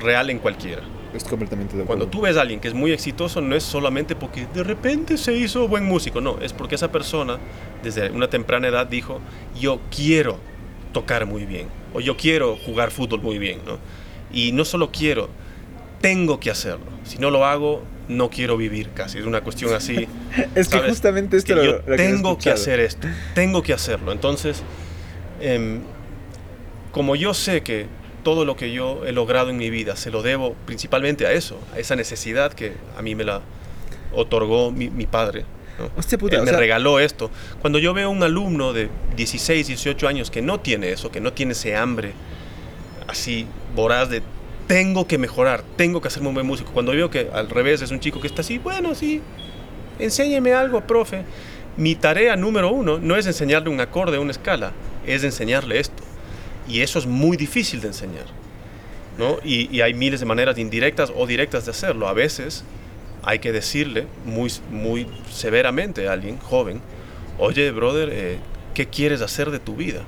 real 0.00 0.30
en 0.30 0.38
cualquiera. 0.38 0.82
Es 1.14 1.24
completamente 1.24 1.76
de 1.76 1.84
Cuando 1.84 2.06
tú 2.06 2.22
ves 2.22 2.36
a 2.36 2.42
alguien 2.42 2.60
que 2.60 2.68
es 2.68 2.74
muy 2.74 2.92
exitoso, 2.92 3.40
no 3.40 3.56
es 3.56 3.62
solamente 3.62 4.14
porque 4.14 4.46
de 4.52 4.62
repente 4.62 5.16
se 5.16 5.34
hizo 5.34 5.66
buen 5.68 5.84
músico, 5.84 6.20
no, 6.20 6.38
es 6.40 6.52
porque 6.52 6.74
esa 6.74 6.92
persona 6.92 7.38
desde 7.82 8.10
una 8.10 8.28
temprana 8.28 8.68
edad 8.68 8.86
dijo, 8.86 9.20
yo 9.58 9.80
quiero 9.94 10.38
tocar 10.92 11.26
muy 11.26 11.44
bien, 11.44 11.68
o 11.94 12.00
yo 12.00 12.16
quiero 12.16 12.56
jugar 12.56 12.90
fútbol 12.90 13.20
muy 13.20 13.38
bien, 13.38 13.60
¿no? 13.66 13.78
Y 14.32 14.52
no 14.52 14.64
solo 14.64 14.90
quiero, 14.90 15.28
tengo 16.00 16.40
que 16.40 16.50
hacerlo. 16.50 16.86
Si 17.04 17.18
no 17.18 17.30
lo 17.30 17.44
hago, 17.46 17.82
no 18.08 18.30
quiero 18.30 18.56
vivir 18.56 18.90
casi. 18.94 19.18
Es 19.18 19.26
una 19.26 19.40
cuestión 19.42 19.72
así. 19.74 20.08
Es 20.54 20.68
que 20.68 20.76
¿sabes? 20.78 20.90
justamente 20.90 21.36
Es 21.36 21.44
esto 21.44 21.54
que 21.54 21.60
lo- 21.60 21.64
yo 21.64 21.72
lo 21.78 21.84
que 21.84 21.96
tengo 21.96 22.38
que 22.38 22.50
hacer 22.50 22.80
esto, 22.80 23.06
tengo 23.34 23.62
que 23.62 23.72
hacerlo. 23.72 24.12
Entonces, 24.12 24.62
em, 25.40 25.80
como 26.92 27.16
yo 27.16 27.34
sé 27.34 27.62
que 27.62 27.86
todo 28.24 28.44
lo 28.44 28.56
que 28.56 28.72
yo 28.72 29.04
he 29.06 29.12
logrado 29.12 29.50
en 29.50 29.56
mi 29.56 29.70
vida 29.70 29.94
se 29.96 30.10
lo 30.10 30.22
debo 30.22 30.54
principalmente 30.66 31.26
a 31.26 31.32
eso, 31.32 31.58
a 31.74 31.78
esa 31.78 31.96
necesidad 31.96 32.52
que 32.52 32.72
a 32.96 33.02
mí 33.02 33.14
me 33.14 33.24
la 33.24 33.42
otorgó 34.12 34.70
mi, 34.70 34.90
mi 34.90 35.06
padre. 35.06 35.44
¿no? 35.78 35.90
Hostia 35.96 36.18
puta, 36.18 36.36
Él 36.36 36.42
me 36.42 36.50
sea- 36.50 36.58
regaló 36.58 36.98
esto. 36.98 37.30
Cuando 37.60 37.78
yo 37.78 37.94
veo 37.94 38.10
un 38.10 38.22
alumno 38.22 38.72
de 38.72 38.88
16, 39.16 39.66
18 39.68 40.08
años 40.08 40.30
que 40.30 40.42
no 40.42 40.60
tiene 40.60 40.90
eso, 40.90 41.10
que 41.12 41.20
no 41.20 41.32
tiene 41.32 41.52
ese 41.52 41.76
hambre 41.76 42.12
así 43.06 43.46
voraz 43.74 44.10
de 44.10 44.22
tengo 44.68 45.06
que 45.08 45.18
mejorar, 45.18 45.64
tengo 45.76 46.00
que 46.00 46.08
hacerme 46.08 46.28
un 46.28 46.34
buen 46.34 46.46
músico. 46.46 46.70
Cuando 46.72 46.92
veo 46.92 47.10
que 47.10 47.30
al 47.32 47.50
revés 47.50 47.82
es 47.82 47.90
un 47.90 47.98
chico 47.98 48.20
que 48.20 48.28
está 48.28 48.42
así, 48.42 48.58
bueno, 48.58 48.94
sí, 48.94 49.20
enséñeme 49.98 50.52
algo, 50.52 50.82
profe. 50.82 51.24
Mi 51.76 51.94
tarea 51.94 52.36
número 52.36 52.70
uno 52.70 52.98
no 52.98 53.16
es 53.16 53.26
enseñarle 53.26 53.70
un 53.70 53.80
acorde, 53.80 54.18
una 54.18 54.30
escala, 54.30 54.72
es 55.06 55.24
enseñarle 55.24 55.80
esto. 55.80 56.02
Y 56.68 56.82
eso 56.82 56.98
es 56.98 57.06
muy 57.06 57.36
difícil 57.36 57.80
de 57.80 57.88
enseñar. 57.88 58.26
¿no? 59.16 59.38
Y, 59.42 59.80
hay 59.80 59.94
miles 59.94 60.20
de 60.20 60.26
maneras 60.26 60.58
indirectas 60.58 61.12
o 61.16 61.26
directas 61.26 61.64
de 61.64 61.70
hacerlo. 61.70 62.06
A 62.06 62.12
veces 62.12 62.62
hay 63.22 63.38
que 63.38 63.52
decirle 63.52 64.06
muy, 64.26 64.52
muy 64.70 65.08
severamente 65.30 66.08
a 66.08 66.12
alguien 66.12 66.38
joven, 66.38 66.80
oye, 67.38 67.70
brother, 67.70 68.10
eh, 68.12 68.38
¿qué 68.74 68.86
quieres 68.86 69.22
hacer 69.22 69.50
de 69.50 69.58
tu 69.58 69.76
vida? 69.76 70.02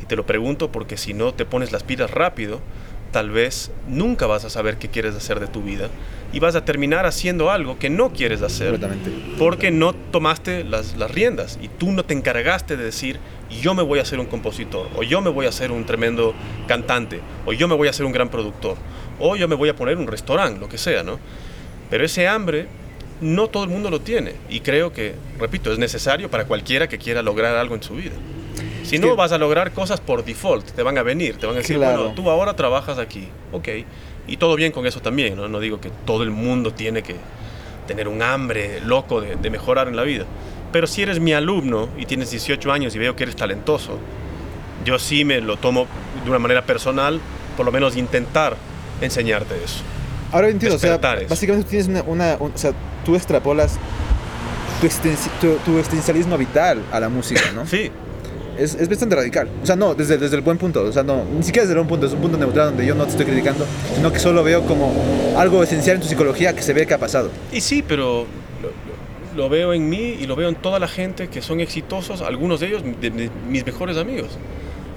Y 0.00 0.06
te 0.06 0.14
lo 0.14 0.24
pregunto 0.24 0.70
porque 0.70 0.96
si 0.96 1.14
no 1.14 1.34
te 1.34 1.44
pones 1.44 1.72
las 1.72 1.82
pilas 1.82 2.10
rápido, 2.12 2.60
tal 3.10 3.30
vez 3.30 3.70
nunca 3.88 4.26
vas 4.26 4.44
a 4.44 4.50
saber 4.50 4.78
qué 4.78 4.88
quieres 4.88 5.14
hacer 5.14 5.40
de 5.40 5.46
tu 5.46 5.62
vida 5.62 5.88
y 6.32 6.40
vas 6.40 6.54
a 6.54 6.64
terminar 6.64 7.06
haciendo 7.06 7.50
algo 7.50 7.78
que 7.78 7.88
no 7.88 8.12
quieres 8.12 8.42
hacer 8.42 8.78
porque 9.38 9.70
no 9.70 9.94
tomaste 9.94 10.64
las, 10.64 10.96
las 10.96 11.10
riendas 11.10 11.58
y 11.62 11.68
tú 11.68 11.92
no 11.92 12.04
te 12.04 12.14
encargaste 12.14 12.76
de 12.76 12.84
decir 12.84 13.18
yo 13.62 13.74
me 13.74 13.82
voy 13.82 13.98
a 13.98 14.04
ser 14.04 14.20
un 14.20 14.26
compositor 14.26 14.88
o 14.96 15.02
yo 15.02 15.20
me 15.20 15.30
voy 15.30 15.46
a 15.46 15.52
ser 15.52 15.72
un 15.72 15.84
tremendo 15.86 16.34
cantante 16.66 17.20
o 17.46 17.52
yo 17.52 17.66
me 17.66 17.74
voy 17.74 17.88
a 17.88 17.92
ser 17.92 18.04
un 18.04 18.12
gran 18.12 18.28
productor 18.28 18.76
o 19.18 19.36
yo 19.36 19.48
me 19.48 19.54
voy 19.54 19.68
a 19.68 19.76
poner 19.76 19.96
un 19.96 20.06
restaurante, 20.06 20.60
lo 20.60 20.68
que 20.68 20.78
sea, 20.78 21.02
¿no? 21.02 21.18
Pero 21.90 22.04
ese 22.04 22.28
hambre 22.28 22.68
no 23.20 23.48
todo 23.48 23.64
el 23.64 23.70
mundo 23.70 23.90
lo 23.90 24.00
tiene 24.00 24.34
y 24.48 24.60
creo 24.60 24.92
que, 24.92 25.14
repito, 25.38 25.72
es 25.72 25.78
necesario 25.78 26.30
para 26.30 26.44
cualquiera 26.44 26.88
que 26.88 26.98
quiera 26.98 27.22
lograr 27.22 27.56
algo 27.56 27.74
en 27.74 27.82
su 27.82 27.94
vida. 27.94 28.14
Si 28.88 28.96
Es 28.96 29.00
no, 29.00 29.08
que- 29.08 29.14
vas 29.14 29.32
a 29.32 29.38
lograr 29.38 29.72
cosas 29.72 30.00
por 30.00 30.24
default, 30.24 30.70
te 30.70 30.82
van 30.82 30.96
a 30.98 31.02
venir, 31.02 31.36
te 31.36 31.46
van 31.46 31.56
a 31.56 31.58
decir, 31.58 31.76
Claro. 31.76 31.98
bueno, 31.98 32.14
tú 32.14 32.28
ahora 32.30 32.54
trabajas 32.54 32.98
aquí, 32.98 33.28
ok. 33.52 33.68
Y 34.26 34.36
todo 34.36 34.56
bien 34.56 34.72
con 34.72 34.86
eso 34.86 35.00
también, 35.00 35.36
¿no? 35.36 35.48
No 35.48 35.60
digo 35.60 35.80
que 35.80 35.90
todo 36.06 36.22
el 36.22 36.30
mundo 36.30 36.72
tiene 36.72 37.02
que 37.02 37.16
tener 37.86 38.08
un 38.08 38.20
hambre 38.22 38.80
loco 38.84 39.20
de, 39.20 39.36
de 39.36 39.50
mejorar 39.50 39.88
en 39.88 39.96
la 39.96 40.02
vida. 40.02 40.24
Pero 40.72 40.86
si 40.86 41.02
eres 41.02 41.18
mi 41.20 41.32
alumno 41.32 41.88
y 41.96 42.04
tienes 42.04 42.30
18 42.30 42.70
años 42.70 42.94
y 42.94 42.98
veo 42.98 43.16
que 43.16 43.22
eres 43.22 43.36
talentoso, 43.36 43.98
yo 44.84 44.98
sí 44.98 45.24
me 45.24 45.40
lo 45.40 45.56
tomo 45.56 45.86
de 46.24 46.28
una 46.30 46.38
manera 46.38 46.62
personal, 46.62 47.20
por 47.56 47.64
lo 47.64 47.72
menos 47.72 47.96
intentar 47.96 48.56
enseñarte 49.00 49.54
eso. 49.64 49.80
Ahora 50.30 50.48
entiendo, 50.50 50.76
o 50.76 50.78
sea, 50.78 50.96
eso. 50.96 51.26
básicamente 51.28 51.64
tú 51.64 51.70
tienes 51.70 51.88
una, 51.88 52.02
una- 52.02 52.36
un- 52.38 52.52
o 52.54 52.58
sea, 52.58 52.72
tú 53.04 53.16
extrapolas 53.16 53.78
tu, 54.82 54.88
tu, 55.40 55.54
tu 55.64 55.78
existencialismo 55.78 56.36
vital 56.36 56.82
a 56.92 57.00
la 57.00 57.08
música, 57.08 57.50
¿no? 57.54 57.66
Sí, 57.66 57.90
Es, 58.58 58.74
es 58.74 58.88
bastante 58.88 59.14
radical. 59.16 59.48
O 59.62 59.66
sea, 59.66 59.76
no, 59.76 59.94
desde, 59.94 60.18
desde 60.18 60.36
el 60.36 60.42
buen 60.42 60.58
punto. 60.58 60.82
O 60.82 60.92
sea, 60.92 61.02
no, 61.02 61.24
ni 61.24 61.42
siquiera 61.42 61.62
desde 61.62 61.74
el 61.74 61.78
buen 61.84 61.88
punto. 61.88 62.06
Es 62.06 62.12
un 62.12 62.20
punto 62.20 62.36
neutral 62.36 62.68
donde 62.70 62.84
yo 62.84 62.94
no 62.94 63.04
te 63.04 63.10
estoy 63.10 63.26
criticando, 63.26 63.64
sino 63.94 64.12
que 64.12 64.18
solo 64.18 64.42
veo 64.42 64.62
como 64.66 64.92
algo 65.36 65.62
esencial 65.62 65.96
en 65.96 66.02
tu 66.02 66.08
psicología 66.08 66.54
que 66.54 66.62
se 66.62 66.72
ve 66.72 66.86
que 66.86 66.94
ha 66.94 66.98
pasado. 66.98 67.30
Y 67.52 67.60
sí, 67.60 67.84
pero 67.86 68.26
lo, 69.36 69.42
lo- 69.42 69.48
veo 69.48 69.72
en 69.72 69.88
mí 69.88 70.16
y 70.20 70.26
lo 70.26 70.34
veo 70.36 70.48
en 70.48 70.56
toda 70.56 70.78
la 70.80 70.88
gente 70.88 71.28
que 71.28 71.40
son 71.40 71.60
exitosos, 71.60 72.20
algunos 72.20 72.58
de 72.60 72.66
ellos 72.66 72.82
de, 73.00 73.10
de 73.10 73.30
mis 73.48 73.64
mejores 73.64 73.96
amigos. 73.96 74.28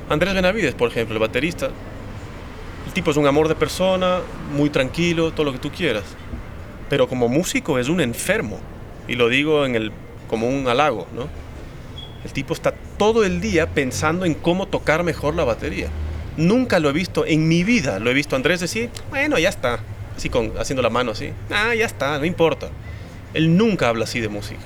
Andrés 0.09 0.33
Benavides, 0.33 0.73
por 0.73 0.89
ejemplo, 0.89 1.13
el 1.15 1.19
baterista. 1.21 1.67
El 2.87 2.93
tipo 2.93 3.11
es 3.11 3.17
un 3.17 3.27
amor 3.27 3.47
de 3.47 3.55
persona, 3.55 4.19
muy 4.55 4.69
tranquilo, 4.71 5.31
todo 5.31 5.45
lo 5.45 5.53
que 5.53 5.59
tú 5.59 5.69
quieras. 5.69 6.03
Pero 6.89 7.07
como 7.07 7.29
músico 7.29 7.77
es 7.79 7.87
un 7.89 8.01
enfermo. 8.01 8.59
Y 9.07 9.13
lo 9.15 9.29
digo 9.29 9.65
en 9.65 9.75
el, 9.75 9.91
como 10.27 10.47
un 10.49 10.67
halago, 10.67 11.07
¿no? 11.15 11.27
El 12.23 12.33
tipo 12.33 12.53
está 12.53 12.73
todo 12.97 13.23
el 13.23 13.41
día 13.41 13.67
pensando 13.67 14.25
en 14.25 14.33
cómo 14.33 14.67
tocar 14.67 15.03
mejor 15.03 15.35
la 15.35 15.43
batería. 15.43 15.87
Nunca 16.37 16.79
lo 16.79 16.89
he 16.89 16.93
visto 16.93 17.25
en 17.25 17.47
mi 17.47 17.63
vida. 17.63 17.99
Lo 17.99 18.09
he 18.09 18.13
visto 18.13 18.35
Andrés 18.35 18.59
decir, 18.59 18.89
bueno, 19.09 19.39
ya 19.39 19.49
está. 19.49 19.79
Así 20.15 20.29
con, 20.29 20.53
haciendo 20.59 20.81
la 20.81 20.89
mano 20.89 21.11
así. 21.11 21.31
Ah, 21.49 21.73
ya 21.73 21.85
está, 21.85 22.19
no 22.19 22.25
importa. 22.25 22.69
Él 23.33 23.57
nunca 23.57 23.89
habla 23.89 24.03
así 24.03 24.19
de 24.19 24.29
música. 24.29 24.61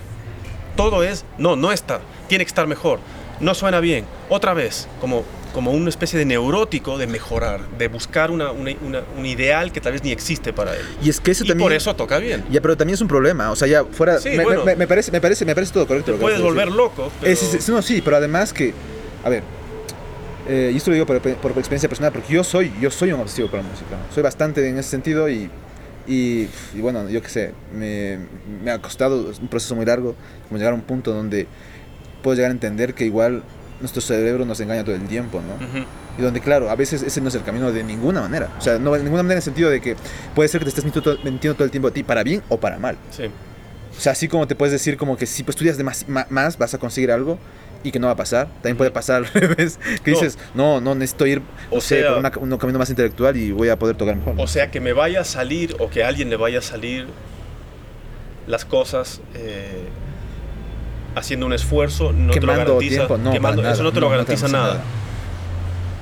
Todo 0.76 1.04
es, 1.04 1.26
no, 1.38 1.56
no 1.56 1.72
está. 1.72 2.02
Tiene 2.28 2.44
que 2.44 2.50
estar 2.50 2.68
mejor. 2.68 3.00
No 3.40 3.54
suena 3.54 3.80
bien. 3.80 4.06
Otra 4.30 4.54
vez, 4.54 4.88
como, 5.00 5.24
como 5.56 5.72
una 5.72 5.88
especie 5.88 6.20
de 6.20 6.26
neurótico 6.26 6.98
de 6.98 7.08
mejorar, 7.08 7.62
de 7.78 7.88
buscar 7.88 8.30
una, 8.30 8.52
una- 8.52 8.76
una- 8.86 9.04
un 9.18 9.26
ideal 9.26 9.72
que 9.72 9.80
tal 9.80 9.94
vez 9.94 10.04
ni 10.04 10.12
existe 10.12 10.52
para 10.52 10.76
él. 10.76 10.86
Y 11.02 11.10
es 11.10 11.22
que 11.22 11.32
eso 11.32 11.46
Y 11.46 11.48
también. 11.48 11.66
por 11.66 11.72
eso 11.74 11.96
toca 11.96 12.20
bien. 12.20 12.44
Ya, 12.52 12.60
pero 12.62 12.76
también 12.76 12.96
es 12.96 13.02
un 13.02 13.08
problema. 13.08 13.50
O 13.52 13.56
sea, 13.56 13.66
ya 13.70 13.86
fuera. 13.86 14.20
Sí, 14.20 14.32
me, 14.32 14.44
bueno. 14.44 14.66
me- 14.66 14.76
me 14.76 14.86
parece, 14.86 15.14
me, 15.14 15.22
parece, 15.22 15.46
me 15.46 15.56
parece 15.56 15.72
todo 15.72 15.88
correcto. 15.88 16.08
Te 16.08 16.12
lo 16.12 16.18
que 16.18 16.22
puedes 16.24 16.42
volver 16.42 16.66
decir. 16.66 16.76
loco. 16.78 17.10
Pero... 17.22 17.32
Es- 17.32 17.54
es- 17.54 17.70
no, 17.70 17.82
sí, 17.82 18.02
pero 18.04 18.18
además 18.18 18.52
que. 18.52 18.74
A 19.24 19.30
ver. 19.30 19.44
eh, 20.50 20.72
y 20.74 20.78
esto 20.78 20.92
lo 20.92 20.96
digo 20.96 21.06
por, 21.06 21.20
por 21.22 21.52
experiencia 21.58 21.88
personal, 21.88 22.12
porque 22.12 22.34
yo 22.34 22.44
soy, 22.44 22.72
yo 22.82 22.92
soy 22.92 23.14
un 23.14 23.22
obsesivo 23.22 23.50
con 23.50 23.62
la 23.62 23.66
música. 23.66 23.96
Soy 24.14 24.24
bastante 24.24 24.68
en 24.68 24.78
ese 24.78 24.90
sentido 24.90 25.30
y. 25.30 25.50
Y, 26.08 26.48
y 26.76 26.82
bueno, 26.82 27.10
yo 27.10 27.20
qué 27.22 27.30
sé, 27.30 27.52
me, 27.74 28.20
me 28.64 28.70
ha 28.70 28.80
costado 28.80 29.32
es 29.32 29.40
un 29.40 29.48
proceso 29.48 29.74
muy 29.74 29.86
largo, 29.88 30.16
como 30.48 30.60
llegar 30.60 30.74
a 30.74 30.76
un 30.76 30.82
punto 30.84 31.12
donde 31.12 31.48
puedo 32.22 32.36
llegar 32.36 32.52
a 32.52 32.54
entender 32.54 32.94
que 32.94 33.06
igual 33.06 33.42
nuestro 33.82 34.02
cerebro 34.02 34.46
nos 34.46 34.60
engaña 34.60 34.84
todo 34.84 34.96
el 34.96 35.06
tiempo, 35.08 35.42
¿no? 35.42 35.56
Ujú. 35.56 35.86
Y 36.18 36.22
donde, 36.22 36.40
claro, 36.40 36.70
a 36.70 36.76
veces 36.76 37.02
ese 37.04 37.20
no 37.22 37.28
es 37.30 37.36
el 37.36 37.44
camino 37.44 37.72
de 37.72 37.84
ninguna 37.84 38.22
manera. 38.22 38.50
O 38.58 38.62
sea, 38.62 38.80
no 38.80 38.94
de 38.94 39.00
ninguna 39.04 39.22
manera 39.24 39.34
en 39.36 39.38
el 39.40 39.44
sentido 39.44 39.70
de 39.70 39.82
que 39.82 39.96
puede 40.34 40.48
ser 40.50 40.60
que 40.60 40.66
te 40.66 40.70
estés 40.70 40.84
mintiendo 40.86 41.12
todo, 41.16 41.24
mintiendo 41.24 41.56
todo 41.56 41.66
el 41.66 41.72
tiempo 41.72 41.88
a 41.90 41.92
ti, 41.92 42.04
para 42.04 42.24
bien 42.24 42.42
o 42.50 42.58
para 42.60 42.80
mal. 42.80 42.98
Sí. 43.12 43.24
O 43.26 44.00
sea, 44.00 44.12
así 44.14 44.28
como 44.28 44.48
te 44.48 44.56
puedes 44.56 44.72
decir 44.74 44.98
como 44.98 45.18
que 45.18 45.26
si 45.26 45.44
pues, 45.44 45.56
estudias 45.56 45.78
de 45.78 45.84
más, 45.84 46.08
ma- 46.08 46.28
más, 46.30 46.58
vas 46.58 46.74
a 46.74 46.78
conseguir 46.78 47.12
algo 47.12 47.38
y 47.84 47.92
que 47.92 48.00
no 48.00 48.08
va 48.08 48.14
a 48.14 48.16
pasar. 48.18 48.48
También 48.56 48.78
puede 48.78 48.92
pasar 48.92 49.18
al 49.18 49.26
revés, 49.34 49.78
que 50.04 50.12
No. 50.12 50.18
dices, 50.20 50.38
no, 50.54 50.82
no, 50.82 50.96
necesito 50.96 51.26
ir, 51.28 51.40
no 51.72 51.78
O 51.78 51.82
sé, 51.82 52.00
sea- 52.02 52.10
por 52.10 52.18
una- 52.20 52.32
un 52.54 52.58
camino 52.58 52.80
más 52.80 52.90
intelectual 52.90 53.36
y 53.38 53.52
voy 53.52 53.70
a 53.70 53.78
poder 53.78 53.96
tocar 53.98 54.16
mejor. 54.16 54.36
O 54.38 54.48
sea, 54.48 54.72
que 54.72 54.80
me 54.80 54.94
vaya 54.94 55.22
a 55.22 55.24
salir 55.26 55.76
o 55.80 55.90
que 55.90 56.04
a 56.04 56.08
alguien 56.08 56.30
le 56.30 56.36
vaya 56.38 56.60
a 56.60 56.62
salir 56.62 57.08
las 58.48 58.64
cosas 58.66 59.22
eh, 59.34 59.88
haciendo 61.16 61.46
un 61.46 61.54
esfuerzo 61.54 62.12
no 62.12 62.32
te 62.34 62.42
lo 62.42 62.48
garantiza. 62.48 62.80
tiempo, 63.08 63.18
no, 63.18 63.32
quemando- 63.32 63.68
eso 63.70 63.84
no 63.84 63.92
te 63.92 64.00
lo 64.00 64.10
no, 64.10 64.16
no 64.18 64.24
te 64.26 64.34
garantiza 64.36 64.48
nada. 64.48 64.74
nada. 64.76 64.84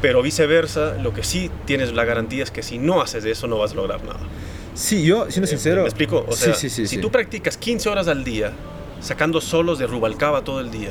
Pero 0.02 0.22
viceversa, 0.22 0.96
lo 1.02 1.14
que 1.14 1.24
sí 1.24 1.50
tienes 1.66 1.94
la 1.94 2.04
garantía 2.04 2.44
es 2.44 2.52
que 2.52 2.62
si 2.62 2.78
no 2.78 3.02
haces 3.02 3.24
eso 3.26 3.48
no 3.48 3.58
vas 3.58 3.72
a 3.72 3.76
lograr 3.76 4.04
nada. 4.04 4.20
Sí, 4.74 5.04
yo, 5.06 5.30
siendo 5.30 5.46
Eh, 5.46 5.50
sincero... 5.50 5.82
¿Me 5.84 5.88
explico? 5.88 6.26
O 6.28 6.34
sea, 6.36 6.54
sí, 6.56 6.70
sí, 6.70 6.88
sí. 6.88 6.88
si 6.96 6.98
tú 7.02 7.10
practicas 7.10 7.58
15 7.58 7.88
horas 7.90 8.08
al 8.08 8.24
día, 8.24 8.52
sacando 9.00 9.40
solos 9.40 9.80
de 9.80 9.88
Rubalcaba 9.88 10.44
todo 10.44 10.60
el 10.60 10.72
día, 10.72 10.90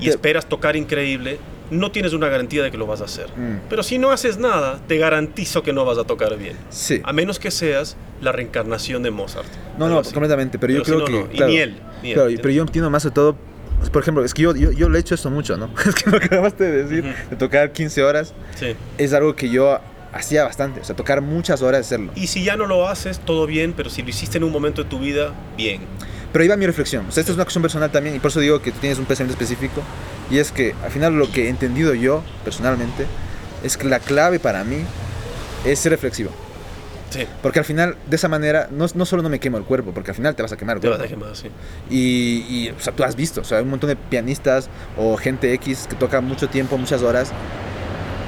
y 0.00 0.04
Te- 0.04 0.10
esperas 0.10 0.46
tocar 0.46 0.76
increíble, 0.76 1.38
no 1.70 1.90
tienes 1.90 2.12
una 2.12 2.28
garantía 2.28 2.62
de 2.62 2.70
que 2.70 2.78
lo 2.78 2.86
vas 2.86 3.00
a 3.00 3.04
hacer. 3.04 3.26
Mm, 3.36 3.66
Pero 3.68 3.82
si 3.82 3.98
no 3.98 4.10
haces 4.10 4.38
nada, 4.38 4.78
te 4.86 4.96
garantizo 4.98 5.62
que 5.62 5.72
no 5.72 5.84
vas 5.84 5.98
a 5.98 6.04
tocar 6.04 6.36
bien. 6.38 6.56
sí. 6.70 7.00
A 7.04 7.12
menos 7.12 7.38
que 7.38 7.50
seas 7.50 7.96
la 8.22 8.32
reencarnación 8.32 9.02
de 9.02 9.10
Mozart. 9.10 9.48
No, 9.76 9.88
no, 9.88 9.98
así. 9.98 10.12
completamente, 10.14 10.58
pero, 10.58 10.72
yo 10.72 10.82
creo 10.82 11.00
si 11.00 11.04
que... 11.06 11.12
no. 11.12 11.26
Y 11.30 11.36
claro, 11.36 11.52
ni 11.52 11.58
él. 11.58 11.76
Ni 12.02 12.08
él, 12.10 12.14
claro, 12.14 12.30
y- 12.30 12.36
pero 12.38 12.50
yo 12.50 12.62
entiendo 12.62 12.88
más 12.88 13.02
de 13.02 13.10
todo... 13.10 13.36
Por 13.92 14.02
ejemplo, 14.02 14.24
es 14.24 14.34
que 14.34 14.42
yo, 14.42 14.54
yo, 14.54 14.72
yo 14.72 14.88
le 14.88 14.98
he 14.98 15.00
hecho 15.00 15.14
esto 15.14 15.30
mucho, 15.30 15.56
¿no? 15.56 15.70
Es 15.86 15.94
que 15.94 16.10
lo 16.10 16.18
que 16.20 16.26
acabaste 16.26 16.64
de 16.64 16.82
decir, 16.84 17.04
Ujú. 17.04 17.30
de 17.30 17.36
tocar 17.36 17.72
15 17.72 18.02
horas, 18.02 18.34
Sí. 18.58 18.74
es 18.98 19.12
algo 19.12 19.34
que 19.36 19.48
yo 19.48 19.78
hacía 20.12 20.44
bastante. 20.44 20.80
O 20.80 20.84
sea, 20.84 20.96
tocar 20.96 21.20
muchas 21.20 21.62
horas, 21.62 21.82
hacerlo. 21.82 22.12
Y 22.14 22.26
si 22.26 22.42
ya 22.44 22.56
no 22.56 22.66
lo 22.66 22.88
haces, 22.88 23.18
todo 23.20 23.46
bien, 23.46 23.72
pero 23.76 23.88
si 23.90 24.02
lo 24.02 24.08
hiciste 24.10 24.38
en 24.38 24.44
un 24.44 24.52
momento 24.52 24.82
de 24.84 24.88
tu 24.90 24.98
vida, 24.98 25.32
bien. 25.56 25.82
Pero 26.32 26.42
ahí 26.42 26.48
va 26.48 26.56
mi 26.56 26.66
reflexión. 26.66 27.06
O 27.08 27.12
sea, 27.12 27.20
esta 27.20 27.32
es 27.32 27.36
una 27.36 27.44
cuestión 27.44 27.62
personal 27.62 27.90
también 27.90 28.16
y 28.16 28.18
por 28.18 28.30
eso 28.30 28.40
digo 28.40 28.60
que 28.60 28.70
tú 28.72 28.78
tienes 28.80 28.98
un 28.98 29.04
pensamiento 29.06 29.40
específico. 29.42 29.82
Y 30.30 30.38
es 30.38 30.52
que 30.52 30.74
al 30.84 30.90
final 30.90 31.14
lo 31.18 31.30
que 31.30 31.46
he 31.46 31.48
entendido 31.48 31.94
yo 31.94 32.22
personalmente 32.44 33.06
es 33.62 33.76
que 33.76 33.86
la 33.86 34.00
clave 34.00 34.38
para 34.40 34.64
mí 34.64 34.78
es 35.64 35.78
ser 35.78 35.92
reflexivo. 35.92 36.30
Sí. 37.10 37.24
Porque 37.42 37.60
al 37.60 37.64
final, 37.64 37.96
de 38.08 38.16
esa 38.16 38.28
manera, 38.28 38.68
no, 38.70 38.86
no 38.94 39.04
solo 39.06 39.22
no 39.22 39.28
me 39.28 39.38
quemo 39.38 39.58
el 39.58 39.64
cuerpo, 39.64 39.92
porque 39.92 40.10
al 40.10 40.16
final 40.16 40.34
te 40.34 40.42
vas 40.42 40.52
a 40.52 40.56
quemar 40.56 40.76
el 40.76 40.82
Te 40.82 40.88
vas 40.88 41.00
a 41.00 41.06
quemar, 41.06 41.36
sí. 41.36 41.48
Y, 41.88 42.44
y, 42.48 42.70
o 42.70 42.80
sea, 42.80 42.92
tú 42.92 43.04
has 43.04 43.14
visto, 43.16 43.40
o 43.42 43.44
sea, 43.44 43.58
hay 43.58 43.64
un 43.64 43.70
montón 43.70 43.88
de 43.88 43.96
pianistas 43.96 44.68
o 44.96 45.16
gente 45.16 45.52
X 45.54 45.86
que 45.88 45.94
toca 45.96 46.20
mucho 46.20 46.48
tiempo, 46.48 46.76
muchas 46.76 47.02
horas. 47.02 47.32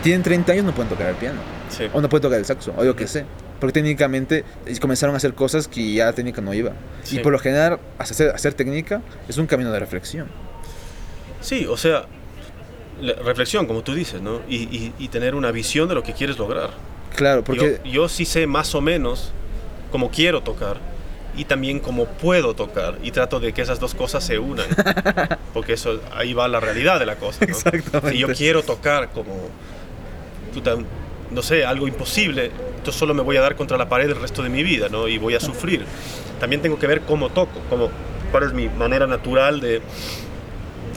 Tienen 0.03 0.23
30 0.23 0.53
años, 0.53 0.65
no 0.65 0.73
pueden 0.75 0.89
tocar 0.89 1.09
el 1.09 1.17
piano. 1.17 1.41
Sí. 1.71 1.89
O 1.93 2.01
no 2.01 2.09
puede 2.09 2.23
tocar 2.23 2.39
el 2.39 2.45
saxo, 2.45 2.73
o 2.77 2.85
yo 2.85 2.95
qué 2.95 3.07
sé. 3.09 3.25
Porque 3.59 3.73
técnicamente 3.73 4.45
eh, 4.67 4.79
comenzaron 4.81 5.15
a 5.15 5.19
hacer 5.19 5.35
cosas 5.35 5.67
que 5.67 5.93
ya 5.95 6.07
la 6.07 6.13
técnica 6.13 6.41
no 6.41 6.55
iba. 6.55 6.71
Sí. 7.03 7.17
Y 7.17 7.19
por 7.19 7.33
lo 7.33 7.41
general, 7.41 7.81
hacer, 7.99 8.31
hacer 8.31 8.55
técnica 8.55 9.03
es 9.29 9.37
un 9.39 9.47
camino 9.49 9.73
de 9.73 9.81
reflexión. 9.81 10.29
Sí, 11.41 11.67
o 11.67 11.77
sea, 11.77 12.07
reflexión, 13.25 13.67
como 13.67 13.83
tú 13.83 13.95
dices, 13.95 14.23
¿no? 14.23 14.41
Y, 14.49 14.57
y- 14.57 14.95
y 14.99 15.09
tener 15.09 15.35
una 15.35 15.51
visión 15.51 15.89
de 15.89 15.95
lo 15.97 16.03
que 16.05 16.13
quieres 16.13 16.39
lograr. 16.39 16.71
Claro, 17.15 17.45
porque... 17.45 17.81
Yo, 17.85 17.91
yo 17.91 18.09
sí 18.09 18.25
sé 18.25 18.47
más 18.47 18.75
o 18.75 18.81
menos 18.81 19.33
cómo 19.91 20.11
quiero 20.11 20.43
tocar 20.43 20.79
y 21.39 21.45
también 21.45 21.79
cómo 21.79 22.07
puedo 22.07 22.55
tocar 22.55 22.99
y 23.03 23.13
trato 23.13 23.39
de 23.39 23.53
que 23.53 23.63
esas 23.63 23.79
dos 23.79 23.95
cosas 23.95 24.25
se 24.25 24.41
unan. 24.41 24.67
Porque 25.55 25.75
eso, 25.75 26.01
ahí 26.13 26.35
va 26.35 26.49
la 26.49 26.59
realidad 26.59 26.99
de 26.99 27.07
la 27.07 27.15
cosa. 27.15 27.47
¿no? 27.47 27.53
Exactamente. 27.53 28.11
Si 28.11 28.19
yo 28.19 28.29
quiero 28.35 28.65
tocar 28.65 29.11
como, 29.11 29.49
no 31.31 31.43
sé, 31.43 31.65
algo 31.65 31.87
imposible, 31.87 32.51
entonces 32.77 32.97
solo 32.97 33.15
me 33.15 33.23
voy 33.23 33.37
a 33.37 33.41
dar 33.41 33.55
contra 33.55 33.79
la 33.79 33.89
pared 33.89 34.09
el 34.09 34.21
resto 34.21 34.43
de 34.43 34.49
mi 34.49 34.65
vida, 34.65 34.89
¿no? 34.89 35.07
Y 35.07 35.19
voy 35.19 35.37
a 35.37 35.41
sufrir. 35.41 35.85
También 36.41 36.61
tengo 36.61 36.77
que 36.77 36.89
ver 36.89 37.03
cómo 37.03 37.29
toco, 37.31 37.61
cómo, 37.71 37.89
cuál 38.33 38.43
es 38.43 38.53
mi 38.53 38.69
manera 38.69 39.07
natural 39.07 39.61
de, 39.61 39.81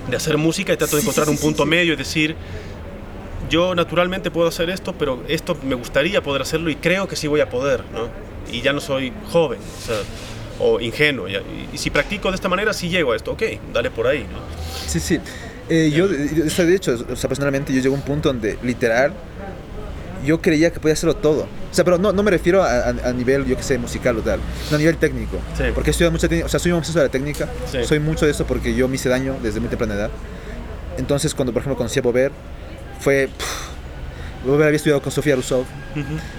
de 0.09 0.17
hacer 0.17 0.37
música 0.37 0.73
y 0.73 0.77
trato 0.77 0.95
de 0.95 1.03
encontrar 1.03 1.27
sí, 1.27 1.31
un 1.31 1.37
sí, 1.37 1.43
punto 1.43 1.63
sí. 1.63 1.69
medio 1.69 1.93
y 1.93 1.97
decir, 1.97 2.35
yo 3.51 3.75
naturalmente 3.75 4.31
puedo 4.31 4.47
hacer 4.47 4.69
esto, 4.71 4.93
pero 4.97 5.21
esto 5.27 5.55
me 5.63 5.75
gustaría 5.75 6.23
poder 6.23 6.41
hacerlo 6.41 6.69
y 6.71 6.75
creo 6.77 7.07
que 7.07 7.15
sí 7.15 7.27
voy 7.27 7.41
a 7.41 7.49
poder, 7.49 7.83
¿no? 7.93 8.07
Y 8.51 8.61
ya 8.61 8.73
no 8.73 8.79
soy 8.81 9.13
joven, 9.31 9.59
o, 9.59 9.85
sea, 9.85 9.97
o 10.59 10.79
ingenuo. 10.79 11.27
y, 11.27 11.35
y 11.73 11.77
si 11.77 11.89
practico 11.91 12.29
de 12.31 12.35
esta 12.35 12.49
manera, 12.49 12.73
sí 12.73 12.89
llego 12.89 13.11
a 13.11 13.15
esto, 13.15 13.31
ok, 13.33 13.43
dale 13.73 13.91
por 13.91 14.07
ahí, 14.07 14.21
¿no? 14.23 14.39
Sí, 14.87 14.99
sí. 14.99 15.19
Eh, 15.69 15.91
yo, 15.93 16.07
de 16.07 16.75
hecho, 16.75 16.97
o 17.11 17.15
sea, 17.15 17.27
personalmente 17.27 17.71
yo 17.71 17.77
llegué 17.77 17.89
a 17.93 17.97
un 17.97 18.01
punto 18.01 18.29
donde, 18.29 18.57
literal, 18.63 19.13
yo 20.25 20.41
creía 20.41 20.71
que 20.71 20.79
podía 20.79 20.93
hacerlo 20.93 21.15
todo. 21.15 21.43
O 21.43 21.73
sea, 21.73 21.83
pero 21.85 21.97
no, 21.97 22.11
no 22.11 22.23
me 22.23 22.31
refiero 22.31 22.61
a, 22.63 22.69
a- 22.89 22.89
a 23.09 23.13
nivel, 23.13 23.45
yo 23.45 23.55
que 23.57 23.63
sé, 23.63 23.77
musical 23.77 24.17
o 24.17 24.21
tal, 24.21 24.39
no 24.69 24.75
a 24.75 24.79
nivel 24.79 24.97
técnico. 24.97 25.37
Sí. 25.57 25.63
Porque 25.73 25.91
estudiado 25.91 26.11
mucha 26.11 26.27
técnica, 26.27 26.45
o 26.45 26.49
sea, 26.49 26.59
soy 26.59 26.71
un 26.73 26.79
obseso 26.79 26.99
de 26.99 27.05
la 27.05 27.11
técnica, 27.11 27.47
Sí. 27.71 27.83
soy 27.85 27.99
mucho 27.99 28.25
de 28.25 28.31
eso 28.31 28.45
porque 28.45 28.75
yo 28.75 28.87
me 28.87 28.95
hice 28.95 29.09
daño 29.09 29.35
desde 29.41 29.59
muy 29.59 29.69
temprana 29.69 29.95
edad. 29.95 30.09
Entonces, 30.97 31.33
cuando, 31.33 31.53
por 31.53 31.61
ejemplo, 31.61 31.77
conocí 31.77 31.99
a 31.99 32.01
Bober, 32.01 32.31
fue... 33.01 33.29
pff, 33.37 33.71
había 34.47 34.69
estudiado 34.69 35.01
con 35.01 35.11
Sofía 35.11 35.35
Rousseau. 35.35 35.65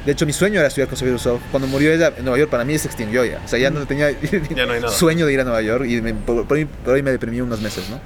De 0.06 0.12
hecho, 0.12 0.24
mi 0.26 0.32
sueño 0.32 0.58
era 0.58 0.68
estudiar 0.68 0.88
con 0.88 0.96
Sofía 0.96 1.12
Rousseau. 1.12 1.38
Cuando 1.50 1.68
murió 1.68 1.92
ella 1.92 2.12
en 2.16 2.24
Nueva 2.24 2.38
York, 2.38 2.50
para 2.50 2.64
mí 2.64 2.76
se 2.78 2.88
extinguió 2.88 3.24
ya. 3.24 3.40
O 3.44 3.48
sea, 3.48 3.58
ya 3.58 3.70
no 3.70 3.86
tenía 3.86 4.10
Ya 4.10 4.66
no 4.66 4.88
sueño 4.88 5.26
de 5.26 5.32
ir 5.34 5.40
a 5.40 5.44
Nueva 5.44 5.62
York 5.62 5.84
y 5.86 6.00
me- 6.00 6.14
por, 6.14 6.46
por 6.46 6.56
ahí, 6.56 6.64
por 6.64 6.94
ahí 6.94 7.02
me 7.02 7.10
deprimí 7.12 7.40
unos 7.40 7.60
meses, 7.60 7.88
¿no? 7.90 8.00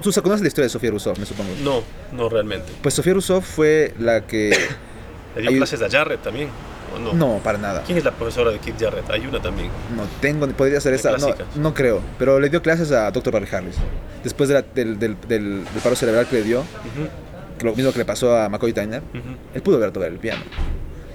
¿Tú 0.00 0.10
conoces 0.22 0.40
la 0.40 0.48
historia 0.48 0.64
de 0.64 0.70
Sofía 0.70 0.90
Rousseau, 0.90 1.14
me 1.18 1.26
supongo? 1.26 1.50
No, 1.62 1.82
no 2.12 2.28
realmente. 2.28 2.72
Pues 2.82 2.94
Sofía 2.94 3.12
Rousseau 3.12 3.40
fue 3.42 3.94
la 3.98 4.22
que... 4.26 4.50
¿Le 5.36 5.42
dio 5.42 5.52
clases 5.58 5.82
a 5.82 5.90
Jarrett 5.90 6.22
también? 6.22 6.48
¿O 6.94 6.98
no? 6.98 7.12
No, 7.14 7.38
para 7.42 7.58
nada. 7.58 7.82
¿Quién 7.84 7.98
es 7.98 8.04
la 8.04 8.12
profesora 8.12 8.50
de 8.50 8.58
Kid 8.58 8.74
Jarrett? 8.78 9.08
Hay 9.10 9.26
una 9.26 9.40
también. 9.40 9.68
No 9.96 10.02
tengo, 10.20 10.46
podría 10.48 10.80
ser 10.80 10.94
esa. 10.94 11.16
No, 11.18 11.34
no 11.56 11.74
creo. 11.74 12.00
Pero 12.18 12.38
le 12.40 12.48
dio 12.48 12.62
clases 12.62 12.92
a 12.92 13.10
Dr. 13.10 13.32
Barry 13.32 13.48
Harris. 13.52 13.76
Después 14.24 14.48
de 14.48 14.54
la- 14.56 14.62
del, 14.62 14.98
del, 14.98 15.16
del- 15.28 15.64
del 15.64 15.82
paro 15.82 15.96
cerebral 15.96 16.26
que 16.26 16.36
le 16.36 16.42
dio, 16.42 16.60
Ujú, 16.60 17.64
lo 17.66 17.74
mismo 17.74 17.92
que 17.92 17.98
le 17.98 18.04
pasó 18.04 18.36
a 18.36 18.48
McCoy 18.48 18.72
Tyner, 18.72 19.02
ujú. 19.10 19.36
él 19.54 19.62
pudo 19.62 19.76
volver 19.76 19.90
a 19.90 19.92
tocar 19.92 20.08
el 20.10 20.18
piano. 20.18 20.42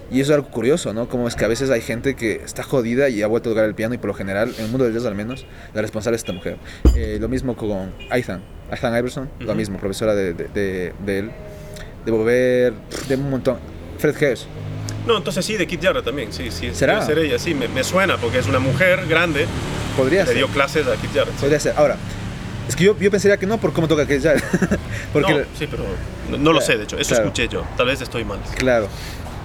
Y 0.09 0.19
eso 0.19 0.33
es 0.33 0.35
algo 0.35 0.49
curioso, 0.49 0.93
¿no? 0.93 1.07
Como 1.07 1.27
es 1.29 1.35
que 1.35 1.45
a 1.45 1.47
veces 1.47 1.69
hay 1.69 1.79
gente 1.79 2.15
que 2.15 2.41
está 2.43 2.63
jodida 2.63 3.07
y 3.07 3.21
ha 3.23 3.27
vuelto 3.27 3.49
a 3.49 3.53
tocar 3.53 3.63
el 3.65 3.75
piano 3.75 3.93
y 3.95 3.97
por 3.97 4.09
lo 4.09 4.13
general, 4.13 4.53
en 4.57 4.65
el 4.65 4.69
mundo 4.69 4.83
del 4.83 4.93
jazz 4.93 5.05
al 5.05 5.15
menos, 5.15 5.45
la 5.73 5.81
responsable 5.81 6.15
es 6.17 6.21
esta 6.23 6.33
mujer. 6.33 6.57
Eh, 6.97 7.17
lo 7.21 7.29
mismo 7.29 7.55
con 7.55 7.93
Ethan, 8.11 8.41
Ethan 8.69 8.97
Iverson, 8.97 9.29
lo 9.39 9.47
Ujú. 9.47 9.55
mismo, 9.55 9.77
profesora 9.79 10.13
de, 10.13 10.33
de, 10.33 10.47
de- 10.49 10.93
de 11.05 11.19
él, 11.19 11.31
de 12.05 12.11
Bober, 12.11 12.73
de 13.07 13.15
un 13.15 13.29
montón. 13.29 13.57
Fred 13.99 14.21
Hess, 14.21 14.47
No, 15.07 15.17
entonces 15.17 15.43
sí, 15.45 15.57
de 15.57 15.65
Kid 15.67 15.79
Jarrett 15.81 16.05
también, 16.05 16.31
sí, 16.31 16.51
sí. 16.51 16.71
¿Será? 16.73 16.93
Debe 16.95 17.05
ser 17.05 17.19
ella, 17.19 17.39
sí, 17.39 17.53
me, 17.55 17.67
me 17.67 17.83
suena 17.83 18.17
porque 18.17 18.37
es 18.39 18.47
una 18.47 18.59
mujer 18.59 19.07
grande, 19.07 19.45
podría 19.97 20.21
le 20.21 20.27
ser. 20.27 20.37
dio 20.37 20.47
clases 20.47 20.85
a 20.87 20.95
Kid 20.95 21.09
sí. 21.13 21.19
Podría 21.39 21.59
ser. 21.59 21.73
Ahora, 21.77 21.97
es 22.67 22.75
que 22.75 22.83
yo, 22.83 22.97
yo 22.97 23.09
pensaría 23.11 23.37
que 23.37 23.45
no 23.47 23.57
por 23.57 23.73
cómo 23.73 23.87
toca 23.87 24.05
Keith 24.05 24.23
Jarrett. 24.23 24.43
Porque, 25.13 25.33
no, 25.33 25.39
sí, 25.57 25.67
pero 25.69 25.83
no, 26.29 26.37
no 26.37 26.53
lo 26.53 26.61
sé, 26.61 26.77
de 26.77 26.83
hecho, 26.83 26.97
eso 26.97 27.09
claro. 27.09 27.23
escuché 27.25 27.47
yo, 27.49 27.65
tal 27.75 27.87
vez 27.87 27.99
estoy 28.01 28.23
mal. 28.23 28.39
claro. 28.57 28.87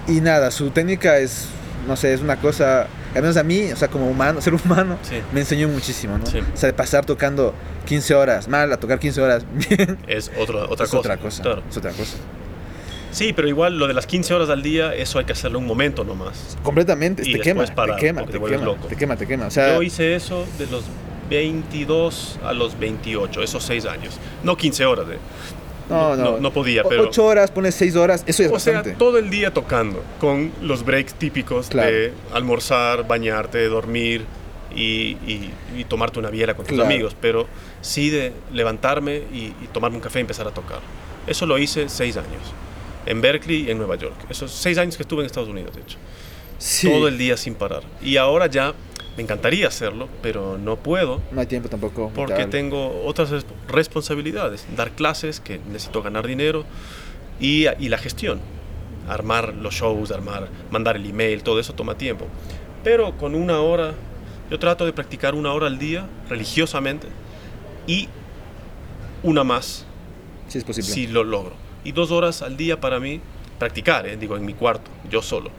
Y 0.07 0.21
nada, 0.21 0.51
su 0.51 0.69
técnica 0.69 1.17
es, 1.17 1.47
no 1.87 1.97
sé, 1.97 2.13
es 2.13 2.21
una 2.21 2.37
cosa, 2.37 2.83
al 3.13 3.21
menos 3.21 3.35
a 3.35 3.43
mí, 3.43 3.69
o 3.73 3.75
sea, 3.75 3.89
como 3.89 4.07
humano, 4.09 4.39
ser 4.43 4.53
humano, 4.53 4.97
Sí. 5.01 5.15
me 5.33 5.41
enseñó 5.41 5.67
muchísimo, 5.67 6.17
¿no? 6.17 6.25
Sí. 6.25 6.37
O 6.39 6.55
sea, 6.55 6.67
de 6.67 6.73
pasar 6.73 7.03
tocando 7.05 7.53
15 7.87 8.15
horas 8.15 8.47
mal 8.47 8.71
a 8.71 8.77
tocar 8.77 8.99
15 8.99 9.21
horas 9.21 9.43
bien. 9.51 9.97
Es 10.07 10.31
otra, 10.39 10.59
otra 10.65 10.85
es 10.85 10.91
cosa. 10.91 10.97
otra 10.99 11.17
cosa. 11.17 11.43
Claro. 11.43 11.63
Es 11.69 11.75
otra 11.75 11.91
cosa. 11.91 12.15
Sí, 13.11 13.33
pero 13.33 13.47
igual 13.47 13.77
lo 13.79 13.87
de 13.87 13.93
las 13.93 14.05
15 14.05 14.33
horas 14.33 14.49
al 14.49 14.61
día, 14.61 14.93
eso 14.93 15.17
hay 15.19 15.25
que 15.25 15.31
hacerlo 15.31 15.59
un 15.59 15.65
momento 15.65 16.03
nomás. 16.03 16.57
Completamente, 16.63 17.23
Y 17.27 17.33
te 17.33 17.39
quema, 17.39 17.65
parar, 17.67 17.95
te 17.95 18.01
quema, 18.01 18.21
te 18.25 18.33
te 18.33 18.39
quema, 18.39 18.63
loco. 18.65 18.87
te 18.87 18.95
quema, 18.95 19.15
te 19.15 19.25
quema. 19.27 19.47
O 19.47 19.51
sea, 19.51 19.75
Yo 19.75 19.81
hice 19.81 20.15
eso 20.15 20.45
de 20.59 20.67
los 20.67 20.83
22 21.29 22.39
a 22.43 22.53
los 22.53 22.77
28, 22.79 23.41
esos 23.43 23.63
6 23.63 23.85
años. 23.85 24.17
No 24.43 24.55
15 24.57 24.85
horas, 24.85 25.07
de, 25.07 25.17
no, 25.89 26.15
no, 26.15 26.31
no- 26.31 26.39
no 26.39 26.51
podía, 26.51 26.83
pero- 26.83 27.03
Ocho 27.03 27.25
horas, 27.25 27.51
pones 27.51 27.75
6 27.75 27.95
horas, 27.95 28.23
eso 28.27 28.43
ya 28.43 28.47
es 28.49 28.53
O 28.55 28.59
sea, 28.59 28.73
bastante. 28.75 28.97
todo 28.99 29.17
el 29.17 29.29
día 29.29 29.53
tocando, 29.53 30.03
con 30.19 30.51
los 30.61 30.83
breaks 30.83 31.13
típicos 31.15 31.69
Claro. 31.69 31.89
de 31.91 32.13
almorzar, 32.33 33.07
bañarte, 33.07 33.65
dormir 33.67 34.25
y, 34.75 35.17
y- 35.25 35.51
y 35.77 35.83
tomarte 35.85 36.19
una 36.19 36.29
biela 36.29 36.53
con 36.55 36.65
tus 36.65 36.75
Claro. 36.75 36.89
amigos, 36.89 37.15
pero 37.19 37.47
sí 37.81 38.09
de 38.09 38.33
levantarme 38.53 39.15
y, 39.33 39.53
y 39.61 39.67
tomarme 39.71 39.97
un 39.97 40.03
café 40.03 40.19
y 40.19 40.21
empezar 40.21 40.47
a 40.47 40.51
tocar. 40.51 40.79
Eso 41.25 41.45
lo 41.45 41.57
hice 41.57 41.89
seis 41.89 42.15
años, 42.17 42.41
en 43.07 43.21
Berkeley 43.21 43.67
y 43.67 43.71
en 43.71 43.77
Nueva 43.77 43.95
York. 43.95 44.15
Esos 44.29 44.51
seis 44.51 44.77
años 44.77 44.97
que 44.97 45.03
estuve 45.03 45.21
en 45.21 45.25
Estados 45.27 45.49
Unidos, 45.49 45.75
de 45.75 45.81
hecho. 45.81 45.97
Sí. 46.59 46.89
Todo 46.89 47.07
el 47.07 47.17
día 47.17 47.37
sin 47.37 47.55
parar. 47.55 47.83
Y 48.01 48.17
ahora 48.17 48.47
ya 48.47 48.73
me 49.15 49.23
encantaría 49.23 49.67
hacerlo, 49.67 50.07
pero 50.21 50.57
no 50.57 50.75
puedo 50.75 51.21
No 51.31 51.41
hay 51.41 51.47
tiempo 51.47 51.69
tampoco. 51.69 52.11
porque 52.13 52.33
vital. 52.33 52.49
tengo 52.49 53.03
otras 53.05 53.31
resp- 53.31 53.45
responsabilidades, 53.67 54.65
dar 54.75 54.91
clases, 54.91 55.39
que 55.39 55.59
necesito 55.71 56.01
ganar 56.03 56.27
dinero, 56.27 56.65
y, 57.39 57.65
y 57.79 57.89
la 57.89 57.97
gestión, 57.97 58.39
armar 59.07 59.53
los 59.55 59.73
shows, 59.75 60.11
armar, 60.11 60.49
mandar 60.71 60.95
el 60.97 61.05
email, 61.05 61.41
todo 61.43 61.59
eso 61.59 61.73
toma 61.73 61.95
tiempo. 61.97 62.25
Pero 62.83 63.17
con 63.17 63.33
una 63.35 63.59
hora, 63.59 63.93
yo 64.51 64.59
trato 64.59 64.85
de 64.85 64.93
practicar 64.93 65.33
una 65.35 65.51
hora 65.53 65.67
al 65.67 65.77
día, 65.79 66.07
religiosamente, 66.29 67.07
y 67.87 68.07
una 69.23 69.43
más, 69.43 69.85
Sí, 70.47 70.57
es 70.59 70.63
posible. 70.63 70.89
si 70.91 71.07
lo 71.07 71.23
logro. 71.23 71.53
Y 71.87 71.93
dos 71.93 72.11
horas 72.11 72.41
al 72.41 72.57
día 72.57 72.81
para 72.81 72.99
mí, 72.99 73.21
practicar, 73.59 74.05
eh, 74.07 74.17
digo, 74.17 74.35
en 74.35 74.43
mi 74.43 74.53
cuarto, 74.53 74.91
yo 75.09 75.21
solo. 75.21 75.51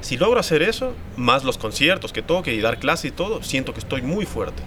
Si 0.00 0.16
logro 0.16 0.40
hacer 0.40 0.62
eso, 0.62 0.94
más 1.18 1.44
los 1.44 1.58
conciertos 1.58 2.14
que 2.14 2.22
toque 2.22 2.54
y 2.54 2.62
dar 2.62 2.78
clase 2.78 3.08
y 3.08 3.10
todo, 3.10 3.42
siento 3.42 3.74
que 3.74 3.80
estoy 3.80 4.00
muy 4.00 4.24
fuerte. 4.24 4.62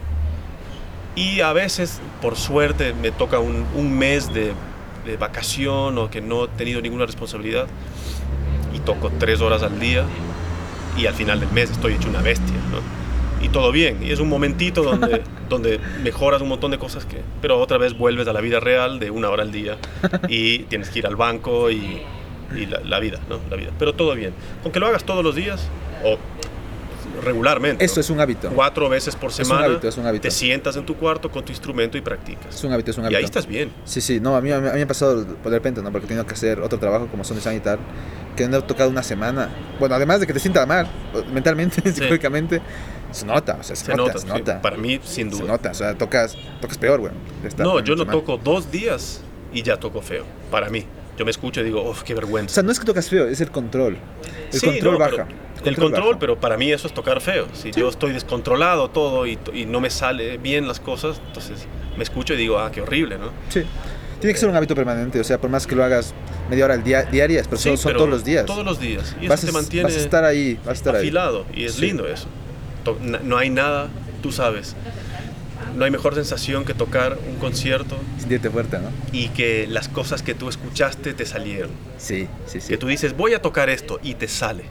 Y 1.16 1.42
a 1.42 1.52
veces, 1.52 2.00
por 2.22 2.36
suerte, 2.36 2.94
me 2.94 3.10
toca 3.10 3.40
un, 3.40 3.98
mes 3.98 4.32
de, 4.36 4.54
de 5.04 5.18
vacación 5.18 5.98
o 5.98 6.12
que 6.12 6.22
no 6.22 6.46
he 6.46 6.48
tenido 6.50 6.80
ninguna 6.80 7.08
responsabilidad 7.08 7.66
y 8.76 8.78
toco 8.78 9.10
tres 9.18 9.42
horas 9.42 9.64
al 9.64 9.80
día 9.80 10.06
y 10.96 11.08
al 11.08 11.16
final 11.16 11.40
del 11.40 11.52
mes 11.52 11.72
estoy 11.72 11.94
hecho 11.94 12.08
una 12.08 12.22
bestia, 12.22 12.56
¿no? 12.72 12.99
Y 13.42 13.50
todo 13.50 13.72
bien, 13.72 14.04
y 14.04 14.12
es 14.12 14.20
un 14.20 14.28
momentito 14.30 14.84
donde, 14.84 15.22
donde 15.50 15.80
mejoras 16.04 16.42
un 16.42 16.50
montón 16.50 16.72
de 16.72 16.78
cosas 16.78 17.06
que... 17.06 17.22
Pero 17.42 17.60
otra 17.60 17.78
vez 17.78 17.98
vuelves 17.98 18.28
a 18.28 18.34
la 18.34 18.42
vida 18.42 18.60
real 18.60 19.00
de 19.00 19.12
una 19.12 19.30
hora 19.30 19.44
al 19.44 19.52
día 19.52 19.78
y 20.28 20.60
tienes 20.64 20.90
que 20.90 21.00
ir 21.00 21.08
al 21.08 21.16
banco 21.16 21.72
y, 21.72 22.02
y 22.56 22.66
la, 22.66 22.82
la 22.82 23.00
vida, 23.00 23.20
¿no? 23.30 23.40
La 23.50 23.56
vida. 23.56 23.72
Pero 23.80 23.94
todo 23.94 24.14
bien. 24.16 24.34
Con 24.62 24.72
que 24.72 24.80
lo 24.80 24.88
hagas 24.88 25.04
todos 25.04 25.24
los 25.24 25.36
días 25.36 25.70
o 26.04 26.18
regularmente. 27.22 27.84
Eso 27.84 27.96
¿no? 27.96 28.02
es 28.02 28.10
un 28.10 28.20
hábito. 28.20 28.50
Cuatro 28.50 28.90
veces 28.90 29.16
por 29.16 29.30
un 29.30 29.36
semana 29.36 29.66
hábito, 29.66 29.88
es 29.88 29.98
un 29.98 30.06
hábito. 30.06 30.24
te 30.24 30.32
sientas 30.32 30.76
en 30.76 30.86
tu 30.86 30.96
cuarto 30.96 31.30
con 31.32 31.44
tu 31.46 31.52
instrumento 31.52 31.98
y 31.98 32.02
practicas. 32.02 32.56
Es 32.56 32.64
un 32.64 32.74
hábito, 32.74 32.92
es 32.92 32.98
un 32.98 33.04
Y 33.04 33.08
hábito. 33.08 33.18
ahí 33.20 33.26
estás 33.26 33.46
bien. 33.46 33.72
Sí, 33.86 34.02
sí, 34.02 34.20
no, 34.20 34.36
a 34.36 34.42
mí, 34.42 34.52
a 34.52 34.60
mí 34.60 34.70
me 34.74 34.82
ha 34.82 34.88
pasado 34.88 35.24
de 35.24 35.50
repente, 35.50 35.82
¿no? 35.82 35.92
Porque 35.92 36.06
he 36.06 36.08
tenido 36.08 36.26
que 36.26 36.34
hacer 36.34 36.60
otro 36.60 36.80
trabajo 36.80 37.08
como 37.08 37.24
son 37.24 37.38
y 37.56 37.60
tal, 37.60 37.80
que 38.36 38.48
no 38.48 38.58
he 38.58 38.62
tocado 38.62 38.90
una 38.90 39.04
semana. 39.04 39.50
Bueno, 39.80 39.96
además 39.96 40.20
de 40.20 40.28
que 40.28 40.34
te 40.34 40.40
sientas 40.40 40.68
mal, 40.68 40.88
mentalmente, 41.34 41.82
psicológicamente, 41.92 42.62
se 43.12 43.26
nota, 43.26 43.58
o 43.60 43.64
sea, 43.64 43.76
se, 43.76 43.86
Se 43.86 43.92
nota, 43.96 44.14
nota, 44.14 44.20
se 44.20 44.28
sí. 44.28 44.34
nota. 44.34 44.62
Para 44.62 44.78
mí, 44.78 45.00
sin 45.04 45.32
Se 45.32 45.38
duda. 45.38 45.52
nota, 45.54 45.72
o 45.72 45.74
sea, 45.74 45.98
tocas, 45.98 46.36
tocas 46.62 46.78
peor, 46.78 47.00
güey. 47.00 47.12
No, 47.58 47.80
yo 47.80 47.96
no 47.96 48.06
mal. 48.06 48.16
toco 48.16 48.38
dos 48.38 48.72
días 48.72 49.22
y 49.54 49.64
ya 49.64 49.78
toco 49.78 50.02
feo. 50.02 50.26
Para 50.52 50.70
mí. 50.70 50.86
Yo 51.20 51.26
me 51.26 51.32
escucho 51.32 51.60
y 51.60 51.66
digo, 51.66 51.84
uff, 51.84 52.04
qué 52.04 52.14
O 52.14 52.16
vergüenza. 52.16 52.56
sea, 52.56 52.64
no 52.64 52.72
es 52.72 52.80
que 52.80 52.86
tocas 52.86 53.10
feo, 53.10 53.28
es 53.28 53.42
el 53.42 53.52
control. 53.52 53.98
El 54.54 54.60
Sí, 54.60 54.66
control 54.66 54.94
no, 54.94 55.00
baja. 55.00 55.12
pero- 55.12 55.28
el 55.70 55.76
control, 55.76 56.08
baja. 56.08 56.20
pero 56.20 56.40
para 56.40 56.56
mí 56.58 56.72
eso 56.72 56.88
es 56.88 56.94
tocar 56.94 57.20
feo. 57.20 57.48
Si 57.54 57.72
yo 57.72 57.90
estoy 57.90 58.14
descontrolado 58.14 58.90
todo 58.90 59.28
y, 59.28 59.38
y 59.54 59.66
no 59.66 59.82
me 59.82 59.90
sale 59.90 60.38
bien 60.38 60.66
las 60.66 60.80
cosas, 60.80 61.20
entonces 61.28 61.68
me 61.98 62.04
escucho 62.04 62.34
y 62.34 62.38
digo, 62.38 62.58
ah, 62.58 62.72
qué 62.72 62.80
horrible, 62.82 63.18
¿no? 63.18 63.32
Sí. 63.50 63.64
Tiene 64.22 64.34
que 64.34 64.40
ser 64.40 64.48
un 64.50 64.56
hábito 64.56 64.76
permanente, 64.76 65.20
o 65.20 65.24
sea, 65.26 65.38
por 65.40 65.50
más 65.50 65.68
que 65.68 65.76
lo 65.76 65.84
hagas 65.84 66.14
media 66.50 66.64
hora 66.66 66.74
al 66.76 66.84
día, 66.84 67.04
diarias, 67.04 67.48
pero 67.48 67.58
son, 67.60 67.72
Sí, 67.76 67.84
son 67.84 67.90
pero 67.90 68.00
todos 68.00 68.10
los 68.12 68.24
días. 68.24 68.46
Todos 68.46 68.66
los 68.66 68.80
días. 68.80 69.16
Y 69.22 69.28
vas, 69.28 69.40
eso 69.44 69.48
a, 69.48 69.52
te 69.52 69.58
mantiene 69.62 69.84
vas 69.86 69.96
a 69.96 70.00
estar 70.00 70.24
ahí, 70.24 70.56
vas 70.56 70.68
a 70.70 70.72
estar 70.72 70.96
ahí. 70.96 71.02
afilado. 71.02 71.46
Y 71.54 71.66
es 71.66 71.80
lindo 71.80 72.08
eso. 72.08 72.28
No 73.22 73.38
hay 73.38 73.50
nada, 73.50 73.90
tú 74.24 74.32
sabes. 74.32 74.76
No 75.76 75.86
hay 75.86 75.92
mejor 75.92 76.16
sensación 76.16 76.66
que 76.66 76.74
tocar 76.74 77.18
un 77.30 77.36
concierto 77.38 77.98
Siéntete 78.18 78.50
fuerte, 78.50 78.78
¿no? 78.80 78.90
y 79.12 79.30
que 79.30 79.68
las 79.68 79.88
cosas 79.90 80.22
que 80.24 80.34
tú 80.36 80.50
escuchaste 80.50 81.14
te 81.14 81.26
salieron. 81.26 81.72
Sí, 81.98 82.28
sí, 82.46 82.60
sí. 82.62 82.70
Que 82.70 82.78
tú 82.78 82.88
dices, 82.88 83.16
voy 83.16 83.34
a 83.34 83.42
tocar 83.42 83.70
esto 83.70 84.00
y 84.04 84.14
te 84.16 84.28
sale. 84.28 84.64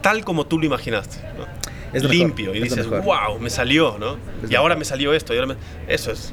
Tal 0.00 0.24
como 0.24 0.46
tú 0.46 0.58
lo 0.58 0.66
imaginaste. 0.66 1.16
¿no? 1.38 1.44
Es 1.92 2.02
lo 2.02 2.08
mejor, 2.08 2.26
Limpio. 2.26 2.54
Y 2.54 2.60
dices, 2.60 2.88
wow, 2.88 3.38
me 3.40 3.50
salió, 3.50 3.96
¿no? 3.98 4.16
Es 4.42 4.50
y 4.50 4.54
ahora 4.54 4.74
me 4.76 4.84
salió 4.84 5.14
esto. 5.14 5.32
y 5.32 5.38
ahora 5.38 5.54
me- 5.54 5.92
Eso 5.92 6.10
es, 6.10 6.32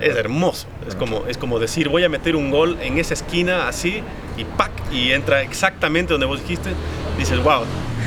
Es 0.00 0.16
hermoso. 0.16 0.66
Es 0.86 0.94
como, 0.94 1.26
es 1.26 1.38
como 1.38 1.58
decir, 1.58 1.88
voy 1.88 2.04
a 2.04 2.08
meter 2.08 2.36
un 2.36 2.50
gol 2.50 2.78
en 2.82 2.98
esa 2.98 3.14
esquina 3.14 3.68
así 3.68 4.02
y 4.36 4.44
¡pac! 4.44 4.70
Y 4.92 5.12
entra 5.12 5.42
exactamente 5.42 6.12
donde 6.12 6.26
vos 6.26 6.40
dijiste. 6.40 6.70
Dices, 7.18 7.42
wow. 7.42 7.62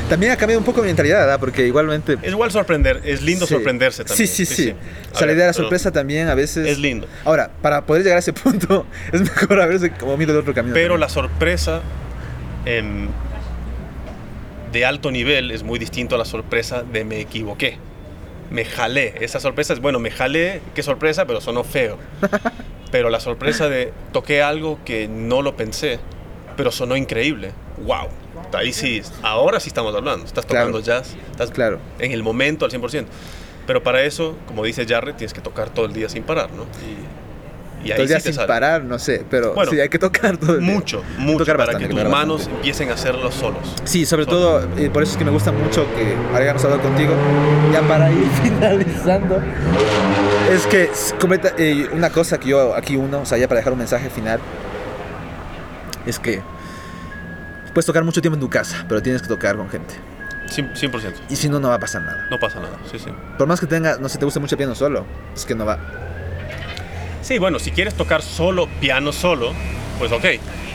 También 0.09 0.31
ha 0.31 0.37
cambiado 0.37 0.59
un 0.59 0.65
poco 0.65 0.81
mi 0.81 0.87
mentalidad, 0.87 1.19
¿verdad? 1.19 1.39
Porque 1.39 1.67
igualmente... 1.67 2.17
Es 2.23 2.31
igual 2.31 2.51
sorprender. 2.51 3.01
Es 3.03 3.21
lindo 3.21 3.45
Sí. 3.45 3.53
sorprenderse 3.53 4.03
también. 4.03 4.27
Sí, 4.27 4.45
sí, 4.45 4.55
sí. 4.55 4.69
A 4.71 5.13
O 5.13 5.17
sea, 5.17 5.27
la 5.27 5.33
idea 5.33 5.43
de 5.43 5.49
la 5.49 5.53
sorpresa 5.53 5.91
también 5.91 6.29
a 6.29 6.35
veces... 6.35 6.67
Es 6.67 6.79
lindo. 6.79 7.07
Ahora, 7.25 7.51
para 7.61 7.85
poder 7.85 8.03
llegar 8.03 8.17
a 8.17 8.19
ese 8.19 8.33
punto, 8.33 8.85
es 9.11 9.21
mejor 9.21 9.61
a 9.61 9.67
veces 9.67 9.91
como 9.99 10.17
miro 10.17 10.33
de 10.33 10.39
otro 10.39 10.53
camino. 10.53 10.73
Pero 10.73 10.95
también. 10.95 10.99
la 11.01 11.09
sorpresa 11.09 11.81
em, 12.65 13.07
de 14.71 14.85
alto 14.85 15.11
nivel 15.11 15.51
es 15.51 15.63
muy 15.63 15.77
distinto 15.77 16.15
a 16.15 16.17
la 16.17 16.25
sorpresa 16.25 16.83
de 16.83 17.05
me 17.05 17.19
equivoqué. 17.19 17.77
Me 18.51 18.65
jalé. 18.65 19.15
Esa 19.21 19.39
sorpresa 19.39 19.73
es, 19.73 19.79
bueno, 19.79 19.99
me 19.99 20.11
jalé, 20.11 20.61
qué 20.75 20.81
sorpresa, 20.83 21.25
pero 21.25 21.41
sonó 21.41 21.63
feo. 21.63 21.97
Pero 22.91 23.11
la 23.11 23.19
sorpresa 23.19 23.69
de 23.69 23.93
toqué 24.11 24.41
algo 24.41 24.79
que 24.83 25.07
no 25.07 25.43
lo 25.43 25.55
pensé, 25.55 25.99
pero 26.57 26.71
sonó 26.71 26.97
increíble. 26.97 27.51
¡Wow! 27.85 28.07
Ahí 28.51 28.73
sí, 28.73 29.03
ahora 29.21 29.59
sí 29.59 29.67
estamos 29.67 29.93
hablando. 29.95 30.25
Estás 30.25 30.47
Claro. 30.47 30.65
tocando 30.71 30.83
jazz, 30.83 31.15
estás 31.29 31.51
Claro. 31.51 31.79
en 31.99 32.11
el 32.13 32.23
momento 32.23 32.65
al 32.65 32.71
100%. 32.71 33.05
Pero 33.67 33.83
para 33.83 34.01
eso, 34.01 34.35
como 34.47 34.63
dice 34.65 34.87
Jarrett, 34.87 35.17
tienes 35.17 35.35
que 35.35 35.41
tocar 35.41 35.69
todo 35.69 35.85
el 35.85 35.93
día 35.93 36.09
sin 36.09 36.23
parar, 36.23 36.49
¿no? 36.51 36.63
Y, 36.63 37.18
y 37.83 37.91
ahí 37.91 38.07
sí 38.07 38.19
sin 38.19 38.33
sale. 38.33 38.47
parar, 38.47 38.83
no 38.83 38.99
sé, 38.99 39.23
pero 39.29 39.53
Bueno, 39.53 39.71
sí, 39.71 39.79
hay 39.79 39.89
que 39.89 39.99
tocar 39.99 40.37
todo 40.37 40.55
el 40.55 40.61
día. 40.61 40.73
Mucho, 40.73 41.03
mucho, 41.17 41.37
Tocar 41.39 41.57
para 41.57 41.71
bastante, 41.73 41.95
que 41.95 42.01
tus 42.01 42.11
manos 42.11 42.35
bastante. 42.37 42.55
empiecen 42.57 42.89
a 42.89 42.93
hacerlo 42.93 43.31
solos. 43.31 43.75
Sí, 43.85 44.05
sobre 44.05 44.25
Solo. 44.25 44.37
todo, 44.37 44.67
eh, 44.77 44.89
por 44.89 45.03
eso 45.03 45.13
es 45.13 45.17
que 45.17 45.25
me 45.25 45.31
gusta 45.31 45.51
mucho 45.51 45.85
que 45.95 46.15
hayamos 46.37 46.63
hablado 46.65 46.81
contigo. 46.81 47.13
Ya 47.71 47.81
para 47.87 48.11
ir 48.11 48.27
finalizando, 48.43 49.41
es 50.51 50.65
que 50.67 50.83
es 50.83 51.15
completa- 51.19 51.53
eh, 51.57 51.87
una 51.93 52.09
cosa 52.09 52.39
que 52.39 52.49
yo 52.49 52.75
aquí 52.75 52.95
uno, 52.97 53.21
o 53.21 53.25
sea, 53.25 53.37
ya 53.37 53.47
para 53.47 53.59
dejar 53.59 53.73
un 53.73 53.79
mensaje 53.79 54.09
final, 54.09 54.39
es 56.05 56.19
que 56.19 56.41
puedes 57.73 57.85
tocar 57.85 58.03
mucho 58.03 58.21
tiempo 58.21 58.35
en 58.35 58.41
tu 58.41 58.49
casa, 58.49 58.85
pero 58.87 59.01
tienes 59.01 59.21
que 59.21 59.27
tocar 59.27 59.55
con 59.55 59.69
gente. 59.69 59.95
Cien- 60.47 60.73
100%. 60.73 61.13
Y 61.29 61.35
si 61.35 61.47
no, 61.47 61.59
no 61.59 61.69
va 61.69 61.75
a 61.75 61.79
pasar 61.79 62.01
nada. 62.01 62.25
No 62.31 62.39
pasa 62.39 62.59
nada, 62.59 62.75
sí, 62.91 62.97
sí. 62.97 63.11
Por 63.37 63.47
más 63.47 63.59
que 63.59 63.67
tenga, 63.67 63.97
no 63.99 64.09
sé, 64.09 64.17
te 64.17 64.25
guste 64.25 64.39
mucho 64.39 64.55
el 64.55 64.57
piano 64.57 64.73
solo, 64.75 65.05
es 65.35 65.45
que 65.45 65.53
no 65.53 65.65
va. 65.65 65.77
Sí, 67.29 67.37
bueno, 67.37 67.59
si 67.59 67.69
quieres 67.69 67.93
tocar 67.93 68.23
solo, 68.23 68.67
piano 68.81 69.11
solo, 69.13 69.53
pues 69.99 70.11
ok. 70.11 70.23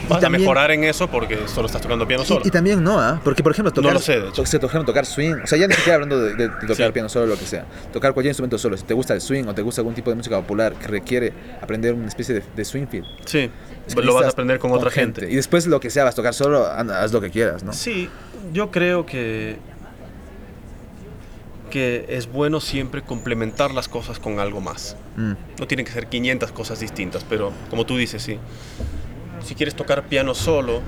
Vas 0.07 0.21
también- 0.21 0.35
a 0.35 0.39
mejorar 0.39 0.71
en 0.71 0.85
eso 0.85 1.09
porque 1.09 1.37
solo 1.49 1.65
estás 1.67 1.81
tocando 1.81 2.07
piano 2.07 2.23
solo. 2.23 2.39
Y, 2.45 2.47
y 2.47 2.51
también 2.51 2.81
no, 2.81 2.97
¿ah? 2.97 3.19
Porque, 3.25 3.43
por 3.43 3.51
ejemplo, 3.51 3.73
tocar, 3.73 3.91
lo 3.91 3.99
sé, 3.99 4.21
de 4.21 4.29
hecho. 4.29 4.45
se 4.45 4.57
tocaron 4.57 4.85
tocar 4.85 5.05
swing, 5.05 5.33
o 5.43 5.47
sea, 5.47 5.57
ya 5.57 5.67
ni 5.67 5.73
siquiera 5.73 5.95
hablando 5.95 6.17
de, 6.17 6.33
de- 6.35 6.47
tocar 6.47 6.87
Sí. 6.87 6.91
piano 6.93 7.09
solo, 7.09 7.25
lo 7.25 7.37
que 7.37 7.43
sea. 7.45 7.65
Tocar 7.91 8.13
cualquier 8.13 8.29
instrumento 8.31 8.57
solo. 8.57 8.77
Si 8.77 8.85
te 8.85 8.93
gusta 8.93 9.13
el 9.13 9.19
swing 9.19 9.43
o 9.47 9.53
te 9.53 9.63
gusta 9.63 9.81
algún 9.81 9.95
tipo 9.95 10.09
de 10.11 10.15
música 10.15 10.37
popular 10.39 10.71
que 10.75 10.87
requiere 10.87 11.33
aprender 11.61 11.93
una 11.93 12.07
especie 12.07 12.35
de, 12.35 12.43
de 12.55 12.63
swing 12.63 12.85
field. 12.87 13.05
sí, 13.25 13.51
es 13.85 13.93
que 13.93 14.01
lo 14.01 14.13
vas 14.13 14.27
a 14.27 14.29
aprender 14.29 14.57
con, 14.57 14.71
otra 14.71 14.91
gente. 14.91 15.29
Y 15.29 15.35
después 15.35 15.67
lo 15.67 15.81
que 15.81 15.89
sea, 15.89 16.05
vas 16.05 16.13
a 16.13 16.15
tocar 16.15 16.33
solo, 16.33 16.65
haz 16.67 17.11
lo 17.11 17.19
que 17.19 17.31
quieras, 17.31 17.63
¿no? 17.63 17.73
Sí, 17.73 18.09
yo 18.53 18.71
creo 18.71 19.05
que 19.05 19.57
que 21.75 22.05
es 22.07 22.31
bueno 22.31 22.61
siempre 22.61 23.01
complementar 23.01 23.73
las 23.73 23.89
cosas 23.89 24.17
con 24.17 24.39
algo 24.39 24.61
más. 24.61 24.95
Mm, 25.17 25.33
No 25.59 25.67
tienen 25.67 25.85
que 25.85 25.91
ser 25.91 26.07
500 26.07 26.53
cosas 26.53 26.79
distintas, 26.79 27.25
pero 27.27 27.51
como 27.69 27.85
tú 27.85 27.97
dices, 27.97 28.23
sí. 28.23 28.39
Si 29.43 29.55
quieres 29.55 29.75
tocar 29.75 30.03
piano 30.07 30.33
solo, 30.35 30.79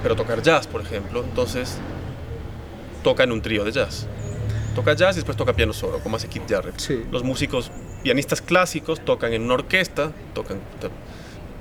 pero 0.00 0.14
tocar 0.14 0.42
jazz, 0.42 0.68
por 0.68 0.80
ejemplo, 0.80 1.24
entonces 1.24 1.78
toca 3.02 3.24
en 3.24 3.32
un 3.32 3.42
trío 3.42 3.64
de 3.64 3.72
jazz. 3.72 4.06
Toca 4.76 4.94
jazz 4.94 5.16
y 5.16 5.18
después 5.18 5.36
toca 5.36 5.54
piano 5.54 5.72
solo, 5.72 5.98
como 5.98 6.14
hace 6.18 6.28
Keith 6.28 6.48
Jarrett. 6.48 6.78
Sí. 6.78 7.02
Los 7.10 7.24
músicos, 7.24 7.72
pianistas 8.04 8.40
clásicos, 8.42 9.00
tocan 9.04 9.32
en 9.32 9.42
una 9.42 9.54
orquesta, 9.54 10.12
tocan 10.34 10.58
to- 10.80 10.90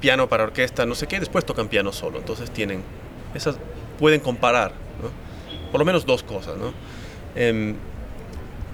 piano 0.01 0.29
para 0.29 0.43
orquesta, 0.43 0.85
no 0.85 0.93
sé 0.93 1.07
qué, 1.07 1.19
después 1.19 1.45
tocan 1.45 1.67
piano 1.67 1.91
solo. 1.91 2.19
Entonces 2.19 2.51
tienen, 2.51 2.83
esas 3.33 3.55
pueden 3.97 4.19
comparar, 4.19 4.71
¿no? 5.01 5.09
Por 5.71 5.79
lo 5.79 5.85
menos 5.85 6.05
dos 6.05 6.21
cosas, 6.21 6.57
¿no? 6.57 6.73
Em, 7.35 7.75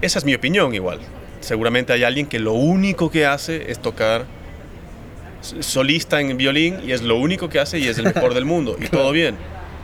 esa 0.02 0.20
es 0.20 0.26
mi 0.26 0.34
opinión 0.34 0.74
igual. 0.74 1.00
Seguramente 1.42 1.94
hay 1.94 2.04
alguien 2.04 2.26
que 2.26 2.40
lo 2.40 2.54
único 2.54 3.10
que 3.10 3.26
hace 3.26 3.72
es 3.72 3.80
tocar 3.80 4.26
solista 5.62 6.20
en 6.20 6.36
violín 6.38 6.80
y 6.86 6.92
es 6.92 7.02
lo 7.02 7.16
único 7.18 7.50
que 7.50 7.60
hace 7.60 7.80
y 7.80 7.88
es 7.88 7.98
el 7.98 8.06
mejor 8.06 8.34
del 8.34 8.46
mundo. 8.46 8.78
Y 8.80 8.88
todo 8.88 9.12
bien, 9.12 9.36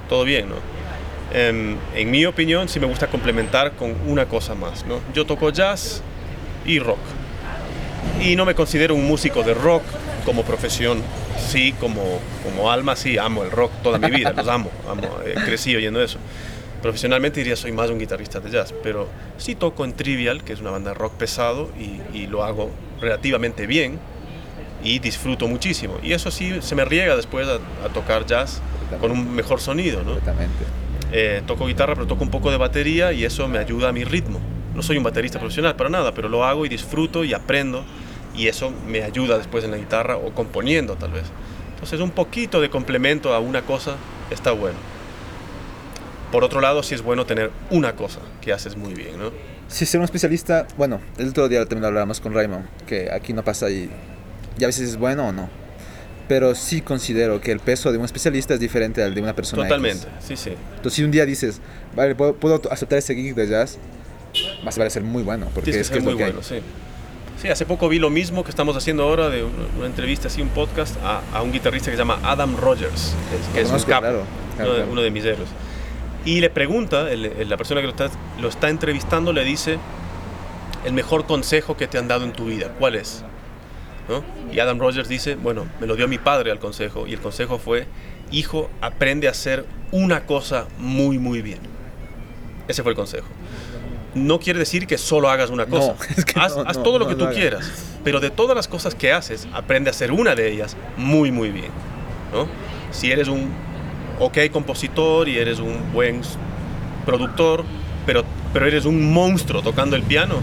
todo 0.10 0.24
bien, 0.24 0.50
¿no? 0.50 0.56
Em, 1.34 1.76
en 1.96 2.12
mi 2.12 2.26
opinión 2.26 2.70
sí 2.70 2.80
me 2.80 2.88
gusta 2.88 3.08
complementar 3.08 3.74
con 3.74 3.96
una 4.08 4.26
cosa 4.26 4.56
más, 4.56 4.86
¿no? 4.86 5.00
Yo 5.14 5.26
toco 5.26 5.50
jazz 5.50 6.02
y 6.66 6.80
rock. 6.80 7.00
Y 8.22 8.36
no 8.36 8.46
me 8.46 8.56
considero 8.56 8.96
un 8.96 9.06
músico 9.08 9.44
de 9.44 9.54
rock 9.54 9.84
como 10.26 10.44
profesión. 10.44 11.02
Sí, 11.38 11.74
como, 11.80 12.20
como 12.44 12.72
alma, 12.72 12.96
sí, 12.96 13.18
amo 13.18 13.44
el 13.44 13.52
rock 13.52 13.72
toda 13.84 14.00
mi 14.00 14.10
vida, 14.10 14.32
los 14.32 14.48
amo, 14.48 14.72
amo, 14.90 15.20
eh, 15.26 15.36
crecí 15.46 15.76
oyendo 15.76 16.02
eso. 16.02 16.18
Profesionalmente 16.82 17.40
diría 17.40 17.56
soy 17.56 17.72
más 17.72 17.90
un 17.90 18.00
guitarrista 18.00 18.40
de 18.40 18.52
jazz, 18.52 18.74
pero 18.84 19.08
sí 19.38 19.56
toco 19.56 19.86
en 19.86 19.94
Trivial, 19.94 20.44
que 20.44 20.54
es 20.54 20.60
una 20.62 20.72
banda 20.72 20.94
rock 20.94 21.14
pesado, 21.14 21.70
y, 21.80 22.00
y 22.16 22.28
lo 22.28 22.44
hago 22.44 22.70
relativamente 23.02 23.66
bien 23.66 24.00
y 24.84 25.00
disfruto 25.00 25.48
muchísimo. 25.48 25.98
Y 26.04 26.14
eso 26.14 26.30
sí 26.32 26.60
se 26.62 26.76
me 26.76 26.86
riega 26.86 27.16
después 27.16 27.48
a, 27.48 27.56
a 27.86 27.90
tocar 27.90 28.26
jazz 28.26 28.62
con 29.02 29.12
un 29.12 29.34
mejor 29.34 29.60
sonido, 29.60 30.04
¿no? 30.04 30.14
Eh, 31.12 31.42
toco 31.48 31.66
guitarra, 31.68 31.96
pero 31.96 32.08
toco 32.08 32.24
un 32.24 32.30
poco 32.30 32.52
de 32.52 32.58
batería 32.58 33.12
y 33.14 33.26
eso 33.26 33.48
me 33.48 33.58
ayuda 33.58 33.90
a 33.90 33.92
mi 33.92 34.04
ritmo. 34.04 34.40
No 34.76 34.84
soy 34.84 34.98
un 34.98 35.04
baterista 35.04 35.40
profesional 35.40 35.76
para 35.76 35.90
nada, 35.90 36.14
pero 36.14 36.30
lo 36.30 36.44
hago 36.44 36.66
y 36.66 36.70
disfruto 36.70 37.24
y 37.24 37.34
aprendo 37.34 37.84
y 38.36 38.48
eso 38.48 38.72
me 38.86 39.04
ayuda 39.04 39.38
después 39.38 39.64
en 39.64 39.72
la 39.72 39.78
guitarra 39.78 40.18
o 40.18 40.34
componiendo 40.34 40.96
tal 40.96 41.12
vez. 41.12 41.24
Entonces 41.74 42.00
un 42.00 42.12
poquito 42.12 42.62
de 42.62 42.70
complemento 42.70 43.34
a 43.34 43.40
una 43.40 43.62
cosa 43.62 43.96
está 44.30 44.52
bueno. 44.52 44.78
Por 46.36 46.44
otro 46.44 46.60
lado, 46.60 46.84
sí 46.84 46.94
es 46.94 47.02
bueno 47.02 47.26
tener 47.26 47.50
una 47.70 47.96
cosa 47.96 48.20
que 48.42 48.52
haces 48.52 48.76
muy 48.76 48.94
bien, 48.94 49.18
¿no? 49.18 49.32
Si 49.70 49.86
ser 49.86 50.02
un 50.02 50.04
especialista, 50.04 50.68
bueno, 50.76 51.00
el 51.18 51.30
otro 51.30 51.48
día 51.48 51.62
también 51.62 51.84
lo 51.84 51.88
hablábamos 51.88 52.20
con 52.20 52.34
Raymond, 52.34 52.66
que 52.86 53.10
aquí 53.10 53.32
no 53.32 53.42
pasa 53.42 53.70
y, 53.70 53.90
y 54.60 54.64
a 54.66 54.68
veces 54.68 54.90
es 54.90 54.98
bueno 54.98 55.30
o 55.30 55.32
no. 55.32 55.50
Pero 56.28 56.54
sí 56.54 56.82
considero 56.82 57.40
que 57.40 57.54
el 57.54 57.62
peso 57.62 57.90
de 57.94 58.00
un 58.00 58.04
especialista 58.04 58.54
es 58.54 58.60
diferente 58.60 59.02
al 59.02 59.16
de 59.16 59.22
una 59.22 59.34
persona. 59.34 59.62
X. 59.62 59.70
Totalmente, 59.70 60.08
sí, 60.20 60.36
sí. 60.36 60.50
Entonces, 60.76 60.92
si 60.92 61.06
un 61.06 61.12
día 61.12 61.26
dices, 61.26 61.62
vale, 61.96 62.16
puedo, 62.16 62.36
puedo 62.36 62.62
aceptar 62.70 63.00
ese 63.00 63.16
gig 63.16 63.34
de 63.34 63.48
jazz, 63.48 63.78
vas 64.66 64.76
a 64.76 64.78
parecer 64.80 65.04
muy 65.04 65.24
bueno, 65.24 65.48
porque 65.56 65.70
es 65.70 65.78
que 65.78 65.84
ser 65.86 65.98
es 66.00 66.04
muy 66.04 66.12
lo 66.12 66.18
que 66.18 66.24
bueno, 66.26 66.40
hay. 66.40 66.60
sí. 66.60 66.66
Sí, 67.42 67.48
hace 67.48 67.66
poco 67.66 67.88
vi 67.88 68.00
lo 68.00 68.10
mismo 68.10 68.44
que 68.44 68.50
estamos 68.50 68.76
haciendo 68.76 69.04
ahora 69.04 69.30
de 69.30 69.42
una, 69.42 69.86
entrevista, 69.86 70.28
así 70.28 70.42
un 70.42 70.50
podcast, 70.50 70.98
a, 71.02 71.22
a 71.34 71.42
un 71.44 71.54
guitarrista 71.54 71.92
que 71.92 71.96
se 71.96 72.02
llama 72.02 72.20
Adam 72.24 72.58
Rogers, 72.58 73.14
que 73.30 73.36
es, 73.38 73.48
que 73.54 73.62
es 73.62 73.70
un 73.70 73.90
capo, 73.90 74.02
claro, 74.02 74.24
claro, 74.58 74.72
uno, 74.72 74.76
claro. 74.76 74.92
uno 74.92 75.02
de 75.02 75.12
mis 75.12 75.24
héroes. 75.24 75.48
Y 76.26 76.42
le 76.42 76.50
pregunta, 76.50 77.10
el- 77.12 77.26
el- 77.26 77.50
la 77.50 77.58
persona 77.58 77.82
que 77.82 77.88
lo 77.88 77.92
está, 77.94 78.10
lo 78.42 78.50
está 78.50 78.70
entrevistando 78.70 79.32
le 79.32 79.44
dice, 79.44 79.78
el 80.84 80.94
mejor 80.94 81.26
consejo 81.26 81.78
que 81.78 81.88
te 81.88 81.98
han 81.98 82.08
dado 82.08 82.24
en 82.26 82.34
tu 82.34 82.46
vida, 82.46 82.70
¿cuál 82.80 82.96
es? 82.96 83.24
¿No? 84.10 84.24
Y 84.54 84.60
Adam 84.60 84.80
Rogers 84.80 85.08
dice, 85.08 85.36
bueno, 85.36 85.66
me 85.80 85.88
lo 85.88 85.96
dio 85.96 86.08
mi 86.08 86.18
padre 86.18 86.52
al 86.52 86.60
consejo, 86.60 87.08
y 87.08 87.14
el 87.14 87.20
consejo 87.20 87.58
fue, 87.60 87.88
hijo, 88.32 88.70
aprende 88.82 89.28
a 89.28 89.32
hacer 89.32 89.66
una 89.92 90.26
cosa 90.26 90.66
muy, 90.80 91.18
muy 91.20 91.42
bien. 91.42 91.60
Ese 92.68 92.82
fue 92.84 92.92
el 92.92 92.96
consejo. 92.96 93.28
No 94.16 94.40
quiere 94.40 94.60
decir 94.60 94.88
que 94.88 94.98
solo 94.98 95.30
hagas 95.30 95.50
una 95.50 95.66
cosa. 95.66 95.94
No, 95.94 95.98
es 96.18 96.26
que 96.26 96.40
haz 96.40 96.56
no, 96.56 96.64
haz 96.66 96.82
todo 96.82 96.98
lo 97.00 97.08
que 97.08 97.16
tú 97.16 97.28
quieras, 97.34 97.70
pero 98.04 98.20
de 98.20 98.30
todas 98.32 98.56
las 98.56 98.68
cosas 98.68 98.96
que 98.96 99.12
haces, 99.12 99.48
aprende 99.54 99.90
a 99.90 99.92
hacer 99.92 100.12
una 100.12 100.34
de 100.36 100.52
ellas 100.52 100.76
muy, 100.98 101.32
muy 101.32 101.50
bien. 101.52 101.70
Si 102.92 103.12
eres 103.12 103.28
un 103.28 103.50
ok 104.20 104.38
compositor 104.52 105.28
y 105.28 105.38
eres 105.38 105.60
un 105.60 105.92
buen 105.94 106.22
productor, 107.06 107.64
pero, 108.06 108.24
pero 108.54 108.66
eres 108.68 108.86
un 108.86 109.14
monstruo 109.14 109.62
tocando 109.62 109.96
el 109.96 110.04
piano, 110.04 110.36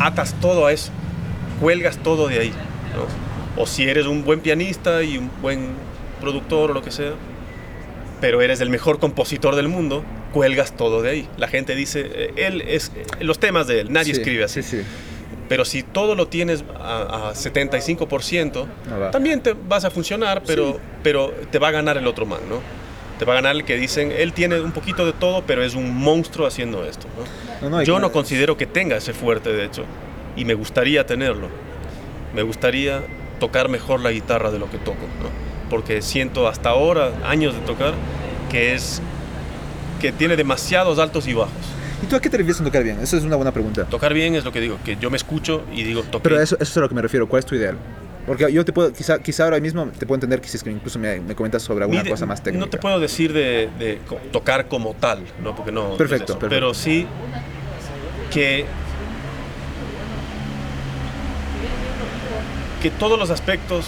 atas 0.00 0.34
todo 0.40 0.66
a 0.66 0.72
eso, 0.72 0.90
cuelgas 1.60 1.98
todo 1.98 2.28
de 2.28 2.38
ahí. 2.38 2.50
¿no? 2.94 3.62
O 3.62 3.66
si 3.66 3.84
eres 3.88 4.06
un 4.06 4.24
buen 4.24 4.40
pianista 4.40 5.02
y 5.02 5.18
un 5.18 5.30
buen 5.42 5.68
productor 6.20 6.70
o 6.70 6.74
lo 6.74 6.82
que 6.82 6.90
sea, 6.90 7.12
pero 8.20 8.40
eres 8.42 8.60
el 8.60 8.70
mejor 8.70 8.98
compositor 8.98 9.54
del 9.56 9.68
mundo, 9.68 10.04
cuelgas 10.32 10.76
todo 10.76 11.02
de 11.02 11.10
ahí. 11.10 11.28
La 11.36 11.48
gente 11.48 11.74
dice, 11.74 12.08
eh, 12.12 12.32
él 12.36 12.62
es, 12.62 12.92
eh, 12.96 13.04
los 13.20 13.38
temas 13.38 13.66
de 13.66 13.80
él, 13.80 13.92
nadie 13.92 14.14
Sí, 14.14 14.20
escribe 14.20 14.44
así. 14.44 14.62
Sí, 14.62 14.78
sí. 14.78 14.82
Pero 15.48 15.64
si 15.64 15.82
todo 15.82 16.14
lo 16.14 16.28
tienes 16.28 16.62
a, 16.78 17.30
a 17.30 17.34
75%, 17.34 18.66
No 18.88 19.00
va. 19.00 19.10
también 19.10 19.40
te 19.40 19.54
vas 19.54 19.84
a 19.84 19.90
funcionar, 19.90 20.42
pero, 20.46 20.78
pero 21.02 21.32
te 21.50 21.58
va 21.58 21.68
a 21.68 21.70
ganar 21.70 21.96
el 21.96 22.06
otro 22.06 22.26
man, 22.26 22.40
¿no? 22.48 22.56
Te 23.18 23.24
va 23.24 23.32
a 23.32 23.36
ganar 23.36 23.56
el 23.56 23.64
que 23.64 23.76
dicen, 23.76 24.12
él 24.12 24.32
tiene 24.32 24.60
un 24.60 24.72
poquito 24.72 25.04
de 25.04 25.12
todo, 25.12 25.42
pero 25.46 25.62
es 25.64 25.74
un 25.74 25.94
monstruo 25.96 26.46
haciendo 26.46 26.84
esto, 26.84 27.06
¿no? 27.60 27.68
No, 27.70 27.76
no, 27.78 27.82
Yo 27.82 27.94
como- 27.94 28.06
no 28.06 28.12
considero 28.12 28.56
que 28.56 28.66
tenga 28.66 28.96
ese 28.96 29.12
fuerte, 29.12 29.52
de 29.52 29.64
hecho. 29.64 29.84
y 30.36 30.44
me 30.44 30.54
gustaría 30.54 31.04
tenerlo. 31.04 31.48
Me 32.32 32.42
gustaría 32.42 33.02
tocar 33.40 33.68
mejor 33.68 33.98
la 34.00 34.12
guitarra 34.12 34.50
de 34.52 34.58
lo 34.60 34.70
que 34.70 34.78
toco, 34.78 35.00
¿no? 35.22 35.48
porque 35.68 36.00
siento 36.00 36.46
hasta 36.48 36.70
ahora, 36.70 37.10
años 37.26 37.54
de 37.54 37.60
tocar, 37.60 37.92
que 38.50 38.72
es 38.74 39.02
que 40.00 40.12
tiene 40.12 40.34
demasiados 40.36 40.98
altos 40.98 41.26
y 41.28 41.34
bajos. 41.34 41.52
¿Y 42.02 42.06
tú 42.06 42.16
a 42.16 42.20
qué 42.20 42.30
te 42.30 42.36
refieres 42.36 42.56
con 42.58 42.66
tocar 42.66 42.84
bien? 42.84 42.98
Esa 43.00 43.16
es 43.16 43.24
una 43.24 43.36
buena 43.36 43.52
pregunta. 43.52 43.84
Tocar 43.86 44.14
bien 44.14 44.34
es 44.34 44.44
lo 44.44 44.52
que 44.52 44.60
digo, 44.60 44.78
que 44.84 44.96
yo 44.96 45.10
me 45.10 45.16
escucho 45.16 45.64
y 45.72 45.82
digo, 45.82 46.02
toqué. 46.02 46.22
Pero 46.22 46.40
eso, 46.40 46.54
eso 46.56 46.62
es 46.70 46.76
a 46.76 46.80
lo 46.80 46.88
que 46.88 46.94
me 46.94 47.02
refiero. 47.02 47.28
¿Cuál 47.28 47.40
es 47.40 47.46
tu 47.46 47.54
ideal? 47.54 47.76
Porque 48.26 48.52
yo 48.52 48.64
te 48.64 48.72
puedo, 48.74 48.92
quizá, 48.92 49.18
quizá 49.20 49.44
ahora 49.44 49.58
mismo 49.58 49.86
te 49.98 50.04
puedo 50.06 50.16
entender 50.16 50.40
que 50.40 50.48
si 50.48 50.58
es 50.58 50.62
que 50.62 50.70
incluso 50.70 50.98
me, 50.98 51.18
me 51.20 51.34
comentas 51.34 51.62
sobre 51.62 51.84
alguna 51.84 52.04
cosa 52.04 52.26
más 52.26 52.42
técnica. 52.42 52.64
No 52.66 52.70
te 52.70 52.76
puedo 52.78 53.00
decir 53.00 53.32
de, 53.32 53.68
de 53.78 53.98
tocar 54.30 54.68
como 54.68 54.94
tal, 54.94 55.20
¿no? 55.42 55.56
Porque 55.56 55.72
no. 55.72 55.84
no 55.84 55.92
es 55.92 55.98
Perfecto, 55.98 56.34
perfecto. 56.34 56.48
Pero 56.50 56.74
sí 56.74 57.06
que. 58.30 58.66
Que 62.82 62.90
todos 62.90 63.18
los 63.18 63.30
aspectos 63.30 63.86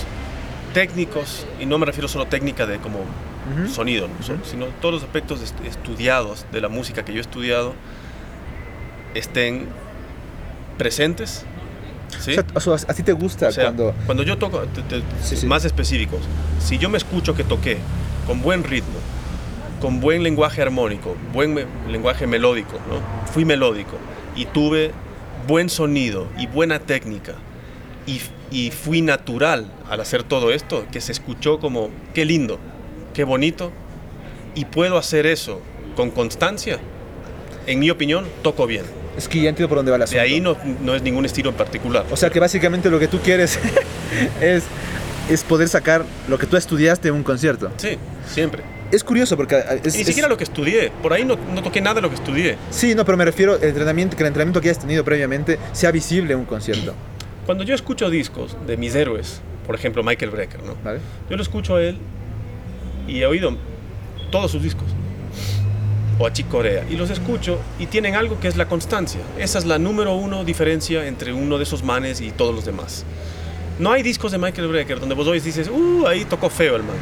técnicos, 0.74 1.46
y 1.60 1.66
no 1.66 1.78
me 1.78 1.86
refiero 1.86 2.08
solo 2.08 2.26
técnica 2.26 2.66
de 2.66 2.78
como 2.78 2.98
Ujú. 3.00 3.68
sonido, 3.72 4.08
¿no? 4.08 4.14
Ujú. 4.34 4.44
sino 4.44 4.66
todos 4.80 4.94
los 4.94 5.02
aspectos 5.04 5.40
est- 5.42 5.60
estudiados 5.64 6.46
de 6.52 6.60
la 6.60 6.68
música 6.68 7.04
que 7.04 7.12
yo 7.12 7.18
he 7.18 7.20
estudiado 7.20 7.74
estén 9.14 9.66
presentes. 10.78 11.44
¿sí? 12.18 12.34
O 12.54 12.60
sea, 12.60 12.74
a 12.88 12.94
ti 12.94 13.02
te 13.02 13.12
gusta 13.12 13.48
O 13.48 13.52
sea, 13.52 13.64
cuando... 13.64 13.94
cuando 14.06 14.22
yo 14.22 14.36
toco, 14.38 14.60
te- 14.62 14.82
te- 14.82 15.02
Sí, 15.22 15.36
sí. 15.36 15.46
más 15.46 15.64
específicos, 15.64 16.20
si 16.58 16.78
yo 16.78 16.88
me 16.88 16.98
escucho 16.98 17.34
que 17.34 17.44
toqué 17.44 17.78
con 18.26 18.42
buen 18.42 18.64
ritmo, 18.64 18.98
con 19.80 20.00
buen 20.00 20.22
lenguaje 20.22 20.60
armónico, 20.62 21.16
buen 21.32 21.54
me- 21.54 21.66
lenguaje 21.90 22.26
melódico, 22.26 22.74
¿no? 22.88 23.26
fui 23.32 23.44
melódico 23.44 23.96
y 24.36 24.44
tuve 24.46 24.92
buen 25.46 25.70
sonido 25.70 26.26
y 26.38 26.46
buena 26.46 26.80
técnica 26.80 27.34
y, 28.06 28.20
y 28.50 28.70
fui 28.70 29.02
natural 29.02 29.70
al 29.88 30.00
hacer 30.00 30.22
todo 30.22 30.50
esto, 30.52 30.86
que 30.92 31.00
se 31.00 31.12
escuchó 31.12 31.60
como, 31.60 31.90
qué 32.14 32.24
lindo, 32.24 32.58
qué 33.14 33.24
bonito, 33.24 33.70
y 34.54 34.64
puedo 34.66 34.98
hacer 34.98 35.26
eso 35.26 35.60
con 35.96 36.10
constancia, 36.10 36.78
en 37.66 37.78
mi 37.78 37.90
opinión, 37.90 38.26
toco 38.42 38.66
bien. 38.66 38.84
Es 39.16 39.28
que 39.28 39.40
ya 39.40 39.48
entiendo 39.50 39.68
por 39.68 39.78
dónde 39.78 39.90
va 39.90 39.98
la 39.98 40.06
De 40.06 40.20
ahí 40.20 40.40
no, 40.40 40.56
no 40.82 40.94
es 40.94 41.02
ningún 41.02 41.24
estilo 41.26 41.50
en 41.50 41.56
particular. 41.56 42.04
O 42.10 42.16
sea 42.16 42.30
que 42.30 42.40
básicamente 42.40 42.90
lo 42.90 42.98
que 42.98 43.08
tú 43.08 43.18
quieres 43.18 43.58
es, 44.40 44.64
es 45.28 45.42
poder 45.44 45.68
sacar 45.68 46.04
lo 46.28 46.38
que 46.38 46.46
tú 46.46 46.56
estudiaste 46.56 47.08
en 47.08 47.14
un 47.14 47.22
concierto. 47.22 47.70
Sí, 47.76 47.96
siempre. 48.26 48.62
Es 48.92 49.04
curioso 49.04 49.36
porque... 49.36 49.62
Es, 49.84 49.94
ni 49.94 50.00
es- 50.00 50.06
siquiera 50.06 50.28
lo 50.28 50.36
que 50.36 50.44
estudié. 50.44 50.90
Por 51.02 51.12
ahí 51.12 51.24
no, 51.24 51.36
no 51.54 51.62
toqué 51.62 51.80
nada 51.80 51.94
de 51.96 52.00
lo 52.02 52.08
que 52.08 52.16
estudié. 52.16 52.56
Sí, 52.70 52.94
no, 52.94 53.04
pero 53.04 53.16
me 53.18 53.24
refiero 53.24 53.54
al 53.54 53.62
entrenamiento, 53.64 54.16
que 54.16 54.22
el 54.22 54.28
entrenamiento 54.28 54.60
que 54.60 54.68
hayas 54.68 54.80
tenido 54.80 55.04
previamente 55.04 55.58
sea 55.72 55.90
visible 55.90 56.32
en 56.32 56.40
un 56.40 56.44
concierto. 56.46 56.94
Cuando 57.46 57.64
yo 57.64 57.74
escucho 57.74 58.10
discos 58.10 58.56
de 58.66 58.76
mis 58.76 58.94
héroes, 58.94 59.40
por 59.66 59.74
ejemplo 59.74 60.02
Michael 60.02 60.30
Brecker, 60.30 60.62
¿no? 60.62 60.74
¿Vale? 60.84 61.00
Yo 61.28 61.36
lo 61.36 61.42
escucho 61.42 61.76
a 61.76 61.82
él 61.82 61.96
y 63.08 63.20
he 63.20 63.26
oído 63.26 63.56
todos 64.30 64.50
sus 64.52 64.62
discos. 64.62 64.86
O 66.20 66.26
a 66.26 66.32
Chick 66.34 66.48
Corea. 66.48 66.84
Y 66.90 66.96
los 66.96 67.08
escucho 67.08 67.58
y 67.78 67.86
tienen 67.86 68.14
algo 68.14 68.38
que 68.38 68.46
es 68.46 68.58
la 68.58 68.68
constancia. 68.68 69.22
Esa 69.38 69.58
es 69.58 69.64
la 69.64 69.78
número 69.78 70.14
uno 70.14 70.44
diferencia 70.44 71.06
entre 71.06 71.32
uno 71.32 71.56
de 71.56 71.62
esos 71.64 71.82
manes 71.82 72.20
y 72.20 72.30
todos 72.30 72.54
los 72.54 72.66
demás. 72.66 73.06
No 73.78 73.90
hay 73.90 74.02
discos 74.02 74.30
de 74.30 74.36
Michael 74.36 74.68
Brecker 74.68 75.00
donde 75.00 75.14
vos 75.14 75.26
oyes 75.26 75.44
dices, 75.44 75.70
uh, 75.70 76.06
ahí 76.06 76.26
tocó 76.26 76.50
feo 76.50 76.76
el 76.76 76.82
man. 76.82 76.96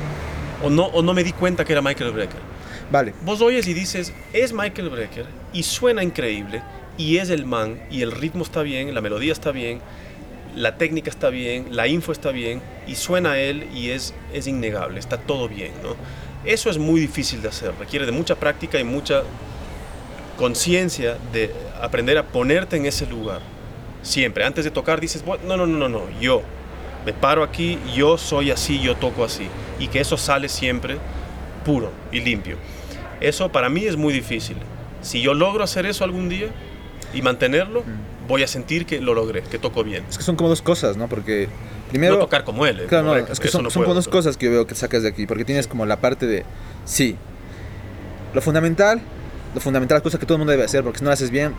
O 0.62 0.70
no, 0.70 0.84
o 0.84 1.02
no 1.02 1.14
me 1.14 1.24
di 1.24 1.32
cuenta 1.32 1.64
que 1.64 1.72
era 1.72 1.82
Michael 1.82 2.12
Brecker. 2.12 2.40
Vale. 2.92 3.12
Vos 3.24 3.40
oyes 3.40 3.66
y 3.66 3.74
dices, 3.74 4.12
es 4.32 4.52
Michael 4.52 4.88
Brecker 4.88 5.26
y 5.52 5.64
suena 5.64 6.04
increíble 6.04 6.62
y 6.96 7.16
es 7.16 7.30
el 7.30 7.44
man 7.44 7.80
y 7.90 8.02
el 8.02 8.12
ritmo 8.12 8.44
está 8.44 8.62
bien, 8.62 8.94
la 8.94 9.00
melodía 9.00 9.32
está 9.32 9.50
bien, 9.50 9.80
la 10.54 10.78
técnica 10.78 11.10
está 11.10 11.30
bien, 11.30 11.66
la 11.72 11.88
info 11.88 12.12
está 12.12 12.30
bien 12.30 12.62
y 12.86 12.94
suena 12.94 13.36
él 13.36 13.66
y 13.74 13.90
es, 13.90 14.14
es 14.32 14.46
innegable, 14.46 15.00
está 15.00 15.18
todo 15.18 15.48
bien, 15.48 15.72
¿no? 15.82 15.96
Eso 16.44 16.70
es 16.70 16.78
muy 16.78 17.00
difícil 17.00 17.42
de 17.42 17.48
hacer, 17.48 17.72
requiere 17.78 18.06
de 18.06 18.12
mucha 18.12 18.34
práctica 18.36 18.78
y 18.78 18.84
mucha 18.84 19.22
conciencia 20.36 21.18
de 21.32 21.52
aprender 21.80 22.16
a 22.18 22.22
ponerte 22.24 22.76
en 22.76 22.86
ese 22.86 23.06
lugar. 23.06 23.40
Siempre, 24.02 24.44
antes 24.44 24.64
de 24.64 24.70
tocar 24.70 25.00
dices, 25.00 25.24
"Bu- 25.24 25.40
no, 25.46 25.56
no, 25.56 25.66
no, 25.66 25.76
no, 25.78 25.88
no, 25.88 26.02
yo 26.20 26.42
me 27.04 27.12
paro 27.12 27.42
aquí, 27.42 27.78
yo 27.94 28.18
soy 28.18 28.50
así, 28.50 28.80
yo 28.80 28.94
toco 28.96 29.24
así. 29.24 29.48
Y 29.78 29.88
que 29.88 30.00
eso 30.00 30.16
sale 30.16 30.48
siempre 30.48 30.96
puro 31.64 31.90
y 32.12 32.20
limpio. 32.20 32.56
Eso 33.20 33.50
para 33.50 33.68
mí 33.68 33.84
es 33.84 33.96
muy 33.96 34.12
difícil. 34.12 34.56
Si 35.02 35.20
yo 35.20 35.34
logro 35.34 35.64
hacer 35.64 35.86
eso 35.86 36.04
algún 36.04 36.28
día 36.28 36.48
y 37.14 37.22
mantenerlo, 37.22 37.82
voy 38.28 38.42
a 38.42 38.46
sentir 38.46 38.86
que 38.86 39.00
lo 39.00 39.14
logré, 39.14 39.42
que 39.42 39.58
toco 39.58 39.82
bien. 39.82 40.04
Es 40.08 40.18
que 40.18 40.24
son 40.24 40.36
como 40.36 40.48
dos 40.50 40.62
cosas, 40.62 40.96
¿no? 40.96 41.08
Porque 41.08 41.48
primero... 41.88 42.14
no 42.14 42.20
tocar 42.20 42.44
como 42.44 42.66
él. 42.66 42.80
eh, 42.80 42.86
Claro, 42.88 43.04
no, 43.04 43.10
correcto, 43.10 43.32
es 43.32 43.40
que 43.40 43.48
son, 43.48 43.62
no 43.64 43.70
son 43.70 43.84
cosas 43.84 44.36
que 44.36 44.46
yo 44.46 44.52
veo 44.52 44.66
que 44.66 44.74
sacas 44.74 45.02
de 45.02 45.08
aquí, 45.08 45.26
porque 45.26 45.44
tienes 45.44 45.66
como 45.66 45.86
la 45.86 45.96
parte 46.00 46.26
de, 46.26 46.44
sí, 46.84 47.16
lo 48.34 48.40
fundamental, 48.40 49.00
lo 49.54 49.60
fundamental, 49.60 49.96
las 49.96 50.02
cosas 50.02 50.20
que 50.20 50.26
todo 50.26 50.36
el 50.36 50.40
mundo 50.40 50.50
debe 50.50 50.64
hacer, 50.64 50.82
porque 50.82 50.98
si 50.98 51.04
no 51.04 51.10
lo 51.10 51.14
haces 51.14 51.30
bien, 51.30 51.54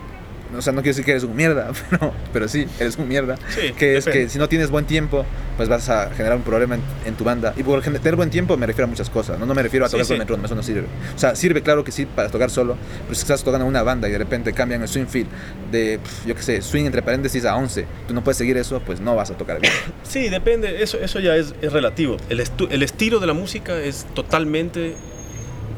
o 0.56 0.62
sea, 0.62 0.72
no 0.72 0.82
quiero 0.82 0.90
decir 0.92 1.04
que 1.04 1.12
eres 1.12 1.24
un 1.24 1.34
mierda, 1.36 1.70
pero, 1.90 2.12
pero 2.32 2.48
sí, 2.48 2.66
eres 2.78 2.96
un 2.98 3.08
mierda, 3.08 3.36
Sí, 3.48 3.72
que 3.76 3.96
es 3.96 4.04
depende. 4.04 4.24
que 4.26 4.30
si 4.30 4.38
no 4.38 4.48
tienes 4.48 4.70
buen 4.70 4.84
tiempo, 4.86 5.24
pues 5.56 5.68
vas 5.68 5.88
a 5.88 6.10
generar 6.10 6.36
un 6.36 6.42
problema 6.42 6.74
en, 6.76 6.80
en 7.06 7.14
tu 7.14 7.24
banda, 7.24 7.52
y 7.56 7.62
por 7.62 7.82
tener 7.82 8.16
buen 8.16 8.30
tiempo 8.30 8.56
me 8.56 8.66
refiero 8.66 8.84
a 8.84 8.88
muchas 8.88 9.10
cosas, 9.10 9.38
no, 9.38 9.46
no 9.46 9.54
me 9.54 9.62
refiero 9.62 9.84
a 9.86 9.88
Sí, 9.88 9.92
tocar 9.92 10.04
sí. 10.06 10.08
con 10.10 10.14
el 10.16 10.18
metrónomo, 10.20 10.46
eso 10.46 10.54
no 10.54 10.62
sirve, 10.62 10.86
o 11.14 11.18
sea, 11.18 11.34
sirve 11.36 11.62
claro 11.62 11.84
que 11.84 11.92
sí 11.92 12.06
para 12.06 12.28
tocar 12.28 12.50
solo, 12.50 12.76
pero 13.02 13.14
si 13.14 13.20
estás 13.22 13.42
tocando 13.44 13.66
una 13.66 13.82
banda 13.82 14.08
y 14.08 14.12
de 14.12 14.18
repente 14.18 14.52
cambian 14.52 14.82
el 14.82 14.88
swing 14.88 15.06
feel 15.06 15.26
de, 15.70 15.98
yo 16.26 16.34
qué 16.34 16.42
sé, 16.42 16.62
swing 16.62 16.84
entre 16.86 17.02
paréntesis 17.02 17.44
a 17.44 17.56
11, 17.56 17.86
tú 18.08 18.14
no 18.14 18.22
puedes 18.24 18.38
seguir 18.38 18.56
eso, 18.56 18.80
pues 18.80 19.00
no 19.00 19.14
vas 19.16 19.30
a 19.30 19.34
tocar 19.36 19.60
bien. 19.60 19.72
Sí, 20.02 20.28
depende, 20.28 20.82
eso, 20.82 20.98
eso 20.98 21.20
ya 21.20 21.36
es, 21.36 21.54
es 21.62 21.72
relativo. 21.72 22.16
El, 22.28 22.42
el 22.70 22.82
estilo 22.82 23.20
de 23.20 23.26
la 23.28 23.32
música 23.32 23.78
es 23.80 24.06
totalmente 24.14 24.94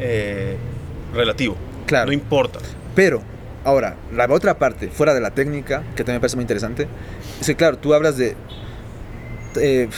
eh, 0.01 0.57
relativo. 1.15 1.57
Claro. 1.87 2.07
No 2.07 2.13
importa. 2.13 2.59
Pero, 2.95 3.23
ahora, 3.65 3.97
la 4.15 4.27
otra 4.31 4.59
parte, 4.59 4.89
fuera 4.89 5.15
de 5.15 5.21
la 5.21 5.31
técnica, 5.31 5.83
que 5.95 6.05
también 6.05 6.17
me 6.17 6.21
parece 6.21 6.37
muy 6.37 6.43
interesante, 6.43 6.87
es 7.41 7.47
que, 7.47 7.55
claro, 7.57 7.79
tú 7.79 7.95
hablas 7.95 8.17
de 8.17 8.35
eh, 9.57 9.89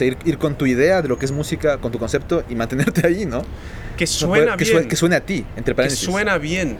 ir, 0.00 0.16
ir 0.24 0.38
con 0.38 0.56
tu 0.56 0.66
idea 0.66 1.02
de 1.02 1.08
lo 1.08 1.18
que 1.18 1.24
es 1.24 1.32
música, 1.32 1.78
con 1.78 1.90
tu 1.92 1.98
concepto 1.98 2.44
y 2.48 2.54
mantenerte 2.54 3.06
ahí, 3.06 3.26
¿no? 3.26 3.42
Que 3.96 4.06
suena 4.06 4.56
que, 4.56 4.64
bien. 4.64 4.88
que 4.88 4.96
suene 4.96 5.16
a 5.16 5.20
ti, 5.20 5.44
entre 5.56 5.72
que 5.72 5.76
paréntesis. 5.76 6.04
suena 6.04 6.38
bien. 6.38 6.76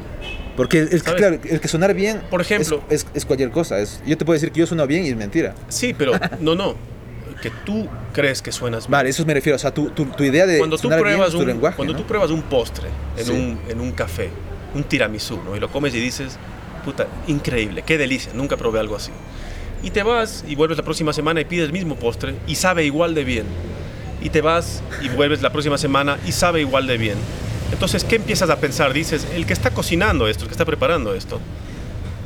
Porque 0.56 0.78
el, 0.80 0.88
el- 0.92 1.00
¿Sabes? 1.02 1.14
claro, 1.18 1.38
el 1.44 1.60
que 1.60 1.68
sonar 1.68 1.94
bien 1.94 2.20
Por 2.30 2.40
ejemplo- 2.40 2.82
es, 2.88 3.02
es- 3.02 3.06
es 3.14 3.24
cualquier 3.24 3.50
cosa. 3.50 3.78
Es, 3.80 4.00
yo 4.06 4.16
te 4.16 4.24
puedo 4.24 4.34
decir 4.34 4.52
que 4.52 4.60
yo 4.60 4.66
sueno 4.66 4.86
bien 4.86 5.04
y 5.04 5.08
es 5.08 5.16
mentira. 5.16 5.54
Sí, 5.68 5.94
pero 5.96 6.12
no, 6.40 6.54
no. 6.54 6.74
Que 7.42 7.50
tú 7.66 7.88
crees 8.12 8.40
que 8.40 8.52
suenas 8.52 8.84
bien. 8.84 8.92
Vale, 8.92 9.10
eso 9.10 9.24
me 9.26 9.34
refiero. 9.34 9.56
O 9.56 9.58
sea, 9.58 9.72
tu, 9.74 9.90
tu, 9.90 10.04
tu 10.06 10.22
idea 10.24 10.46
de 10.46 10.58
cuando 10.58 10.76
tú 10.76 10.82
sonar 10.82 11.00
bien 11.00 11.10
pruebas 11.16 11.28
es 11.28 11.34
tu 11.34 11.40
un, 11.40 11.46
lenguaje, 11.46 11.76
cuando 11.76 11.92
¿no? 11.94 11.98
tú 12.00 12.06
pruebas 12.06 12.30
un 12.30 12.42
postre 12.42 12.88
en, 13.16 13.24
Sí. 13.24 13.32
un, 13.32 13.58
en 13.68 13.80
un 13.80 13.90
café, 13.92 14.30
un 14.74 14.84
tiramisú, 14.84 15.40
¿no? 15.44 15.56
Y 15.56 15.60
lo 15.60 15.70
comes 15.70 15.94
y 15.94 16.00
dices, 16.00 16.38
puta, 16.84 17.06
increíble, 17.26 17.82
qué 17.86 17.98
delicia, 17.98 18.32
nunca 18.34 18.56
probé 18.56 18.80
algo 18.80 18.96
así. 18.96 19.10
Y 19.82 19.90
te 19.90 20.02
vas 20.02 20.44
y 20.48 20.54
vuelves 20.54 20.78
la 20.78 20.84
próxima 20.84 21.12
semana 21.12 21.40
y 21.40 21.44
pides 21.44 21.66
el 21.66 21.72
mismo 21.72 21.96
postre 21.96 22.34
y 22.46 22.54
sabe 22.54 22.84
igual 22.84 23.14
de 23.14 23.24
bien. 23.24 23.46
Y 24.22 24.30
te 24.30 24.40
vas 24.40 24.82
y 25.02 25.08
vuelves 25.08 25.42
la 25.42 25.52
próxima 25.52 25.76
semana 25.76 26.18
y 26.26 26.32
sabe 26.32 26.60
igual 26.60 26.86
de 26.86 26.96
bien. 26.96 27.18
Entonces, 27.70 28.04
¿qué 28.04 28.16
empiezas 28.16 28.48
a 28.50 28.56
pensar? 28.56 28.92
Dices, 28.92 29.26
el 29.34 29.44
que 29.46 29.52
está 29.52 29.70
cocinando 29.70 30.26
esto, 30.28 30.44
el 30.44 30.48
que 30.48 30.54
está 30.54 30.64
preparando 30.64 31.14
esto, 31.14 31.40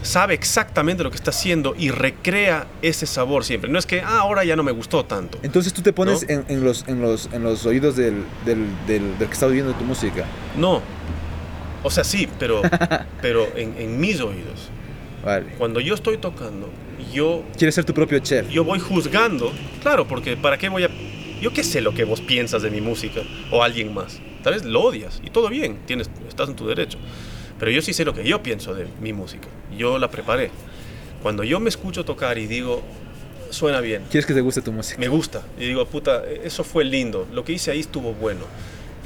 sabe 0.03 0.35
exactamente 0.35 1.03
lo 1.03 1.11
que 1.11 1.17
está 1.17 1.31
haciendo 1.31 1.75
y 1.77 1.91
recrea 1.91 2.67
ese 2.83 3.07
sabor 3.07 3.45
siempre. 3.45 3.71
No 3.71 3.79
es 3.79 3.87
que, 3.87 4.01
ah, 4.01 4.19
ahora 4.21 4.45
ya 4.45 4.55
no 4.55 4.63
me 4.63 4.73
gustó 4.73 5.05
tanto. 5.05 5.39
Entonces 5.43 5.73
tú 5.73 5.83
te 5.83 5.93
pones 5.93 6.23
¿No? 6.29 6.35
en, 6.35 6.45
en 6.49 6.65
los, 6.65 6.87
en, 6.87 7.01
los, 7.03 7.29
en 7.33 7.43
los 7.43 7.67
oídos 7.67 7.97
del, 7.97 8.25
del, 8.45 8.67
del, 8.87 9.19
del 9.19 9.27
que 9.29 9.35
está 9.35 9.47
oyendo 9.47 9.73
tu 9.73 9.85
música. 9.85 10.25
No. 10.57 10.81
O 11.83 11.91
sea, 11.91 12.05
sí, 12.05 12.29
pero, 12.39 12.63
pero 13.23 13.47
en, 13.57 13.75
en 13.79 14.01
mis 14.01 14.21
oídos. 14.21 14.69
Vale. 15.25 15.47
Cuando 15.59 15.81
yo 15.81 15.95
estoy 15.95 16.17
tocando, 16.19 16.71
yo, 17.13 17.43
Quieres 17.57 17.75
ser 17.75 17.85
tu 17.85 17.93
propio 17.95 18.19
chef. 18.21 18.49
yo 18.49 18.65
voy 18.65 18.79
juzgando. 18.79 19.53
Claro, 19.83 20.07
porque 20.07 20.37
¿para 20.37 20.59
qué 20.59 20.69
voy 20.69 20.85
a...? 20.85 20.91
Yo 21.41 21.53
qué 21.53 21.63
sé 21.63 21.81
lo 21.81 21.95
que 21.95 22.05
vos 22.05 22.21
piensas 22.21 22.63
de 22.63 22.71
mi 22.71 22.81
música 22.81 23.21
o 23.53 23.63
alguien 23.63 23.95
más. 23.95 24.21
Tal 24.43 24.55
vez 24.55 24.65
lo 24.65 24.83
odias 24.83 25.21
y 25.25 25.31
todo 25.31 25.49
bien, 25.49 25.79
tienes, 25.87 26.11
estás 26.29 26.49
en 26.49 26.57
tu 26.57 26.67
derecho. 26.67 26.99
Pero 27.59 27.71
yo 27.71 27.81
sí 27.83 27.93
sé 27.93 28.05
lo 28.05 28.13
que 28.15 28.25
yo 28.25 28.43
pienso 28.43 28.75
de 28.75 28.87
mi 29.01 29.13
música. 29.13 29.49
Yo 29.77 29.99
la 29.99 30.11
preparé. 30.11 30.51
Cuando 31.23 31.43
yo 31.45 31.59
me 31.61 31.69
escucho 31.69 32.05
tocar 32.05 32.39
y 32.39 32.47
digo, 32.47 32.83
suena 33.51 33.81
bien, 33.81 34.03
Quieres 34.11 34.27
que 34.27 34.35
te 34.35 34.41
guste 34.41 34.63
tu 34.63 34.73
música. 34.73 34.99
me 35.01 35.09
gusta. 35.09 35.43
Y 35.59 35.67
digo, 35.67 35.85
puta, 35.87 36.23
eso 36.45 36.63
fue 36.65 36.85
lindo. 36.85 37.27
Lo 37.33 37.45
que 37.45 37.53
hice 37.53 37.71
ahí 37.73 37.81
estuvo 37.81 38.13
bueno. 38.15 38.41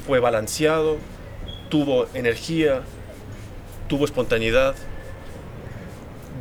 Fue 0.05 0.19
balanceado, 0.19 0.97
tuvo 1.73 2.05
energía, 2.13 2.83
tuvo 3.87 4.05
espontaneidad, 4.05 4.75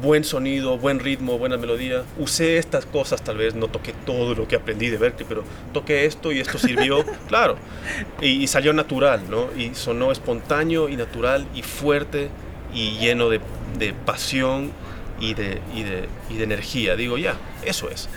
buen 0.02 0.24
sonido, 0.24 0.76
buen 0.76 1.00
ritmo, 1.00 1.38
buena 1.38 1.56
melodía. 1.56 2.02
Usé 2.18 2.58
estas 2.58 2.84
cosas, 2.84 3.24
tal 3.24 3.38
vez 3.38 3.54
no 3.54 3.68
toqué 3.68 3.94
todo 4.04 4.34
lo 4.34 4.46
que 4.46 4.56
aprendí 4.56 4.90
de 4.90 4.98
Berkeley, 4.98 5.24
pero 5.26 5.42
toqué 5.72 6.04
esto 6.04 6.32
y 6.32 6.40
esto 6.40 6.58
sirvió, 6.58 7.02
claro. 7.28 7.56
Y, 8.20 8.42
y 8.42 8.46
salió 8.46 8.74
natural, 8.74 9.22
¿no? 9.30 9.48
Y 9.56 9.74
sonó 9.74 10.12
espontáneo 10.12 10.90
y 10.90 10.96
natural 10.96 11.46
y 11.54 11.62
fuerte 11.62 12.28
y 12.74 12.98
lleno 12.98 13.30
de, 13.30 13.40
de 13.78 13.94
pasión 13.94 14.70
y 15.18 15.32
de, 15.32 15.62
y 15.74 15.82
de, 15.82 16.08
y 16.28 16.36
de 16.36 16.44
energía. 16.44 16.94
Digo, 16.94 17.16
ya, 17.16 17.36
eso 17.64 17.88
es. 17.88 18.10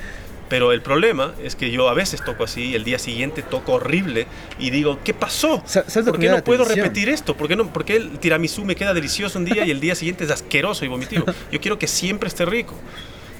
Pero 0.47 0.71
el 0.71 0.81
problema 0.83 1.33
es 1.43 1.55
que 1.55 1.71
yo 1.71 1.89
a 1.89 1.93
veces 1.95 2.23
toco 2.23 2.43
así 2.43 2.65
y 2.65 2.75
el 2.75 2.83
día 2.83 2.99
siguiente 2.99 3.41
toco 3.41 3.73
horrible 3.73 4.27
y 4.59 4.69
digo, 4.69 4.99
¿qué 5.03 5.13
pasó? 5.15 5.63
Sa- 5.65 5.89
¿sabes 5.89 6.05
lo 6.05 6.11
¿Por 6.11 6.21
qué 6.21 6.29
no 6.29 6.43
puedo 6.43 6.61
atención? 6.63 6.85
repetir 6.85 7.09
esto? 7.09 7.35
¿Por 7.35 7.47
qué, 7.47 7.55
no, 7.55 7.73
¿Por 7.73 7.83
qué 7.83 7.95
el 7.95 8.19
tiramisú 8.19 8.63
me 8.63 8.75
queda 8.75 8.93
delicioso 8.93 9.39
un 9.39 9.45
día 9.45 9.65
y 9.65 9.71
el 9.71 9.79
día 9.79 9.95
siguiente 9.95 10.23
es 10.23 10.29
asqueroso 10.31 10.85
y 10.85 10.87
vomitivo? 10.87 11.25
Yo 11.51 11.59
quiero 11.59 11.79
que 11.79 11.87
siempre 11.87 12.27
esté 12.29 12.45
rico. 12.45 12.75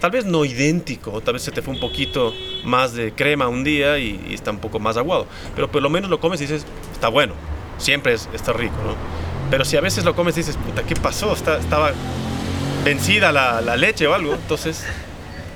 Tal 0.01 0.09
vez 0.11 0.25
no 0.25 0.45
idéntico, 0.45 1.21
tal 1.21 1.35
vez 1.35 1.43
se 1.43 1.51
te 1.51 1.61
fue 1.61 1.73
un 1.75 1.79
poquito 1.79 2.33
más 2.63 2.93
de 2.93 3.11
crema 3.13 3.47
un 3.47 3.63
día 3.63 3.97
y, 3.99 4.19
y 4.29 4.33
está 4.33 4.49
un 4.51 4.59
poco 4.59 4.79
más 4.79 4.97
aguado. 4.97 5.27
Pero 5.55 5.71
por 5.71 5.81
lo 5.83 5.89
menos 5.91 6.09
lo 6.09 6.19
comes 6.19 6.41
y 6.41 6.45
dices, 6.45 6.65
está 6.91 7.07
bueno, 7.07 7.33
siempre 7.77 8.13
es, 8.13 8.27
está 8.33 8.51
rico, 8.51 8.75
¿no? 8.85 8.95
Pero 9.51 9.63
si 9.63 9.77
a 9.77 9.81
veces 9.81 10.03
lo 10.05 10.15
comes 10.15 10.35
y 10.37 10.39
dices, 10.39 10.57
puta, 10.57 10.81
¿qué 10.83 10.95
pasó? 10.95 11.33
Está- 11.33 11.59
estaba 11.59 11.91
vencida 12.83 13.31
la, 13.31 13.61
la 13.61 13.77
leche 13.77 14.07
o 14.07 14.13
algo. 14.13 14.33
Entonces, 14.33 14.83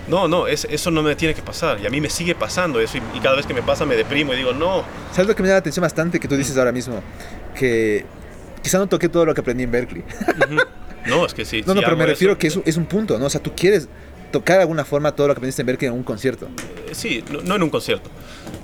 no, 0.10 0.28
no, 0.28 0.48
es- 0.48 0.66
eso 0.70 0.92
no 0.92 1.02
me 1.04 1.16
tiene 1.16 1.34
que 1.34 1.42
pasar. 1.42 1.80
Y 1.82 1.86
a 1.88 1.90
mí 1.90 2.02
me 2.02 2.10
sigue 2.10 2.36
pasando 2.36 2.80
eso. 2.80 2.98
Y, 2.98 3.18
y 3.18 3.20
cada 3.22 3.36
vez 3.36 3.46
que 3.46 3.54
me 3.54 3.62
pasa 3.62 3.86
me 3.86 3.96
deprimo 3.96 4.34
y 4.34 4.38
digo, 4.38 4.54
no. 4.54 4.84
¿Sabes 5.12 5.28
lo 5.28 5.36
que 5.36 5.42
me 5.44 5.50
da 5.50 5.56
la 5.56 5.60
atención 5.60 5.82
bastante 5.82 6.20
que 6.20 6.28
tú 6.28 6.36
dices 6.36 6.58
ahora 6.58 6.72
mismo? 6.72 7.02
Que 7.56 8.06
quizá 8.62 8.78
no 8.78 8.88
toqué 8.88 9.08
todo 9.10 9.26
lo 9.26 9.34
que 9.34 9.42
aprendí 9.42 9.64
en 9.64 9.72
Berkeley. 9.72 10.04
No, 11.06 11.26
es 11.26 11.34
que 11.34 11.46
sí. 11.46 11.62
No, 11.66 11.74
si 11.74 11.80
no, 11.80 11.86
pero 11.86 11.98
me 11.98 12.06
refiero 12.06 12.34
eso, 12.34 12.40
que 12.40 12.48
es 12.48 12.56
un, 12.56 12.64
es 12.66 12.78
un 12.78 12.86
punto, 12.86 13.18
¿no? 13.20 13.26
O 13.26 13.30
sea, 13.30 13.42
tú 13.42 13.52
quieres 13.56 13.88
tocar 14.32 14.58
de 14.58 14.62
alguna 14.64 14.86
forma 14.86 15.12
todo 15.16 15.28
lo 15.28 15.34
que 15.34 15.40
aprendiste 15.40 15.62
en 15.62 15.66
Berkeley 15.68 15.88
en 15.90 15.96
un 15.98 16.04
concierto. 16.04 16.48
eh, 16.88 16.94
Sí, 16.94 17.24
no, 17.32 17.42
no 17.42 17.56
en 17.56 17.64
un 17.64 17.70
concierto. 17.70 18.10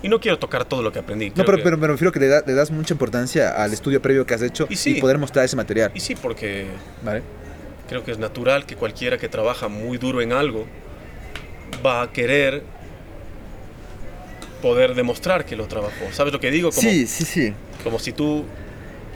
Y 0.03 0.09
no 0.09 0.19
quiero 0.19 0.37
tocar 0.37 0.65
todo 0.65 0.83
lo 0.83 0.91
que 0.91 0.99
aprendí. 0.99 1.29
No, 1.35 1.43
pero, 1.45 1.57
que- 1.57 1.63
pero 1.63 1.77
me 1.77 1.87
refiero 1.87 2.11
que 2.11 2.19
le, 2.19 2.27
da- 2.27 2.43
le 2.45 2.53
das 2.53 2.69
mucha 2.69 2.93
importancia 2.93 3.49
al 3.63 3.73
estudio 3.73 4.01
previo 4.01 4.25
que 4.25 4.33
has 4.35 4.41
hecho 4.43 4.67
Y 4.69 4.73
y, 4.73 4.77
sí. 4.77 4.93
poder 4.95 5.17
mostrar 5.17 5.45
ese 5.45 5.55
material. 5.55 5.91
Y 5.95 5.99
sí, 5.99 6.15
porque 6.15 6.67
¿Vale? 7.03 7.23
creo 7.87 8.03
que 8.03 8.11
es 8.11 8.19
natural 8.19 8.65
que 8.65 8.75
cualquiera 8.75 9.17
que 9.17 9.27
trabaja 9.29 9.67
muy 9.67 9.97
duro 9.97 10.21
en 10.21 10.31
algo 10.33 10.67
va 11.85 12.01
a 12.01 12.11
querer 12.11 12.63
poder 14.61 14.95
demostrar 14.95 15.45
que 15.45 15.55
lo 15.55 15.67
trabajó. 15.67 16.05
¿Sabes 16.11 16.33
lo 16.33 16.39
que 16.39 16.51
digo? 16.51 16.71
Como, 16.71 16.89
Sí, 16.89 17.07
sí, 17.07 17.25
sí. 17.25 17.53
como 17.83 17.99
si 17.99 18.11
tú 18.13 18.45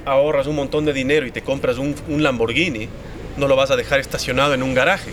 ahorras 0.06 0.48
un 0.48 0.56
montón 0.56 0.86
de 0.86 0.94
dinero 0.94 1.26
y 1.26 1.32
te 1.32 1.42
compras 1.42 1.78
un, 1.78 1.96
un 2.08 2.24
Lamborghini, 2.24 2.88
no 3.38 3.48
lo 3.48 3.56
vas 3.56 3.72
a 3.72 3.76
dejar 3.76 4.00
estacionado 4.00 4.54
en 4.54 4.64
un 4.64 4.74
garaje. 4.74 5.12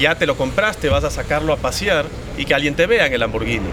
Ya 0.00 0.14
te 0.14 0.26
lo 0.26 0.36
compraste, 0.36 0.88
vas 0.88 1.04
a 1.04 1.10
sacarlo 1.10 1.52
a 1.52 1.56
pasear 1.56 2.06
y 2.38 2.44
que 2.46 2.54
alguien 2.54 2.74
te 2.74 2.86
vea 2.86 3.06
en 3.06 3.12
el 3.12 3.20
Lamborghini. 3.20 3.66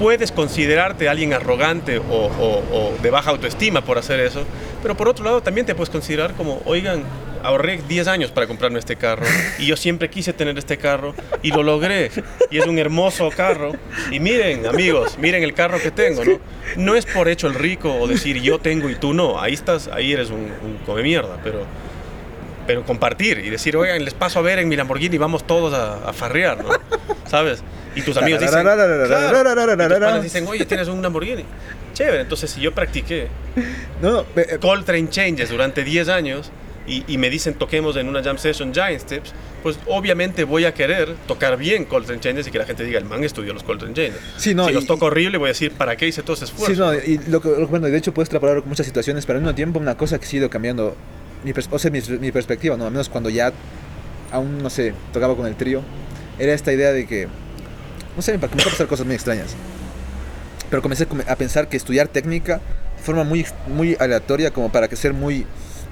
Puedes 0.00 0.30
considerarte 0.32 1.08
alguien 1.08 1.32
arrogante 1.34 1.98
o, 1.98 2.02
o- 2.02 2.62
o 2.72 2.94
de 3.02 3.10
baja 3.10 3.30
autoestima 3.30 3.82
por 3.84 3.98
hacer 3.98 4.20
eso, 4.20 4.44
pero 4.82 4.96
por 4.96 5.08
otro 5.08 5.24
lado 5.24 5.42
también 5.42 5.66
te 5.66 5.74
puedes 5.74 5.90
considerar 5.90 6.34
como, 6.34 6.62
oigan, 6.64 7.02
ahorré 7.42 7.80
10 7.88 8.08
años 8.08 8.30
para 8.30 8.46
comprarme 8.46 8.78
este 8.78 8.96
carro 8.96 9.24
y 9.58 9.66
yo 9.66 9.76
siempre 9.76 10.10
quise 10.10 10.32
tener 10.32 10.58
este 10.58 10.76
carro 10.76 11.14
y 11.42 11.50
lo 11.50 11.62
logré 11.62 12.10
y 12.50 12.58
es 12.58 12.66
un 12.66 12.78
hermoso 12.78 13.30
carro 13.30 13.72
y 14.10 14.20
miren 14.20 14.66
amigos, 14.66 15.18
miren 15.18 15.42
el 15.42 15.54
carro 15.54 15.80
que 15.80 15.90
tengo, 15.90 16.24
¿no? 16.24 16.38
No 16.76 16.94
es 16.94 17.06
por 17.06 17.28
hecho 17.28 17.46
el 17.46 17.54
rico 17.54 17.94
o 17.94 18.06
decir 18.06 18.40
yo 18.40 18.58
tengo 18.58 18.90
y 18.90 18.94
tú 18.94 19.14
no, 19.14 19.40
ahí 19.40 19.54
estás, 19.54 19.88
ahí 19.88 20.12
eres 20.12 20.30
un, 20.30 20.40
un 20.62 20.78
come 20.84 21.02
mierda, 21.02 21.38
pero 21.42 21.64
pero 22.66 22.84
compartir 22.84 23.38
y 23.38 23.48
decir, 23.48 23.74
oigan, 23.78 24.04
les 24.04 24.12
paso 24.12 24.40
a 24.40 24.42
ver 24.42 24.58
en 24.58 24.68
mi 24.68 24.76
Lamborghini 24.76 25.14
y 25.14 25.18
vamos 25.18 25.46
todos 25.46 25.72
a, 25.72 26.06
a 26.06 26.12
farrear, 26.12 26.62
¿no? 26.62 26.68
¿Sabes? 27.26 27.62
Y 27.96 28.02
tus 28.02 28.14
amigos 28.18 28.40
dicen, 28.40 28.62
claro, 29.06 29.72
y 29.72 29.76
tus 29.88 29.98
panas 29.98 30.22
dicen, 30.22 30.46
oye, 30.46 30.66
tienes 30.66 30.86
un 30.88 31.00
Lamborghini. 31.00 31.46
Chévere, 31.94 32.20
entonces 32.20 32.50
si 32.50 32.60
yo 32.60 32.72
practiqué 32.72 33.28
No, 34.02 34.26
eh, 34.36 34.58
Coltrane 34.60 35.08
Changes 35.08 35.48
durante 35.48 35.82
10 35.82 36.08
años 36.10 36.52
y, 36.88 37.04
y 37.06 37.18
me 37.18 37.30
dicen 37.30 37.54
toquemos 37.54 37.96
en 37.96 38.08
una 38.08 38.22
jam 38.22 38.38
session 38.38 38.72
Giant 38.72 39.00
Steps, 39.00 39.32
pues 39.62 39.78
obviamente 39.86 40.44
voy 40.44 40.64
a 40.64 40.72
querer 40.74 41.14
tocar 41.26 41.56
bien 41.56 41.84
Coltrane 41.84 42.20
Changes 42.20 42.46
y 42.46 42.50
que 42.50 42.58
la 42.58 42.64
gente 42.64 42.84
diga, 42.84 42.98
el 42.98 43.04
man 43.04 43.22
estudió 43.24 43.52
los 43.52 43.62
Coltrane 43.62 43.92
Changes. 43.94 44.20
Sí, 44.38 44.54
no, 44.54 44.64
si 44.66 44.70
y- 44.70 44.74
los 44.74 44.86
toco 44.86 45.06
horrible, 45.06 45.36
voy 45.38 45.46
a 45.46 45.52
decir, 45.52 45.72
¿para 45.72 45.96
qué 45.96 46.06
hice 46.08 46.22
todo 46.22 46.34
ese 46.34 46.46
esfuerzo? 46.46 46.72
Sí, 46.74 46.80
no, 46.80 46.94
y 46.94 47.18
lo 47.30 47.40
que, 47.40 47.48
bueno, 47.66 47.86
de 47.88 47.96
hecho 47.98 48.12
puedes 48.14 48.28
con 48.30 48.62
muchas 48.68 48.86
situaciones, 48.86 49.26
pero 49.26 49.38
al 49.38 49.42
mismo 49.44 49.54
tiempo 49.54 49.78
una 49.78 49.96
cosa 49.96 50.18
que 50.18 50.26
ha 50.26 50.36
ido 50.36 50.48
cambiando 50.50 50.96
mi, 51.44 51.52
o 51.70 51.78
sea, 51.78 51.90
mi, 51.90 52.00
mi 52.20 52.32
perspectiva, 52.32 52.76
¿no? 52.76 52.86
Al 52.86 52.90
menos 52.90 53.08
cuando 53.08 53.30
ya 53.30 53.52
aún, 54.32 54.62
no 54.62 54.70
sé, 54.70 54.94
tocaba 55.12 55.36
con 55.36 55.46
el 55.46 55.54
trío, 55.56 55.82
era 56.38 56.52
esta 56.54 56.72
idea 56.72 56.92
de 56.92 57.06
que, 57.06 57.28
no 58.16 58.22
sé, 58.22 58.32
para 58.38 58.48
comenzar 58.50 58.68
a 58.70 58.74
pasar 58.74 58.86
cosas 58.86 59.06
muy 59.06 59.14
extrañas. 59.14 59.54
Pero 60.70 60.82
comencé 60.82 61.06
come- 61.06 61.24
a 61.26 61.36
pensar 61.36 61.68
que 61.68 61.76
estudiar 61.76 62.08
técnica 62.08 62.60
de 62.96 63.02
forma 63.02 63.24
muy, 63.24 63.46
muy 63.68 63.96
aleatoria, 63.98 64.50
como 64.50 64.70
para 64.70 64.88
que 64.88 64.96
ser 64.96 65.12
muy 65.14 65.46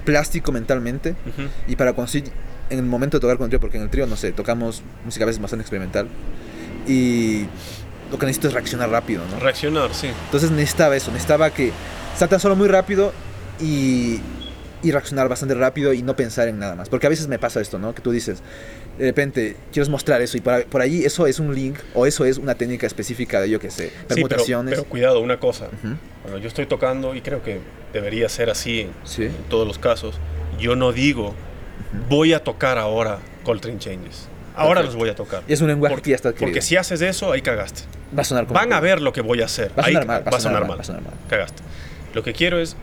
plástico 0.07 0.53
mentalmente, 0.53 1.11
Ujú. 1.11 1.49
y 1.67 1.75
para 1.75 1.91
conseguir 1.91 2.31
en 2.69 2.79
el 2.79 2.85
momento 2.85 3.17
de 3.17 3.21
tocar 3.21 3.35
con 3.37 3.43
el 3.45 3.49
trío, 3.49 3.59
porque 3.59 3.75
en 3.75 3.83
el 3.83 3.89
trío, 3.89 4.07
no 4.07 4.15
sé, 4.15 4.31
tocamos 4.31 4.81
música 5.03 5.25
a 5.25 5.27
veces 5.27 5.41
bastante 5.41 5.63
experimental, 5.63 6.07
y 6.87 7.45
lo 8.09 8.17
que 8.17 8.25
necesito 8.25 8.47
es 8.47 8.53
reaccionar 8.53 8.89
rápido, 8.89 9.21
¿no? 9.29 9.37
Reaccionar, 9.41 9.93
sí. 9.93 10.07
Entonces 10.25 10.49
necesitaba 10.49 10.95
eso, 10.95 11.11
necesitaba 11.11 11.49
que 11.49 11.73
saltar 12.15 12.39
solo 12.39 12.55
muy 12.55 12.69
rápido 12.69 13.11
y, 13.59 14.21
y 14.81 14.91
reaccionar 14.91 15.27
bastante 15.27 15.55
rápido 15.55 15.91
y 15.91 16.01
no 16.03 16.15
pensar 16.15 16.47
en 16.47 16.57
nada 16.57 16.75
más. 16.75 16.87
Porque 16.87 17.05
a 17.07 17.09
veces 17.09 17.27
me 17.27 17.37
pasa 17.37 17.59
esto, 17.59 17.77
¿no? 17.79 17.93
Que 17.93 18.01
tú 18.01 18.11
dices, 18.11 18.41
de 18.97 19.05
repente, 19.05 19.55
quieres 19.71 19.89
mostrar 19.89 20.21
eso 20.21 20.37
y 20.37 20.41
por, 20.41 20.53
ahí- 20.53 20.63
por 20.63 20.81
ahí 20.81 21.03
eso 21.05 21.27
es 21.27 21.39
un 21.39 21.53
link 21.53 21.77
o 21.93 22.05
eso 22.05 22.25
es 22.25 22.37
una 22.37 22.55
técnica 22.55 22.87
específica 22.87 23.39
de, 23.41 23.49
yo 23.49 23.59
qué 23.59 23.69
sé, 23.71 23.87
Sí, 23.89 23.93
pero, 24.07 24.07
permutaciones. 24.07 24.71
pero 24.75 24.83
cuidado, 24.85 25.19
una 25.21 25.39
cosa. 25.39 25.65
Ujú, 25.65 25.95
Cuando 26.23 26.39
yo 26.39 26.47
estoy 26.47 26.65
tocando, 26.65 27.13
y 27.15 27.21
creo 27.21 27.43
que 27.43 27.59
debería 27.93 28.27
ser 28.29 28.49
así 28.49 28.81
en, 28.81 28.91
Sí. 29.03 29.23
en 29.25 29.35
todos 29.49 29.67
los 29.67 29.77
casos, 29.79 30.15
yo 30.59 30.75
no 30.75 30.91
digo, 30.91 31.33
voy 32.09 32.33
a 32.33 32.43
tocar 32.43 32.77
ahora 32.77 33.19
Coltrane 33.43 33.79
Changes. 33.79 34.27
Ahora 34.55 34.81
Perfecto. 34.81 34.85
los 34.87 34.95
voy 34.95 35.09
a 35.09 35.15
tocar. 35.15 35.43
Y 35.47 35.53
es 35.53 35.61
un 35.61 35.67
lenguaje 35.67 35.93
Porque- 35.93 36.03
que 36.05 36.09
ya 36.09 36.15
está 36.15 36.29
adquirido. 36.29 36.49
Porque 36.49 36.61
si 36.61 36.75
haces 36.75 37.01
eso, 37.01 37.31
ahí 37.31 37.41
cagaste. 37.43 37.83
Va 38.17 38.21
a 38.21 38.25
sonar 38.25 38.47
como... 38.47 38.59
Van 38.59 38.73
a 38.73 38.79
ver 38.79 39.01
lo 39.01 39.13
que 39.13 39.21
voy 39.21 39.41
a 39.41 39.45
hacer. 39.45 39.69
Va 39.77 39.83
a 39.83 39.85
Ahí 39.85 39.93
sonar 39.93 40.07
mal, 40.07 40.23
va 40.33 40.37
a 40.37 40.39
sonar 40.41 40.61
mal. 40.67 40.77
va 40.77 40.81
a 40.81 40.83
sonar 40.83 41.01
mal. 41.03 41.13
Cagaste. 41.29 41.61
Lo 42.15 42.23
que 42.23 42.33
quiero 42.33 42.59
es, 42.59 42.75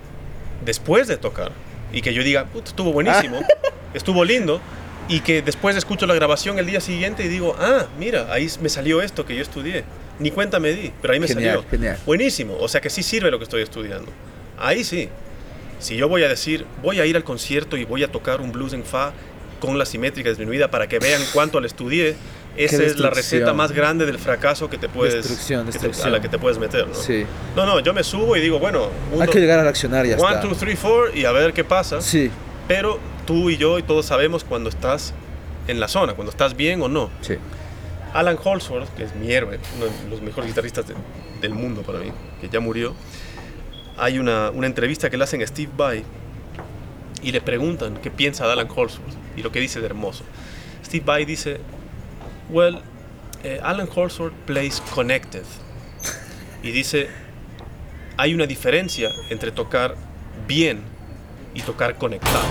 después 0.64 1.08
de 1.08 1.16
tocar, 1.16 1.50
y 1.92 2.00
que 2.02 2.14
yo 2.14 2.22
diga, 2.22 2.44
"Puta, 2.46 2.68
estuvo 2.68 2.92
buenísimo, 2.92 3.40
estuvo 3.94 4.24
lindo, 4.24 4.60
y 5.08 5.20
que 5.20 5.42
después 5.42 5.76
escucho 5.76 6.06
la 6.06 6.14
grabación 6.14 6.58
el 6.58 6.66
día 6.66 6.80
siguiente 6.80 7.24
y 7.24 7.28
digo, 7.28 7.56
ah, 7.58 7.86
mira, 7.98 8.26
ahí 8.32 8.48
me 8.62 8.68
salió 8.68 9.02
esto 9.02 9.24
que 9.26 9.34
yo 9.36 9.42
estudié. 9.42 9.84
Ni 10.18 10.30
cuenta 10.30 10.60
me 10.60 10.70
di, 10.72 10.92
pero 11.02 11.12
ahí 11.14 11.20
me 11.20 11.26
Genial, 11.26 11.56
salió. 11.56 11.70
genial. 11.70 11.98
Buenísimo, 12.06 12.56
o 12.58 12.68
sea 12.68 12.80
que 12.80 12.88
sí 12.90 13.02
sirve 13.02 13.30
lo 13.30 13.38
que 13.38 13.44
estoy 13.44 13.62
estudiando. 13.62 14.10
Ahí 14.58 14.84
sí. 14.84 15.08
Si 15.80 15.96
yo 15.96 16.08
voy 16.08 16.22
a 16.22 16.28
decir, 16.28 16.64
voy 16.82 17.00
a 17.00 17.06
ir 17.06 17.16
al 17.16 17.24
concierto 17.24 17.76
y 17.76 17.84
voy 17.84 18.04
a 18.04 18.08
tocar 18.12 18.40
un 18.40 18.52
blues 18.52 18.72
en 18.72 18.84
fa 18.84 19.12
con 19.60 19.76
la 19.78 19.84
simétrica 19.84 20.28
disminuida 20.28 20.70
para 20.70 20.88
que 20.88 20.98
vean 20.98 21.20
cuánto 21.32 21.60
le 21.60 21.66
estudié, 21.66 22.14
esa 22.56 22.76
es 22.76 22.98
la 22.98 23.10
receta 23.10 23.46
destrucción. 23.50 23.56
más 23.56 23.72
grande 23.72 24.06
del 24.06 24.18
fracaso 24.18 24.70
que 24.70 24.78
te 24.78 24.88
puedes 24.88 25.14
Destrucción, 25.14 25.66
que 25.66 25.72
te- 25.72 25.78
destrucción. 25.78 26.08
a 26.08 26.10
la 26.12 26.20
que 26.20 26.28
te 26.28 26.38
puedes 26.38 26.58
meter, 26.58 26.86
¿no? 26.86 26.94
Sí. 26.94 27.26
No, 27.56 27.66
no, 27.66 27.80
yo 27.80 27.92
me 27.92 28.04
subo 28.04 28.36
y 28.36 28.40
digo, 28.40 28.58
bueno, 28.60 28.84
Hay 29.12 29.18
uno, 29.18 29.26
que 29.32 29.40
llegar 29.40 29.58
a 29.58 29.62
reaccionar 29.64 30.06
y 30.06 30.10
ya 30.10 30.16
one, 30.16 30.36
está. 30.36 30.40
two, 30.48 30.54
three, 30.54 30.76
four 30.76 31.10
y 31.16 31.24
a 31.24 31.32
ver 31.32 31.52
qué 31.52 31.64
pasa. 31.64 32.00
Sí, 32.00 32.30
Pero 32.68 32.98
tú 33.26 33.50
y 33.50 33.56
yo 33.56 33.78
y 33.78 33.82
todos 33.82 34.06
sabemos 34.06 34.44
cuando 34.44 34.68
estás 34.70 35.12
en 35.68 35.80
la 35.80 35.88
zona, 35.88 36.14
cuando 36.14 36.30
estás 36.30 36.56
bien 36.56 36.82
o 36.82 36.88
no. 36.88 37.10
sí. 37.20 37.34
Alan 38.12 38.38
Holsworth, 38.42 38.88
que 38.94 39.02
es 39.02 39.14
mi 39.16 39.32
héroe, 39.32 39.58
uno 39.76 39.86
de 39.86 39.92
los 40.08 40.22
mejores 40.22 40.48
guitarristas 40.48 40.86
de- 40.86 40.94
del 41.40 41.52
mundo 41.52 41.82
para 41.82 41.98
mí, 41.98 42.12
que 42.40 42.48
ya 42.48 42.60
murió, 42.60 42.94
hay 43.96 44.20
una, 44.20 44.50
una 44.50 44.68
entrevista 44.68 45.10
que 45.10 45.16
le 45.16 45.24
hacen 45.24 45.42
a 45.42 45.46
Steve 45.48 45.72
Vai 45.76 46.04
y 47.24 47.32
le 47.32 47.40
preguntan 47.40 47.96
qué 48.00 48.12
piensa 48.12 48.46
de 48.46 48.52
Alan 48.52 48.68
Holsworth 48.72 49.16
y 49.36 49.42
lo 49.42 49.50
que 49.50 49.58
dice 49.58 49.80
de 49.80 49.86
hermoso. 49.86 50.22
Steve 50.86 51.04
Vai 51.04 51.24
dice, 51.24 51.58
well, 52.50 52.78
eh, 53.42 53.58
Alan 53.64 53.88
Holsworth 53.92 54.34
plays 54.46 54.80
connected. 54.94 55.42
Y 56.62 56.70
dice, 56.70 57.08
hay 58.16 58.32
una 58.32 58.46
diferencia 58.46 59.10
entre 59.28 59.50
tocar 59.50 59.96
bien 60.46 60.82
y 61.54 61.62
tocar 61.62 61.96
conectado. 61.96 62.44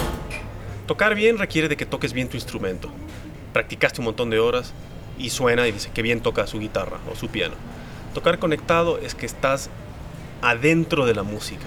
Tocar 0.88 1.16
bien 1.16 1.38
requiere 1.38 1.68
de 1.70 1.78
que 1.78 1.86
toques 1.86 2.14
bien 2.14 2.28
tu 2.28 2.38
instrumento. 2.38 2.90
Practicaste 3.54 4.02
un 4.02 4.06
montón 4.06 4.30
de 4.30 4.40
horas 4.40 4.74
y 5.18 5.30
suena 5.30 5.68
y 5.68 5.72
dice 5.72 5.92
que 5.94 6.02
bien 6.02 6.22
toca 6.22 6.48
su 6.48 6.60
guitarra 6.60 6.98
o 7.12 7.16
su 7.16 7.30
piano. 7.30 7.56
Tocar 8.14 8.40
conectado 8.40 9.00
es 9.00 9.16
que 9.16 9.26
estás 9.26 9.70
adentro 10.42 11.06
de 11.06 11.16
la 11.16 11.24
música. 11.24 11.66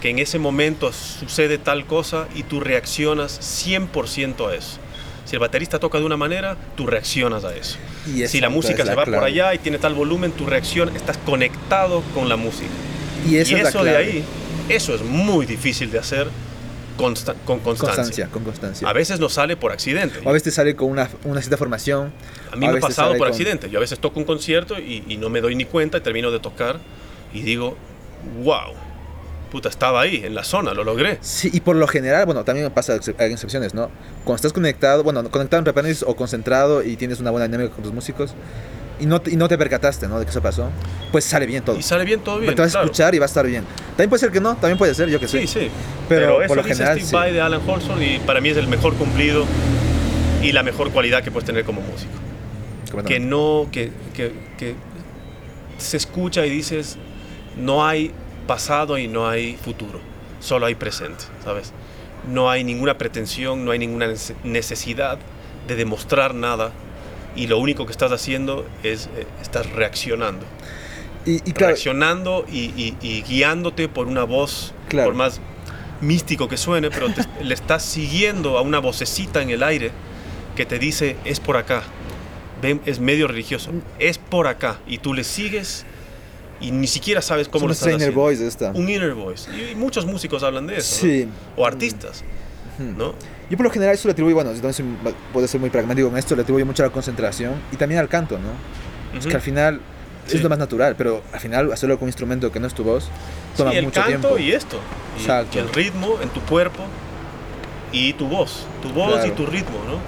Que 0.00 0.10
en 0.10 0.18
ese 0.18 0.38
momento 0.38 0.92
sucede 0.92 1.58
tal 1.58 1.84
cosa 1.84 2.28
y 2.34 2.44
tú 2.44 2.60
reaccionas 2.60 3.40
100% 3.40 4.48
a 4.48 4.54
eso. 4.54 4.78
Si 5.24 5.36
el 5.36 5.40
baterista 5.40 5.78
toca 5.78 5.98
de 5.98 6.04
una 6.06 6.16
manera, 6.16 6.56
tú 6.74 6.86
reaccionas 6.86 7.44
a 7.44 7.54
eso. 7.54 7.76
Y 8.06 8.26
si 8.28 8.40
la 8.40 8.48
música 8.48 8.78
se 8.78 8.84
la 8.84 8.94
va 8.94 9.04
por 9.04 9.22
allá 9.22 9.52
y 9.52 9.58
tiene 9.58 9.78
tal 9.78 9.92
volumen, 9.92 10.32
tu 10.32 10.46
reacción, 10.46 10.96
estás 10.96 11.18
conectado 11.18 12.02
con 12.14 12.30
la 12.30 12.36
música. 12.36 12.70
Y, 13.28 13.36
eso 13.36 13.84
de 13.84 13.96
ahí, 13.96 14.24
eso 14.70 14.94
es 14.94 15.02
muy 15.02 15.44
difícil 15.44 15.90
de 15.90 15.98
hacer 15.98 16.28
consta- 16.98 17.34
con 17.46 17.60
constancia. 17.60 17.94
Constancia, 17.96 18.28
con 18.30 18.44
constancia. 18.44 18.86
A 18.88 18.92
veces 18.92 19.18
nos 19.20 19.32
sale 19.32 19.56
por 19.56 19.72
accidente. 19.72 20.18
O 20.24 20.28
a 20.28 20.32
veces 20.32 20.52
sale 20.54 20.76
con 20.76 20.90
una, 20.90 21.08
una 21.24 21.40
cierta 21.40 21.56
formación. 21.56 22.12
A 22.52 22.56
mí 22.56 22.66
o 22.66 22.72
me 22.72 22.76
ha 22.78 22.80
pasado 22.80 23.10
por 23.12 23.18
con- 23.20 23.28
accidente. 23.28 23.70
Yo 23.70 23.78
a 23.78 23.80
veces 23.80 23.98
toco 23.98 24.18
un 24.20 24.26
concierto 24.26 24.78
y, 24.78 25.04
y 25.08 25.16
no 25.16 25.30
me 25.30 25.40
doy 25.40 25.54
ni 25.54 25.64
cuenta 25.64 25.96
y 25.98 26.00
termino 26.02 26.30
de 26.30 26.40
tocar 26.40 26.78
y 27.32 27.40
digo, 27.42 27.76
wow, 28.42 28.74
puta, 29.50 29.70
estaba 29.70 30.02
ahí, 30.02 30.22
en 30.24 30.34
la 30.34 30.44
zona, 30.44 30.74
lo 30.74 30.84
logré. 30.84 31.16
Sí, 31.22 31.48
y 31.52 31.60
por 31.60 31.74
lo 31.76 31.86
general, 31.88 32.26
bueno, 32.26 32.44
también 32.44 32.70
pasa, 32.70 32.98
hay 33.18 33.32
excepciones, 33.32 33.72
¿no? 33.72 33.90
Cuando 34.24 34.36
estás 34.36 34.52
conectado, 34.52 35.02
bueno, 35.02 35.22
conectado 35.30 35.60
entre 35.60 35.72
paréntesis 35.72 36.04
o 36.06 36.14
concentrado 36.16 36.82
y 36.82 36.96
tienes 36.96 37.18
una 37.20 37.30
buena 37.30 37.46
dinámica 37.46 37.74
con 37.74 37.82
tus 37.82 37.92
músicos 37.94 38.34
y 39.00 39.06
no, 39.06 39.20
te- 39.20 39.30
y 39.32 39.36
no 39.36 39.48
te 39.48 39.56
percataste, 39.56 40.08
¿no? 40.08 40.18
De 40.18 40.24
que 40.24 40.30
eso 40.30 40.42
pasó, 40.42 40.70
pues 41.12 41.24
sale 41.24 41.46
bien 41.46 41.62
todo. 41.64 41.76
Y 41.78 41.82
sale 41.82 42.04
bien 42.04 42.20
todo 42.20 42.38
bien. 42.40 42.54
te 42.54 42.60
vas 42.62 42.70
a 42.70 42.72
claro. 42.72 42.86
escuchar 42.86 43.14
y 43.14 43.18
va 43.18 43.24
a 43.24 43.26
estar 43.26 43.46
bien. 43.46 43.64
También 43.90 44.08
puede 44.10 44.20
ser 44.20 44.30
que 44.32 44.40
no, 44.40 44.54
también 44.56 44.76
puede 44.78 44.94
ser, 44.94 45.08
yo 45.08 45.20
que 45.20 45.28
sé. 45.28 45.40
Sí, 45.42 45.46
sí. 45.46 45.70
Pero 46.08 46.20
Pero, 46.20 46.34
por 46.36 46.44
eso 46.44 46.54
lo 46.56 46.62
dice 46.62 46.74
general, 46.74 46.96
Steve 46.96 47.08
sí. 47.08 47.14
Vai 47.14 47.32
de 47.32 47.40
Alan 47.40 47.60
Holson 47.66 48.02
y 48.02 48.18
para 48.20 48.40
mí 48.40 48.48
es 48.48 48.56
el 48.56 48.66
mejor 48.68 48.94
cumplido 48.94 49.44
y 50.42 50.52
la 50.52 50.62
mejor 50.62 50.90
cualidad 50.90 51.22
que 51.22 51.30
puedes 51.30 51.46
tener 51.46 51.64
como 51.64 51.80
músico. 51.80 52.12
que 53.06 53.20
no, 53.20 53.68
que, 53.70 53.92
que, 54.14 54.32
que 54.56 54.74
se 55.78 55.96
escucha 55.96 56.44
y 56.46 56.50
dices, 56.50 56.96
no 57.56 57.86
hay 57.86 58.10
pasado 58.46 58.98
y 58.98 59.06
no 59.08 59.28
hay 59.28 59.56
futuro, 59.56 60.00
solo 60.40 60.66
hay 60.66 60.74
presente, 60.74 61.24
¿sabes? 61.44 61.72
No 62.32 62.50
hay 62.50 62.64
ninguna 62.64 62.98
pretensión, 62.98 63.64
no 63.64 63.70
hay 63.70 63.78
ninguna 63.78 64.06
nece- 64.06 64.34
necesidad 64.42 65.18
de 65.68 65.76
demostrar 65.76 66.34
nada 66.34 66.72
y 67.42 67.46
lo 67.46 67.58
único 67.58 67.86
que 67.86 67.92
estás 67.92 68.12
haciendo 68.12 68.66
es, 68.82 69.06
eh, 69.16 69.26
estás 69.40 69.70
reaccionando. 69.70 70.44
Y, 71.26 71.36
y 71.36 71.52
claro, 71.52 71.68
reaccionando 71.72 72.44
y, 72.50 72.72
y- 72.76 72.96
y 73.00 73.22
guiándote 73.22 73.88
por 73.88 74.06
una 74.08 74.24
voz, 74.24 74.72
Claro. 74.88 75.08
por 75.10 75.14
más 75.16 75.40
místico 76.00 76.48
que 76.48 76.56
suene, 76.56 76.90
pero 76.90 77.12
te- 77.12 77.24
le 77.44 77.54
estás 77.54 77.82
siguiendo 77.82 78.56
a 78.58 78.62
una 78.62 78.78
vocecita 78.78 79.42
en 79.42 79.50
el 79.50 79.62
aire 79.62 79.90
que 80.56 80.64
te 80.66 80.78
dice, 80.78 81.16
es 81.24 81.38
por 81.40 81.56
acá. 81.56 81.82
Ven, 82.62 82.80
es 82.86 82.98
medio 82.98 83.28
religioso, 83.28 83.70
es 83.98 84.18
por 84.18 84.46
acá. 84.48 84.78
Y 84.88 84.98
tú 84.98 85.14
le 85.14 85.22
sigues 85.22 85.84
y 86.60 86.72
ni 86.72 86.86
siquiera 86.88 87.22
sabes 87.22 87.46
es 87.46 87.48
cómo 87.52 87.66
un 87.66 87.68
lo 87.68 87.72
estás 87.74 87.94
haciendo. 87.94 88.14
voice 88.20 88.44
esta. 88.46 88.70
Un 88.72 88.88
inner 88.88 89.14
voice. 89.14 89.48
Y, 89.50 89.74
muchos 89.76 90.06
músicos 90.06 90.42
hablan 90.42 90.66
de 90.66 90.78
eso, 90.78 91.06
¿no? 91.06 91.12
Sí. 91.12 91.28
O 91.56 91.64
artistas, 91.66 92.24
Ujú. 92.80 92.92
¿no? 92.98 93.14
Yo 93.50 93.56
por 93.56 93.64
lo 93.64 93.70
general 93.72 93.94
eso 93.94 94.08
le 94.08 94.12
atribuyo, 94.12 94.34
bueno, 94.34 94.50
yo 94.50 94.56
también 94.56 94.74
soy- 94.74 95.14
puedo 95.32 95.46
ser 95.48 95.60
muy 95.60 95.70
pragmático 95.70 96.08
con 96.08 96.18
esto, 96.18 96.36
le 96.36 96.42
atribuyo 96.42 96.66
mucho 96.66 96.82
a 96.82 96.86
la 96.86 96.92
concentración 96.92 97.54
y 97.72 97.76
también 97.76 98.00
al 98.00 98.08
canto, 98.08 98.38
¿no? 98.38 99.18
Es 99.18 99.26
que 99.26 99.34
al 99.34 99.40
final 99.40 99.80
Sí. 100.26 100.36
es 100.36 100.42
lo 100.42 100.50
más 100.50 100.58
natural, 100.58 100.94
pero 100.98 101.22
al 101.32 101.40
final 101.40 101.72
hacerlo 101.72 101.96
con 101.96 102.04
un 102.04 102.08
instrumento 102.10 102.52
que 102.52 102.60
no 102.60 102.66
es 102.66 102.74
tu 102.74 102.84
voz 102.84 103.08
toma 103.56 103.70
Sí, 103.70 103.78
el 103.78 103.84
mucho 103.86 104.00
canto 104.02 104.28
tiempo. 104.28 104.38
y 104.38 104.52
esto. 104.52 104.78
Y, 105.16 105.20
Exacto. 105.22 105.56
y 105.56 105.60
el 105.60 105.72
ritmo 105.72 106.18
en 106.22 106.28
tu 106.28 106.40
cuerpo 106.42 106.82
y 107.92 108.12
tu 108.12 108.28
voz. 108.28 108.66
Tu 108.82 108.90
voz 108.90 109.14
Claro. 109.14 109.26
y 109.26 109.30
tu 109.30 109.46
ritmo, 109.46 109.78
¿no? 109.86 109.98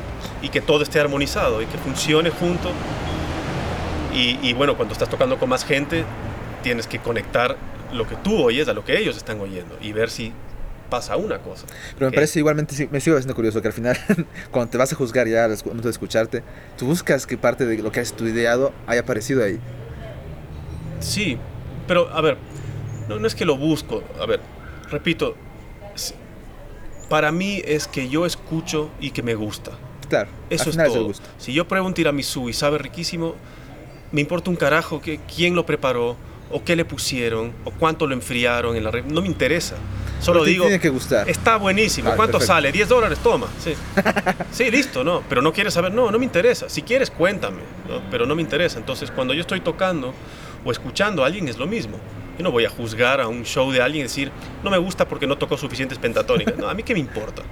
Y 0.46 0.50
que 0.50 0.60
todo 0.60 0.82
esté 0.82 1.00
armonizado 1.00 1.62
y 1.62 1.66
que 1.66 1.78
funcione 1.78 2.28
junto. 2.28 2.70
Y, 4.14 4.38
y 4.42 4.52
bueno, 4.52 4.76
cuando 4.76 4.92
estás 4.92 5.08
tocando 5.08 5.38
con 5.38 5.48
más 5.48 5.64
gente, 5.64 6.04
tienes 6.62 6.86
que 6.86 6.98
conectar 6.98 7.56
lo 7.92 8.06
que 8.06 8.16
tú 8.16 8.36
oyes 8.42 8.68
a 8.68 8.74
lo 8.74 8.84
que 8.84 8.98
ellos 8.98 9.16
están 9.16 9.40
oyendo 9.40 9.78
y 9.80 9.92
ver 9.92 10.10
si 10.10 10.32
pasa 10.90 11.16
una 11.16 11.38
cosa. 11.38 11.66
Pero 11.94 12.06
me 12.06 12.10
que- 12.10 12.16
parece 12.16 12.38
igualmente, 12.40 12.74
me 12.90 13.00
sigo 13.00 13.14
pareciendo 13.14 13.34
curioso 13.34 13.62
que 13.62 13.68
al 13.68 13.74
final, 13.74 13.96
cuando 14.50 14.70
te 14.70 14.76
vas 14.78 14.92
a 14.92 14.96
juzgar 14.96 15.26
ya 15.28 15.44
al 15.46 15.56
momento 15.64 15.84
de 15.88 15.90
escucharte, 15.92 16.42
tú 16.76 16.86
buscas 16.86 17.26
que 17.26 17.38
parte 17.38 17.64
de 17.64 17.78
lo 17.78 17.90
que 17.92 18.00
has 18.00 18.08
estudiado 18.08 18.72
haya 18.86 19.00
aparecido 19.00 19.42
ahí. 19.44 19.58
Sí, 20.98 21.38
pero 21.86 22.08
a 22.10 22.20
ver, 22.20 22.36
no, 23.08 23.18
no 23.18 23.26
es 23.26 23.34
que 23.34 23.44
lo 23.46 23.56
busco. 23.56 24.02
A 24.20 24.26
ver, 24.26 24.40
repito, 24.90 25.34
para 27.08 27.32
mí 27.32 27.60
es 27.64 27.88
que 27.88 28.08
yo 28.08 28.26
escucho 28.26 28.90
y 29.00 29.10
que 29.10 29.22
me 29.22 29.34
gusta. 29.34 29.72
Claro, 30.08 30.28
Eso 30.50 30.64
al 30.64 30.68
es 30.68 30.74
final 30.74 30.86
es 30.88 30.92
todo. 30.92 31.12
Si 31.38 31.52
yo 31.52 31.66
pruebo 31.68 31.86
un 31.86 31.94
tiramisú 31.94 32.48
y 32.48 32.52
sabe 32.52 32.78
riquísimo, 32.78 33.34
me 34.12 34.20
importa 34.20 34.50
un 34.50 34.56
carajo 34.56 35.00
que, 35.00 35.20
quién 35.34 35.54
lo 35.54 35.64
preparó, 35.66 36.16
o 36.50 36.64
qué 36.64 36.74
le 36.76 36.84
pusieron, 36.84 37.52
o 37.64 37.70
cuánto 37.70 38.06
lo 38.06 38.14
enfriaron 38.14 38.76
en 38.76 38.84
la 38.84 38.90
re- 38.90 39.02
No 39.02 39.20
me 39.22 39.28
interesa. 39.28 39.76
Solo 40.20 40.44
digo, 40.44 40.64
tiene 40.64 40.80
que 40.80 40.90
gustar. 40.90 41.28
está 41.30 41.56
buenísimo. 41.56 42.06
Vale, 42.08 42.16
¿Cuánto 42.16 42.32
perfecto. 42.38 42.52
sale? 42.54 42.72
10 42.72 42.88
dólares, 42.88 43.18
toma. 43.22 43.46
Sí. 43.58 43.72
sí, 44.50 44.70
listo, 44.70 45.02
no. 45.02 45.22
Pero 45.28 45.40
no 45.40 45.52
quieres 45.52 45.72
saber, 45.72 45.92
no, 45.94 46.10
no 46.10 46.18
me 46.18 46.24
interesa. 46.26 46.68
Si 46.68 46.82
quieres, 46.82 47.10
cuéntame. 47.10 47.60
¿no? 47.88 48.02
Pero 48.10 48.26
no 48.26 48.34
me 48.34 48.42
interesa. 48.42 48.78
Entonces, 48.78 49.10
cuando 49.10 49.32
yo 49.32 49.40
estoy 49.40 49.60
tocando 49.60 50.12
o 50.64 50.70
escuchando 50.72 51.22
a 51.22 51.26
alguien, 51.26 51.48
es 51.48 51.56
lo 51.56 51.66
mismo. 51.66 51.96
Yo 52.36 52.44
no 52.44 52.50
voy 52.50 52.64
a 52.66 52.70
juzgar 52.70 53.20
a 53.20 53.28
un 53.28 53.44
show 53.44 53.70
de 53.72 53.80
alguien 53.80 54.00
y 54.00 54.08
decir, 54.08 54.30
no 54.62 54.70
me 54.70 54.76
gusta 54.78 55.08
porque 55.08 55.26
no 55.26 55.38
tocó 55.38 55.56
suficientes 55.56 55.96
pentatónicas. 55.98 56.56
No, 56.58 56.68
a 56.68 56.74
mí 56.74 56.82
qué 56.82 56.92
me 56.92 57.00
importa. 57.00 57.42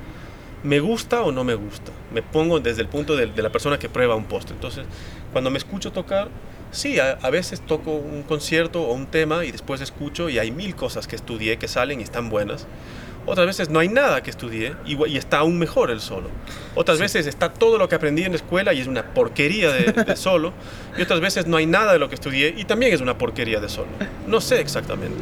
¿Me 0.62 0.80
gusta 0.80 1.22
o 1.22 1.30
no 1.32 1.44
me 1.44 1.54
gusta? 1.54 1.92
Me 2.12 2.20
pongo 2.20 2.58
desde 2.60 2.82
el 2.82 2.88
punto 2.88 3.14
de, 3.16 3.26
de 3.26 3.42
la 3.42 3.50
persona 3.50 3.78
que 3.78 3.88
prueba 3.88 4.14
un 4.14 4.24
postre. 4.24 4.54
Entonces, 4.54 4.84
cuando 5.32 5.50
me 5.50 5.56
escucho 5.58 5.92
tocar, 5.92 6.28
sí, 6.70 6.98
a, 7.00 7.18
a 7.22 7.30
veces 7.30 7.60
toco 7.60 7.92
un 7.92 8.22
concierto 8.22 8.82
o 8.82 8.92
un 8.92 9.06
tema 9.06 9.44
y 9.44 9.52
después 9.52 9.80
escucho 9.80 10.28
y 10.28 10.38
hay 10.38 10.50
mil 10.50 10.74
cosas 10.74 11.06
que 11.06 11.16
estudié 11.16 11.58
que 11.58 11.68
salen 11.68 12.00
y 12.00 12.02
están 12.02 12.28
buenas. 12.30 12.66
Otras 13.26 13.46
veces 13.46 13.68
no 13.68 13.78
hay 13.78 13.88
nada 13.88 14.22
que 14.22 14.30
estudié 14.30 14.74
y, 14.86 14.96
y 15.06 15.18
está 15.18 15.38
aún 15.38 15.58
mejor 15.58 15.90
el 15.90 16.00
solo. 16.00 16.30
Otras 16.74 16.98
veces 16.98 17.26
está 17.26 17.52
todo 17.52 17.76
lo 17.76 17.86
que 17.86 17.94
aprendí 17.94 18.24
en 18.24 18.32
la 18.32 18.36
escuela 18.36 18.72
y 18.72 18.80
es 18.80 18.86
una 18.86 19.12
porquería 19.12 19.70
de, 19.70 19.92
de 19.92 20.16
solo. 20.28 20.54
Y 20.96 21.02
otras 21.02 21.20
veces 21.20 21.46
no 21.46 21.58
hay 21.58 21.66
nada 21.66 21.92
de 21.92 21.98
lo 21.98 22.08
que 22.08 22.14
estudié 22.14 22.54
y 22.56 22.64
también 22.64 22.94
es 22.94 23.02
una 23.02 23.18
porquería 23.18 23.60
de 23.60 23.68
solo. 23.68 23.88
No 24.26 24.40
sé 24.40 24.60
exactamente. 24.60 25.18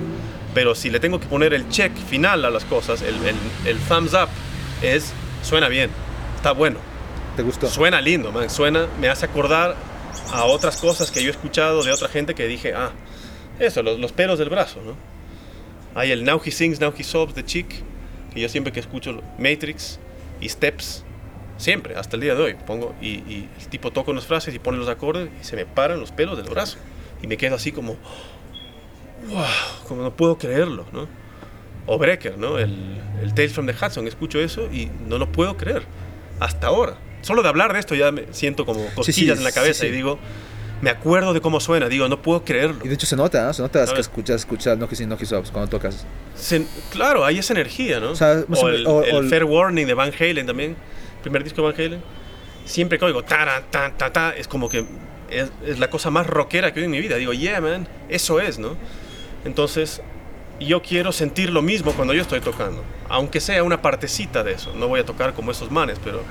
Pero 0.54 0.76
si 0.76 0.88
le 0.88 1.00
tengo 1.00 1.18
que 1.18 1.26
poner 1.26 1.52
el 1.52 1.68
check 1.68 1.92
final 1.96 2.44
a 2.44 2.50
las 2.50 2.64
cosas, 2.64 3.02
el, 3.02 3.14
el, 3.26 3.34
el 3.64 3.78
thumbs 3.88 4.14
up, 4.14 4.28
es 4.82 5.12
suena 5.42 5.68
bien, 5.68 5.90
está 6.36 6.52
bueno, 6.52 6.78
¿Te 7.36 7.42
gustó? 7.42 7.66
suena 7.68 8.00
lindo, 8.00 8.30
man, 8.32 8.48
suena, 8.50 8.86
me 9.00 9.08
hace 9.08 9.26
acordar 9.26 9.74
a 10.32 10.44
otras 10.44 10.78
cosas 10.78 11.10
que 11.10 11.22
yo 11.22 11.28
he 11.28 11.32
escuchado 11.32 11.82
de 11.82 11.92
otra 11.92 12.08
gente 12.08 12.34
que 12.34 12.46
dije, 12.46 12.74
ah, 12.74 12.92
eso, 13.58 13.82
los, 13.82 13.98
los 13.98 14.12
pelos 14.12 14.38
del 14.38 14.48
brazo, 14.48 14.80
¿no? 14.82 14.94
Hay 15.94 16.10
el 16.10 16.24
Now 16.24 16.40
He 16.44 16.50
Sings, 16.50 16.80
Now 16.80 16.92
He 16.96 17.02
Sobs 17.04 17.34
de 17.34 17.44
Chick, 17.44 17.82
que 18.32 18.40
yo 18.40 18.48
siempre 18.48 18.72
que 18.72 18.80
escucho 18.80 19.22
Matrix 19.38 19.98
y 20.40 20.48
Steps, 20.48 21.04
siempre, 21.56 21.96
hasta 21.96 22.16
el 22.16 22.22
día 22.22 22.34
de 22.34 22.42
hoy, 22.42 22.54
pongo, 22.66 22.94
y, 23.00 23.08
y 23.08 23.48
el 23.60 23.68
tipo 23.68 23.90
toca 23.90 24.10
unas 24.10 24.26
frases 24.26 24.54
y 24.54 24.58
pone 24.58 24.76
los 24.76 24.88
acordes 24.88 25.30
y 25.40 25.44
se 25.44 25.56
me 25.56 25.64
paran 25.64 26.00
los 26.00 26.12
pelos 26.12 26.36
del 26.36 26.48
brazo. 26.48 26.76
Y 27.22 27.26
me 27.26 27.38
quedo 27.38 27.54
así 27.56 27.72
como, 27.72 27.96
wow, 29.28 29.44
como 29.88 30.02
no 30.02 30.14
puedo 30.14 30.36
creerlo, 30.36 30.84
¿no? 30.92 31.08
O 31.86 31.96
Brecker, 31.98 32.36
¿no? 32.36 32.58
El, 32.58 33.00
el 33.22 33.32
Tales 33.32 33.52
from 33.52 33.66
the 33.66 33.72
Hudson, 33.72 34.06
escucho 34.06 34.38
eso 34.38 34.70
y 34.70 34.90
no 35.08 35.16
lo 35.16 35.32
puedo 35.32 35.56
creer, 35.56 35.84
hasta 36.40 36.66
ahora. 36.66 36.98
Solo 37.26 37.42
de 37.42 37.48
hablar 37.48 37.72
de 37.72 37.80
esto 37.80 37.94
ya 37.94 38.12
me 38.12 38.24
siento 38.32 38.64
como 38.64 38.86
cosquillas 38.94 39.38
en 39.38 39.44
la 39.44 39.50
sí, 39.50 39.54
cabeza 39.56 39.80
sí. 39.82 39.86
y 39.88 39.90
digo, 39.90 40.18
me 40.80 40.90
acuerdo 40.90 41.32
de 41.32 41.40
cómo 41.40 41.58
suena, 41.58 41.88
digo, 41.88 42.06
no 42.08 42.22
puedo 42.22 42.44
creerlo. 42.44 42.76
Y 42.84 42.88
de 42.88 42.94
hecho 42.94 43.06
se 43.06 43.16
nota, 43.16 43.44
¿no? 43.44 43.52
Se 43.52 43.62
nota 43.62 43.80
que 43.80 43.86
¿Sabes? 43.86 44.00
escuchas, 44.02 44.36
escuchas 44.42 44.78
No 44.78 44.88
Kissing, 44.88 45.08
No 45.08 45.16
Ups 45.16 45.50
cuando 45.50 45.68
tocas. 45.68 46.06
Se- 46.36 46.66
claro, 46.90 47.24
hay 47.24 47.38
esa 47.38 47.52
energía, 47.54 47.98
¿no? 47.98 48.10
O 48.12 48.14
sea, 48.14 48.32
el, 48.32 48.46
o- 48.54 48.68
el 48.68 48.86
o 48.86 49.02
el- 49.02 49.28
Fair 49.28 49.44
Warning 49.44 49.86
de 49.86 49.94
Van 49.94 50.12
Halen 50.18 50.46
también, 50.46 50.76
primer 51.22 51.42
disco 51.42 51.62
de 51.62 51.68
Van 51.72 51.80
Halen. 51.80 52.00
Siempre 52.64 52.98
que 52.98 53.04
oigo 53.06 53.22
ta, 53.24 53.62
ta, 53.70 53.92
ta, 53.96 54.12
ta, 54.12 54.30
es 54.36 54.46
como 54.48 54.68
que 54.68 54.84
es, 55.30 55.50
es 55.66 55.78
la 55.78 55.88
cosa 55.90 56.10
más 56.10 56.26
rockera 56.26 56.72
que 56.72 56.80
oí 56.80 56.84
en 56.84 56.90
mi 56.92 57.00
vida. 57.00 57.16
Digo, 57.16 57.32
yeah, 57.32 57.60
man, 57.60 57.88
eso 58.08 58.40
es, 58.40 58.58
¿no? 58.58 58.76
Entonces, 59.44 60.02
yo 60.60 60.82
quiero 60.82 61.12
sentir 61.12 61.50
lo 61.50 61.62
mismo 61.62 61.92
cuando 61.92 62.12
yo 62.14 62.22
estoy 62.22 62.40
tocando, 62.40 62.82
aunque 63.08 63.40
sea 63.40 63.62
una 63.62 63.82
partecita 63.82 64.42
de 64.42 64.52
eso. 64.52 64.72
No 64.74 64.88
voy 64.88 65.00
a 65.00 65.04
tocar 65.06 65.32
como 65.34 65.50
esos 65.50 65.70
manes, 65.70 65.98
pero 66.02 66.22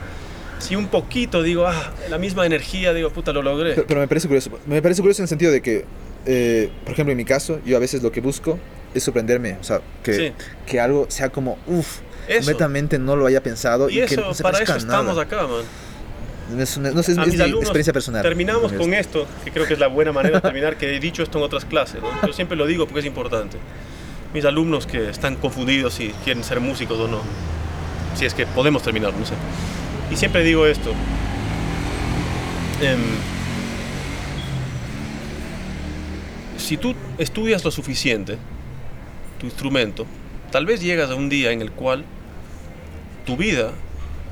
si 0.59 0.75
un 0.75 0.87
poquito 0.87 1.43
digo, 1.43 1.67
ah, 1.67 1.91
la 2.09 2.17
misma 2.17 2.45
energía, 2.45 2.93
digo, 2.93 3.09
puta, 3.09 3.31
lo 3.33 3.41
logré. 3.41 3.73
Pero, 3.73 3.87
pero 3.87 3.99
me 4.01 4.07
parece 4.07 4.27
curioso. 4.27 4.49
Me 4.65 4.81
parece 4.81 5.01
curioso 5.01 5.21
en 5.21 5.25
el 5.25 5.29
sentido 5.29 5.51
de 5.51 5.61
que, 5.61 5.85
eh, 6.25 6.69
por 6.83 6.93
ejemplo, 6.93 7.11
en 7.11 7.17
mi 7.17 7.25
caso, 7.25 7.59
yo 7.65 7.77
a 7.77 7.79
veces 7.79 8.01
lo 8.01 8.11
que 8.11 8.21
busco 8.21 8.57
es 8.93 9.03
sorprenderme. 9.03 9.57
O 9.59 9.63
sea, 9.63 9.81
que, 10.03 10.13
Sí. 10.13 10.31
que 10.65 10.79
algo 10.79 11.05
sea 11.09 11.29
como, 11.29 11.57
uff, 11.67 11.99
completamente 12.33 12.97
no 12.97 13.15
lo 13.15 13.25
haya 13.27 13.41
pensado 13.43 13.89
y, 13.89 13.99
Y 14.01 14.05
que 14.05 14.15
eso, 14.15 14.21
no 14.21 14.33
se 14.33 14.41
para 14.43 14.57
eso 14.59 14.73
a 14.73 14.77
nada. 14.77 14.87
estamos 14.87 15.17
acá, 15.17 15.45
man. 15.47 15.63
Es, 16.59 16.77
una- 16.77 16.91
no 16.91 17.01
sé, 17.03 17.11
es, 17.13 17.17
es 17.17 17.27
mi 17.27 17.59
experiencia 17.59 17.91
personal. 17.93 18.21
Terminamos 18.21 18.71
con 18.73 18.93
esto, 18.93 19.25
que 19.43 19.51
creo 19.51 19.65
que 19.67 19.73
es 19.73 19.79
la 19.79 19.87
buena 19.87 20.11
manera 20.11 20.35
de 20.37 20.41
terminar, 20.41 20.77
que 20.77 20.95
he 20.95 20.99
dicho 20.99 21.23
esto 21.23 21.39
en 21.39 21.43
otras 21.43 21.65
clases, 21.65 22.01
¿no? 22.01 22.09
Yo 22.27 22.33
siempre 22.33 22.55
lo 22.55 22.65
digo 22.67 22.85
porque 22.85 22.99
es 22.99 23.05
importante. 23.05 23.57
Mis 24.33 24.45
alumnos 24.45 24.85
que 24.85 25.09
están 25.09 25.35
confundidos 25.37 25.95
si 25.95 26.09
quieren 26.23 26.43
ser 26.43 26.59
músicos 26.59 26.99
o 26.99 27.07
no, 27.07 27.21
si 28.15 28.25
es 28.25 28.33
que 28.35 28.45
podemos 28.45 28.83
terminar, 28.83 29.11
no 29.13 29.25
sé. 29.25 29.33
Y 30.11 30.15
siempre 30.15 30.43
digo 30.43 30.65
esto. 30.65 30.91
em, 32.81 32.99
si 36.57 36.77
tú 36.77 36.93
estudias 37.17 37.63
lo 37.63 37.71
suficiente, 37.71 38.37
tu 39.39 39.45
instrumento, 39.45 40.05
tal 40.51 40.65
vez 40.65 40.81
llegas 40.81 41.09
a 41.09 41.15
un 41.15 41.29
día 41.29 41.51
en 41.51 41.61
el 41.61 41.71
cual 41.71 42.03
tu 43.25 43.37
vida 43.37 43.71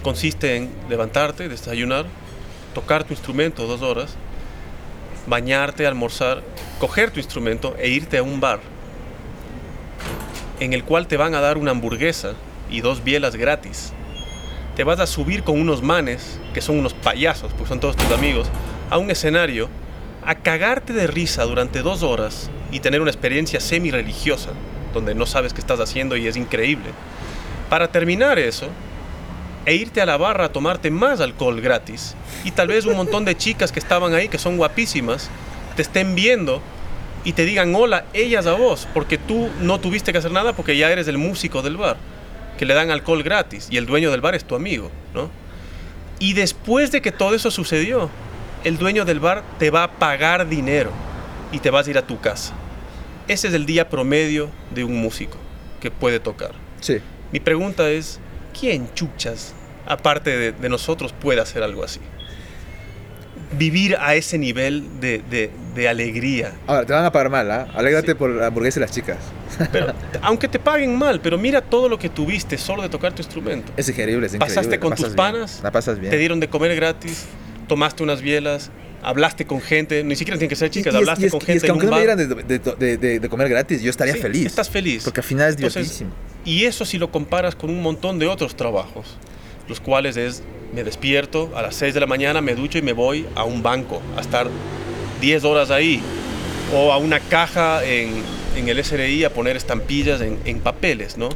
consiste 0.03 0.57
en 0.57 0.69
levantarte, 0.89 1.47
desayunar, 1.47 2.05
tocar 2.73 3.03
tu 3.03 3.13
instrumento 3.13 3.65
dos 3.65 3.81
horas, 3.81 4.15
bañarte, 5.27 5.87
almorzar, 5.87 6.43
coger 6.79 7.11
tu 7.11 7.19
instrumento 7.19 7.75
e 7.79 7.89
irte 7.89 8.17
a 8.17 8.23
un 8.23 8.39
bar 8.39 8.59
en 10.59 10.73
el 10.73 10.83
cual 10.83 11.07
te 11.07 11.17
van 11.17 11.35
a 11.35 11.41
dar 11.41 11.57
una 11.57 11.71
hamburguesa 11.71 12.33
y 12.69 12.81
dos 12.81 13.03
bielas 13.03 13.35
gratis. 13.35 13.93
Te 14.75 14.83
vas 14.83 14.99
a 14.99 15.07
subir 15.07 15.43
con 15.43 15.59
unos 15.59 15.83
manes, 15.83 16.39
que 16.53 16.61
son 16.61 16.79
unos 16.79 16.93
payasos, 16.93 17.51
pues 17.57 17.69
son 17.69 17.79
todos 17.79 17.95
tus 17.95 18.11
amigos, 18.11 18.47
a 18.89 18.97
un 18.97 19.11
escenario, 19.11 19.69
a 20.25 20.35
cagarte 20.35 20.93
de 20.93 21.07
risa 21.07 21.43
durante 21.43 21.81
dos 21.81 22.01
horas 22.01 22.49
y 22.71 22.79
tener 22.79 23.01
una 23.01 23.11
experiencia 23.11 23.59
semi-religiosa 23.59 24.49
donde 24.93 25.15
no 25.15 25.25
sabes 25.25 25.53
qué 25.53 25.61
estás 25.61 25.79
haciendo 25.79 26.17
y 26.17 26.27
es 26.27 26.37
increíble. 26.37 26.89
Para 27.69 27.91
terminar 27.91 28.39
eso, 28.39 28.67
e 29.65 29.75
irte 29.75 30.01
a 30.01 30.05
la 30.05 30.17
barra 30.17 30.45
a 30.45 30.51
tomarte 30.51 30.91
más 30.91 31.21
alcohol 31.21 31.61
gratis. 31.61 32.15
Y 32.43 32.51
tal 32.51 32.67
vez 32.67 32.85
un 32.85 32.95
montón 32.95 33.25
de 33.25 33.35
chicas 33.37 33.71
que 33.71 33.79
estaban 33.79 34.13
ahí, 34.13 34.27
que 34.27 34.37
son 34.37 34.57
guapísimas, 34.57 35.29
te 35.75 35.81
estén 35.81 36.15
viendo 36.15 36.61
y 37.23 37.33
te 37.33 37.45
digan 37.45 37.73
hola, 37.73 38.05
ellas 38.13 38.45
a 38.45 38.53
vos, 38.53 38.87
porque 38.93 39.17
tú 39.17 39.49
no 39.61 39.79
tuviste 39.79 40.11
que 40.11 40.17
hacer 40.17 40.31
nada 40.31 40.53
porque 40.53 40.77
ya 40.77 40.91
eres 40.91 41.07
el 41.07 41.17
músico 41.17 41.61
del 41.61 41.77
bar, 41.77 41.97
que 42.57 42.65
le 42.65 42.73
dan 42.73 42.91
alcohol 42.91 43.23
gratis 43.23 43.67
y 43.69 43.77
el 43.77 43.85
dueño 43.85 44.11
del 44.11 44.21
bar 44.21 44.35
es 44.35 44.45
tu 44.45 44.55
amigo, 44.55 44.91
¿no? 45.13 45.29
Y 46.19 46.33
después 46.33 46.91
de 46.91 47.01
que 47.01 47.11
todo 47.11 47.35
eso 47.35 47.51
sucedió, 47.51 48.09
el 48.63 48.77
dueño 48.77 49.05
del 49.05 49.19
bar 49.19 49.43
te 49.59 49.69
va 49.69 49.83
a 49.83 49.91
pagar 49.91 50.47
dinero 50.47 50.91
y 51.51 51.59
te 51.59 51.69
vas 51.69 51.87
a 51.87 51.89
ir 51.89 51.97
a 51.97 52.07
tu 52.07 52.19
casa. 52.19 52.53
Ese 53.27 53.47
es 53.47 53.53
el 53.53 53.65
día 53.65 53.89
promedio 53.89 54.49
de 54.73 54.83
un 54.83 54.95
músico 55.01 55.37
que 55.81 55.91
puede 55.91 56.19
tocar. 56.19 56.51
Sí. 56.79 56.99
Mi 57.31 57.39
pregunta 57.39 57.89
es, 57.89 58.19
¿quién 58.57 58.93
chuchas, 58.93 59.53
aparte 59.85 60.37
de, 60.37 60.51
de 60.51 60.69
nosotros, 60.69 61.13
puede 61.13 61.41
hacer 61.41 61.63
algo 61.63 61.83
así? 61.83 61.99
Vivir 63.57 63.95
a 63.99 64.15
ese 64.15 64.37
nivel 64.37 64.83
de, 64.99 65.21
de- 65.29 65.49
de 65.75 65.89
alegría. 65.89 66.53
Ahora, 66.67 66.85
te 66.85 66.93
van 66.93 67.03
a 67.05 67.11
pagar 67.11 67.29
mal, 67.29 67.49
¿ah? 67.51 67.67
Alégrate 67.75 68.15
por 68.15 68.29
la 68.29 68.47
hamburguesa 68.47 68.79
y 68.79 68.81
las 68.81 68.91
chicas. 68.91 69.17
Pero, 69.71 69.87
aunque 70.21 70.47
te 70.47 70.59
paguen 70.59 70.95
mal, 70.95 71.19
pero 71.21 71.37
mira 71.37 71.61
todo 71.61 71.89
lo 71.89 71.97
que 71.99 72.09
tuviste 72.09 72.57
solo 72.57 72.81
de 72.83 72.89
tocar 72.89 73.13
tu 73.13 73.21
instrumento. 73.21 73.71
Es 73.77 73.89
increíble, 73.89 74.27
es. 74.27 74.35
Pasaste 74.35 74.79
con 74.79 74.91
pasas 74.91 75.05
tus 75.05 75.15
bien, 75.15 75.17
panas, 75.17 75.59
La 75.63 75.71
pasas 75.71 75.99
bien. 75.99 76.11
Te 76.11 76.17
dieron 76.17 76.39
de 76.39 76.47
comer 76.49 76.75
gratis, 76.75 77.25
tomaste 77.67 78.03
unas 78.03 78.21
bielas, 78.21 78.69
hablaste 79.01 79.45
con 79.45 79.61
gente, 79.61 80.03
ni 80.03 80.15
siquiera 80.15 80.37
tienen 80.37 80.49
que 80.49 80.55
ser 80.55 80.67
Y- 80.67 80.71
chicas, 80.71 80.93
y 80.93 80.97
es- 80.97 81.01
hablaste 81.01 81.23
y 81.23 81.25
es, 81.25 81.31
con 81.31 81.41
y 81.41 81.43
es 81.43 81.47
gente 81.47 81.59
que 81.61 81.65
en 81.67 81.71
aunque 81.71 81.85
un 81.85 81.89
no 81.91 81.95
me 81.97 82.01
dieran 82.01 82.47
de, 82.47 82.59
de- 82.77 82.97
de- 82.97 83.19
de 83.19 83.29
comer 83.29 83.49
gratis, 83.49 83.81
yo 83.81 83.89
estaría 83.89 84.13
Sí, 84.13 84.19
feliz. 84.21 84.45
Estás 84.47 84.69
feliz. 84.69 85.03
Porque 85.03 85.21
al 85.21 85.25
final 85.25 85.49
es 85.49 85.55
Entonces, 85.55 85.75
divertísimo. 85.83 86.11
Y 86.45 86.65
eso 86.65 86.85
si 86.85 86.97
lo 86.97 87.11
comparas 87.11 87.55
con 87.55 87.69
un 87.69 87.81
montón 87.81 88.19
de 88.19 88.27
otros 88.27 88.55
trabajos, 88.55 89.17
los 89.67 89.79
cuales 89.79 90.17
es, 90.17 90.43
me 90.73 90.83
despierto 90.83 91.51
a 91.55 91.61
las 91.61 91.75
6 91.75 91.93
de 91.93 91.99
la 91.99 92.07
mañana, 92.07 92.41
me 92.41 92.55
ducho 92.55 92.77
y 92.77 92.81
me 92.81 92.93
voy 92.93 93.25
a 93.35 93.43
un 93.43 93.61
banco 93.63 94.01
a 94.17 94.21
estar 94.21 94.47
10 95.21 95.43
horas 95.43 95.71
ahí, 95.71 96.01
o 96.73 96.91
a 96.91 96.97
una 96.97 97.19
caja 97.19 97.83
en, 97.85 98.23
en 98.55 98.69
el 98.69 98.83
SRI 98.83 99.23
a 99.23 99.29
poner 99.33 99.55
estampillas 99.55 100.21
en, 100.21 100.39
en 100.45 100.59
papeles, 100.59 101.17
¿no? 101.17 101.29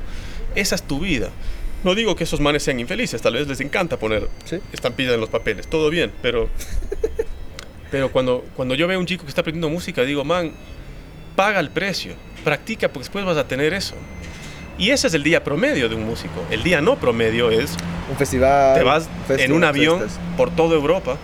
Esa 0.55 0.75
es 0.75 0.83
tu 0.83 0.99
vida. 0.99 1.29
No 1.83 1.93
digo 1.93 2.15
que 2.15 2.23
esos 2.23 2.39
manes 2.39 2.63
sean 2.63 2.79
infelices, 2.79 3.21
tal 3.21 3.35
vez 3.35 3.47
les 3.47 3.61
encanta 3.61 3.97
poner 3.97 4.27
Sí. 4.45 4.57
estampillas 4.73 5.13
en 5.13 5.19
los 5.21 5.29
papeles, 5.29 5.67
todo 5.67 5.89
bien, 5.91 6.11
pero, 6.21 6.49
pero 7.91 8.11
cuando, 8.11 8.43
cuando 8.55 8.73
yo 8.75 8.87
veo 8.87 8.97
a 8.97 8.99
un 8.99 9.05
chico 9.05 9.23
que 9.23 9.29
está 9.29 9.41
aprendiendo 9.41 9.69
música, 9.69 10.03
digo, 10.03 10.23
man, 10.25 10.51
paga 11.35 11.59
el 11.59 11.69
precio, 11.69 12.13
practica 12.43 12.87
porque 12.87 13.03
después 13.05 13.23
vas 13.25 13.37
a 13.37 13.47
tener 13.47 13.73
eso. 13.73 13.93
Y 14.77 14.91
ese 14.91 15.07
es 15.07 15.13
el 15.13 15.23
día 15.23 15.43
promedio 15.43 15.89
de 15.89 15.95
un 15.95 16.05
músico. 16.05 16.43
El 16.51 16.63
día 16.63 16.81
no 16.81 16.97
promedio 16.97 17.49
es, 17.49 17.75
Un 18.11 18.17
festival. 18.17 18.77
te 18.77 18.83
vas 18.83 19.09
en 19.29 19.51
un 19.51 19.63
avión 19.63 20.05
por 20.37 20.49
toda 20.51 20.75
Europa 20.75 21.17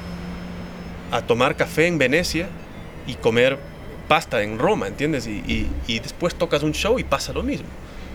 a 1.11 1.21
tomar 1.21 1.55
café 1.55 1.87
en 1.87 1.97
Venecia 1.97 2.47
y 3.05 3.13
comer 3.15 3.57
pasta 4.07 4.41
en 4.41 4.57
Roma, 4.57 4.87
¿entiendes? 4.87 5.27
Y, 5.27 5.43
y- 5.47 5.69
y 5.87 5.99
después 5.99 6.33
tocas 6.35 6.63
un 6.63 6.73
show 6.73 6.97
y 6.99 7.03
pasa 7.03 7.31
lo 7.33 7.43
mismo. 7.43 7.67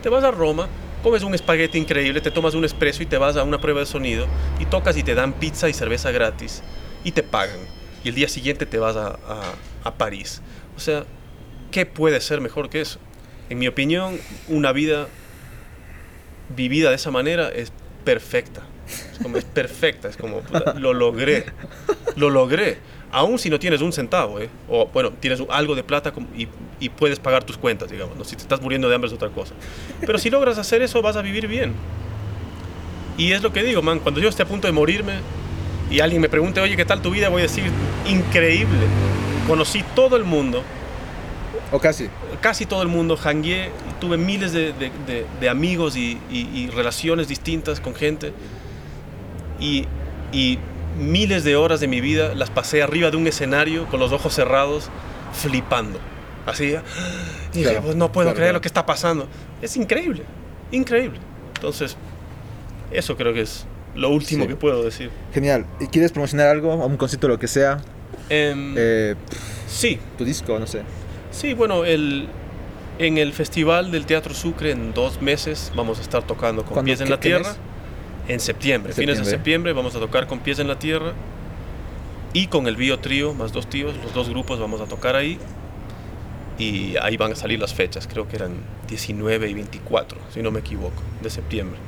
Te 0.03 0.09
vas 0.09 0.25
a 0.25 0.31
Roma, 0.33 0.69
comes 1.03 1.23
un 1.23 1.35
espagueti 1.35 1.79
increíble, 1.79 2.21
te 2.21 2.31
tomas 2.31 2.55
un 2.55 2.65
espresso 2.65 3.03
y 3.03 3.07
te 3.07 3.17
vas 3.19 3.37
a 3.37 3.45
una 3.45 3.61
prueba 3.61 3.81
de 3.81 3.87
sonido 3.87 4.27
y 4.59 4.65
tocas 4.67 4.97
y 4.97 5.03
te 5.05 5.15
dan 5.15 5.33
pizza 5.35 5.69
y 5.69 5.73
cerveza 5.73 6.11
gratis 6.11 6.63
y 7.05 7.13
te 7.13 7.23
pagan. 7.23 7.59
Y 8.05 8.09
el 8.09 8.15
día 8.17 8.29
siguiente 8.29 8.67
te 8.67 8.79
vas 8.79 8.97
a, 8.97 9.11
a- 9.29 9.53
a 9.85 9.95
París. 9.95 10.43
O 10.77 10.81
sea, 10.81 11.05
¿qué 11.71 11.87
puede 11.87 12.21
ser 12.21 12.41
mejor 12.41 12.69
que 12.69 12.81
eso? 12.81 12.99
En 13.51 13.59
mi 13.59 13.69
opinión, 13.69 14.19
una 14.49 14.73
vida 14.73 15.07
vivida 16.57 16.91
de 16.91 16.97
esa 16.97 17.11
manera 17.11 17.49
es 17.49 17.73
perfecta. 18.05 18.63
Es 19.35 19.45
perfecta, 19.45 20.09
es 20.09 20.17
como 20.17 20.43
lo 20.77 20.95
logré. 20.95 21.45
Lo 22.17 22.31
logré. 22.31 22.79
Aún 23.11 23.39
si 23.39 23.49
no 23.51 23.59
tienes 23.59 23.81
un 23.81 23.93
centavo, 23.93 24.41
¿eh? 24.41 24.49
O 24.69 24.87
bueno, 24.87 25.13
tienes 25.13 25.43
algo 25.51 25.75
de 25.75 25.83
plata 25.83 26.13
y 26.81 26.89
puedes 26.91 27.19
pagar 27.19 27.45
tus 27.45 27.57
cuentas, 27.57 27.91
digamos. 27.91 28.17
¿no? 28.17 28.25
Si 28.25 28.37
te 28.37 28.43
estás 28.43 28.61
muriendo 28.61 28.89
de 28.89 28.95
hambre 28.95 29.09
es 29.09 29.15
otra 29.15 29.31
cosa. 29.31 29.55
Pero 30.01 30.19
si 30.19 30.31
logras 30.31 30.59
hacer 30.59 30.83
eso, 30.83 31.03
vas 31.03 31.17
a 31.17 31.23
vivir 31.23 31.49
bien. 31.49 31.75
Y 33.17 33.33
es 33.33 33.43
lo 33.43 33.53
que 33.53 33.63
digo, 33.63 33.83
man. 33.83 33.99
Cuando 33.99 34.21
yo 34.21 34.29
esté 34.29 34.43
a 34.43 34.47
punto 34.47 34.69
de 34.69 34.73
morirme 34.73 35.15
y 35.91 36.01
alguien 36.01 36.21
me 36.23 36.29
pregunte, 36.29 36.61
oye, 36.61 36.77
¿qué 36.77 36.85
tal 36.85 37.03
tu 37.03 37.11
vida? 37.11 37.29
Voy 37.29 37.41
a 37.41 37.45
decir, 37.45 37.65
increíble. 38.07 38.87
Conocí 39.47 39.83
todo 39.95 40.17
el 40.17 40.25
mundo, 40.25 40.63
O 41.73 41.79
casi. 41.79 42.09
Casi 42.41 42.67
todo 42.67 42.83
el 42.83 42.89
mundo, 42.89 43.17
jangué, 43.17 43.67
y 43.67 44.01
tuve 44.01 44.17
miles 44.17 44.53
de, 44.53 44.73
de- 44.73 44.93
de- 45.07 45.27
de 45.41 45.49
amigos 45.49 45.97
y, 45.97 46.19
y- 46.31 46.49
y 46.55 46.69
relaciones 46.71 47.29
distintas 47.29 47.81
con 47.81 47.95
gente. 47.95 48.33
Y, 49.61 49.87
y 50.33 50.59
miles 50.99 51.45
de 51.45 51.57
horas 51.57 51.81
de 51.81 51.89
mi 51.89 52.01
vida 52.01 52.35
las 52.35 52.51
pasé 52.51 52.83
arriba 52.83 53.11
de 53.11 53.17
un 53.17 53.27
escenario 53.27 53.87
con 53.87 54.01
los 54.01 54.13
ojos 54.13 54.35
cerrados, 54.35 54.89
flipando. 55.33 55.99
Así, 56.47 56.75
¡ah! 56.75 56.83
y 57.53 57.59
dije, 57.59 57.71
Claro, 57.71 57.85
pues 57.85 57.97
no 57.97 58.11
puedo 58.13 58.27
claro, 58.29 58.37
creer 58.37 58.49
claro. 58.49 58.59
lo 58.59 58.61
que 58.63 58.69
está 58.69 58.87
pasando. 58.87 59.29
Es 59.61 59.77
increíble, 59.77 60.23
increíble. 60.73 61.19
Entonces, 61.57 61.97
eso 62.91 63.17
creo 63.17 63.35
que 63.35 63.43
es 63.43 63.67
lo 63.95 64.11
último 64.11 64.45
Sí. 64.45 64.49
que 64.49 64.57
puedo 64.57 64.83
decir. 64.85 65.11
Genial. 65.35 65.67
¿Y 65.81 65.89
quieres 65.89 66.13
promocionar 66.13 66.49
algo? 66.49 66.73
¿A 66.73 66.87
un 66.87 66.97
concierto, 66.97 67.27
lo 67.29 67.39
que 67.39 67.49
sea? 67.49 67.79
Em, 68.31 68.75
Eh, 68.79 69.15
sí, 69.67 69.99
tu 70.17 70.25
disco, 70.25 70.59
no 70.59 70.67
sé. 70.67 70.83
Sí, 71.31 71.55
bueno, 71.55 71.85
el, 71.85 72.29
en 72.99 73.19
el 73.19 73.33
Festival 73.33 73.91
del 73.91 74.07
Teatro 74.07 74.35
Sucre 74.35 74.71
en 74.73 74.93
dos 74.95 75.21
meses 75.23 75.73
vamos 75.77 75.99
a 75.99 76.03
estar 76.03 76.23
tocando 76.25 76.65
con. 76.65 76.85
Pies 76.85 77.01
en 77.01 77.07
¿Qué- 77.07 77.11
la 77.11 77.21
Tierra. 77.21 77.55
En 78.29 78.41
septiembre, 78.41 78.93
fines 78.93 79.17
de 79.19 79.25
Septiembre. 79.25 79.31
septiembre 79.39 79.73
vamos 79.73 79.97
a 79.97 80.01
tocar 80.01 80.27
con 80.27 80.41
Pies 80.41 80.59
en 80.59 80.69
la 80.69 80.79
Tierra. 80.79 81.13
Y 82.35 82.49
con 82.49 82.67
el 82.67 82.77
Bio 82.77 82.99
Trío, 82.99 83.33
más 83.33 83.53
dos 83.53 83.69
tíos, 83.71 83.95
los 84.05 84.13
dos 84.13 84.29
grupos 84.29 84.61
vamos 84.61 84.81
a 84.83 84.85
tocar 84.85 85.17
ahí. 85.17 85.39
Y 86.59 86.95
ahí 87.01 87.17
van 87.17 87.33
a 87.33 87.37
salir 87.37 87.59
las 87.59 87.73
fechas, 87.73 88.07
creo 88.07 88.29
que 88.29 88.37
eran 88.37 88.51
19 88.89 89.49
y 89.49 89.55
24, 89.55 90.19
si 90.35 90.43
no 90.43 90.51
me 90.51 90.59
equivoco, 90.61 91.03
de 91.23 91.31
septiembre. 91.31 91.79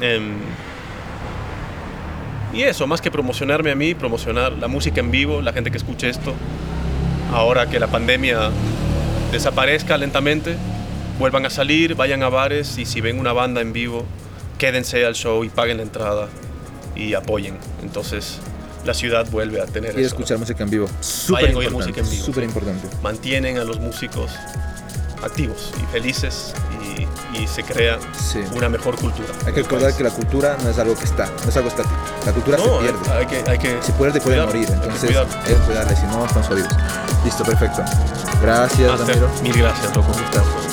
Em, 0.00 0.32
y 2.52 2.62
eso, 2.62 2.86
más 2.86 3.00
que 3.00 3.10
promocionarme 3.10 3.70
a 3.70 3.74
mí, 3.74 3.94
promocionar 3.94 4.52
la 4.52 4.68
música 4.68 5.00
en 5.00 5.10
vivo, 5.10 5.42
la 5.42 5.52
gente 5.52 5.70
que 5.70 5.76
escuche 5.76 6.08
esto, 6.08 6.32
ahora 7.32 7.68
que 7.68 7.78
la 7.78 7.86
pandemia 7.88 8.50
desaparezca 9.32 9.96
lentamente, 9.96 10.56
vuelvan 11.18 11.46
a 11.46 11.50
salir, 11.50 11.94
vayan 11.94 12.22
a 12.22 12.28
bares 12.28 12.78
y 12.78 12.84
si 12.86 13.00
ven 13.00 13.18
una 13.18 13.32
banda 13.32 13.60
en 13.60 13.72
vivo, 13.72 14.04
quédense 14.58 15.04
al 15.04 15.14
show 15.14 15.44
y 15.44 15.48
paguen 15.48 15.78
la 15.78 15.82
entrada 15.82 16.28
y 16.96 17.14
apoyen. 17.14 17.56
Entonces 17.82 18.38
la 18.84 18.94
ciudad 18.94 19.28
vuelve 19.30 19.60
a 19.60 19.66
tener 19.66 19.90
Quiero 19.92 20.06
eso. 20.06 20.14
escuchar 20.14 20.38
música 20.38 20.62
en 20.64 20.70
vivo. 20.70 20.86
Súper 21.00 21.50
importante. 21.50 21.74
música 21.74 22.00
en 22.00 22.10
vivo, 22.10 22.24
Súper 22.24 22.44
importante. 22.44 22.88
Mantienen 23.02 23.58
a 23.58 23.64
los 23.64 23.78
músicos 23.80 24.30
activos 25.22 25.72
y 25.82 25.86
felices 25.92 26.52
y, 26.82 27.38
y 27.38 27.46
se 27.46 27.62
crea 27.62 27.98
Sí. 28.18 28.40
una 28.54 28.68
mejor 28.68 28.96
cultura. 28.96 29.28
Hay 29.46 29.52
que 29.52 29.62
recordar 29.62 29.94
que 29.94 30.02
la 30.04 30.10
cultura 30.10 30.56
no 30.62 30.70
es 30.70 30.78
algo 30.78 30.94
que 30.94 31.04
está, 31.04 31.26
no 31.42 31.48
es 31.48 31.56
algo 31.56 31.68
estático. 31.68 31.96
La 32.26 32.32
cultura 32.32 32.56
no, 32.58 32.64
se 32.64 32.70
hay, 32.70 32.78
pierde. 32.92 33.10
hay 33.18 33.26
que, 33.26 33.50
hay 33.50 33.58
que 33.58 33.78
Si 33.82 33.92
pierdes, 33.92 34.22
puede 34.22 34.44
morir. 34.44 34.66
hay 34.68 34.74
Entonces, 34.74 35.16
hay 35.16 35.54
que 35.54 35.54
cuidarle, 35.62 35.96
si 35.96 36.02
no, 36.06 36.24
están 36.26 36.42
jodidos. 36.42 36.72
Listo, 37.24 37.44
perfecto. 37.44 37.82
Gracias, 38.42 38.88
Master, 38.98 39.16
Ramiro. 39.20 39.42
mil 39.42 39.58
gracias, 39.58 39.96
loco. 39.96 40.12
Un 40.12 40.22
gustazo. 40.22 40.67